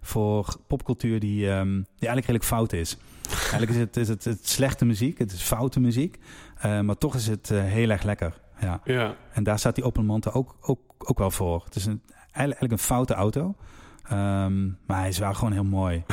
voor 0.00 0.56
popcultuur 0.66 1.20
die, 1.20 1.46
um, 1.46 1.74
die 1.74 2.08
eigenlijk 2.08 2.26
redelijk 2.26 2.44
fout 2.44 2.72
is. 2.72 2.96
eigenlijk 3.30 3.70
is 3.70 3.76
het, 3.76 3.96
is 3.96 4.08
het, 4.08 4.24
het 4.24 4.48
slechte 4.48 4.84
muziek, 4.84 5.18
het 5.18 5.32
is 5.32 5.42
foute 5.42 5.80
muziek, 5.80 6.18
maar 6.62 6.98
toch 6.98 7.14
is 7.14 7.26
het 7.26 7.48
heel 7.48 7.90
erg 7.90 8.02
lekker. 8.02 8.40
Ja. 8.60 8.80
ja. 8.84 9.14
En 9.32 9.42
daar 9.42 9.58
staat 9.58 9.74
die 9.74 9.84
Opel 9.84 10.02
Manta 10.02 10.30
ook, 10.30 10.56
ook, 10.60 10.80
ook 10.98 11.18
wel 11.18 11.30
voor. 11.30 11.62
Het 11.64 11.74
is 11.74 11.86
een, 11.86 12.02
eigenlijk 12.32 12.72
een 12.72 12.78
foute 12.78 13.14
auto, 13.14 13.54
um, 14.12 14.78
maar 14.86 14.98
hij 14.98 15.08
is 15.08 15.18
wel 15.18 15.34
gewoon 15.34 15.52
heel 15.52 15.64
mooi. 15.64 16.04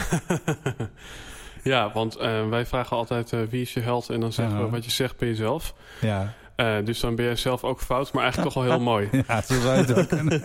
ja, 1.64 1.92
want 1.94 2.16
wij 2.50 2.66
vragen 2.66 2.98
altijd 2.98 3.50
wie 3.50 3.62
is 3.62 3.74
je 3.74 3.80
held 3.80 4.10
en 4.10 4.20
dan 4.20 4.34
zeggen 4.34 4.64
we 4.64 4.70
wat 4.70 4.86
je 4.86 4.92
zegt 4.92 5.18
bij 5.18 5.28
jezelf. 5.28 5.74
Ja. 6.02 6.34
Uh, 6.56 6.76
dus 6.86 7.00
dan 7.00 7.16
ben 7.16 7.26
je 7.26 7.36
zelf 7.36 7.64
ook 7.64 7.82
fout, 7.82 8.14
maar 8.14 8.24
eigenlijk 8.24 8.54
toch 8.54 8.64
wel 8.64 8.74
heel 8.74 8.84
mooi. 8.94 9.10
ja, 9.28 9.42
zo 9.42 9.60
zou 9.60 9.78
het 9.78 9.94
ook 9.94 10.08
kunnen. 10.08 10.44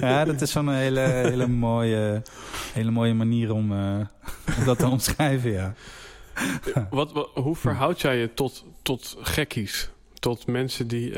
ja, 0.00 0.24
dat 0.24 0.40
is 0.40 0.50
zo'n 0.50 0.74
hele, 0.74 1.00
hele, 1.00 1.46
mooie, 1.46 2.22
hele 2.72 2.90
mooie 2.90 3.14
manier 3.14 3.52
om, 3.52 3.72
om 4.58 4.64
dat 4.64 4.78
te 4.78 4.86
omschrijven, 4.88 5.52
ja. 5.52 5.74
wat, 6.90 7.12
wat, 7.12 7.30
hoe 7.34 7.56
verhoud 7.56 8.00
jij 8.00 8.16
je 8.16 8.34
tot, 8.34 8.64
tot 8.82 9.16
gekkies? 9.20 9.90
Tot 10.18 10.46
mensen 10.46 10.88
die, 10.88 11.12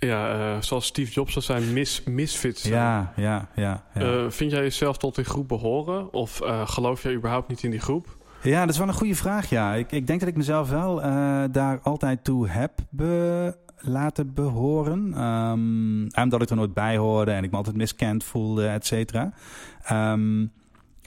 uh, 0.00 0.10
ja, 0.10 0.60
zoals 0.62 0.86
Steve 0.86 1.12
Jobs 1.12 1.32
zou 1.32 1.44
zijn, 1.44 1.72
mis, 1.72 2.02
misfits 2.04 2.62
zijn? 2.62 2.74
Ja, 2.74 3.12
ja, 3.16 3.48
ja. 3.54 3.84
ja. 3.94 4.30
vind 4.30 4.50
jij 4.50 4.62
jezelf 4.62 4.96
tot 4.96 5.14
die 5.14 5.24
groep 5.24 5.48
behoren? 5.48 6.12
Of 6.12 6.40
geloof 6.64 7.02
jij 7.02 7.14
überhaupt 7.14 7.48
niet 7.48 7.62
in 7.62 7.70
die 7.70 7.80
groep? 7.80 8.18
Ja, 8.42 8.60
dat 8.60 8.70
is 8.70 8.78
wel 8.78 8.88
een 8.88 8.94
goede 8.94 9.14
vraag. 9.14 9.48
Ja, 9.48 9.74
ik, 9.74 9.92
ik 9.92 10.06
denk 10.06 10.20
dat 10.20 10.28
ik 10.28 10.36
mezelf 10.36 10.70
wel 10.70 11.00
daar 11.52 11.80
altijd 11.82 12.24
toe 12.24 12.48
heb 12.48 12.72
be 12.90 13.56
laten 13.82 14.34
behoren. 14.34 15.24
Um, 15.24 16.06
omdat 16.22 16.42
ik 16.42 16.50
er 16.50 16.56
nooit 16.56 16.74
bij 16.74 16.96
hoorde 16.96 17.30
en 17.30 17.44
ik 17.44 17.50
me 17.50 17.56
altijd 17.56 17.76
miskend 17.76 18.24
voelde, 18.24 18.66
et 18.66 18.86
cetera. 18.86 19.32
Um, 19.92 20.52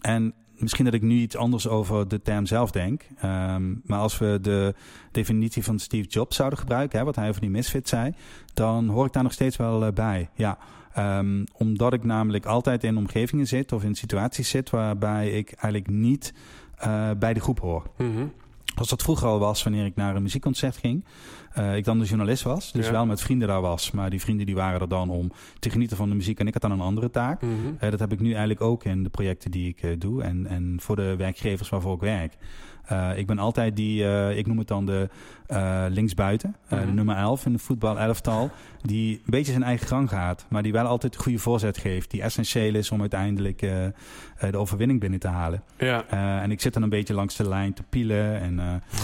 en 0.01 0.33
misschien 0.57 0.85
dat 0.85 0.93
ik 0.93 1.01
nu 1.01 1.15
iets 1.15 1.35
anders 1.35 1.67
over 1.67 2.07
de 2.07 2.21
term 2.21 2.45
zelf 2.45 2.71
denk. 2.71 3.01
Um, 3.23 3.81
maar 3.85 3.99
als 3.99 4.17
we 4.17 4.37
de 4.41 4.73
definitie 5.11 5.63
van 5.63 5.79
Steve 5.79 6.07
Jobs 6.07 6.35
zouden 6.35 6.59
gebruiken, 6.59 6.99
hè, 6.99 7.05
wat 7.05 7.15
hij 7.15 7.29
over 7.29 7.41
die 7.41 7.49
misfit 7.49 7.89
zei, 7.89 8.13
dan 8.53 8.87
hoor 8.87 9.05
ik 9.05 9.13
daar 9.13 9.23
nog 9.23 9.33
steeds 9.33 9.57
wel 9.57 9.85
uh, 9.85 9.91
bij. 9.91 10.29
Ja. 10.35 10.57
Um, 10.97 11.43
omdat 11.57 11.93
ik 11.93 12.03
namelijk 12.03 12.45
altijd 12.45 12.83
in 12.83 12.97
omgevingen 12.97 13.47
zit 13.47 13.71
of 13.71 13.83
in 13.83 13.95
situaties 13.95 14.49
zit 14.49 14.69
waarbij 14.69 15.31
ik 15.31 15.51
eigenlijk 15.51 15.87
niet 15.87 16.33
uh, 16.85 17.09
bij 17.19 17.33
de 17.33 17.39
groep 17.39 17.59
hoor. 17.59 17.83
-hmm. 17.97 18.33
Als 18.75 18.89
dat 18.89 19.01
vroeger 19.01 19.27
al 19.27 19.39
was, 19.39 19.63
wanneer 19.63 19.85
ik 19.85 19.95
naar 19.95 20.15
een 20.15 20.21
muziekconcert 20.21 20.77
ging. 20.77 21.05
Uh, 21.57 21.75
ik 21.75 21.83
dan 21.83 21.99
de 21.99 22.05
journalist 22.05 22.43
was, 22.43 22.71
dus 22.71 22.85
ja. 22.85 22.91
wel 22.91 23.05
met 23.05 23.21
vrienden 23.21 23.47
daar 23.47 23.61
was. 23.61 23.91
Maar 23.91 24.09
die 24.09 24.21
vrienden 24.21 24.45
die 24.45 24.55
waren 24.55 24.81
er 24.81 24.87
dan 24.87 25.09
om 25.09 25.31
te 25.59 25.69
genieten 25.69 25.97
van 25.97 26.09
de 26.09 26.15
muziek. 26.15 26.39
En 26.39 26.47
ik 26.47 26.53
had 26.53 26.61
dan 26.61 26.71
een 26.71 26.79
andere 26.79 27.09
taak. 27.09 27.41
Mm 27.41 27.49
-hmm. 27.49 27.77
uh, 27.81 27.91
dat 27.91 27.99
heb 27.99 28.11
ik 28.11 28.19
nu 28.19 28.29
eigenlijk 28.29 28.61
ook 28.61 28.83
in 28.83 29.03
de 29.03 29.09
projecten 29.09 29.51
die 29.51 29.67
ik 29.67 29.83
uh, 29.83 29.91
doe. 29.97 30.23
En, 30.23 30.47
en 30.47 30.77
voor 30.79 30.95
de 30.95 31.15
werkgevers 31.15 31.69
waarvoor 31.69 31.95
ik 31.95 32.01
werk. 32.01 32.37
Uh, 32.91 33.17
ik 33.17 33.27
ben 33.27 33.39
altijd 33.39 33.75
die, 33.75 34.03
uh, 34.03 34.37
ik 34.37 34.47
noem 34.47 34.57
het 34.57 34.67
dan 34.67 34.85
de 34.85 35.09
uh, 35.47 35.85
linksbuiten, 35.89 36.55
-hmm. 36.67 36.79
de 36.79 36.85
mhm. 36.85 36.95
nummer 36.95 37.15
11 37.15 37.45
in 37.45 37.53
de 37.53 37.59
voetbal 37.59 37.99
elftal, 37.99 38.51
die 38.81 39.15
een 39.15 39.21
beetje 39.25 39.51
zijn 39.51 39.63
eigen 39.63 39.87
gang 39.87 40.09
gaat, 40.09 40.45
maar 40.49 40.63
die 40.63 40.71
wel 40.71 40.85
altijd 40.85 41.15
een 41.15 41.21
goede 41.21 41.37
voorzet 41.37 41.77
geeft, 41.77 42.11
die 42.11 42.21
essentieel 42.21 42.75
is 42.75 42.91
om 42.91 42.99
uiteindelijk 42.99 43.59
de 44.39 44.57
overwinning 44.57 44.99
binnen 44.99 45.19
te 45.19 45.27
halen. 45.27 45.63
Ja. 45.77 46.05
en 46.41 46.51
ik 46.51 46.61
zit 46.61 46.73
dan 46.73 46.83
een 46.83 46.89
beetje 46.89 47.13
langs 47.13 47.35
de 47.35 47.47
lijn 47.47 47.73
te 47.73 47.83
pielen 47.89 48.39
en 48.39 48.55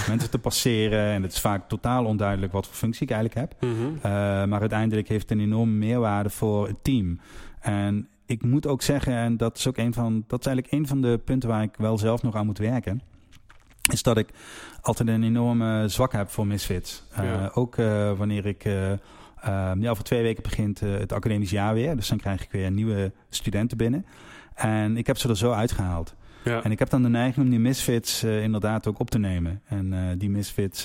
mensen 0.07 0.29
te 0.29 0.39
passeren 0.39 1.13
en 1.13 1.21
het 1.21 1.31
is 1.31 1.39
vaak 1.39 1.67
totaal 1.67 2.05
onduidelijk 2.05 2.51
wat 2.51 2.67
voor 2.67 2.75
functie 2.75 3.07
ik 3.07 3.11
eigenlijk 3.11 3.39
heb. 3.39 3.71
-hmm. 3.71 3.99
maar 4.49 4.59
uiteindelijk 4.59 5.07
heeft 5.07 5.29
het 5.29 5.37
een 5.37 5.45
enorme 5.45 5.73
meerwaarde 5.73 6.29
voor 6.29 6.67
het 6.67 6.83
team. 6.83 7.19
En 7.59 8.07
ik 8.25 8.43
moet 8.43 8.67
ook 8.67 8.81
zeggen, 8.81 9.13
en 9.13 9.37
dat 9.37 9.57
is 9.57 9.67
ook 9.67 9.77
een 9.77 9.93
van, 9.93 10.23
dat 10.27 10.39
is 10.39 10.45
eigenlijk 10.45 10.75
een 10.75 10.87
van 10.87 11.01
de 11.01 11.19
punten 11.25 11.49
waar 11.49 11.63
ik 11.63 11.75
wel 11.77 11.97
zelf 11.97 12.21
nog 12.23 12.35
aan 12.35 12.45
moet 12.45 12.57
werken 12.57 13.01
is 13.91 14.03
dat 14.03 14.17
ik 14.17 14.29
altijd 14.81 15.09
een 15.09 15.23
enorme 15.23 15.87
zwak 15.87 16.11
heb 16.11 16.29
voor 16.29 16.47
misfits. 16.47 17.03
Ja. 17.15 17.23
Uh, 17.23 17.57
ook 17.57 17.77
uh, 17.77 18.17
wanneer 18.17 18.45
ik... 18.45 18.65
Uh, 18.65 18.91
ja, 19.79 19.89
over 19.89 20.03
twee 20.03 20.21
weken 20.21 20.43
begint 20.43 20.79
het 20.79 21.13
academisch 21.13 21.49
jaar 21.49 21.73
weer. 21.73 21.95
Dus 21.95 22.07
dan 22.07 22.17
krijg 22.17 22.43
ik 22.43 22.51
weer 22.51 22.71
nieuwe 22.71 23.11
studenten 23.29 23.77
binnen. 23.77 24.05
En 24.55 24.97
ik 24.97 25.07
heb 25.07 25.17
ze 25.17 25.29
er 25.29 25.37
zo 25.37 25.51
uitgehaald. 25.51 26.15
Ja. 26.43 26.63
En 26.63 26.71
ik 26.71 26.79
heb 26.79 26.89
dan 26.89 27.01
de 27.01 27.09
neiging 27.09 27.45
om 27.45 27.51
die 27.51 27.59
misfits 27.59 28.23
inderdaad 28.23 28.87
ook 28.87 28.99
op 28.99 29.09
te 29.09 29.19
nemen. 29.19 29.61
En 29.65 30.17
die 30.17 30.29
misfits 30.29 30.81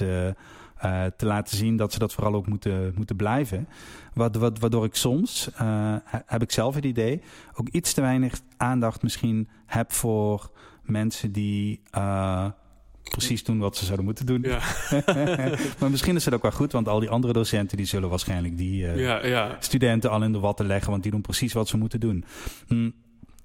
te 1.16 1.26
laten 1.26 1.56
zien 1.56 1.76
dat 1.76 1.92
ze 1.92 1.98
dat 1.98 2.12
vooral 2.12 2.34
ook 2.34 2.46
moeten, 2.46 2.92
moeten 2.96 3.16
blijven. 3.16 3.68
Wat, 4.12 4.36
wat, 4.36 4.58
waardoor 4.58 4.84
ik 4.84 4.94
soms, 4.94 5.50
heb 6.26 6.42
ik 6.42 6.52
zelf 6.52 6.74
het 6.74 6.84
idee, 6.84 7.22
ook 7.54 7.68
iets 7.68 7.92
te 7.92 8.00
weinig 8.00 8.40
aandacht 8.56 9.02
misschien 9.02 9.48
heb 9.66 9.92
voor 9.92 10.50
mensen 10.82 11.32
die 11.32 11.80
precies 13.10 13.44
doen 13.44 13.58
wat 13.58 13.76
ze 13.76 13.84
zouden 13.84 14.04
moeten 14.04 14.26
doen. 14.26 14.42
Ja. 14.42 14.60
maar 15.78 15.90
misschien 15.90 16.16
is 16.16 16.24
het 16.24 16.34
ook 16.34 16.42
wel 16.42 16.50
goed, 16.50 16.72
want 16.72 16.88
al 16.88 17.00
die 17.00 17.08
andere 17.08 17.32
docenten 17.32 17.76
die 17.76 17.86
zullen 17.86 18.08
waarschijnlijk 18.08 18.56
die 18.56 18.82
uh, 18.82 18.98
ja, 18.98 19.26
ja. 19.26 19.56
studenten 19.58 20.10
al 20.10 20.22
in 20.22 20.32
de 20.32 20.38
watten 20.38 20.66
leggen, 20.66 20.90
want 20.90 21.02
die 21.02 21.12
doen 21.12 21.20
precies 21.20 21.52
wat 21.52 21.68
ze 21.68 21.76
moeten 21.76 22.00
doen. 22.00 22.24
Hm. 22.66 22.90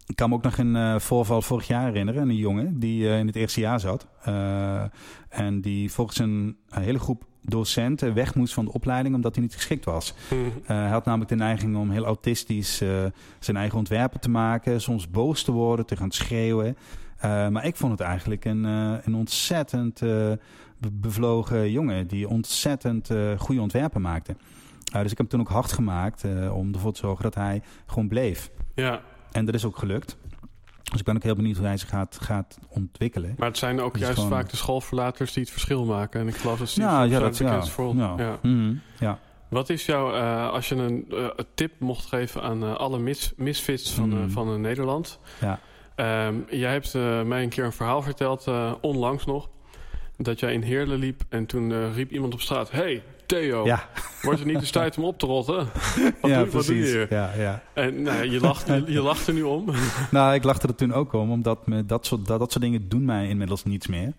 Ik 0.06 0.16
kan 0.16 0.30
me 0.30 0.36
ook 0.36 0.44
nog 0.44 0.58
een 0.58 0.76
uh, 0.76 1.00
voorval 1.00 1.42
vorig 1.42 1.68
jaar 1.68 1.86
herinneren. 1.86 2.30
Een 2.30 2.36
jongen 2.36 2.80
die 2.80 3.04
uh, 3.04 3.20
in 3.20 3.28
het 3.28 3.36
eerste 3.36 3.60
jaar 3.60 3.80
zat. 3.80 4.08
en 5.30 5.62
die 5.62 5.92
volgens 5.92 6.20
een, 6.20 6.58
een, 6.70 6.82
hele 6.82 7.00
groep 7.00 7.24
docenten 7.42 8.14
weg 8.14 8.36
moest 8.36 8.54
van 8.54 8.66
de 8.66 8.74
opleiding 8.74 9.16
omdat 9.16 9.36
hij 9.36 9.44
niet 9.44 9.54
geschikt 9.54 9.86
was. 9.86 10.14
Mm. 10.34 10.52
hij 10.64 10.90
had 10.90 11.06
namelijk 11.06 11.30
de 11.30 11.36
neiging 11.36 11.78
om 11.78 11.90
heel 11.90 12.06
autistisch 12.06 12.78
zijn 13.40 13.58
eigen 13.58 13.78
ontwerpen 13.78 14.20
te 14.20 14.30
maken. 14.30 14.82
Soms 14.82 15.10
boos 15.10 15.44
te 15.44 15.52
worden, 15.52 15.86
te 15.86 15.96
gaan 15.96 16.12
schreeuwen. 16.12 16.78
Uh, 17.26 17.48
maar 17.48 17.66
ik 17.66 17.76
vond 17.76 17.92
het 17.92 18.02
eigenlijk 18.02 18.46
een, 18.46 18.64
uh, 18.64 18.94
een 19.04 19.16
ontzettend 19.16 20.02
uh, 20.02 20.32
bevlogen 20.92 21.72
jongen 21.72 22.08
die 22.08 22.28
ontzettend 22.28 23.10
goede 23.38 23.62
ontwerpen 23.62 24.02
maakte. 24.02 24.36
dus 24.84 25.12
ik 25.12 25.18
heb 25.18 25.18
hem 25.18 25.28
toen 25.28 25.40
ook 25.40 25.50
hard 25.50 25.72
gemaakt 25.72 26.24
om 26.54 26.74
ervoor 26.74 26.94
te 26.94 27.00
zorgen 27.00 27.24
dat 27.24 27.36
hij 27.36 27.62
gewoon 27.86 28.08
bleef. 28.08 28.52
Ja. 28.76 29.02
En 29.32 29.46
dat 29.46 29.56
is 29.56 29.66
ook 29.66 29.78
gelukt. 29.78 30.18
Dus 30.84 31.00
ik 31.00 31.06
ben 31.06 31.16
ook 31.16 31.24
heel 31.24 31.36
benieuwd 31.36 31.58
hoe 31.58 31.66
hij 31.66 31.78
zich 31.78 31.90
gaat, 31.90 32.18
gaat 32.22 32.60
ontwikkelen. 32.70 33.36
Maar 33.38 33.48
het 33.48 33.58
zijn 33.58 33.82
ook 33.82 33.98
juist 33.98 34.14
gewoon... 34.14 34.30
vaak 34.30 34.50
de 34.50 34.58
schoolverlaters 34.58 35.34
die 35.34 35.44
het 35.44 35.52
verschil 35.52 35.86
maken. 35.86 36.22
En 36.22 36.28
ik 36.28 36.36
geloof 36.36 36.60
dat 36.60 36.74
ja, 36.74 37.04
ja, 37.04 37.20
dat 37.20 37.38
ja. 37.38 37.66
Voor... 37.66 37.96
Ja. 37.96 38.14
Ja. 38.18 38.40
Mm 38.42 38.60
-hmm. 38.60 38.82
ja. 39.00 39.20
Wat 39.50 39.70
is 39.70 39.86
jouw, 39.86 40.12
als 40.50 40.70
je 40.70 40.76
een 40.76 41.08
tip 41.54 41.80
mocht 41.80 42.06
geven 42.06 42.42
aan 42.42 42.78
alle 42.78 43.00
mis, 43.00 43.34
misfits 43.36 43.94
van, 43.94 44.10
mm. 44.10 44.30
van 44.30 44.62
Nederland? 44.62 45.20
Ja. 45.40 45.60
Um, 46.00 46.46
jij 46.50 46.72
hebt 46.72 46.94
uh, 46.94 47.22
mij 47.22 47.44
een 47.44 47.50
keer 47.50 47.64
een 47.66 47.72
verhaal 47.72 48.02
verteld, 48.02 48.46
uh, 48.48 48.74
onlangs 48.82 49.26
nog, 49.26 49.50
dat 50.18 50.40
jij 50.40 50.54
in 50.54 50.62
Heerlen 50.62 51.00
liep 51.00 51.22
en 51.30 51.46
toen 51.46 51.70
uh, 51.70 51.96
riep 51.96 52.12
iemand 52.12 52.34
op 52.34 52.42
straat: 52.42 52.72
Hey, 52.72 53.04
Theo, 53.26 53.66
Ja, 53.66 53.90
wordt 54.22 54.40
het 54.40 54.48
niet 54.48 54.58
eens 54.58 54.72
tijd 54.72 54.98
om 54.98 55.04
op 55.04 55.20
te 55.20 55.26
rotten? 55.26 55.56
Wat, 56.22 56.32
ja 56.32 56.44
doe, 56.44 56.52
wat 56.52 56.66
doe 56.66 56.78
je 56.78 56.84
hier? 56.84 57.08
Ja, 57.10 57.32
ja. 57.38 57.64
En 57.74 58.02
nou, 58.02 58.30
je, 58.30 58.40
lacht, 58.40 58.68
je, 58.68 58.84
je 58.88 59.02
lacht 59.02 59.28
er 59.28 59.34
nu 59.34 59.42
om. 59.42 59.66
Nou, 60.12 60.34
ik 60.34 60.44
lachte 60.44 60.68
er 60.68 60.76
toen 60.76 60.94
ook 60.94 61.14
om, 61.14 61.32
omdat 61.32 61.68
me 61.68 61.86
dat, 61.86 62.06
soort, 62.06 62.28
dat, 62.28 62.40
dat 62.40 62.52
soort 62.52 62.64
dingen 62.64 62.90
doen 62.90 63.06
mij 63.06 63.28
inmiddels 63.28 63.64
niets 63.64 63.88
meer. 63.88 64.14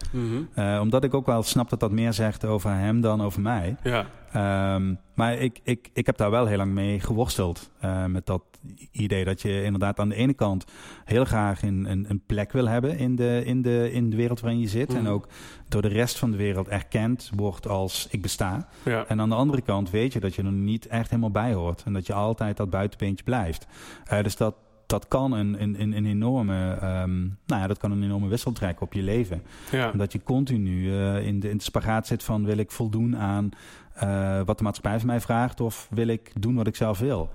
Eh, 0.55 0.79
omdat 0.81 1.05
ik 1.05 1.15
ook 1.15 1.27
wel 1.27 1.43
snap 1.43 1.71
dat 1.71 1.81
dat 1.81 1.91
meer 1.91 2.13
zegt 2.13 2.45
over 2.45 2.71
hem 2.71 3.01
dan 3.01 3.23
over 3.23 3.41
mij. 3.41 3.77
Ja, 3.83 4.07
Ehm, 4.33 4.95
maar 5.15 5.35
ik, 5.35 5.61
ik, 5.63 5.91
ik 5.93 6.07
heb 6.07 6.17
daar 6.17 6.31
wel 6.31 6.47
heel 6.47 6.57
lang 6.57 6.73
mee 6.73 7.01
geworsteld. 7.01 7.71
eh, 7.81 8.05
met 8.05 8.27
dat 8.27 8.43
idee 8.91 9.25
dat 9.25 9.43
je 9.43 9.63
inderdaad 9.63 9.99
aan 9.99 10.09
de 10.09 10.15
ene 10.15 10.35
kant 10.35 10.65
heel 11.05 11.25
graag 11.25 11.63
een, 11.63 11.91
een, 11.91 12.07
een 12.09 12.23
plek 12.27 12.53
wil 12.53 12.69
hebben 12.69 12.99
in 12.99 13.17
de, 13.17 13.43
in, 13.45 13.63
de, 13.63 13.91
in 13.93 14.11
de 14.11 14.17
wereld 14.17 14.41
waarin 14.41 14.61
je 14.61 14.69
zit. 14.69 14.89
Mhm. 14.89 14.99
En 14.99 15.07
ook 15.09 15.29
door 15.69 15.83
de 15.83 15.89
rest 15.89 16.19
van 16.19 16.31
de 16.31 16.37
wereld 16.37 16.69
erkend 16.69 17.31
wordt 17.37 17.69
als 17.69 18.07
ik 18.11 18.23
besta. 18.23 18.69
ja. 18.85 19.05
En 19.09 19.21
aan 19.21 19.29
de 19.29 19.35
andere 19.35 19.63
kant 19.63 19.91
weet 19.91 20.13
je 20.13 20.21
dat 20.21 20.35
je 20.35 20.43
er 20.43 20.53
niet 20.53 20.87
echt 20.87 21.11
helemaal 21.11 21.31
bij 21.31 21.53
hoort. 21.53 21.83
En 21.85 21.93
dat 21.93 22.07
je 22.07 22.13
altijd 22.13 22.57
dat 22.57 22.71
buitenbeentje 22.71 23.25
blijft. 23.25 23.67
Eh, 24.05 24.23
dus 24.23 24.37
dat, 24.37 24.55
dat 24.87 25.09
kan 25.09 25.33
een, 25.33 25.63
een, 25.63 25.81
een, 25.81 25.97
een 25.97 26.07
enorme, 26.07 26.73
ehm, 26.81 27.21
nou 27.21 27.61
ja, 27.61 27.67
dat 27.67 27.79
kan 27.79 27.93
een 27.93 28.03
enorme 28.03 28.29
wissel 28.29 28.53
trekken 28.53 28.87
op 28.87 28.93
je 28.93 29.03
leven. 29.03 29.43
ja. 29.71 29.91
Omdat 29.91 30.13
je 30.13 30.23
continu 30.23 30.93
eh, 30.93 31.27
in, 31.27 31.41
de, 31.41 31.51
in 31.51 31.57
de 31.57 31.63
spagaat 31.63 32.07
zit 32.07 32.23
van 32.23 32.45
wil 32.45 32.57
ik 32.57 32.71
voldoen 32.71 33.17
aan 33.17 33.49
eh, 33.93 34.41
wat 34.45 34.59
de 34.59 34.65
maatschappij 34.65 34.99
van 34.99 35.07
mij 35.07 35.21
vraagt 35.21 35.61
of 35.61 35.89
wil 35.91 36.07
ik 36.07 36.33
doen 36.35 36.55
wat 36.55 36.67
ik 36.67 36.77
zelf 36.77 36.99
wil. 36.99 37.31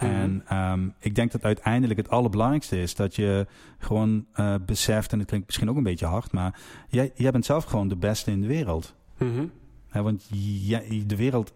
Mhm. 0.00 0.10
En 0.10 0.42
ehm, 0.48 0.88
ik 0.98 1.14
denk 1.14 1.32
dat 1.32 1.44
uiteindelijk 1.44 2.00
het 2.00 2.10
allerbelangrijkste 2.10 2.80
is 2.80 2.94
dat 2.94 3.16
je 3.16 3.46
gewoon 3.78 4.26
eh, 4.32 4.54
beseft, 4.66 5.12
en 5.12 5.18
het 5.18 5.28
klinkt 5.28 5.46
misschien 5.46 5.70
ook 5.70 5.76
een 5.76 5.82
beetje 5.82 6.06
hard, 6.06 6.32
maar 6.32 6.60
jij, 6.88 7.12
jij 7.14 7.30
bent 7.30 7.44
zelf 7.44 7.64
gewoon 7.64 7.88
de 7.88 7.96
beste 7.96 8.30
in 8.30 8.40
de 8.40 8.46
wereld. 8.46 8.94
Mhm. 9.18 9.46
Want 9.92 10.26
jij, 10.66 11.02
de 11.06 11.16
wereld, 11.16 11.52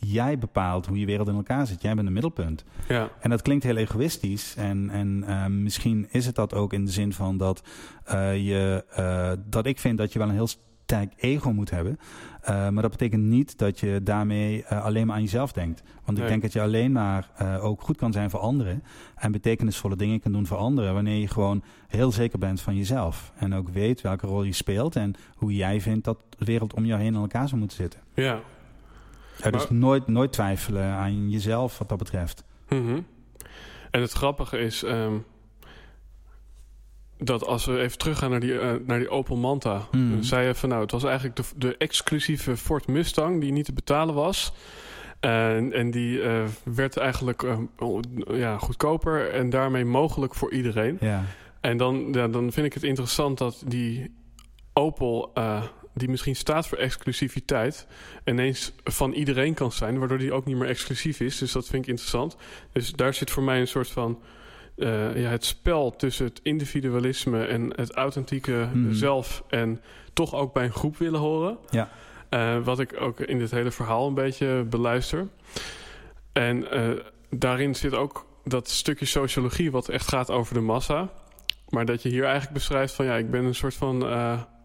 jij 0.00 0.38
bepaalt 0.38 0.86
hoe 0.86 0.98
je 0.98 1.06
wereld 1.06 1.28
in 1.28 1.34
elkaar 1.34 1.66
zit. 1.66 1.82
Jij 1.82 1.94
bent 1.94 2.04
het 2.04 2.12
middelpunt. 2.12 2.64
ja. 2.88 3.10
En 3.20 3.30
dat 3.30 3.42
klinkt 3.42 3.64
heel 3.64 3.76
egoïstisch. 3.76 4.54
En, 4.56 4.90
en 4.90 5.24
eh, 5.26 5.46
misschien 5.46 6.06
is 6.10 6.26
het 6.26 6.34
dat 6.34 6.54
ook 6.54 6.72
in 6.72 6.84
de 6.84 6.90
zin 6.90 7.12
van 7.12 7.36
dat, 7.36 7.62
eh, 8.04 8.36
je, 8.36 8.84
dat 9.48 9.66
ik 9.66 9.78
vind 9.78 9.98
dat 9.98 10.12
je 10.12 10.18
wel 10.18 10.28
een 10.28 10.34
heel 10.34 10.48
sterk 10.92 11.12
ego 11.16 11.52
moet 11.52 11.70
hebben. 11.70 11.98
Eh, 12.42 12.68
maar 12.68 12.82
dat 12.82 12.90
betekent 12.90 13.22
niet 13.22 13.58
dat 13.58 13.80
je 13.80 14.00
daarmee 14.02 14.64
eh, 14.64 14.84
alleen 14.84 15.06
maar 15.06 15.16
aan 15.16 15.22
jezelf 15.22 15.52
denkt. 15.52 15.82
Want 16.04 16.18
ik 16.18 16.26
denk 16.26 16.42
dat 16.42 16.52
je 16.52 16.60
alleen 16.60 16.92
maar 16.92 17.30
eh, 17.36 17.64
ook 17.64 17.82
goed 17.82 17.96
kan 17.96 18.12
zijn 18.12 18.30
voor 18.30 18.40
anderen. 18.40 18.82
En 19.14 19.32
betekenisvolle 19.32 19.96
dingen 19.96 20.20
kan 20.20 20.32
doen 20.32 20.46
voor 20.46 20.56
anderen. 20.56 20.94
Wanneer 20.94 21.16
je 21.20 21.28
gewoon 21.28 21.62
heel 21.88 22.12
zeker 22.12 22.38
bent 22.38 22.60
van 22.60 22.76
jezelf. 22.76 23.32
En 23.36 23.54
ook 23.54 23.68
weet 23.68 24.00
welke 24.00 24.26
rol 24.26 24.42
je 24.42 24.52
speelt. 24.52 24.96
En 24.96 25.14
hoe 25.34 25.54
jij 25.54 25.80
vindt 25.80 26.04
dat 26.04 26.18
de 26.38 26.44
wereld 26.44 26.74
om 26.74 26.84
jou 26.84 27.00
heen 27.00 27.14
in 27.14 27.20
elkaar 27.20 27.48
zou 27.48 27.58
moeten 27.60 27.76
zitten. 27.76 28.00
ja. 28.14 28.40
Ja, 29.42 29.50
dus 29.50 29.68
Maar- 29.68 29.78
nooit, 29.78 30.06
nooit 30.06 30.32
twijfelen 30.32 30.84
aan 30.84 31.30
jezelf 31.30 31.78
wat 31.78 31.88
dat 31.88 31.98
betreft. 31.98 32.44
Mhm. 32.68 33.00
En 33.90 34.00
het 34.00 34.12
grappige 34.12 34.58
is 34.58 34.82
ehm, 34.82 35.12
dat 37.24 37.46
als 37.46 37.64
we 37.64 37.78
even 37.78 37.98
teruggaan 37.98 38.30
naar 38.30 38.40
die, 38.40 38.58
eh, 38.58 38.74
naar 38.86 38.98
die 38.98 39.10
Opel 39.10 39.36
Manta. 39.36 39.88
Dan 39.90 40.24
zei 40.24 40.46
je 40.46 40.54
van 40.54 40.68
nou, 40.68 40.82
het 40.82 40.90
was 40.90 41.04
eigenlijk 41.04 41.36
de, 41.36 41.42
de 41.56 41.76
exclusieve 41.76 42.56
Ford 42.56 42.86
Mustang 42.86 43.40
die 43.40 43.52
niet 43.52 43.64
te 43.64 43.72
betalen 43.72 44.14
was. 44.14 44.52
En, 45.20 45.72
en 45.72 45.90
die 45.90 46.22
eh, 46.22 46.42
werd 46.64 46.96
eigenlijk 46.96 47.42
eh, 47.42 47.58
ja, 48.30 48.58
goedkoper 48.58 49.30
en 49.30 49.50
daarmee 49.50 49.84
mogelijk 49.84 50.34
voor 50.34 50.52
iedereen. 50.52 50.96
Ja, 51.00 51.24
En 51.60 51.76
dan, 51.76 52.08
ja, 52.12 52.28
dan 52.28 52.52
vind 52.52 52.66
ik 52.66 52.74
het 52.74 52.82
interessant 52.82 53.38
dat 53.38 53.62
die 53.66 54.14
Opel, 54.72 55.32
die 55.94 56.08
misschien 56.08 56.36
staat 56.36 56.68
voor 56.68 56.78
exclusiviteit, 56.78 57.86
ineens 58.24 58.72
van 58.84 59.12
iedereen 59.12 59.54
kan 59.54 59.72
zijn, 59.72 59.98
waardoor 59.98 60.18
die 60.18 60.32
ook 60.32 60.44
niet 60.44 60.56
meer 60.56 60.68
exclusief 60.68 61.20
is. 61.20 61.38
Dus 61.38 61.52
dat 61.52 61.66
vind 61.66 61.82
ik 61.82 61.90
interessant. 61.90 62.36
Dus 62.72 62.92
daar 62.92 63.14
zit 63.14 63.30
voor 63.30 63.42
mij 63.42 63.60
een 63.60 63.68
soort 63.68 63.90
van 63.90 64.18
eh, 64.76 65.16
ja, 65.22 65.28
het 65.30 65.44
spel 65.44 65.96
tussen 65.96 66.24
het 66.24 66.40
individualisme 66.42 67.44
en 67.44 67.72
het 67.76 67.92
authentieke 67.92 68.68
Mhm. 68.72 68.92
zelf 68.92 69.42
en 69.48 69.80
toch 70.12 70.34
ook 70.34 70.52
bij 70.52 70.64
een 70.64 70.72
groep 70.72 70.96
willen 70.96 71.20
horen. 71.20 71.58
Ja. 71.70 71.88
Eh, 72.28 72.58
wat 72.64 72.80
ik 72.80 73.00
ook 73.00 73.20
in 73.20 73.38
dit 73.38 73.50
hele 73.50 73.70
verhaal 73.70 74.06
een 74.06 74.14
beetje 74.14 74.66
beluister. 74.70 75.28
En 76.32 76.70
eh, 76.70 76.90
daarin 77.30 77.74
zit 77.74 77.94
ook 77.94 78.26
dat 78.44 78.68
stukje 78.68 79.04
sociologie 79.06 79.70
wat 79.70 79.88
echt 79.88 80.08
gaat 80.08 80.30
over 80.30 80.54
de 80.54 80.60
massa. 80.60 81.08
Maar 81.68 81.84
dat 81.84 82.02
je 82.02 82.08
hier 82.08 82.24
eigenlijk 82.24 82.52
beschrijft 82.52 82.94
van 82.94 83.04
ja, 83.04 83.14
ik 83.16 83.30
ben 83.30 83.44
een 83.44 83.54
soort 83.54 83.74
van 83.74 84.04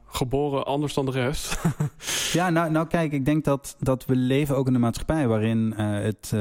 geboren 0.07 0.65
anders 0.65 0.93
dan 0.93 1.05
de 1.05 1.11
rest. 1.11 1.61
ja 2.33 2.49
nou, 2.49 2.71
nou 2.71 2.87
kijk, 2.87 3.11
ik 3.11 3.25
denk 3.25 3.43
dat, 3.43 3.75
dat 3.79 4.05
we 4.05 4.15
leven 4.15 4.55
ook 4.55 4.67
in 4.67 4.73
een 4.73 4.81
maatschappij 4.81 5.27
waarin 5.27 5.71
het 5.77 6.33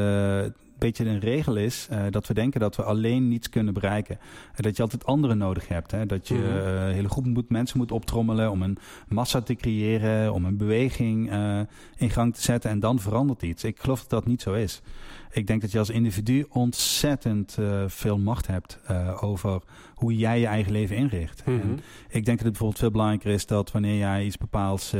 beetje 0.78 1.04
een 1.04 1.18
regel 1.20 1.56
is 1.56 1.86
eh, 1.90 2.02
dat 2.10 2.26
we 2.26 2.34
denken 2.34 2.60
dat 2.60 2.76
we 2.76 2.82
alleen 2.82 3.28
niets 3.28 3.48
kunnen 3.48 3.74
bereiken. 3.74 4.18
En 4.54 4.62
dat 4.62 4.76
je 4.76 4.82
altijd 4.82 5.04
anderen 5.06 5.38
nodig 5.38 5.68
hebt. 5.68 5.90
Hè? 5.90 6.06
Dat 6.06 6.28
je 6.28 6.34
Mhm. 6.34 6.44
eh, 6.66 6.86
een 6.86 6.92
hele 6.94 7.08
groep 7.08 7.26
moet, 7.26 7.50
mensen 7.50 7.78
moet 7.78 7.92
optrommelen 7.92 8.50
om 8.50 8.62
een 8.62 8.78
massa 9.08 9.40
te 9.40 9.54
creëren, 9.54 10.32
om 10.32 10.44
een 10.44 10.56
beweging 10.56 11.30
eh, 11.30 11.60
in 11.96 12.10
gang 12.10 12.34
te 12.34 12.42
zetten 12.42 12.70
en 12.70 12.80
dan 12.80 12.98
verandert 12.98 13.42
iets. 13.42 13.64
Ik 13.64 13.78
geloof 13.80 14.00
dat 14.00 14.10
dat 14.10 14.26
niet 14.26 14.42
zo 14.42 14.52
is. 14.52 14.82
Ik 15.30 15.46
denk 15.46 15.60
dat 15.60 15.72
je 15.72 15.78
als 15.78 15.90
individu 15.90 16.46
ontzettend 16.48 17.56
eh, 17.58 17.82
veel 17.86 18.18
macht 18.18 18.46
hebt 18.46 18.78
eh, 18.86 19.22
over 19.22 19.62
hoe 19.94 20.16
jij 20.16 20.40
je 20.40 20.46
eigen 20.46 20.72
leven 20.72 20.96
inricht. 20.96 21.42
En 21.44 21.52
Mhm. 21.52 21.72
ik 22.08 22.24
denk 22.24 22.26
dat 22.26 22.38
het 22.38 22.42
bijvoorbeeld 22.44 22.78
veel 22.78 22.90
belangrijker 22.90 23.30
is 23.30 23.46
dat 23.46 23.72
wanneer 23.72 23.96
jij 23.98 24.24
iets 24.24 24.38
bepaalds 24.38 24.94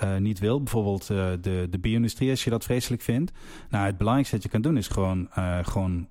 eh, 0.00 0.16
niet 0.16 0.38
wil, 0.38 0.62
bijvoorbeeld 0.62 1.10
eh, 1.10 1.26
de, 1.40 1.66
de 1.70 1.78
bio-industrie, 1.78 2.30
als 2.30 2.44
je 2.44 2.50
dat 2.50 2.64
vreselijk 2.64 3.02
vindt. 3.02 3.32
Nou, 3.70 3.86
het 3.86 3.96
belangrijkste 3.96 4.34
dat 4.34 4.44
je 4.44 4.50
kan 4.50 4.62
doen 4.62 4.76
is 4.76 4.88
gewoon, 4.88 5.28
eh, 5.34 5.58
gewoon 5.62 6.06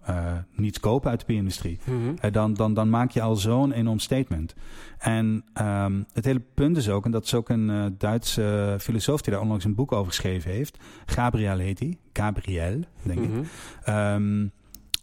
niets 0.56 0.80
kopen 0.80 1.10
uit 1.10 1.20
de 1.20 1.26
bio-industrie. 1.26 1.80
Mhm. 1.84 2.32
Dan, 2.32 2.54
dan, 2.54 2.74
dan 2.74 2.90
maak 2.90 3.12
je 3.12 3.22
al 3.22 3.36
zo'n 3.36 3.72
enorm 3.72 4.00
statement. 4.00 4.56
En 4.98 5.44
ehm, 5.54 6.02
het 6.14 6.26
hele 6.26 6.42
punt 6.54 6.78
is 6.78 6.90
ook, 6.90 7.06
en 7.06 7.12
dat 7.12 7.26
is 7.26 7.34
ook 7.34 7.50
een 7.50 7.96
Duitse 7.98 8.78
filosoof 8.80 9.22
die 9.22 9.34
daar 9.34 9.42
onlangs 9.42 9.66
een 9.66 9.76
boek 9.76 9.92
over 9.92 10.08
geschreven 10.08 10.52
heeft. 10.52 10.78
Gabriel 11.06 11.58
heet 11.58 11.80
hij. 11.80 11.98
Gabriel, 12.14 12.80
denk 13.04 13.20
ik. 13.20 13.30
Mhm. 13.86 14.48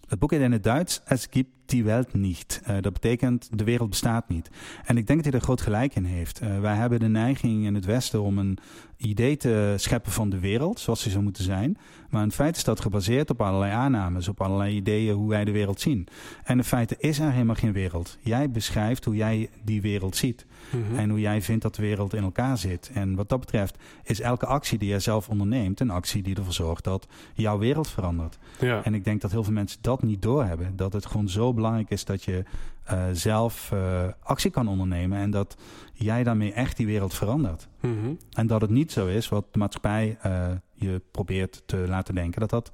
Het 0.07 0.19
boek 0.19 0.31
heet 0.31 0.41
in 0.41 0.53
het 0.53 0.63
Duits 0.63 1.01
Es 1.05 1.27
gibt 1.31 1.51
die 1.65 1.85
Welt 1.85 2.15
nicht. 2.15 2.61
Eh, 2.65 2.77
dat 2.81 2.93
betekent 2.93 3.59
de 3.59 3.65
wereld 3.65 3.91
bestaat 3.91 4.29
niet. 4.29 4.51
En 4.85 4.97
ik 4.97 5.07
denk 5.07 5.23
dat 5.23 5.33
hij 5.33 5.41
er 5.41 5.45
groot 5.45 5.61
gelijk 5.61 5.95
in 5.95 6.05
heeft. 6.05 6.41
Eh, 6.41 6.61
wij 6.61 6.75
hebben 6.75 7.01
de 7.01 7.09
neiging 7.09 7.65
in 7.65 7.75
het 7.75 7.85
Westen 7.85 8.23
om 8.23 8.39
een 8.39 8.59
idee 8.97 9.37
te 9.37 9.75
scheppen 9.77 10.13
van 10.13 10.31
de 10.31 10.39
wereld, 10.39 10.81
zoals 10.81 11.03
die 11.03 11.13
zou 11.13 11.25
moeten 11.25 11.45
zijn. 11.45 11.79
Maar 12.11 12.23
in 12.23 12.33
feite 12.33 12.59
is 12.59 12.65
dat 12.65 12.81
gebaseerd 12.81 13.31
op 13.31 13.41
allerlei 13.41 13.73
aannames, 13.73 14.29
op 14.29 14.41
allerlei 14.41 14.77
ideeën 14.77 15.15
hoe 15.15 15.29
wij 15.29 15.45
de 15.45 15.53
wereld 15.53 15.81
zien. 15.81 16.09
En 16.45 16.57
in 16.59 16.65
feite 16.65 16.97
is 16.99 17.19
er 17.19 17.33
helemaal 17.33 17.55
geen 17.55 17.73
wereld. 17.73 18.19
Jij 18.21 18.51
beschrijft 18.51 19.05
hoe 19.05 19.17
jij 19.17 19.51
die 19.65 19.81
wereld 19.81 20.17
ziet. 20.17 20.47
Mhm. 20.71 20.99
En 20.99 21.11
hoe 21.11 21.21
jij 21.21 21.43
vindt 21.43 21.63
dat 21.63 21.75
de 21.75 21.83
wereld 21.83 22.15
in 22.15 22.23
elkaar 22.23 22.59
zit. 22.59 22.91
En 22.95 23.15
wat 23.15 23.29
dat 23.29 23.41
betreft 23.41 23.79
is 24.03 24.21
elke 24.21 24.47
actie 24.47 24.79
die 24.79 24.89
jij 24.89 25.01
zelf 25.01 25.29
onderneemt... 25.29 25.81
een 25.81 25.91
actie 25.91 26.23
die 26.23 26.37
ervoor 26.37 26.53
zorgt 26.53 26.85
dat 26.85 27.07
jouw 27.35 27.59
wereld 27.59 27.89
verandert. 27.89 28.39
ja. 28.61 28.85
En 28.85 28.95
ik 28.95 29.05
denk 29.05 29.21
dat 29.21 29.31
heel 29.31 29.45
veel 29.45 29.53
mensen 29.53 29.79
dat 29.81 30.03
niet 30.03 30.23
doorhebben. 30.23 30.77
Dat 30.77 30.93
het 30.93 31.07
gewoon 31.07 31.29
zo 31.29 31.55
belangrijk 31.55 31.91
is 31.91 32.05
dat 32.05 32.25
je 32.25 32.45
eh, 32.85 33.05
zelf 33.13 33.71
eh, 33.73 34.05
actie 34.23 34.51
kan 34.51 34.69
ondernemen... 34.69 35.19
en 35.19 35.31
dat 35.31 35.57
jij 35.93 36.23
daarmee 36.25 36.53
echt 36.53 36.77
die 36.77 36.87
wereld 36.87 37.15
verandert. 37.15 37.69
Mhm. 37.81 38.15
En 38.33 38.47
dat 38.47 38.61
het 38.61 38.71
niet 38.71 38.93
zo 38.93 39.07
is 39.07 39.29
wat 39.29 39.45
de 39.51 39.59
maatschappij 39.59 40.19
eh, 40.21 40.47
je 40.75 41.03
probeert 41.11 41.63
te 41.67 41.77
laten 41.77 42.15
denken... 42.15 42.41
dat 42.41 42.51
dat 42.51 42.71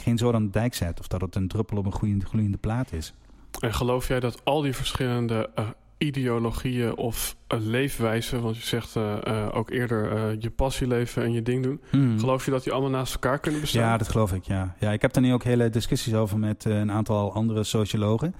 geen 0.00 0.18
zoden 0.18 0.40
aan 0.40 0.46
de 0.46 0.52
dijk 0.52 0.74
zet... 0.74 1.00
of 1.00 1.08
dat 1.08 1.20
het 1.20 1.34
een 1.34 1.48
druppel 1.48 1.76
op 1.76 1.86
een 1.86 2.24
gloeiende, 2.24 2.56
plaat 2.56 2.92
is. 2.92 3.14
En 3.60 3.74
geloof 3.74 4.08
jij 4.08 4.20
dat 4.20 4.44
al 4.44 4.60
die 4.60 4.74
verschillende 4.74 5.50
eh, 5.54 5.68
ideologieën 5.98 6.96
of 6.96 7.36
eh, 7.46 7.58
leefwijzen, 7.60 8.42
want 8.42 8.56
je 8.56 8.62
zegt 8.62 8.96
eh, 8.96 9.26
eh, 9.26 9.56
ook 9.56 9.70
eerder 9.70 10.36
je 10.38 10.50
passie 10.50 10.86
leven 10.86 11.22
en 11.22 11.32
je 11.32 11.42
ding 11.42 11.62
doen, 11.62 11.80
Mhm. 11.90 12.18
geloof 12.18 12.44
je 12.44 12.50
dat 12.50 12.62
die 12.62 12.72
allemaal 12.72 12.90
naast 12.90 13.12
elkaar 13.14 13.38
kunnen 13.38 13.60
bestaan? 13.60 13.82
Ja, 13.82 13.96
dat 13.96 14.08
geloof 14.08 14.32
ik, 14.32 14.44
ja. 14.44 14.74
ja 14.78 14.92
ik 14.92 15.02
heb 15.02 15.12
daar 15.12 15.22
nu 15.22 15.32
ook 15.32 15.44
hele 15.44 15.70
discussies 15.70 16.14
over 16.14 16.38
met 16.38 16.64
een 16.64 16.90
aantal 16.90 17.32
andere 17.32 17.64
sociologen. 17.64 18.34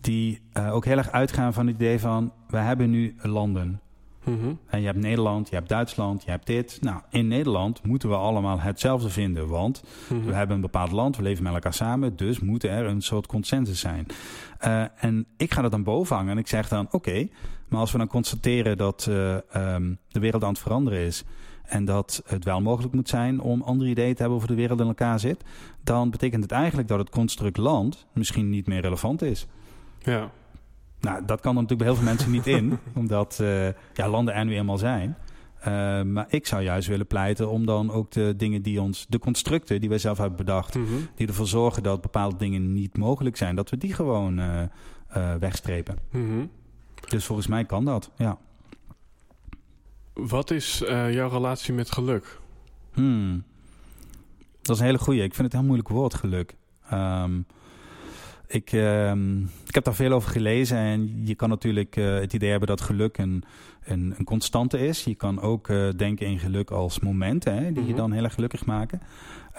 die 0.00 0.42
ook 0.70 0.84
heel 0.84 0.96
erg 0.96 1.10
uitgaan 1.10 1.52
van 1.52 1.66
het 1.66 1.74
idee 1.74 2.00
van... 2.00 2.32
we 2.48 2.56
hebben 2.56 2.90
nu 2.90 3.16
landen. 3.22 3.80
Mhm. 4.36 4.52
En 4.66 4.80
je 4.80 4.86
hebt 4.86 4.98
Nederland, 4.98 5.48
je 5.48 5.54
hebt 5.54 5.68
Duitsland, 5.68 6.24
je 6.24 6.30
hebt 6.30 6.46
dit. 6.46 6.78
Nou, 6.80 7.00
in 7.10 7.28
Nederland 7.28 7.82
moeten 7.82 8.08
we 8.08 8.14
allemaal 8.14 8.60
hetzelfde 8.60 9.08
vinden. 9.10 9.48
Want 9.48 9.82
Mhm. 10.08 10.24
we 10.24 10.32
hebben 10.34 10.54
een 10.56 10.62
bepaald 10.62 10.90
land, 10.90 11.16
we 11.16 11.22
leven 11.22 11.42
met 11.42 11.52
elkaar 11.52 11.74
samen... 11.74 12.16
dus 12.16 12.40
moet 12.40 12.64
er 12.64 12.86
een 12.86 13.02
soort 13.02 13.26
consensus 13.26 13.80
zijn. 13.80 14.06
Eh, 14.58 14.84
en 14.96 15.26
ik 15.36 15.52
ga 15.52 15.62
er 15.62 15.70
dan 15.70 15.82
boven 15.82 16.16
hangen 16.16 16.32
en 16.32 16.38
ik 16.38 16.48
zeg 16.48 16.68
dan... 16.68 16.88
oké, 16.90 17.28
maar 17.68 17.80
als 17.80 17.92
we 17.92 17.98
dan 17.98 18.06
constateren 18.06 18.76
dat 18.76 19.06
eh, 19.08 19.54
ehm, 19.54 19.94
de 20.08 20.20
wereld 20.20 20.42
aan 20.42 20.52
het 20.52 20.58
veranderen 20.58 20.98
is... 21.00 21.24
en 21.64 21.84
dat 21.84 22.22
het 22.26 22.44
wel 22.44 22.60
mogelijk 22.60 22.94
moet 22.94 23.08
zijn 23.08 23.40
om 23.40 23.62
andere 23.62 23.90
ideeën 23.90 24.12
te 24.14 24.20
hebben... 24.20 24.36
over 24.36 24.48
de 24.48 24.54
wereld 24.60 24.80
in 24.80 24.86
elkaar 24.86 25.20
zit... 25.20 25.44
dan 25.84 26.10
betekent 26.10 26.42
het 26.42 26.52
eigenlijk 26.52 26.88
dat 26.88 26.98
het 26.98 27.10
construct 27.10 27.56
land 27.56 28.06
misschien 28.12 28.50
niet 28.50 28.66
meer 28.66 28.80
relevant 28.80 29.22
is. 29.22 29.46
Ja. 30.02 30.30
Nou, 31.00 31.24
dat 31.24 31.40
kan 31.40 31.56
er 31.56 31.62
natuurlijk 31.62 31.78
bij 31.78 31.86
heel 31.88 31.96
veel 31.96 32.04
mensen 32.04 32.30
niet 32.30 32.46
in... 32.46 32.78
omdat 33.00 33.38
eh, 33.40 33.66
ja, 33.94 34.08
landen 34.08 34.34
er 34.34 34.44
nu 34.44 34.56
eenmaal 34.56 34.78
zijn... 34.78 35.16
Uh, 35.60 35.66
maar 36.02 36.26
ik 36.28 36.46
zou 36.46 36.62
juist 36.62 36.88
willen 36.88 37.06
pleiten 37.06 37.50
om 37.50 37.66
dan 37.66 37.90
ook 37.90 38.10
de 38.10 38.34
dingen 38.36 38.62
die 38.62 38.80
ons, 38.80 39.06
de 39.08 39.18
constructen 39.18 39.80
die 39.80 39.88
wij 39.88 39.98
zelf 39.98 40.18
hebben 40.18 40.36
bedacht, 40.36 40.74
Mhm. 40.74 40.86
die 41.14 41.26
ervoor 41.26 41.46
zorgen 41.46 41.82
dat 41.82 42.00
bepaalde 42.00 42.36
dingen 42.36 42.72
niet 42.72 42.96
mogelijk 42.98 43.36
zijn, 43.36 43.56
dat 43.56 43.70
we 43.70 43.76
die 43.76 43.92
gewoon 43.94 44.38
uh, 44.38 44.62
uh, 45.16 45.34
wegstrepen. 45.34 45.96
Mhm. 46.10 46.46
Dus 47.08 47.24
volgens 47.24 47.46
mij 47.46 47.64
kan 47.64 47.84
dat, 47.84 48.10
ja. 48.16 48.38
Wat 50.14 50.50
is 50.50 50.78
jouw 50.86 51.28
relatie 51.28 51.74
met 51.74 51.92
geluk? 51.92 52.38
Hmm. 52.92 53.44
Dat 54.62 54.74
is 54.74 54.80
een 54.80 54.86
hele 54.86 54.98
goeie. 54.98 55.22
Ik 55.22 55.34
vind 55.34 55.42
het 55.42 55.52
een 55.52 55.58
heel 55.58 55.68
moeilijk 55.68 55.88
woord, 55.88 56.14
geluk. 56.14 56.56
Um, 56.92 57.46
ik, 58.52 58.72
um, 58.72 59.50
ik 59.66 59.74
heb 59.74 59.84
daar 59.84 59.94
veel 59.94 60.12
over 60.12 60.30
gelezen 60.30 60.76
en 60.76 61.26
je 61.26 61.34
kan 61.34 61.48
natuurlijk 61.48 61.96
uh, 61.96 62.14
het 62.14 62.32
idee 62.32 62.50
hebben 62.50 62.68
dat 62.68 62.80
geluk 62.80 63.18
een, 63.18 63.44
een, 63.84 64.14
een 64.18 64.24
constante 64.24 64.78
is. 64.78 65.04
Je 65.04 65.14
kan 65.14 65.40
ook 65.40 65.68
uh, 65.68 65.88
denken 65.96 66.26
in 66.26 66.38
geluk 66.38 66.70
als 66.70 67.00
momenten 67.00 67.54
hè, 67.54 67.72
die 67.72 67.82
Mhm. 67.82 67.90
je 67.90 67.94
dan 67.94 68.12
heel 68.12 68.24
erg 68.24 68.34
gelukkig 68.34 68.64
maken. 68.64 69.00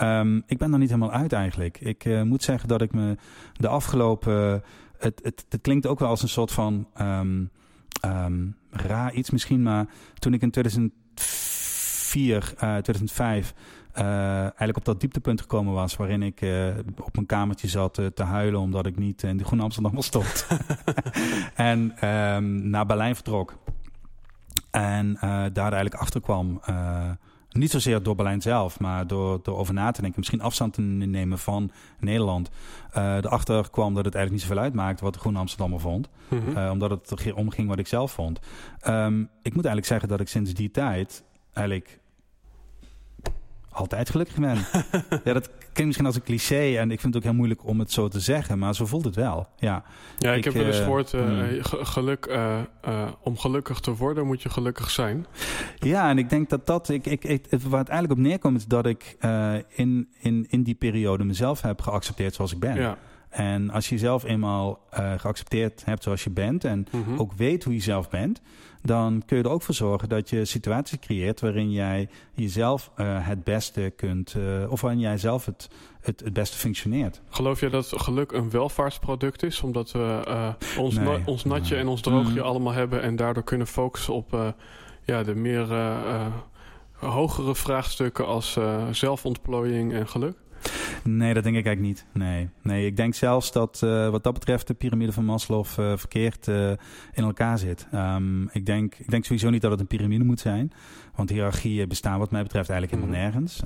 Um, 0.01 0.43
ik 0.45 0.57
ben 0.57 0.73
er 0.73 0.79
niet 0.79 0.89
helemaal 0.89 1.11
uit 1.11 1.33
eigenlijk. 1.33 1.79
Ik 1.79 2.05
uh, 2.05 2.21
moet 2.21 2.43
zeggen 2.43 2.69
dat 2.69 2.81
ik 2.81 2.93
me 2.93 3.17
de 3.53 3.67
afgelopen... 3.67 4.63
Het, 4.97 5.19
het, 5.23 5.45
het 5.49 5.61
klinkt 5.61 5.87
ook 5.87 5.99
wel 5.99 6.09
als 6.09 6.21
een 6.21 6.29
soort 6.29 6.51
van 6.51 6.87
um, 7.01 7.49
raar 8.69 9.13
iets 9.13 9.29
misschien, 9.29 9.61
maar 9.61 9.85
toen 10.19 10.33
ik 10.33 10.41
in 10.41 10.51
2004, 10.51 12.53
2005 12.55 13.53
uh, 13.55 13.61
eigenlijk 13.93 14.77
op 14.77 14.85
dat 14.85 14.99
dieptepunt 14.99 15.41
gekomen 15.41 15.73
was... 15.73 15.95
waarin 15.95 16.23
ik 16.23 16.41
uh, 16.41 16.67
op 16.97 17.13
mijn 17.13 17.25
kamertje 17.25 17.67
zat 17.67 17.97
uh, 17.97 18.05
te 18.05 18.23
huilen... 18.23 18.59
omdat 18.59 18.85
ik 18.85 18.97
niet 18.97 19.23
in 19.23 19.37
de 19.37 19.43
Groene 19.43 19.63
Amsterdam 19.63 20.01
stond. 20.01 20.47
en 21.55 22.07
um, 22.07 22.69
naar 22.69 22.85
Berlijn 22.85 23.15
vertrok. 23.15 23.57
En 24.71 25.17
daar 25.53 25.73
eigenlijk 25.73 25.95
achter 25.95 26.21
kwam... 26.21 26.61
niet 27.51 27.71
zozeer 27.71 28.03
door 28.03 28.15
Berlijn 28.15 28.41
zelf, 28.41 28.79
maar 28.79 29.07
door, 29.07 29.39
door 29.43 29.57
over 29.57 29.73
na 29.73 29.91
te 29.91 30.01
denken... 30.01 30.19
misschien 30.19 30.41
afstand 30.41 30.73
te 30.73 30.81
nemen 30.81 31.39
van 31.39 31.71
Nederland... 31.99 32.49
erachter 32.93 33.69
kwam 33.69 33.93
dat 33.93 34.05
het 34.05 34.15
eigenlijk 34.15 34.31
niet 34.31 34.41
zoveel 34.41 34.63
uitmaakte... 34.63 35.03
wat 35.03 35.13
de 35.13 35.19
Groene 35.19 35.39
Amsterdammer 35.39 35.79
vond. 35.79 36.09
Mhm. 36.27 36.57
Uh, 36.57 36.69
omdat 36.71 36.89
het 36.89 37.09
er 37.09 37.35
omging 37.35 37.67
wat 37.67 37.79
ik 37.79 37.87
zelf 37.87 38.11
vond. 38.11 38.39
Um, 38.87 39.21
ik 39.21 39.53
moet 39.53 39.65
eigenlijk 39.65 39.85
zeggen 39.85 40.09
dat 40.09 40.19
ik 40.19 40.27
sinds 40.27 40.53
die 40.53 40.71
tijd... 40.71 41.23
eigenlijk 41.53 42.00
altijd 43.71 44.09
gelukkig 44.09 44.35
ben. 44.35 44.57
ja, 45.23 45.33
dat 45.33 45.49
klinkt 45.57 45.85
misschien 45.85 46.05
als 46.05 46.15
een 46.15 46.23
cliché 46.23 46.77
en 46.77 46.91
ik 46.91 46.99
vind 46.99 47.13
het 47.13 47.15
ook 47.15 47.29
heel 47.29 47.37
moeilijk 47.37 47.65
om 47.65 47.79
het 47.79 47.91
zo 47.91 48.07
te 48.07 48.19
zeggen, 48.19 48.59
maar 48.59 48.75
zo 48.75 48.85
voelt 48.85 49.05
het 49.05 49.15
wel. 49.15 49.47
Ja, 49.57 49.83
ja 50.17 50.31
ik, 50.31 50.37
ik 50.37 50.43
heb 50.43 50.53
wel 50.53 50.65
eens 50.65 50.77
uh, 50.77 50.83
gehoord, 50.83 51.13
uh, 51.13 51.21
mm. 51.21 51.63
geluk, 51.63 52.25
uh, 52.25 53.07
om 53.21 53.37
gelukkig 53.37 53.79
te 53.79 53.95
worden 53.95 54.25
moet 54.25 54.41
je 54.41 54.49
gelukkig 54.49 54.89
zijn. 54.89 55.25
Ja, 55.77 56.09
en 56.09 56.17
ik 56.17 56.29
denk 56.29 56.49
dat 56.49 56.67
dat, 56.67 56.89
ik, 56.89 57.05
ik, 57.05 57.23
ik, 57.23 57.45
waar 57.49 57.79
het 57.79 57.89
eigenlijk 57.89 58.19
op 58.19 58.25
neerkomt, 58.25 58.57
is 58.57 58.65
dat 58.65 58.85
ik 58.85 59.17
in, 59.67 60.09
in, 60.19 60.45
in 60.49 60.63
die 60.63 60.75
periode 60.75 61.23
mezelf 61.23 61.61
heb 61.61 61.81
geaccepteerd 61.81 62.35
zoals 62.35 62.51
ik 62.51 62.59
ben. 62.59 62.75
Ja. 62.75 62.97
En 63.31 63.69
als 63.69 63.89
je 63.89 63.95
jezelf 63.95 64.23
eenmaal 64.23 64.79
uh, 64.99 65.13
geaccepteerd 65.17 65.85
hebt 65.85 66.03
zoals 66.03 66.23
je 66.23 66.29
bent 66.29 66.63
en 66.63 66.87
mm 66.91 67.03
-hmm. 67.03 67.19
ook 67.19 67.33
weet 67.33 67.63
hoe 67.63 67.73
je 67.73 67.79
zelf 67.81 68.09
bent, 68.09 68.41
dan 68.81 69.23
kun 69.25 69.37
je 69.37 69.43
er 69.43 69.49
ook 69.49 69.61
voor 69.61 69.75
zorgen 69.75 70.09
dat 70.09 70.29
je 70.29 70.45
situaties 70.45 70.99
creëert 70.99 71.39
waarin 71.39 71.71
jij 71.71 72.09
jezelf 72.33 72.91
uh, 72.97 73.27
het 73.27 73.43
beste 73.43 73.93
kunt, 73.95 74.35
uh, 74.37 74.71
of 74.71 74.81
waarin 74.81 74.99
jij 74.99 75.17
zelf 75.17 75.45
het, 75.45 75.69
het, 76.01 76.19
het 76.19 76.33
beste 76.33 76.57
functioneert. 76.57 77.21
Geloof 77.29 77.59
je 77.59 77.69
dat 77.69 77.93
geluk 77.95 78.31
een 78.31 78.49
welvaartsproduct 78.49 79.43
is, 79.43 79.61
omdat 79.61 79.91
we 79.91 80.21
ons, 80.77 80.95
Nee. 80.95 81.05
na, 81.05 81.19
ons 81.25 81.43
natje 81.43 81.75
en 81.75 81.87
ons 81.87 82.01
droogje 82.01 82.31
Mhm. 82.39 82.45
allemaal 82.45 82.73
hebben 82.73 83.01
en 83.01 83.15
daardoor 83.15 83.43
kunnen 83.43 83.67
focussen 83.67 84.13
op 84.13 84.53
ja, 85.03 85.23
de 85.23 85.35
meer 85.35 85.67
hogere 86.95 87.55
vraagstukken 87.55 88.25
als 88.25 88.57
zelfontplooiing 88.91 89.93
en 89.93 90.07
geluk? 90.07 90.37
Nee, 91.03 91.33
dat 91.33 91.43
denk 91.43 91.55
ik 91.55 91.65
eigenlijk 91.65 91.95
niet. 91.95 92.05
Nee, 92.23 92.49
nee 92.61 92.85
ik 92.85 92.95
denk 92.97 93.13
zelfs 93.13 93.51
dat 93.51 93.81
uh, 93.83 94.09
wat 94.09 94.23
dat 94.23 94.33
betreft 94.33 94.67
de 94.67 94.73
piramide 94.73 95.11
van 95.11 95.25
Maslow 95.25 95.65
uh, 95.65 95.97
verkeerd 95.97 96.47
uh, 96.47 96.69
in 97.13 97.23
elkaar 97.23 97.57
zit. 97.57 97.87
Um, 97.93 98.49
ik, 98.51 98.65
denk, 98.65 98.95
ik 98.95 99.09
denk 99.09 99.23
sowieso 99.25 99.49
niet 99.49 99.61
dat 99.61 99.71
het 99.71 99.79
een 99.79 99.87
piramide 99.87 100.23
moet 100.23 100.39
zijn. 100.39 100.71
Want 101.15 101.29
hiërarchieën 101.29 101.87
bestaan 101.87 102.19
wat 102.19 102.31
mij 102.31 102.43
betreft 102.43 102.69
eigenlijk 102.69 103.01
helemaal 103.01 103.21
Mhm. 103.21 103.31
nergens. 103.33 103.61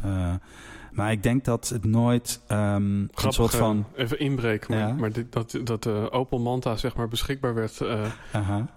Maar 0.96 1.12
ik 1.12 1.24
denk 1.24 1.46
dat 1.46 1.70
het 1.70 1.86
nooit 1.86 2.40
um, 2.52 3.10
een 3.16 3.32
soort 3.32 3.56
van... 3.56 3.86
even 3.96 4.20
inbreken, 4.20 4.78
maar, 4.78 4.88
Ja. 4.88 4.94
maar 4.94 5.12
dit, 5.12 5.32
dat, 5.32 5.60
dat 5.64 5.86
uh, 5.86 6.06
Opel 6.10 6.40
Manta 6.40 6.76
zeg 6.76 6.96
maar 6.96 7.08
beschikbaar 7.08 7.54
werd, 7.54 7.80
uh, 7.82 8.02
Aha. 8.32 8.68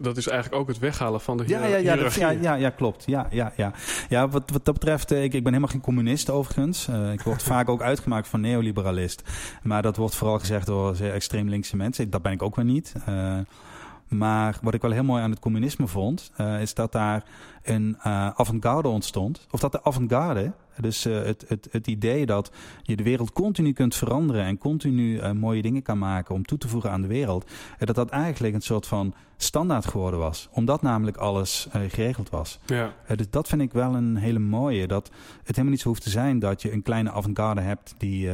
dat 0.00 0.16
is 0.16 0.28
eigenlijk 0.28 0.62
ook 0.62 0.68
het 0.68 0.78
weghalen 0.78 1.20
van 1.20 1.36
de 1.36 1.44
Ja, 1.46 1.66
ja, 1.66 1.76
ja, 1.76 1.96
dat, 1.96 2.14
ja, 2.14 2.30
ja, 2.30 2.54
ja, 2.54 2.70
klopt. 2.70 3.04
Ja, 3.06 3.26
ja, 3.30 3.52
ja. 3.56 3.72
ja 4.08 4.28
wat, 4.28 4.50
wat 4.50 4.64
dat 4.64 4.74
betreft, 4.74 5.10
eh, 5.10 5.18
ik, 5.22 5.34
ik 5.34 5.42
ben 5.42 5.52
helemaal 5.52 5.72
geen 5.72 5.80
communist 5.80 6.30
overigens. 6.30 6.88
Eh, 6.88 7.12
ik 7.12 7.20
word 7.20 7.42
vaak 7.52 7.68
ook 7.68 7.82
uitgemaakt 7.82 8.28
voor 8.28 8.38
neoliberalist. 8.38 9.22
Maar 9.62 9.82
dat 9.82 9.96
wordt 9.96 10.14
vooral 10.14 10.38
gezegd 10.38 10.66
door 10.66 10.96
zeer 10.96 11.12
extreem 11.12 11.48
linkse 11.48 11.76
mensen. 11.76 12.10
Dat 12.10 12.22
ben 12.22 12.32
ik 12.32 12.42
ook 12.42 12.56
wel 12.56 12.64
niet. 12.64 12.92
Maar 14.12 14.58
wat 14.62 14.74
ik 14.74 14.82
wel 14.82 14.90
heel 14.90 15.04
mooi 15.04 15.22
aan 15.22 15.30
het 15.30 15.38
communisme 15.38 15.86
vond, 15.86 16.32
eh, 16.36 16.60
is 16.60 16.74
dat 16.74 16.92
daar 16.92 17.24
een 17.62 17.96
eh 18.02 18.28
avant-garde 18.34 18.88
ontstond. 18.88 19.46
Of 19.50 19.60
dat 19.60 19.72
de 19.72 19.84
avant-garde, 19.84 20.52
dus 20.76 21.04
eh, 21.04 21.22
het, 21.22 21.44
het, 21.48 21.68
het 21.70 21.86
idee 21.86 22.26
dat 22.26 22.52
je 22.82 22.96
de 22.96 23.02
wereld 23.02 23.32
continu 23.32 23.72
kunt 23.72 23.94
veranderen 23.94 24.44
en 24.44 24.58
continu 24.58 25.32
mooie 25.32 25.62
dingen 25.62 25.82
kan 25.82 25.98
maken 25.98 26.34
om 26.34 26.44
toe 26.44 26.58
te 26.58 26.68
voegen 26.68 26.90
aan 26.90 27.02
de 27.02 27.08
wereld, 27.08 27.50
dat 27.78 27.94
dat 27.94 28.10
eigenlijk 28.10 28.54
een 28.54 28.60
soort 28.60 28.86
van 28.86 29.14
standaard 29.36 29.86
geworden 29.86 30.20
was. 30.20 30.48
Omdat 30.52 30.82
namelijk 30.82 31.16
alles 31.16 31.68
geregeld 31.88 32.30
was. 32.30 32.58
Ja, 32.66 32.94
dus 33.16 33.30
dat 33.30 33.48
vind 33.48 33.62
ik 33.62 33.72
wel 33.72 33.94
een 33.94 34.16
hele 34.16 34.38
mooie. 34.38 34.86
Dat 34.86 35.10
het 35.38 35.46
helemaal 35.46 35.70
niet 35.70 35.80
zo 35.80 35.88
hoeft 35.88 36.02
te 36.02 36.10
zijn 36.10 36.38
dat 36.38 36.62
je 36.62 36.72
een 36.72 36.82
kleine 36.82 37.12
avant-garde 37.12 37.60
hebt 37.60 37.94
die 37.98 38.30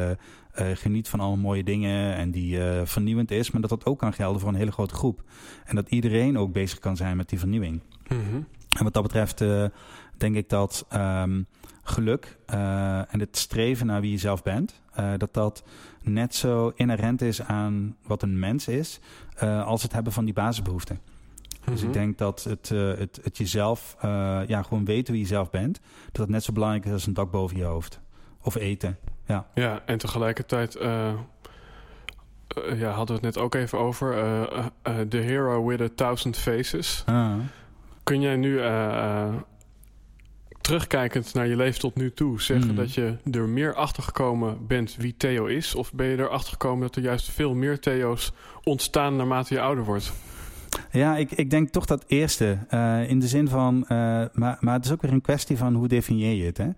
geniet 0.75 1.09
van 1.09 1.21
alle 1.21 1.37
mooie 1.37 1.65
dingen 1.65 2.15
en 2.15 2.31
die 2.31 2.65
eh, 2.65 2.81
vernieuwend 2.87 3.31
is. 3.31 3.51
Maar 3.51 3.61
dat 3.61 3.71
dat 3.71 3.85
ook 3.85 3.99
kan 3.99 4.13
gelden 4.13 4.41
voor 4.41 4.49
een 4.49 4.55
hele 4.55 4.73
grote 4.73 4.95
groep. 4.95 5.23
En 5.65 5.75
dat 5.77 5.89
iedereen 5.89 6.39
ook 6.39 6.53
bezig 6.53 6.79
kan 6.79 6.97
zijn 6.97 7.17
met 7.17 7.29
die 7.29 7.39
vernieuwing. 7.39 7.81
Mhm. 8.09 8.37
En 8.79 8.85
wat 8.85 8.93
dat 8.95 9.03
betreft 9.03 9.41
eh, 9.41 9.65
denk 10.17 10.37
ik 10.37 10.49
dat 10.49 10.87
ehm, 10.89 11.43
geluk 11.83 12.39
eh, 12.47 13.15
en 13.15 13.21
het 13.21 13.37
streven 13.37 13.87
naar 13.87 14.01
wie 14.01 14.11
je 14.11 14.19
zelf 14.19 14.43
bent, 14.43 14.81
eh, 14.93 15.13
dat 15.17 15.35
dat 15.35 15.65
net 16.03 16.35
zo 16.35 16.73
inherent 16.75 17.23
is 17.23 17.43
aan 17.43 17.97
wat 18.07 18.23
een 18.23 18.39
mens 18.39 18.69
is, 18.69 19.01
eh, 19.37 19.67
als 19.67 19.83
het 19.83 19.93
hebben 19.93 20.13
van 20.13 20.25
die 20.25 20.35
basisbehoeften. 20.35 21.01
Dus 21.65 21.79
Mhm. 21.81 21.87
ik 21.89 21.93
denk 21.93 22.19
dat 22.19 22.45
het, 22.45 22.71
eh, 22.71 22.79
het, 22.99 23.21
het 23.23 23.37
jezelf, 23.39 23.97
eh, 24.01 24.41
ja, 24.47 24.63
gewoon 24.63 24.85
weten 24.85 25.13
wie 25.13 25.23
je 25.23 25.29
zelf 25.29 25.51
bent, 25.51 25.81
dat 26.05 26.15
dat 26.17 26.29
net 26.29 26.45
zo 26.45 26.53
belangrijk 26.53 26.85
is 26.85 26.93
als 26.93 27.07
een 27.07 27.15
dak 27.15 27.31
boven 27.31 27.57
je 27.57 27.65
hoofd. 27.65 28.01
Of 28.43 28.55
eten. 28.55 28.99
Ja. 29.27 29.47
Ja, 29.55 29.83
en 29.87 29.99
tegelijkertijd 29.99 30.75
eh, 30.77 31.09
eh, 31.09 31.15
ja, 32.81 32.91
hadden 32.91 33.21
we 33.21 33.27
het 33.27 33.35
net 33.35 33.45
ook 33.45 33.55
even 33.55 33.79
over. 33.79 34.19
eh, 34.19 35.01
The 35.09 35.17
Hero 35.17 35.67
with 35.67 35.81
a 35.81 35.89
Thousand 35.95 36.37
Faces. 36.37 37.03
Ah. 37.07 37.33
Kun 38.03 38.21
jij 38.21 38.37
nu, 38.37 38.61
terugkijkend 40.61 41.35
naar 41.35 41.47
je 41.47 41.57
leven 41.57 41.81
tot 41.81 41.95
nu 41.97 42.13
toe, 42.13 42.41
zeggen 42.43 42.67
Mhm. 42.67 42.77
dat 42.77 42.95
je 42.95 43.17
er 43.33 43.49
meer 43.49 43.75
achter 43.75 44.03
gekomen 44.03 44.67
bent 44.67 44.97
wie 44.97 45.15
Theo 45.17 45.45
is? 45.47 45.75
Of 45.75 45.93
ben 45.93 46.07
je 46.07 46.19
erachter 46.19 46.53
gekomen 46.53 46.81
dat 46.81 46.97
er 46.97 47.03
juist 47.03 47.31
veel 47.31 47.55
meer 47.55 47.81
Theo's 47.81 48.33
ontstaan 48.65 49.17
naarmate 49.17 49.55
je 49.55 49.61
ouder 49.61 49.85
wordt? 49.85 50.13
Ja, 50.93 51.17
ik, 51.17 51.31
ik 51.31 51.51
denk 51.51 51.69
toch 51.69 51.85
dat 51.87 52.05
eerste. 52.07 52.59
in 53.09 53.19
de 53.21 53.27
zin 53.29 53.49
van. 53.49 53.85
maar, 54.33 54.57
maar 54.61 54.75
het 54.75 54.85
is 54.85 54.93
ook 54.93 55.03
weer 55.03 55.13
een 55.13 55.21
kwestie 55.21 55.57
van 55.57 55.75
hoe 55.75 55.89
definieer 55.89 56.35
je 56.35 56.45
het. 56.45 56.57
Hè? 56.59 56.69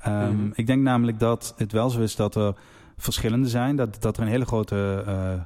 Ehm, 0.00 0.34
Mhm. 0.36 0.50
Ik 0.54 0.66
denk 0.66 0.82
namelijk 0.82 1.18
dat 1.18 1.54
het 1.56 1.72
wel 1.72 1.90
zo 1.90 2.00
is 2.00 2.16
dat 2.16 2.34
er 2.34 2.54
verschillende 2.96 3.48
zijn. 3.48 3.76
Dat, 3.76 3.96
dat 4.02 4.16
er 4.16 4.22
een 4.22 4.28
hele 4.28 4.44
grote 4.44 5.02
eh, 5.06 5.40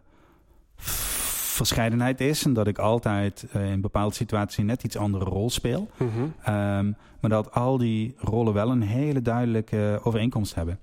verscheidenheid 0.77 2.21
is. 2.21 2.45
En 2.45 2.53
dat 2.53 2.67
ik 2.67 2.79
altijd 2.79 3.47
eh, 3.53 3.71
in 3.71 3.81
bepaalde 3.81 4.15
situaties 4.15 4.65
net 4.65 4.85
iets 4.85 4.97
andere 4.97 5.25
rol 5.25 5.51
speel. 5.51 5.91
Mhm. 5.97 6.09
Ehm, 6.43 6.93
maar 7.21 7.31
dat 7.31 7.53
al 7.53 7.79
die 7.79 8.15
rollen 8.19 8.53
wel 8.53 8.71
een 8.71 8.83
hele 8.83 9.23
duidelijke 9.23 10.01
overeenkomst 10.03 10.55
hebben. 10.55 10.79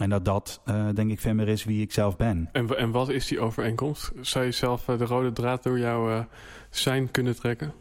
En 0.00 0.10
dat 0.10 0.24
dat, 0.24 0.60
eh, 0.64 0.86
denk 0.94 1.10
ik, 1.10 1.20
veel 1.20 1.34
meer 1.34 1.48
is 1.48 1.64
wie 1.64 1.82
ik 1.82 1.92
zelf 1.92 2.16
ben. 2.16 2.48
En, 2.52 2.78
en 2.78 2.90
wat 2.90 3.08
is 3.08 3.26
die 3.26 3.40
overeenkomst? 3.40 4.12
Zou 4.20 4.44
je 4.44 4.50
zelf 4.52 4.84
de 4.84 5.04
rode 5.04 5.32
draad 5.32 5.62
door 5.62 5.78
jouw 5.78 6.26
zijn 6.70 7.10
kunnen 7.10 7.36
trekken? 7.36 7.72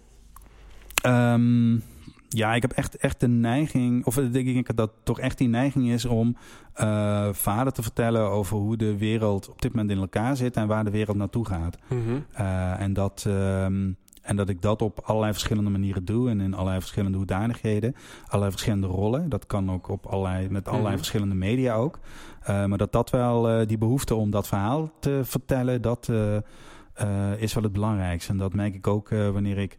Ehm, 1.02 1.78
ja, 2.30 2.54
ik 2.54 2.62
heb 2.62 2.72
echt, 2.72 2.98
echt 2.98 3.20
de 3.20 3.28
neiging, 3.28 4.06
of 4.06 4.18
ik 4.18 4.34
denk 4.34 4.68
dat 4.68 4.78
dat 4.78 4.92
toch 5.04 5.20
echt 5.20 5.38
die 5.38 5.48
neiging 5.48 5.90
is 5.90 6.06
om 6.06 6.36
eh 6.74 7.30
vader 7.32 7.74
te 7.74 7.82
vertellen 7.82 8.30
over 8.30 8.58
hoe 8.58 8.78
de 8.78 8.98
wereld 8.98 9.50
op 9.50 9.62
dit 9.62 9.72
moment 9.72 9.92
in 9.92 9.98
elkaar 9.98 10.36
zit 10.36 10.56
en 10.56 10.68
waar 10.68 10.84
de 10.84 10.92
wereld 10.92 11.18
naartoe 11.18 11.46
gaat. 11.46 11.78
Mhm. 11.88 12.00
Eh, 12.32 12.82
en, 12.82 12.94
dat, 12.94 13.24
ehm, 13.28 13.92
en 14.22 14.36
dat 14.36 14.50
ik 14.50 14.62
dat 14.62 14.82
op 14.82 15.00
allerlei 15.04 15.32
verschillende 15.32 15.70
manieren 15.70 16.06
doe 16.06 16.30
en 16.30 16.42
in 16.42 16.54
allerlei 16.54 16.80
verschillende 16.80 17.18
hoedanigheden, 17.18 17.96
allerlei 18.26 18.52
verschillende 18.52 18.88
rollen. 18.88 19.30
Dat 19.30 19.46
kan 19.46 19.72
ook 19.72 19.88
op 19.88 20.06
allerlei, 20.06 20.50
met 20.50 20.66
allerlei 20.68 20.90
Mhm. 20.90 20.98
verschillende 20.98 21.36
media 21.36 21.76
ook. 21.76 22.00
Eh, 22.42 22.66
maar 22.66 22.78
dat 22.78 22.92
dat 22.92 23.10
wel 23.10 23.68
die 23.68 23.78
behoefte 23.78 24.16
om 24.16 24.30
dat 24.32 24.48
verhaal 24.48 24.92
te 25.00 25.22
vertellen, 25.24 25.82
dat, 25.82 26.12
is 27.38 27.54
wel 27.54 27.64
het 27.64 27.74
belangrijkste. 27.74 28.32
En 28.32 28.38
dat 28.38 28.54
merk 28.54 28.76
ik 28.76 28.88
ook 28.88 29.10
wanneer 29.10 29.58
ik 29.58 29.78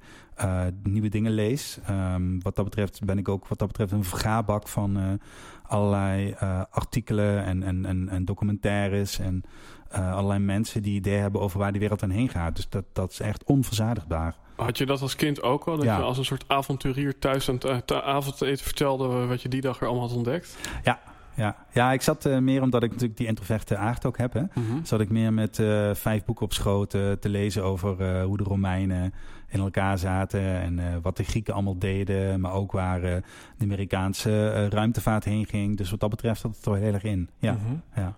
nieuwe 0.83 1.09
dingen 1.09 1.33
lees. 1.33 1.79
Ehm, 1.87 2.39
wat 2.39 2.57
dat 2.57 2.65
betreft 2.65 3.05
ben 3.05 3.19
ik 3.19 3.29
ook 3.29 3.49
wat 3.49 3.59
dat 3.59 3.69
betreft 3.69 3.93
een 3.93 4.05
vergaarbak 4.05 4.69
van 4.69 5.21
allerlei 5.63 6.35
artikelen 6.71 7.45
en, 7.45 7.63
en, 7.63 7.85
en, 7.85 8.09
en 8.09 8.25
documentaires 8.25 9.19
en 9.19 9.45
allerlei 9.91 10.39
mensen 10.39 10.83
die 10.83 10.95
ideeën 10.95 11.21
hebben 11.21 11.41
over 11.41 11.59
waar 11.59 11.73
die 11.73 11.81
wereld 11.81 12.03
aan 12.03 12.11
heen 12.11 12.29
gaat. 12.29 12.57
Dus 12.57 12.69
dat, 12.69 12.85
dat 12.93 13.11
is 13.11 13.21
echt 13.21 13.45
onverzadigbaar. 13.45 14.35
Had 14.57 14.79
je 14.79 14.87
dat 14.87 15.03
als 15.03 15.17
kind 15.17 15.43
ook 15.43 15.65
al? 15.65 15.77
Dat 15.77 15.85
je 15.85 15.91
als 15.91 16.19
een 16.19 16.25
soort 16.25 16.45
avonturier 16.47 17.19
thuis 17.19 17.49
aan 17.49 17.59
het 17.67 17.93
avondeten 17.93 18.65
vertelde 18.65 19.27
wat 19.27 19.43
je 19.43 19.49
die 19.49 19.61
dag 19.61 19.81
er 19.81 19.87
allemaal 19.87 20.07
had 20.07 20.17
ontdekt? 20.17 20.59
Ja, 20.85 21.01
ja. 21.35 21.57
ja 21.73 21.93
ik 21.93 22.03
zat 22.03 22.27
uh, 22.27 22.39
meer 22.39 22.63
omdat 22.63 22.83
ik 22.83 22.91
natuurlijk 22.91 23.19
die 23.19 23.27
introverte 23.27 23.77
aard 23.77 24.07
ook 24.07 24.19
heb. 24.19 24.33
Hè, 24.33 24.41
mm 24.41 24.85
Zat 24.85 25.01
ik 25.01 25.11
meer 25.11 25.33
met 25.33 25.59
uh, 25.59 25.95
vijf 25.95 26.25
boeken 26.25 26.45
op 26.45 26.53
schoot 26.53 26.91
te 26.91 27.29
lezen 27.29 27.65
over 27.65 28.23
hoe 28.23 28.37
de 28.37 28.45
Romeinen 28.45 29.15
in 29.51 29.61
elkaar 29.61 29.99
zaten. 29.99 30.61
En 30.61 31.03
wat 31.03 31.17
de 31.17 31.25
Grieken 31.25 31.55
allemaal 31.55 31.79
deden. 31.79 32.41
Maar 32.41 32.53
ook 32.53 32.73
waar 32.73 33.01
de 33.01 33.23
Amerikaanse 33.61 34.69
ruimtevaart 34.69 35.25
heen 35.25 35.47
ging. 35.47 35.77
Dus 35.77 35.91
wat 35.91 36.01
dat 36.01 36.11
betreft 36.11 36.41
zat 36.41 36.57
het 36.57 36.67
er 36.67 36.75
heel 36.75 36.93
erg 36.93 37.03
in. 37.03 37.31
Ja, 37.39 37.53
mm 37.53 37.59
-hmm. 37.59 37.83
ja. 37.95 38.15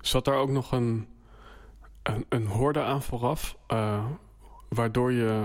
Zat 0.00 0.24
daar 0.24 0.36
ook 0.36 0.50
nog 0.50 0.72
een, 0.72 1.06
een, 2.02 2.24
een 2.28 2.46
horde 2.46 2.82
aan 2.82 3.02
vooraf? 3.02 3.56
waardoor 4.68 5.12
je 5.12 5.44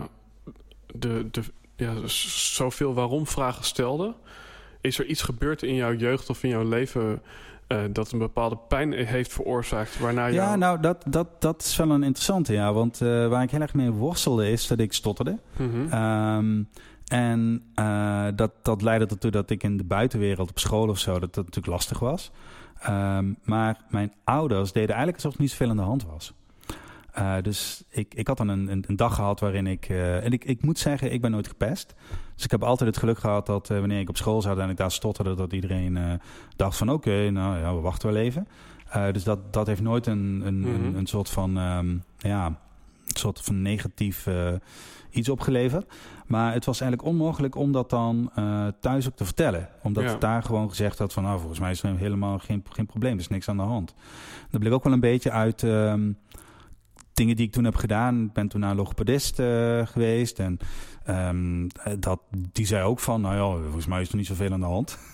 de, 0.86 1.28
de, 1.32 1.42
ja, 1.76 2.08
zoveel 2.08 2.94
waarom-vragen 2.94 3.64
stelde. 3.64 4.16
Is 4.82 5.00
er 5.00 5.06
iets 5.06 5.22
gebeurd 5.22 5.64
in 5.64 5.76
jouw 5.76 5.94
jeugd 5.94 6.30
of 6.30 6.44
in 6.44 6.50
jouw 6.50 6.64
leven 6.64 7.22
uh, 7.68 7.82
dat 7.92 8.12
een 8.12 8.20
bepaalde 8.20 8.58
pijn 8.68 8.94
heeft 8.94 9.34
veroorzaakt? 9.34 10.00
Waarna 10.00 10.26
ja, 10.26 10.56
nou, 10.56 10.80
dat, 10.80 11.04
dat, 11.08 11.28
dat 11.42 11.62
is 11.62 11.76
wel 11.76 11.90
een 11.90 12.04
interessante, 12.04 12.54
ja. 12.54 12.74
Want 12.74 13.02
uh, 13.02 13.28
waar 13.28 13.44
ik 13.44 13.52
heel 13.52 13.62
erg 13.62 13.74
mee 13.74 13.92
worstelde 13.92 14.52
is 14.52 14.68
dat 14.68 14.80
ik 14.80 14.94
stotterde. 14.94 15.38
Mm 15.58 15.70
-hmm. 15.72 15.94
um, 16.38 16.70
en 17.08 17.64
uh, 17.80 18.28
dat, 18.36 18.52
dat 18.62 18.82
leidde 18.82 19.08
ertoe 19.08 19.32
dat 19.32 19.50
ik 19.50 19.64
in 19.64 19.78
de 19.78 19.84
buitenwereld 19.84 20.50
op 20.50 20.60
school 20.60 20.90
of 20.90 21.00
zo, 21.00 21.12
dat 21.20 21.34
dat 21.34 21.46
natuurlijk 21.46 21.74
lastig 21.74 22.00
was. 22.00 22.32
Um, 22.90 23.38
maar 23.44 23.82
mijn 23.90 24.14
ouders 24.24 24.72
deden 24.72 24.96
eigenlijk 24.96 25.18
alsof 25.18 25.34
er 25.34 25.42
niet 25.42 25.50
zoveel 25.50 25.70
aan 25.70 25.78
de 25.78 25.84
hand 25.84 26.06
was. 26.06 26.34
Uh, 27.20 27.36
dus 27.42 27.84
ik, 27.90 28.14
ik 28.14 28.28
had 28.28 28.38
dan 28.38 28.48
een, 28.48 28.72
een, 28.72 28.84
een 28.88 28.96
dag 28.96 29.16
gehad 29.16 29.40
waarin 29.40 29.68
ik... 29.68 29.90
Uh, 29.90 30.26
en 30.26 30.32
ik, 30.32 30.46
ik 30.46 30.62
moet 30.62 30.80
zeggen, 30.80 31.14
ik 31.14 31.22
ben 31.22 31.32
nooit 31.32 31.48
gepest. 31.48 31.94
Dus 32.36 32.44
ik 32.44 32.52
heb 32.52 32.64
altijd 32.64 32.90
het 32.90 33.00
geluk 33.00 33.18
gehad 33.18 33.46
dat 33.46 33.70
uh, 33.70 33.80
wanneer 33.80 34.00
ik 34.00 34.10
op 34.10 34.18
school 34.18 34.42
zat 34.42 34.58
en 34.58 34.70
ik 34.70 34.78
daar 34.78 34.92
stotterde... 34.92 35.36
dat 35.36 35.54
iedereen 35.54 36.20
dacht 36.56 36.78
van 36.78 36.90
oké, 36.90 37.10
okay, 37.10 37.28
nou 37.28 37.60
ja, 37.60 37.76
we 37.76 37.82
wachten 37.82 38.14
wel 38.14 38.22
even. 38.22 38.48
dus 39.12 39.24
dat, 39.24 39.54
dat 39.54 39.68
heeft 39.68 39.82
nooit 39.82 40.08
een, 40.08 40.42
een, 40.46 40.58
mm 40.58 40.64
-hmm. 40.64 40.86
een, 40.86 40.96
een, 40.96 41.08
soort 41.08 41.30
van... 41.30 41.58
Um, 41.58 42.04
ja, 42.18 42.46
een 42.46 43.16
soort 43.20 43.42
van 43.42 43.62
negatief 43.62 44.28
iets 45.10 45.30
opgeleverd. 45.30 45.94
Maar 46.26 46.54
het 46.54 46.66
was 46.66 46.82
eigenlijk 46.82 47.10
onmogelijk 47.10 47.56
om 47.56 47.72
dat 47.72 47.90
dan 47.90 48.32
thuis 48.80 49.08
ook 49.08 49.16
te 49.16 49.26
vertellen. 49.26 49.70
Omdat 49.82 50.04
ja. 50.04 50.10
het 50.10 50.22
daar 50.22 50.44
gewoon 50.44 50.70
gezegd 50.70 51.00
had 51.00 51.14
van... 51.14 51.24
nou, 51.24 51.40
volgens 51.40 51.60
mij 51.60 51.72
is 51.72 51.84
er 51.84 51.98
helemaal 51.98 52.40
geen, 52.40 52.64
geen 52.70 52.86
probleem, 52.86 53.14
er 53.14 53.20
is 53.20 53.28
niks 53.28 53.50
aan 53.50 53.58
de 53.58 53.64
hand. 53.64 53.94
Dat 54.50 54.60
bleek 54.60 54.74
ook 54.74 54.84
wel 54.84 54.94
een 54.94 55.00
beetje 55.00 55.32
uit... 55.32 55.62
Um, 55.62 56.18
dingen 57.18 57.36
die 57.36 57.46
ik 57.46 57.52
toen 57.52 57.64
heb 57.64 57.76
gedaan. 57.76 58.24
Ik 58.24 58.34
ben 58.34 58.48
toen 58.48 58.60
naar 58.60 58.70
een 58.70 58.76
logopedist 58.76 59.40
uh, 59.40 59.88
geweest. 59.88 60.40
En 60.40 60.60
um, 61.10 61.68
dat, 62.00 62.20
die 62.32 62.66
zei 62.66 62.84
ook 62.84 63.00
van, 63.00 63.22
nou 63.22 63.36
ja, 63.36 63.64
volgens 63.64 63.86
mij 63.86 64.02
is 64.02 64.10
er 64.10 64.16
niet 64.16 64.26
zoveel 64.26 64.52
aan 64.52 64.60
de 64.60 64.66
hand. 64.66 64.98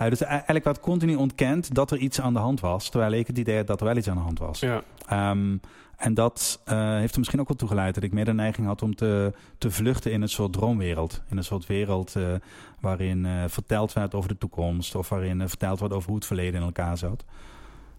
Uh, 0.00 0.08
dus 0.08 0.20
eigenlijk 0.22 0.64
werd 0.64 0.80
continu 0.80 1.14
ontkend 1.14 1.74
dat 1.74 1.90
er 1.90 1.98
iets 1.98 2.20
aan 2.20 2.32
de 2.32 2.38
hand 2.38 2.60
was. 2.60 2.88
Terwijl 2.88 3.12
ik 3.12 3.26
het 3.26 3.38
idee 3.38 3.56
had 3.56 3.66
dat 3.66 3.80
er 3.80 3.86
wel 3.86 3.96
iets 3.96 4.08
aan 4.08 4.16
de 4.16 4.22
hand 4.22 4.38
was. 4.38 4.60
Ja. 4.60 4.82
Um, 5.30 5.60
en 5.96 6.14
dat 6.14 6.62
uh, 6.68 6.94
heeft 6.96 7.12
er 7.12 7.18
misschien 7.18 7.40
ook 7.40 7.48
wel 7.48 7.56
toegeleid 7.56 7.94
dat 7.94 8.04
ik 8.04 8.12
meer 8.12 8.24
de 8.24 8.32
neiging 8.32 8.66
had 8.66 8.82
om 8.82 8.94
te, 8.94 9.32
te 9.58 9.70
vluchten 9.70 10.12
in 10.12 10.22
een 10.22 10.28
soort 10.28 10.52
droomwereld. 10.52 11.22
In 11.30 11.36
een 11.36 11.44
soort 11.44 11.66
wereld 11.66 12.14
uh, 12.16 12.34
waarin 12.80 13.24
uh, 13.24 13.44
verteld 13.46 13.92
werd 13.92 14.14
over 14.14 14.28
de 14.28 14.38
toekomst. 14.38 14.94
Of 14.94 15.08
waarin 15.08 15.48
verteld 15.48 15.80
werd 15.80 15.92
over 15.92 16.06
hoe 16.08 16.16
het 16.16 16.26
verleden 16.26 16.60
in 16.60 16.66
elkaar 16.66 16.98
zat. 16.98 17.24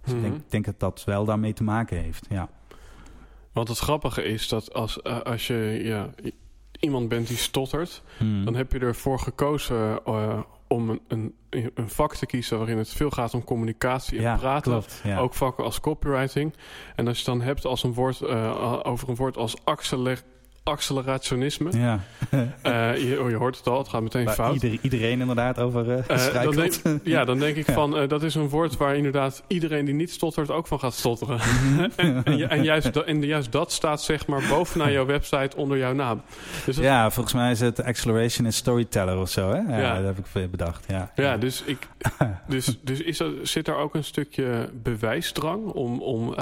Dus 0.04 0.14
mm 0.14 0.20
-hmm. 0.20 0.26
ik 0.26 0.32
denk, 0.32 0.52
denk 0.52 0.66
dat 0.66 0.80
dat 0.80 1.04
wel 1.04 1.26
daarmee 1.26 1.54
te 1.54 1.64
maken 1.64 1.98
heeft, 1.98 2.26
ja. 2.30 2.50
Want 3.56 3.68
het 3.68 3.78
grappige 3.78 4.24
is 4.24 4.48
dat 4.48 4.74
als, 4.74 5.00
uh, 5.04 5.22
als 5.22 5.48
je 5.48 5.80
ja, 5.84 6.10
iemand 6.80 7.10
bent 7.10 7.28
die 7.28 7.38
stottert, 7.38 8.02
hmm. 8.18 8.46
dan 8.46 8.56
heb 8.56 8.72
je 8.72 8.80
ervoor 8.80 9.20
gekozen 9.20 10.00
uh, 10.08 10.40
om 10.68 10.90
een, 10.90 11.02
een, 11.08 11.34
een, 11.74 11.90
vak 11.90 12.16
te 12.16 12.26
kiezen 12.26 12.58
waarin 12.58 12.78
het 12.78 12.90
veel 12.90 13.10
gaat 13.10 13.34
om 13.34 13.44
communicatie 13.44 14.18
en 14.18 14.24
ja, 14.24 14.38
praten. 14.38 14.72
Klopt, 14.72 15.02
ja. 15.04 15.18
Ook 15.18 15.34
vakken 15.34 15.64
als 15.64 15.80
copywriting. 15.80 16.54
En 16.96 17.08
als 17.08 17.20
je 17.20 17.26
dan 17.26 17.42
hebt 17.42 17.66
als 17.66 17.84
een 17.84 17.94
woord, 17.94 18.22
uh, 18.22 18.80
over 18.84 19.10
een 19.10 19.16
woord 19.16 19.38
als 19.38 19.56
accelerationisme. 20.66 21.78
Ja. 21.78 22.00
uh, 22.32 22.98
je, 23.10 23.22
oh, 23.22 23.30
je, 23.30 23.36
hoort 23.36 23.58
het 23.58 23.68
al, 23.68 23.78
het 23.78 23.88
gaat 23.88 24.02
meteen 24.02 24.26
waar 24.26 24.34
fout. 24.34 24.54
Ieder, 24.54 24.80
iedereen 24.82 25.20
inderdaad 25.20 25.60
over 25.60 25.88
uh, 25.88 26.44
dan 26.44 26.56
denk, 26.56 26.74
Ja, 27.04 27.26
dan 27.26 27.40
denk 27.40 27.56
ik 27.56 27.66
van, 27.66 28.08
dat 28.08 28.24
is 28.24 28.36
een 28.36 28.50
woord 28.50 28.78
waar 28.78 28.96
inderdaad 28.96 29.44
iedereen 29.48 29.86
die 29.86 29.94
niet 29.94 30.12
stottert 30.12 30.52
ook 30.52 30.68
van 30.68 30.80
gaat 30.80 30.94
stotteren. 30.94 31.38
Mhm. 31.38 31.80
en, 31.96 32.24
en, 32.24 32.50
en, 32.50 32.64
juist, 32.64 32.96
en 32.96 33.22
juist 33.22 33.52
dat 33.52 33.72
staat 33.72 34.02
zeg 34.02 34.28
maar 34.28 34.44
bovenaan 34.50 34.92
jouw 34.92 35.06
website 35.06 35.58
onder 35.58 35.78
jouw 35.78 35.94
naam. 35.94 36.22
Dus 36.66 36.76
dat... 36.76 36.86
Ja, 36.86 37.12
volgens 37.12 37.36
mij 37.36 37.52
is 37.52 37.60
het 37.60 37.84
Acceleration 37.84 38.48
is 38.48 38.56
Storyteller 38.56 39.18
of 39.18 39.30
zo, 39.30 39.50
hè? 39.50 39.58
Ja, 39.58 39.78
ja. 39.78 40.02
dat 40.02 40.16
heb 40.16 40.44
ik 40.44 40.52
bedacht, 40.52 40.86
ja. 40.88 41.12
Ja, 41.16 41.38
dus, 41.38 41.64
ik, 41.66 41.88
dus, 42.48 42.80
dus 42.82 43.02
is 43.02 43.20
er, 43.20 43.32
zit 43.42 43.68
er 43.68 43.76
ook 43.76 43.96
een 43.96 44.04
stukje 44.04 44.70
bewijsdrang 44.74 45.66
om... 45.66 46.02
om 46.02 46.34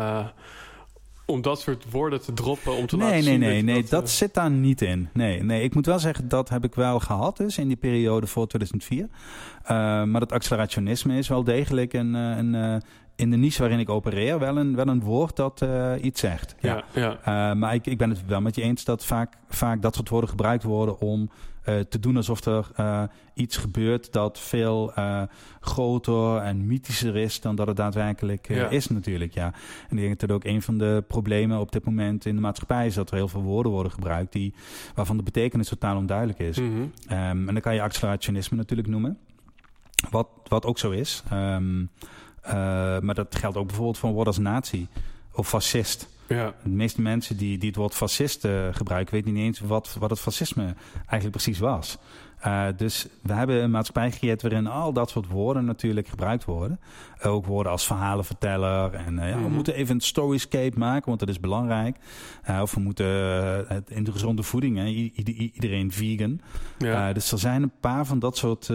om 1.34 1.42
dat 1.42 1.60
soort 1.60 1.86
woorden 1.92 2.22
te 2.22 2.34
droppen 2.34 2.76
om 2.76 2.88
te 2.88 2.98
nee, 2.98 3.06
laten 3.06 3.24
nee, 3.24 3.32
zien 3.32 3.40
nee, 3.40 3.56
dat 3.56 3.66
nee, 3.66 3.82
dat, 3.82 3.90
dat 3.90 4.10
zit 4.10 4.34
daar 4.34 4.52
niet 4.52 4.82
in. 4.82 5.10
Nee, 5.14 5.44
nee, 5.44 5.64
ik 5.64 5.74
moet 5.74 5.86
wel 5.86 6.00
zeggen 6.00 6.28
dat 6.28 6.50
heb 6.50 6.64
ik 6.64 6.76
wel 6.76 7.00
gehad 7.00 7.38
dus 7.38 7.58
in 7.58 7.68
die 7.68 7.78
periode 7.78 8.28
voor 8.28 8.48
2004. 8.48 9.04
Uh, 9.04 9.10
maar 10.04 10.20
dat 10.20 10.32
accelerationisme 10.32 11.18
is 11.18 11.28
wel 11.28 11.44
degelijk 11.44 11.94
een, 11.94 12.14
een, 12.14 12.54
een 12.54 12.82
in 13.16 13.32
de 13.32 13.38
niche 13.38 13.60
waarin 13.60 13.80
ik 13.80 13.90
opereer 13.90 14.40
wel 14.40 14.58
een, 14.58 14.76
wel 14.76 14.88
een 14.88 15.02
woord 15.02 15.36
dat 15.36 15.62
uh, 15.64 15.92
iets 16.02 16.20
zegt. 16.20 16.56
Ja, 16.60 16.84
ja. 16.94 17.20
ja. 17.26 17.52
Uh, 17.52 17.56
maar 17.60 17.74
ik, 17.74 17.86
ik 17.86 17.98
ben 17.98 18.10
het 18.10 18.26
wel 18.26 18.42
met 18.42 18.56
je 18.56 18.62
eens 18.62 18.84
dat 18.84 19.06
vaak, 19.06 19.34
vaak 19.50 19.82
dat 19.82 19.96
soort 19.96 20.10
woorden 20.10 20.30
gebruikt 20.30 20.64
worden 20.64 21.00
om 21.00 21.30
uh, 21.66 21.80
te 21.80 22.00
doen 22.00 22.18
alsof 22.18 22.46
er 22.46 23.10
iets 23.34 23.58
gebeurt 23.58 24.14
dat 24.14 24.40
veel 24.40 24.94
groter 25.60 26.38
en 26.38 26.68
mythischer 26.68 27.16
is 27.16 27.42
dan 27.42 27.56
dat 27.56 27.68
het 27.68 27.76
daadwerkelijk 27.76 28.48
ja. 28.48 28.70
is 28.70 28.88
natuurlijk. 28.88 29.34
Ja. 29.34 29.54
En 29.90 29.98
ik 29.98 30.04
denk 30.04 30.20
dat 30.20 30.32
ook 30.32 30.44
een 30.44 30.62
van 30.62 30.78
de 30.78 31.04
problemen 31.08 31.60
op 31.60 31.72
dit 31.72 31.86
moment 31.86 32.26
in 32.26 32.36
de 32.36 32.42
maatschappij 32.42 32.86
is 32.86 32.94
dat 32.94 33.10
er 33.10 33.16
heel 33.16 33.28
veel 33.28 33.42
woorden 33.42 33.72
worden 33.72 33.92
gebruikt 33.92 34.32
die, 34.32 34.54
waarvan 34.96 35.18
de 35.18 35.24
betekenis 35.24 35.68
totaal 35.68 35.98
onduidelijk 35.98 36.40
is. 36.40 36.60
Mm 36.60 36.74
-hmm. 36.74 37.18
um, 37.18 37.48
en 37.48 37.54
dan 37.54 37.62
kan 37.62 37.74
je 37.74 37.82
accelerationisme 37.82 38.58
natuurlijk 38.58 38.90
noemen. 38.90 39.18
Wat, 40.10 40.28
wat 40.48 40.66
ook 40.66 40.80
zo 40.80 40.92
is. 40.92 41.24
Um, 41.34 41.90
uh, 42.46 42.52
maar 43.00 43.16
dat 43.16 43.36
geldt 43.36 43.58
ook 43.58 43.68
bijvoorbeeld 43.68 43.98
voor 43.98 44.10
een 44.10 44.16
woord 44.16 44.28
als 44.28 44.38
nazi 44.38 44.88
of 45.32 45.48
fascist. 45.48 46.10
Ja. 46.28 46.54
De 46.64 46.70
meeste 46.70 47.02
mensen 47.02 47.38
die, 47.38 47.58
die 47.58 47.70
het 47.70 47.78
woord 47.78 47.94
fascist 47.94 48.46
uh, 48.46 48.68
gebruiken, 48.72 49.14
weten 49.14 49.34
niet 49.34 49.44
eens 49.44 49.60
wat, 49.60 49.96
wat 50.00 50.10
het 50.10 50.20
fascisme 50.20 50.76
eigenlijk 50.96 51.32
precies 51.32 51.60
was. 51.60 51.98
Uh, 52.46 52.66
dus 52.78 53.08
we 53.22 53.34
hebben 53.34 53.64
een 53.64 53.72
maatschappij 53.72 54.12
gecreëerd 54.12 54.42
waarin 54.42 54.68
al 54.68 54.94
dat 54.94 55.10
soort 55.10 55.28
woorden 55.28 55.66
natuurlijk 55.66 56.08
gebruikt 56.08 56.46
worden. 56.46 56.80
ook 57.22 57.46
woorden 57.46 57.72
als 57.72 57.86
verhalenverteller. 57.86 58.94
En 58.94 59.16
ja, 59.16 59.22
mm 59.26 59.32
-hmm. 59.32 59.34
we 59.34 59.40
mhm. 59.40 59.54
moeten 59.54 59.74
even 59.74 59.96
een 59.96 60.02
storyscape 60.02 60.80
maken, 60.80 61.08
want 61.08 61.20
dat 61.20 61.30
is 61.30 61.40
belangrijk. 61.40 61.98
of 62.62 62.74
we 62.74 62.80
moeten 62.80 63.08
in 63.88 64.04
de 64.04 64.12
gezonde 64.12 64.44
voeding, 64.44 64.78
hè, 64.78 64.86
iedereen 64.86 65.92
vegan. 65.92 66.42
Ja. 66.78 67.14
dus 67.14 67.32
er 67.32 67.40
zijn 67.40 67.64
een 67.64 67.80
paar 67.80 68.06
van 68.06 68.20
dat 68.20 68.38
soort 68.38 68.70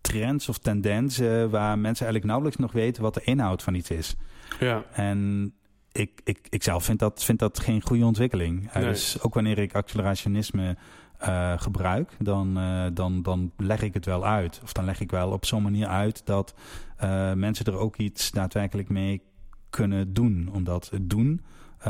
trends 0.00 0.48
of 0.48 0.58
tendensen 0.58 1.50
waar 1.50 1.78
mensen 1.78 2.06
eigenlijk 2.06 2.24
nauwelijks 2.24 2.58
nog 2.58 2.72
weten 2.72 3.02
wat 3.02 3.14
de 3.14 3.24
inhoud 3.24 3.62
van 3.62 3.74
iets 3.74 3.90
is. 3.90 4.16
Ja. 4.60 4.84
En 4.92 5.52
ik, 5.92 6.20
ik, 6.24 6.46
ik 6.48 6.62
zelf 6.62 6.84
vind 6.84 6.98
dat, 6.98 7.24
vind 7.24 7.38
dat 7.38 7.60
geen 7.60 7.82
goede 7.82 8.04
ontwikkeling. 8.04 8.72
Nee. 8.74 8.84
Dus 8.84 9.22
ook 9.22 9.34
wanneer 9.34 9.58
ik 9.58 9.74
accelerationisme 9.74 10.76
uh, 11.22 11.52
gebruik, 11.56 12.10
dan, 12.18 12.58
uh, 12.58 12.86
dan, 12.92 13.22
dan 13.22 13.52
leg 13.56 13.82
ik 13.82 13.94
het 13.94 14.04
wel 14.04 14.26
uit. 14.26 14.60
Of 14.62 14.72
dan 14.72 14.84
leg 14.84 15.00
ik 15.00 15.10
wel 15.10 15.30
op 15.30 15.46
zo'n 15.46 15.62
manier 15.62 15.86
uit 15.86 16.26
dat 16.26 16.54
uh, 17.02 17.32
mensen 17.32 17.64
er 17.64 17.78
ook 17.78 17.96
iets 17.96 18.30
daadwerkelijk 18.30 18.88
mee 18.88 19.22
kunnen 19.70 20.14
doen. 20.14 20.50
Omdat 20.52 20.90
het 20.90 21.10
doen 21.10 21.42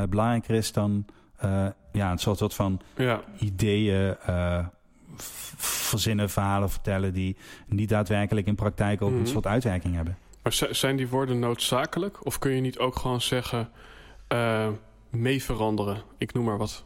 belangrijker 0.09 0.55
is 0.55 0.73
dan 0.73 1.05
ja, 1.93 2.11
een 2.11 2.19
soort 2.19 2.55
van 2.55 2.81
ja. 2.97 3.21
ideeën 3.39 4.17
verzinnen, 5.89 6.31
verhalen 6.31 6.71
vertellen 6.71 7.13
die 7.13 7.37
niet 7.67 7.89
daadwerkelijk 7.89 8.47
in 8.47 8.55
praktijk 8.55 9.03
ook 9.03 9.09
mm 9.09 9.15
-hmm. 9.15 9.17
een 9.17 9.23
mhm. 9.23 9.33
soort 9.33 9.47
uitwerking 9.47 9.95
hebben. 9.95 10.17
Maar 10.43 10.69
zijn 10.71 10.97
die 10.97 11.09
woorden 11.09 11.39
noodzakelijk? 11.39 12.27
Of 12.27 12.39
kun 12.39 12.53
je 12.53 12.61
niet 12.61 12.79
ook 12.79 12.97
gewoon 12.97 13.21
zeggen 13.21 13.69
uh, 14.33 14.69
mee 15.11 15.43
veranderen? 15.43 16.03
Ik 16.19 16.33
noem 16.33 16.45
maar 16.45 16.59
wat. 16.59 16.85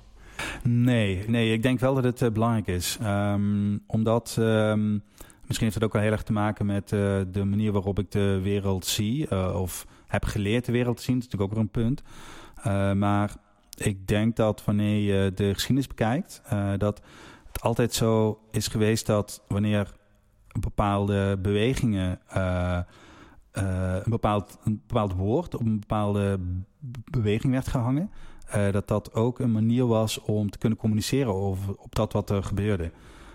Nee, 0.62 1.24
nee, 1.28 1.52
ik 1.52 1.62
denk 1.62 1.80
wel 1.80 1.94
dat 1.94 2.04
het 2.04 2.20
uh, 2.20 2.30
belangrijk 2.30 2.66
is. 2.66 2.98
Um, 3.02 3.82
omdat 3.86 4.36
um, 4.38 5.02
misschien 5.40 5.64
heeft 5.64 5.74
het 5.74 5.84
ook 5.84 5.92
wel 5.92 6.02
heel 6.02 6.12
erg 6.12 6.22
te 6.22 6.32
maken 6.32 6.66
met 6.66 6.92
uh, 6.92 7.20
de 7.30 7.44
manier 7.44 7.72
waarop 7.72 7.98
ik 7.98 8.10
de 8.10 8.40
wereld 8.42 8.86
zie. 8.86 9.54
of 9.54 9.86
heb 10.06 10.24
geleerd 10.24 10.64
de 10.64 10.72
wereld 10.72 10.96
te 10.96 11.02
zien. 11.02 11.14
Dat 11.14 11.24
is 11.24 11.30
natuurlijk 11.30 11.52
ook 11.52 11.58
weer 11.58 11.82
een 11.82 12.02
punt. 12.02 12.98
maar 12.98 13.34
ik 13.76 14.06
denk 14.06 14.36
dat 14.36 14.64
wanneer 14.64 15.14
je 15.14 15.32
de 15.34 15.52
geschiedenis 15.52 15.86
bekijkt, 15.86 16.42
dat 16.76 17.02
het 17.46 17.62
altijd 17.62 17.92
zo 17.92 18.40
is 18.50 18.66
geweest 18.66 19.06
dat 19.06 19.42
wanneer 19.48 19.92
bepaalde 20.60 21.38
bewegingen 21.38 22.20
een, 23.52 24.02
bepaald, 24.10 24.58
een 24.64 24.82
bepaald 24.86 25.12
woord 25.12 25.54
op 25.54 25.60
een 25.60 25.80
bepaalde 25.80 26.38
beweging 27.10 27.52
werd 27.52 27.68
gehangen, 27.68 28.10
dat 28.70 28.88
dat 28.88 29.14
ook 29.14 29.38
een 29.38 29.52
manier 29.52 29.86
was 29.86 30.20
om 30.20 30.50
te 30.50 30.58
kunnen 30.58 30.78
communiceren 30.78 31.34
over 31.34 31.74
op 31.76 31.94
dat 31.94 32.12
wat 32.12 32.30
er 32.30 32.42
gebeurde. 32.42 32.90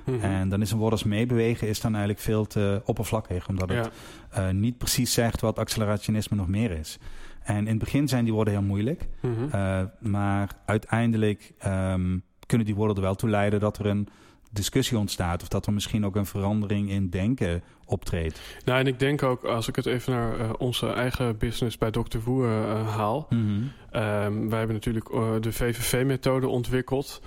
Mhm. 0.05 0.19
En 0.19 0.49
dan 0.49 0.61
is 0.61 0.71
een 0.71 0.77
woord 0.77 0.91
als 0.91 1.03
meebewegen 1.03 1.67
is 1.67 1.81
dan 1.81 1.91
eigenlijk 1.91 2.23
veel 2.23 2.45
te 2.45 2.81
oppervlakkig, 2.85 3.47
omdat 3.47 3.69
het 3.69 3.89
uh, 4.37 4.49
niet 4.49 4.77
precies 4.77 5.13
zegt 5.13 5.41
wat 5.41 5.59
accelerationisme 5.59 6.37
nog 6.37 6.47
meer 6.47 6.71
is. 6.71 6.99
En 7.43 7.57
in 7.57 7.67
het 7.67 7.79
begin 7.79 8.07
zijn 8.07 8.23
die 8.23 8.33
woorden 8.33 8.53
heel 8.53 8.63
moeilijk, 8.63 9.07
mhm. 9.21 9.85
maar 9.99 10.55
uiteindelijk 10.65 11.53
um, 11.65 12.23
kunnen 12.45 12.65
die 12.65 12.75
woorden 12.75 12.95
er 12.95 13.01
wel 13.01 13.15
toe 13.15 13.29
leiden 13.29 13.59
dat 13.59 13.77
er 13.77 13.85
een 13.85 14.07
discussie 14.51 14.97
ontstaat. 14.97 15.41
Of 15.41 15.47
dat 15.47 15.65
er 15.65 15.73
misschien 15.73 16.05
ook 16.05 16.15
een 16.15 16.25
verandering 16.25 16.89
in 16.89 17.09
denken 17.09 17.63
optreedt. 17.85 18.41
Nou, 18.65 18.79
en 18.79 18.87
ik 18.87 18.99
denk 18.99 19.23
ook, 19.23 19.43
als 19.43 19.67
ik 19.67 19.75
het 19.75 19.85
even 19.85 20.13
naar 20.13 20.39
uh, 20.39 20.49
onze 20.57 20.87
eigen 20.87 21.37
business 21.37 21.77
bij 21.77 21.91
Dr. 21.91 22.17
Woe 22.23 22.45
uh, 22.45 22.95
haal. 22.95 23.27
Mm 23.29 23.45
-hmm. 23.45 24.01
um, 24.01 24.49
wij 24.49 24.57
hebben 24.57 24.75
natuurlijk 24.75 25.09
uh, 25.09 25.29
de 25.39 25.51
VVV-methode 25.51 26.47
ontwikkeld. 26.47 27.21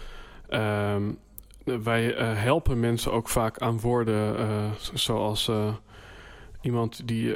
Um, 0.51 1.19
wij 1.65 2.19
uh, 2.19 2.43
helpen 2.43 2.81
mensen 2.81 3.13
ook 3.13 3.29
vaak 3.29 3.59
aan 3.59 3.81
woorden 3.81 4.41
uh, 4.41 4.71
zoals 4.95 5.49
uh, 5.49 5.75
iemand 6.61 7.09
die, 7.09 7.35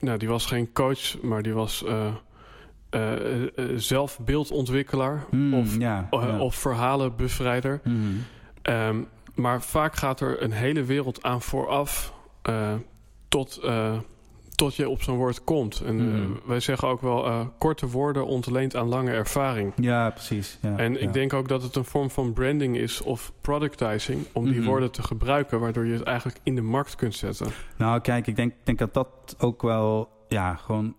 nou, 0.00 0.18
die 0.18 0.28
was 0.28 0.46
geen 0.46 0.72
coach, 0.72 1.22
maar 1.22 1.42
die 1.42 1.52
was 1.52 1.84
zelf 3.76 4.18
beeldontwikkelaar 4.24 5.26
mm, 5.30 5.54
of, 5.54 5.78
ja, 5.78 6.08
ja. 6.10 6.38
of 6.38 6.54
verhalenbevrijder. 6.54 7.80
Mm. 7.84 8.24
Um, 8.70 9.08
maar 9.34 9.62
vaak 9.62 9.96
gaat 9.96 10.20
er 10.20 10.42
een 10.42 10.52
hele 10.52 10.84
wereld 10.84 11.22
aan 11.22 11.42
vooraf 11.42 12.12
tot 13.28 13.60
tot 14.60 14.76
je 14.76 14.88
op 14.88 15.02
zo'n 15.02 15.16
woord 15.16 15.44
komt. 15.44 15.80
En 15.80 15.96
mm. 15.96 16.40
wij 16.46 16.60
zeggen 16.60 16.88
ook 16.88 17.00
wel, 17.00 17.26
uh, 17.26 17.40
korte 17.58 17.86
woorden 17.88 18.26
ontleend 18.26 18.76
aan 18.76 18.88
lange 18.88 19.10
ervaring. 19.10 19.72
Ja, 19.76 20.10
precies. 20.10 20.58
Ja, 20.62 20.76
en 20.76 21.02
ik 21.02 21.12
denk 21.12 21.32
ook 21.32 21.48
dat 21.48 21.62
het 21.62 21.76
een 21.76 21.84
vorm 21.84 22.10
van 22.10 22.32
branding 22.32 22.76
is 22.76 23.00
of 23.02 23.32
productizing... 23.40 24.26
om 24.32 24.44
die 24.44 24.58
mhm. 24.58 24.68
woorden 24.68 24.90
te 24.90 25.02
gebruiken, 25.02 25.60
waardoor 25.60 25.86
je 25.86 25.92
het 25.92 26.02
eigenlijk 26.02 26.38
in 26.42 26.54
de 26.54 26.60
markt 26.60 26.94
kunt 26.94 27.14
zetten. 27.14 27.46
Nou, 27.76 28.00
kijk, 28.00 28.26
ik 28.26 28.36
denk, 28.36 28.54
denk 28.64 28.78
dat 28.78 28.94
dat 28.94 29.36
ook 29.38 29.62
wel, 29.62 30.08
ja, 30.28 30.54
gewoon... 30.54 30.96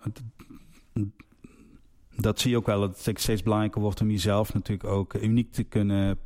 Dat 2.15 2.39
zie 2.39 2.51
je 2.51 2.57
ook 2.57 2.65
wel, 2.65 2.79
dat 2.79 3.05
het 3.05 3.19
steeds 3.19 3.43
belangrijker 3.43 3.81
wordt 3.81 4.01
om 4.01 4.09
jezelf 4.09 4.53
natuurlijk 4.53 4.89
ook 4.89 5.13
uniek 5.13 5.51
te 5.51 5.63
kunnen 5.63 6.17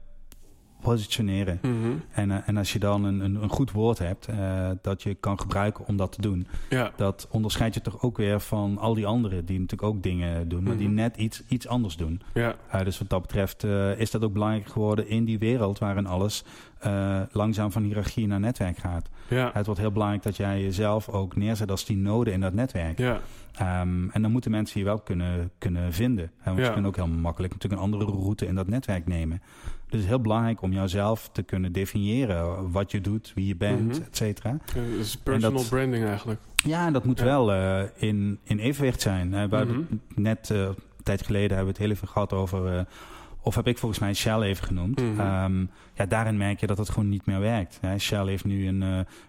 positioneren. 0.86 1.60
Mhm. 1.62 1.74
en, 2.12 2.30
uh, 2.30 2.38
en 2.46 2.58
als 2.58 2.74
je 2.74 2.80
dan 2.80 3.04
een, 3.04 3.20
een, 3.20 3.44
een 3.44 3.50
goed 3.50 3.72
woord 3.72 4.00
hebt 4.00 4.28
uh, 4.30 4.70
dat 4.82 5.04
je 5.04 5.14
kan 5.14 5.40
gebruiken 5.40 5.88
om 5.88 5.98
dat 5.98 6.12
te 6.12 6.22
doen, 6.22 6.48
ja. 6.70 6.92
dat 6.96 7.28
onderscheidt 7.32 7.76
je 7.76 7.82
toch 7.82 8.02
ook 8.02 8.18
weer 8.18 8.40
van 8.40 8.78
al 8.78 8.94
die 8.94 9.06
anderen 9.06 9.46
die 9.46 9.60
natuurlijk 9.60 9.90
ook 9.90 10.04
dingen 10.04 10.48
doen, 10.48 10.64
maar 10.64 10.78
die 10.78 10.88
mhm. 10.88 10.96
net 10.96 11.18
iets, 11.18 11.44
iets 11.48 11.68
anders 11.68 11.96
doen. 11.96 12.22
Ja. 12.34 12.56
Uh, 12.76 12.84
dus 12.84 12.98
wat 12.98 13.10
dat 13.10 13.22
betreft 13.22 13.64
is 13.98 14.12
dat 14.12 14.24
ook 14.24 14.34
belangrijk 14.34 14.68
geworden 14.68 15.08
in 15.08 15.26
die 15.26 15.40
wereld 15.40 15.80
waarin 15.80 16.08
alles 16.08 16.44
langzaam 17.32 17.72
van 17.72 17.84
hiërarchie 17.84 18.28
naar 18.28 18.40
netwerk 18.40 18.78
gaat. 18.78 19.10
Ja. 19.28 19.50
Het 19.54 19.66
wordt 19.66 19.82
heel 19.82 19.92
belangrijk 19.92 20.24
dat 20.24 20.38
jij 20.38 20.62
jezelf 20.62 21.10
ook 21.10 21.36
neerzet 21.36 21.72
als 21.72 21.86
die 21.86 21.98
node 21.98 22.32
in 22.32 22.42
dat 22.42 22.54
netwerk. 22.54 22.98
Ja. 22.98 23.22
Um, 23.62 24.10
en 24.10 24.22
dan 24.22 24.32
moeten 24.32 24.52
mensen 24.52 24.80
je 24.80 24.86
wel 24.86 25.00
kunnen, 25.00 25.52
kunnen 25.58 25.94
vinden. 25.94 26.32
Want 26.44 26.58
ja. 26.58 26.66
ze 26.66 26.72
kunnen 26.72 26.90
ook 26.90 26.96
heel 26.96 27.08
makkelijk 27.08 27.54
natuurlijk 27.54 27.82
een 27.82 27.88
andere 27.88 28.12
route 28.12 28.48
in 28.48 28.56
dat 28.56 28.68
netwerk 28.68 29.08
nemen. 29.08 29.42
Dus 29.86 29.94
het 29.94 30.04
is 30.04 30.16
heel 30.16 30.22
belangrijk 30.22 30.62
om 30.62 30.72
jouzelf 30.72 31.30
te 31.32 31.44
kunnen 31.44 31.72
definiëren. 31.72 32.72
Wat 32.72 32.92
je 32.92 33.02
doet, 33.02 33.32
wie 33.36 33.48
je 33.48 33.56
bent, 33.56 33.98
mm 33.98 34.04
et 34.04 34.18
cetera. 34.18 34.58
Is 35.00 35.18
personal 35.18 35.64
branding 35.70 36.06
eigenlijk. 36.06 36.40
Ja, 36.56 36.86
en 36.86 36.94
dat 36.94 37.06
moet 37.06 37.20
wel 37.20 37.54
uh, 37.54 37.82
in, 37.96 38.40
in 38.44 38.60
evenwicht 38.60 39.02
zijn. 39.02 39.34
Uh, 39.34 39.44
we 39.44 39.66
mm 39.66 39.88
net 40.16 40.50
uh, 40.52 40.60
een 40.60 40.76
tijd 41.04 41.22
geleden 41.22 41.56
hebben 41.56 41.66
we 41.66 41.72
het 41.72 41.82
heel 41.82 41.90
even 41.90 42.08
gehad 42.08 42.34
over 42.34 42.86
of 43.42 43.56
heb 43.56 43.68
ik 43.68 43.78
volgens 43.78 44.00
mij 44.00 44.14
Shell 44.14 44.42
even 44.42 44.66
genoemd. 44.66 45.02
Mm 45.02 45.20
-hmm. 45.20 45.70
ja, 45.94 46.06
daarin 46.06 46.38
merk 46.38 46.60
je 46.60 46.68
dat 46.68 46.78
het 46.78 46.90
gewoon 46.90 47.10
niet 47.10 47.26
meer 47.26 47.40
werkt. 47.40 47.80
Shell 47.98 48.26
heeft 48.26 48.46
nu 48.46 48.68
een, 48.68 48.82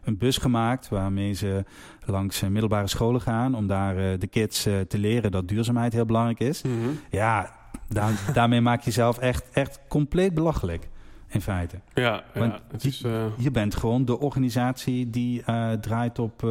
een 0.04 0.18
bus 0.18 0.38
gemaakt 0.38 0.88
waarmee 0.88 1.32
ze 1.32 1.64
langs 2.04 2.40
middelbare 2.40 2.86
scholen 2.86 3.20
gaan... 3.20 3.54
om 3.54 3.66
daar 3.66 4.18
de 4.18 4.26
kids 4.26 4.62
te 4.62 4.98
leren 4.98 5.30
dat 5.30 5.48
duurzaamheid 5.48 5.92
heel 5.92 6.06
belangrijk 6.06 6.40
is. 6.40 6.62
Ja, 7.10 7.52
daar, 7.88 8.12
daarmee 8.32 8.60
maak 8.60 8.78
je 8.78 8.84
jezelf 8.84 9.18
echt, 9.18 9.50
echt 9.52 9.80
compleet 9.88 10.34
belachelijk. 10.34 10.88
In 11.28 11.40
feite. 11.40 11.76
Ja, 11.94 12.24
ja 12.34 12.60
het 12.72 12.84
is, 12.84 12.98
je, 12.98 13.30
je, 13.38 13.50
bent 13.50 13.76
gewoon 13.76 14.04
de 14.04 14.18
organisatie 14.18 15.10
die 15.10 15.42
draait 15.80 16.18
op, 16.18 16.42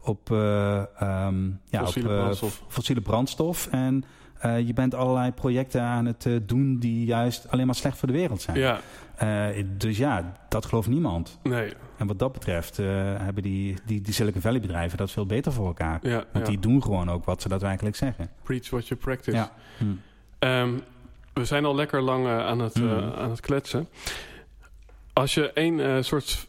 op, 0.00 0.30
um, 0.30 1.60
ja, 1.64 1.80
fossiele, 1.80 2.08
op 2.08 2.14
brandstof. 2.14 2.62
fossiele 2.68 3.00
brandstof. 3.00 3.66
En 3.66 4.04
uh, 4.44 4.66
je 4.66 4.72
bent 4.72 4.94
allerlei 4.94 5.32
projecten 5.32 5.82
aan 5.82 6.06
het 6.06 6.24
uh, 6.24 6.40
doen 6.42 6.78
die 6.78 7.04
juist 7.04 7.48
alleen 7.50 7.66
maar 7.66 7.74
slecht 7.74 7.98
voor 7.98 8.08
de 8.08 8.14
wereld 8.14 8.42
zijn. 8.42 8.58
Ja. 8.58 8.80
Uh, 9.22 9.64
dus 9.76 9.98
ja, 9.98 10.32
dat 10.48 10.66
gelooft 10.66 10.88
niemand. 10.88 11.38
Nee. 11.42 11.72
En 11.96 12.06
wat 12.06 12.18
dat 12.18 12.32
betreft 12.32 12.76
hebben 12.76 13.42
die, 13.42 13.76
die, 13.86 14.00
die 14.00 14.14
Silicon 14.14 14.40
Valley 14.40 14.60
bedrijven 14.60 14.98
dat 14.98 15.10
veel 15.10 15.26
beter 15.26 15.52
voor 15.52 15.66
elkaar. 15.66 15.98
Ja, 16.02 16.24
Want 16.32 16.46
ja. 16.46 16.50
die 16.50 16.58
doen 16.58 16.82
gewoon 16.82 17.10
ook 17.10 17.24
wat 17.24 17.42
ze 17.42 17.48
daadwerkelijk 17.48 17.96
zeggen. 17.96 18.28
Preach 18.42 18.70
what 18.70 18.88
you 18.88 19.00
practice. 19.00 19.36
Ja. 19.36 19.52
Hm. 19.78 19.84
Um, 20.44 20.82
we 21.32 21.44
zijn 21.44 21.64
al 21.64 21.74
lekker 21.74 22.02
lang 22.02 22.26
aan, 22.26 22.58
het, 22.58 22.74
hm. 22.74 22.88
aan 23.18 23.30
het 23.30 23.40
kletsen. 23.40 23.88
Als 25.12 25.34
je 25.34 25.52
één 25.52 26.04
soort 26.04 26.46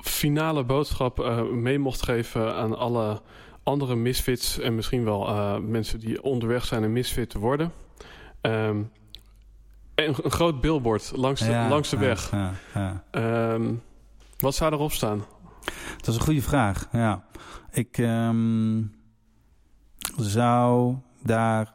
finale 0.00 0.64
boodschap 0.64 1.44
mee 1.50 1.78
mocht 1.78 2.02
geven 2.02 2.54
aan 2.54 2.78
alle 2.78 3.20
andere 3.62 3.94
misfits 3.94 4.58
en 4.58 4.74
misschien 4.74 5.04
wel 5.04 5.60
mensen 5.60 5.98
die 5.98 6.22
onderweg 6.22 6.64
zijn 6.64 6.82
een 6.82 6.92
misfit 6.92 7.30
te 7.30 7.38
worden. 7.38 7.72
Um, 8.42 8.90
een, 9.94 10.14
een, 10.22 10.30
groot 10.30 10.60
billboard 10.60 11.12
langs 11.14 11.40
de, 11.40 11.50
ja, 11.50 11.68
langs 11.68 11.88
de 11.88 11.96
weg. 11.96 12.30
Ja, 12.74 13.04
um, 13.52 13.82
wat 14.38 14.54
zou 14.54 14.72
erop 14.72 14.92
staan? 14.92 15.24
Dat 15.96 16.08
is 16.08 16.14
een 16.14 16.20
goede 16.20 16.42
vraag. 16.42 16.88
Ja, 16.92 17.24
ik 17.70 17.98
um, 17.98 18.94
zou 20.16 20.96
daar 21.22 21.72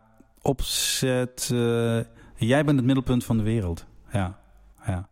opzetten. 0.47 2.07
Jij 2.35 2.65
bent 2.65 2.77
het 2.77 2.85
middelpunt 2.85 3.23
van 3.25 3.37
de 3.37 3.43
wereld. 3.43 3.85
Ja, 4.11 4.39
ja. 4.85 5.09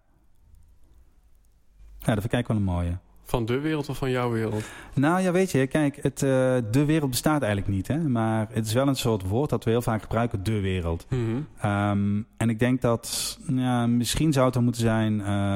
Ja, 2.00 2.14
dat 2.14 2.20
vind 2.20 2.34
ik 2.34 2.48
wel 2.48 2.58
een 2.58 2.64
mooie. 2.64 2.98
Van 3.24 3.46
de 3.46 3.60
wereld 3.60 3.90
of 3.90 3.98
van 3.98 4.10
jouw 4.10 4.32
wereld? 4.32 4.64
Nou 4.94 5.22
ja, 5.22 5.32
weet 5.32 5.52
je, 5.52 5.68
kijk, 5.68 5.96
het, 6.02 6.22
uh, 6.22 6.30
de 6.72 6.86
wereld 6.86 7.10
bestaat 7.10 7.42
eigenlijk 7.42 7.74
niet. 7.74 7.88
Hè? 7.88 7.98
Maar 7.98 8.48
het 8.50 8.66
is 8.66 8.74
wel 8.74 8.88
een 8.88 8.96
soort 8.96 9.28
woord 9.28 9.50
dat 9.50 9.64
we 9.64 9.70
heel 9.70 9.82
vaak 9.82 10.02
gebruiken, 10.02 10.44
de 10.44 10.60
wereld. 10.60 11.06
Mm 11.10 11.26
-hmm. 11.26 11.72
um, 11.72 12.28
en 12.38 12.50
ik 12.50 12.60
denk 12.60 12.82
dat, 12.82 13.38
ja, 13.48 13.88
misschien 13.88 14.34
zou 14.34 14.46
het 14.46 14.54
dan 14.54 14.64
moeten 14.64 14.82
zijn... 14.82 15.20
Uh, 15.20 15.56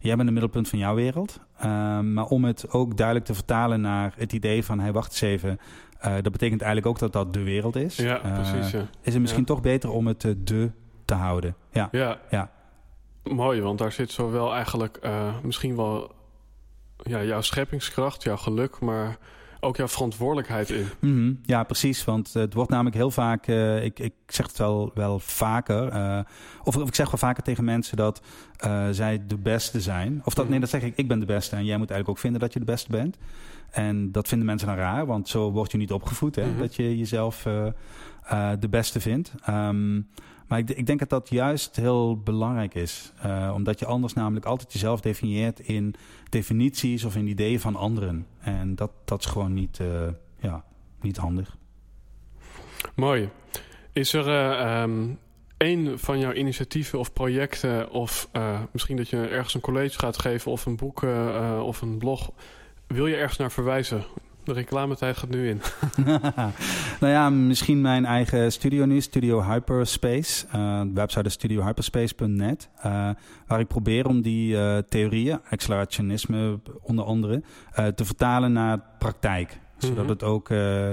jij 0.00 0.16
bent 0.16 0.28
het 0.28 0.30
middelpunt 0.30 0.68
van 0.68 0.78
jouw 0.78 0.94
wereld. 0.94 1.40
Um, 1.64 2.12
maar 2.12 2.26
om 2.26 2.44
het 2.44 2.70
ook 2.70 2.96
duidelijk 2.96 3.26
te 3.26 3.34
vertalen 3.34 3.80
naar 3.80 4.14
het 4.16 4.32
idee 4.32 4.64
van... 4.64 4.80
hey, 4.80 4.92
wacht 4.92 5.10
eens 5.10 5.20
even, 5.20 5.58
uh, 6.06 6.14
dat 6.22 6.32
betekent 6.32 6.62
eigenlijk 6.62 6.86
ook 6.86 6.98
dat 6.98 7.12
dat 7.12 7.32
de 7.32 7.42
wereld 7.42 7.76
is. 7.76 7.96
Ja, 7.96 8.16
precies. 8.16 8.70
Ja. 8.70 8.86
Is 9.00 9.12
het 9.12 9.20
misschien 9.20 9.44
ja. 9.46 9.46
toch 9.46 9.60
beter 9.60 9.90
om 9.90 10.06
het 10.06 10.20
de 10.20 10.70
te 11.04 11.14
houden? 11.14 11.54
Ja. 11.70 11.88
ja. 11.90 12.20
ja. 12.30 12.50
Mooi, 13.22 13.60
want 13.60 13.78
daar 13.78 13.92
zit 13.92 14.10
zowel 14.10 14.54
eigenlijk 14.54 15.00
misschien 15.42 15.76
wel 15.76 16.12
ja, 16.96 17.22
jouw 17.22 17.40
scheppingskracht, 17.40 18.22
jouw 18.22 18.36
geluk, 18.36 18.80
maar 18.80 19.18
ook 19.60 19.76
jouw 19.76 19.88
verantwoordelijkheid 19.88 20.70
in. 20.70 20.86
Mm 21.00 21.14
-hmm. 21.14 21.40
Ja, 21.42 21.62
precies. 21.62 22.04
Want 22.04 22.32
het 22.32 22.54
wordt 22.54 22.70
namelijk 22.70 22.96
heel 22.96 23.10
vaak, 23.10 23.46
uh, 23.46 23.84
ik, 23.84 23.98
ik 23.98 24.14
zeg 24.26 24.46
het 24.46 24.58
wel, 24.58 24.90
wel 24.94 25.18
vaker, 25.18 25.94
uh, 25.94 26.20
of, 26.64 26.76
of, 26.76 26.88
ik 26.88 26.94
zeg 26.94 27.10
wel 27.10 27.18
vaker 27.18 27.42
tegen 27.42 27.64
mensen 27.64 27.96
dat 27.96 28.22
uh, 28.64 28.86
zij 28.90 29.26
de 29.26 29.36
beste 29.36 29.80
zijn. 29.80 30.20
Of 30.24 30.34
dat, 30.34 30.48
nee, 30.48 30.60
dat 30.60 30.68
zeg 30.68 30.82
ik, 30.82 30.96
ik 30.96 31.08
ben 31.08 31.20
de 31.20 31.26
beste 31.26 31.56
en 31.56 31.64
jij 31.64 31.76
moet 31.78 31.90
eigenlijk 31.90 32.08
ook 32.08 32.22
vinden 32.22 32.40
dat 32.40 32.52
je 32.52 32.58
de 32.58 32.64
beste 32.64 32.90
bent. 32.90 33.16
En 33.70 34.12
dat 34.12 34.28
vinden 34.28 34.46
mensen 34.46 34.68
dan 34.68 34.76
raar, 34.76 35.06
want 35.06 35.28
zo 35.28 35.50
word 35.50 35.72
je 35.72 35.78
niet 35.78 35.92
opgevoed, 35.92 36.34
hè, 36.34 36.44
mm 36.44 36.50
-hmm. 36.50 36.58
dat 36.58 36.74
je 36.74 36.98
jezelf 36.98 37.42
de 38.58 38.68
beste 38.70 39.00
vindt. 39.00 39.32
Um, 39.48 40.08
maar 40.48 40.58
ik, 40.58 40.70
ik, 40.70 40.86
denk 40.86 40.98
dat 40.98 41.08
dat 41.08 41.28
juist 41.28 41.76
heel 41.76 42.20
belangrijk 42.22 42.74
is. 42.74 43.12
Uh, 43.26 43.52
omdat 43.54 43.78
je 43.78 43.86
anders 43.86 44.12
namelijk 44.12 44.46
altijd 44.46 44.72
jezelf 44.72 45.00
definieert 45.00 45.60
in 45.60 45.94
definities 46.28 47.04
of 47.04 47.16
in 47.16 47.26
ideeën 47.26 47.60
van 47.60 47.76
anderen. 47.76 48.26
En 48.40 48.74
dat, 48.74 48.90
dat 49.04 49.20
is 49.20 49.26
gewoon 49.26 49.54
niet, 49.54 49.80
ja, 50.40 50.64
niet 51.00 51.16
handig. 51.16 51.56
Mooi. 52.94 53.28
Is 53.92 54.12
er 54.12 54.80
um, 54.82 55.18
één 55.56 55.98
van 55.98 56.18
jouw 56.18 56.32
initiatieven 56.32 56.98
of 56.98 57.12
projecten... 57.12 57.90
of 57.90 58.28
misschien 58.72 58.96
dat 58.96 59.08
je 59.08 59.26
ergens 59.26 59.54
een 59.54 59.60
college 59.60 59.98
gaat 59.98 60.18
geven 60.18 60.52
of 60.52 60.66
een 60.66 60.76
boek 60.76 61.02
of 61.62 61.82
een 61.82 61.98
blog... 61.98 62.30
wil 62.88 63.06
je 63.06 63.16
ergens 63.16 63.38
naar 63.38 63.52
verwijzen? 63.52 64.04
De 64.44 64.52
reclametijd 64.52 65.16
gaat 65.16 65.30
nu 65.30 65.48
in. 65.48 65.60
nou 67.00 67.12
ja, 67.12 67.30
misschien 67.30 67.80
mijn 67.80 68.04
eigen 68.04 68.52
studio 68.52 68.84
nu, 68.84 69.00
Studio 69.00 69.42
Hyperspace. 69.42 70.46
Uh, 70.54 70.82
website 70.94 71.26
is 71.26 71.32
studiohyperspace.net. 71.32 72.68
Uh, 72.76 72.82
waar 73.46 73.60
ik 73.60 73.66
probeer 73.66 74.06
om 74.06 74.22
die 74.22 74.54
uh, 74.54 74.78
theorieën, 74.78 75.40
accelerationisme 75.50 76.60
onder 76.82 77.04
andere, 77.04 77.42
te 77.94 78.04
vertalen 78.04 78.52
naar 78.52 78.80
praktijk 78.98 79.58
zodat 79.78 80.02
mhm. 80.02 80.08
het 80.08 80.22
ook 80.22 80.48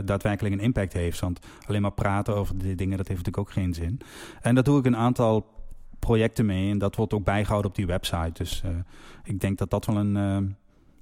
daadwerkelijk 0.05 0.55
een 0.55 0.61
impact 0.61 0.93
heeft. 0.93 1.19
Want 1.19 1.39
alleen 1.67 1.81
maar 1.81 1.91
praten 1.91 2.35
over 2.35 2.57
die 2.57 2.75
dingen, 2.75 2.97
dat 2.97 3.07
heeft 3.07 3.25
natuurlijk 3.25 3.49
ook 3.49 3.53
geen 3.53 3.73
zin. 3.73 3.99
En 4.41 4.55
dat 4.55 4.65
doe 4.65 4.79
ik 4.79 4.85
een 4.85 4.95
aantal 4.95 5.45
projecten 5.99 6.45
mee. 6.45 6.71
En 6.71 6.77
dat 6.77 6.95
wordt 6.95 7.13
ook 7.13 7.23
bijgehouden 7.23 7.71
op 7.71 7.75
die 7.77 7.85
website. 7.85 8.31
Dus 8.33 8.63
ik 9.23 9.39
denk 9.39 9.57
dat 9.57 9.69
dat 9.69 9.85
wel 9.85 9.97
een 9.97 10.55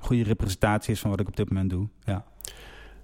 goede 0.03 0.23
representatie 0.23 0.93
is 0.93 0.99
van 0.99 1.09
wat 1.09 1.19
ik 1.19 1.27
op 1.27 1.35
dit 1.35 1.49
moment 1.49 1.69
doe. 1.69 1.87
Ja. 2.03 2.23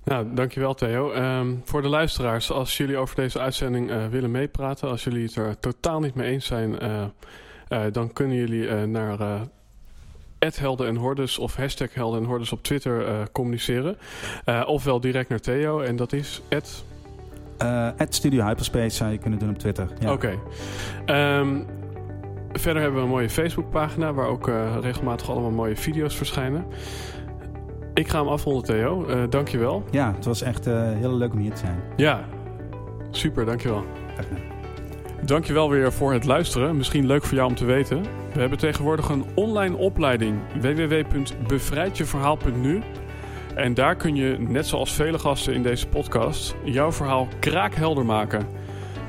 Nou, 0.03 0.33
dankjewel 0.33 0.73
Theo. 0.73 1.13
Um, 1.13 1.61
voor 1.65 1.81
de 1.81 1.87
luisteraars, 1.87 2.51
als 2.51 2.77
jullie 2.77 2.97
over 2.97 3.15
deze 3.15 3.39
uitzending 3.39 3.89
uh, 3.89 4.07
willen 4.07 4.31
meepraten, 4.31 4.89
als 4.89 5.03
jullie 5.03 5.23
het 5.23 5.35
er 5.35 5.59
totaal 5.59 5.99
niet 5.99 6.15
mee 6.15 6.31
eens 6.31 6.45
zijn, 6.45 6.83
uh, 6.83 7.03
uh, 7.69 7.81
dan 7.91 8.13
kunnen 8.13 8.37
jullie 8.37 8.85
naar 8.85 9.47
Helden 10.39 10.87
en 10.87 10.95
Hordes 10.95 11.37
of 11.37 11.55
hashtag 11.55 11.93
Helden 11.93 12.21
en 12.21 12.25
Hordes 12.25 12.51
op 12.51 12.63
Twitter 12.63 13.27
communiceren. 13.31 13.97
ofwel 14.65 14.99
direct 14.99 15.29
naar 15.29 15.39
Theo 15.39 15.79
en 15.79 15.95
dat 15.95 16.13
is 16.13 16.41
at... 16.49 16.83
Studio 18.09 18.45
Hyperspace 18.45 18.95
zou 18.95 19.11
je 19.11 19.17
kunnen 19.17 19.39
doen 19.39 19.49
op 19.49 19.57
Twitter. 19.57 19.89
Ja. 19.99 20.11
Oké. 20.11 20.37
Okay. 21.05 21.39
Um, 21.39 21.65
verder 22.51 22.81
hebben 22.81 22.99
we 22.99 23.05
een 23.05 23.13
mooie 23.13 23.29
Facebookpagina 23.29 24.13
waar 24.13 24.27
ook 24.27 24.51
regelmatig 24.81 25.29
allemaal 25.29 25.51
mooie 25.51 25.75
video's 25.75 26.15
verschijnen. 26.15 26.65
Ik 27.99 28.07
ga 28.07 28.19
hem 28.19 28.27
afronden, 28.27 28.63
Theo. 28.63 29.05
Uh, 29.09 29.23
dankjewel. 29.29 29.83
Ja, 29.91 30.13
het 30.15 30.25
was 30.25 30.41
echt 30.41 30.67
uh, 30.67 30.91
heel 30.91 31.13
leuk 31.13 31.33
om 31.33 31.39
hier 31.39 31.53
te 31.53 31.57
zijn. 31.57 31.79
Ja, 31.95 32.25
super, 33.11 33.45
dankjewel. 33.45 33.83
Dag 34.15 34.25
Dankjewel 35.25 35.69
weer 35.69 35.93
voor 35.93 36.13
het 36.13 36.25
luisteren. 36.25 36.77
Misschien 36.77 37.05
leuk 37.05 37.23
voor 37.23 37.37
jou 37.37 37.49
om 37.49 37.55
te 37.55 37.65
weten. 37.65 38.01
We 38.33 38.39
hebben 38.39 38.57
tegenwoordig 38.57 39.09
een 39.09 39.25
online 39.33 39.75
opleiding 39.75 40.39
www.bevrijdjeverhaal.nu. 40.61 42.81
En 43.55 43.73
daar 43.73 43.95
kun 43.95 44.15
je, 44.15 44.35
net 44.39 44.67
zoals 44.67 44.93
vele 44.93 45.19
gasten 45.19 45.53
in 45.53 45.63
deze 45.63 45.87
podcast, 45.87 46.55
jouw 46.63 46.91
verhaal 46.91 47.27
kraakhelder 47.39 48.05
maken. 48.05 48.47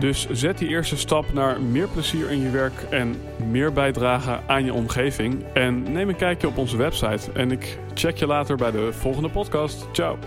Dus 0.00 0.26
zet 0.30 0.58
die 0.58 0.68
eerste 0.68 0.96
stap 0.96 1.32
naar 1.32 1.60
meer 1.60 1.88
plezier 1.88 2.30
in 2.30 2.40
je 2.40 2.50
werk 2.50 2.82
en 2.90 3.16
meer 3.50 3.72
bijdragen 3.72 4.40
aan 4.46 4.64
je 4.64 4.74
omgeving. 4.74 5.44
En 5.54 5.92
neem 5.92 6.08
een 6.08 6.16
kijkje 6.16 6.48
op 6.48 6.56
onze 6.56 6.76
website. 6.76 7.32
En 7.32 7.50
ik 7.50 7.78
check 7.94 8.16
je 8.16 8.26
later 8.26 8.56
bij 8.56 8.70
de 8.70 8.92
volgende 8.92 9.28
podcast. 9.28 9.86
Ciao. 9.92 10.18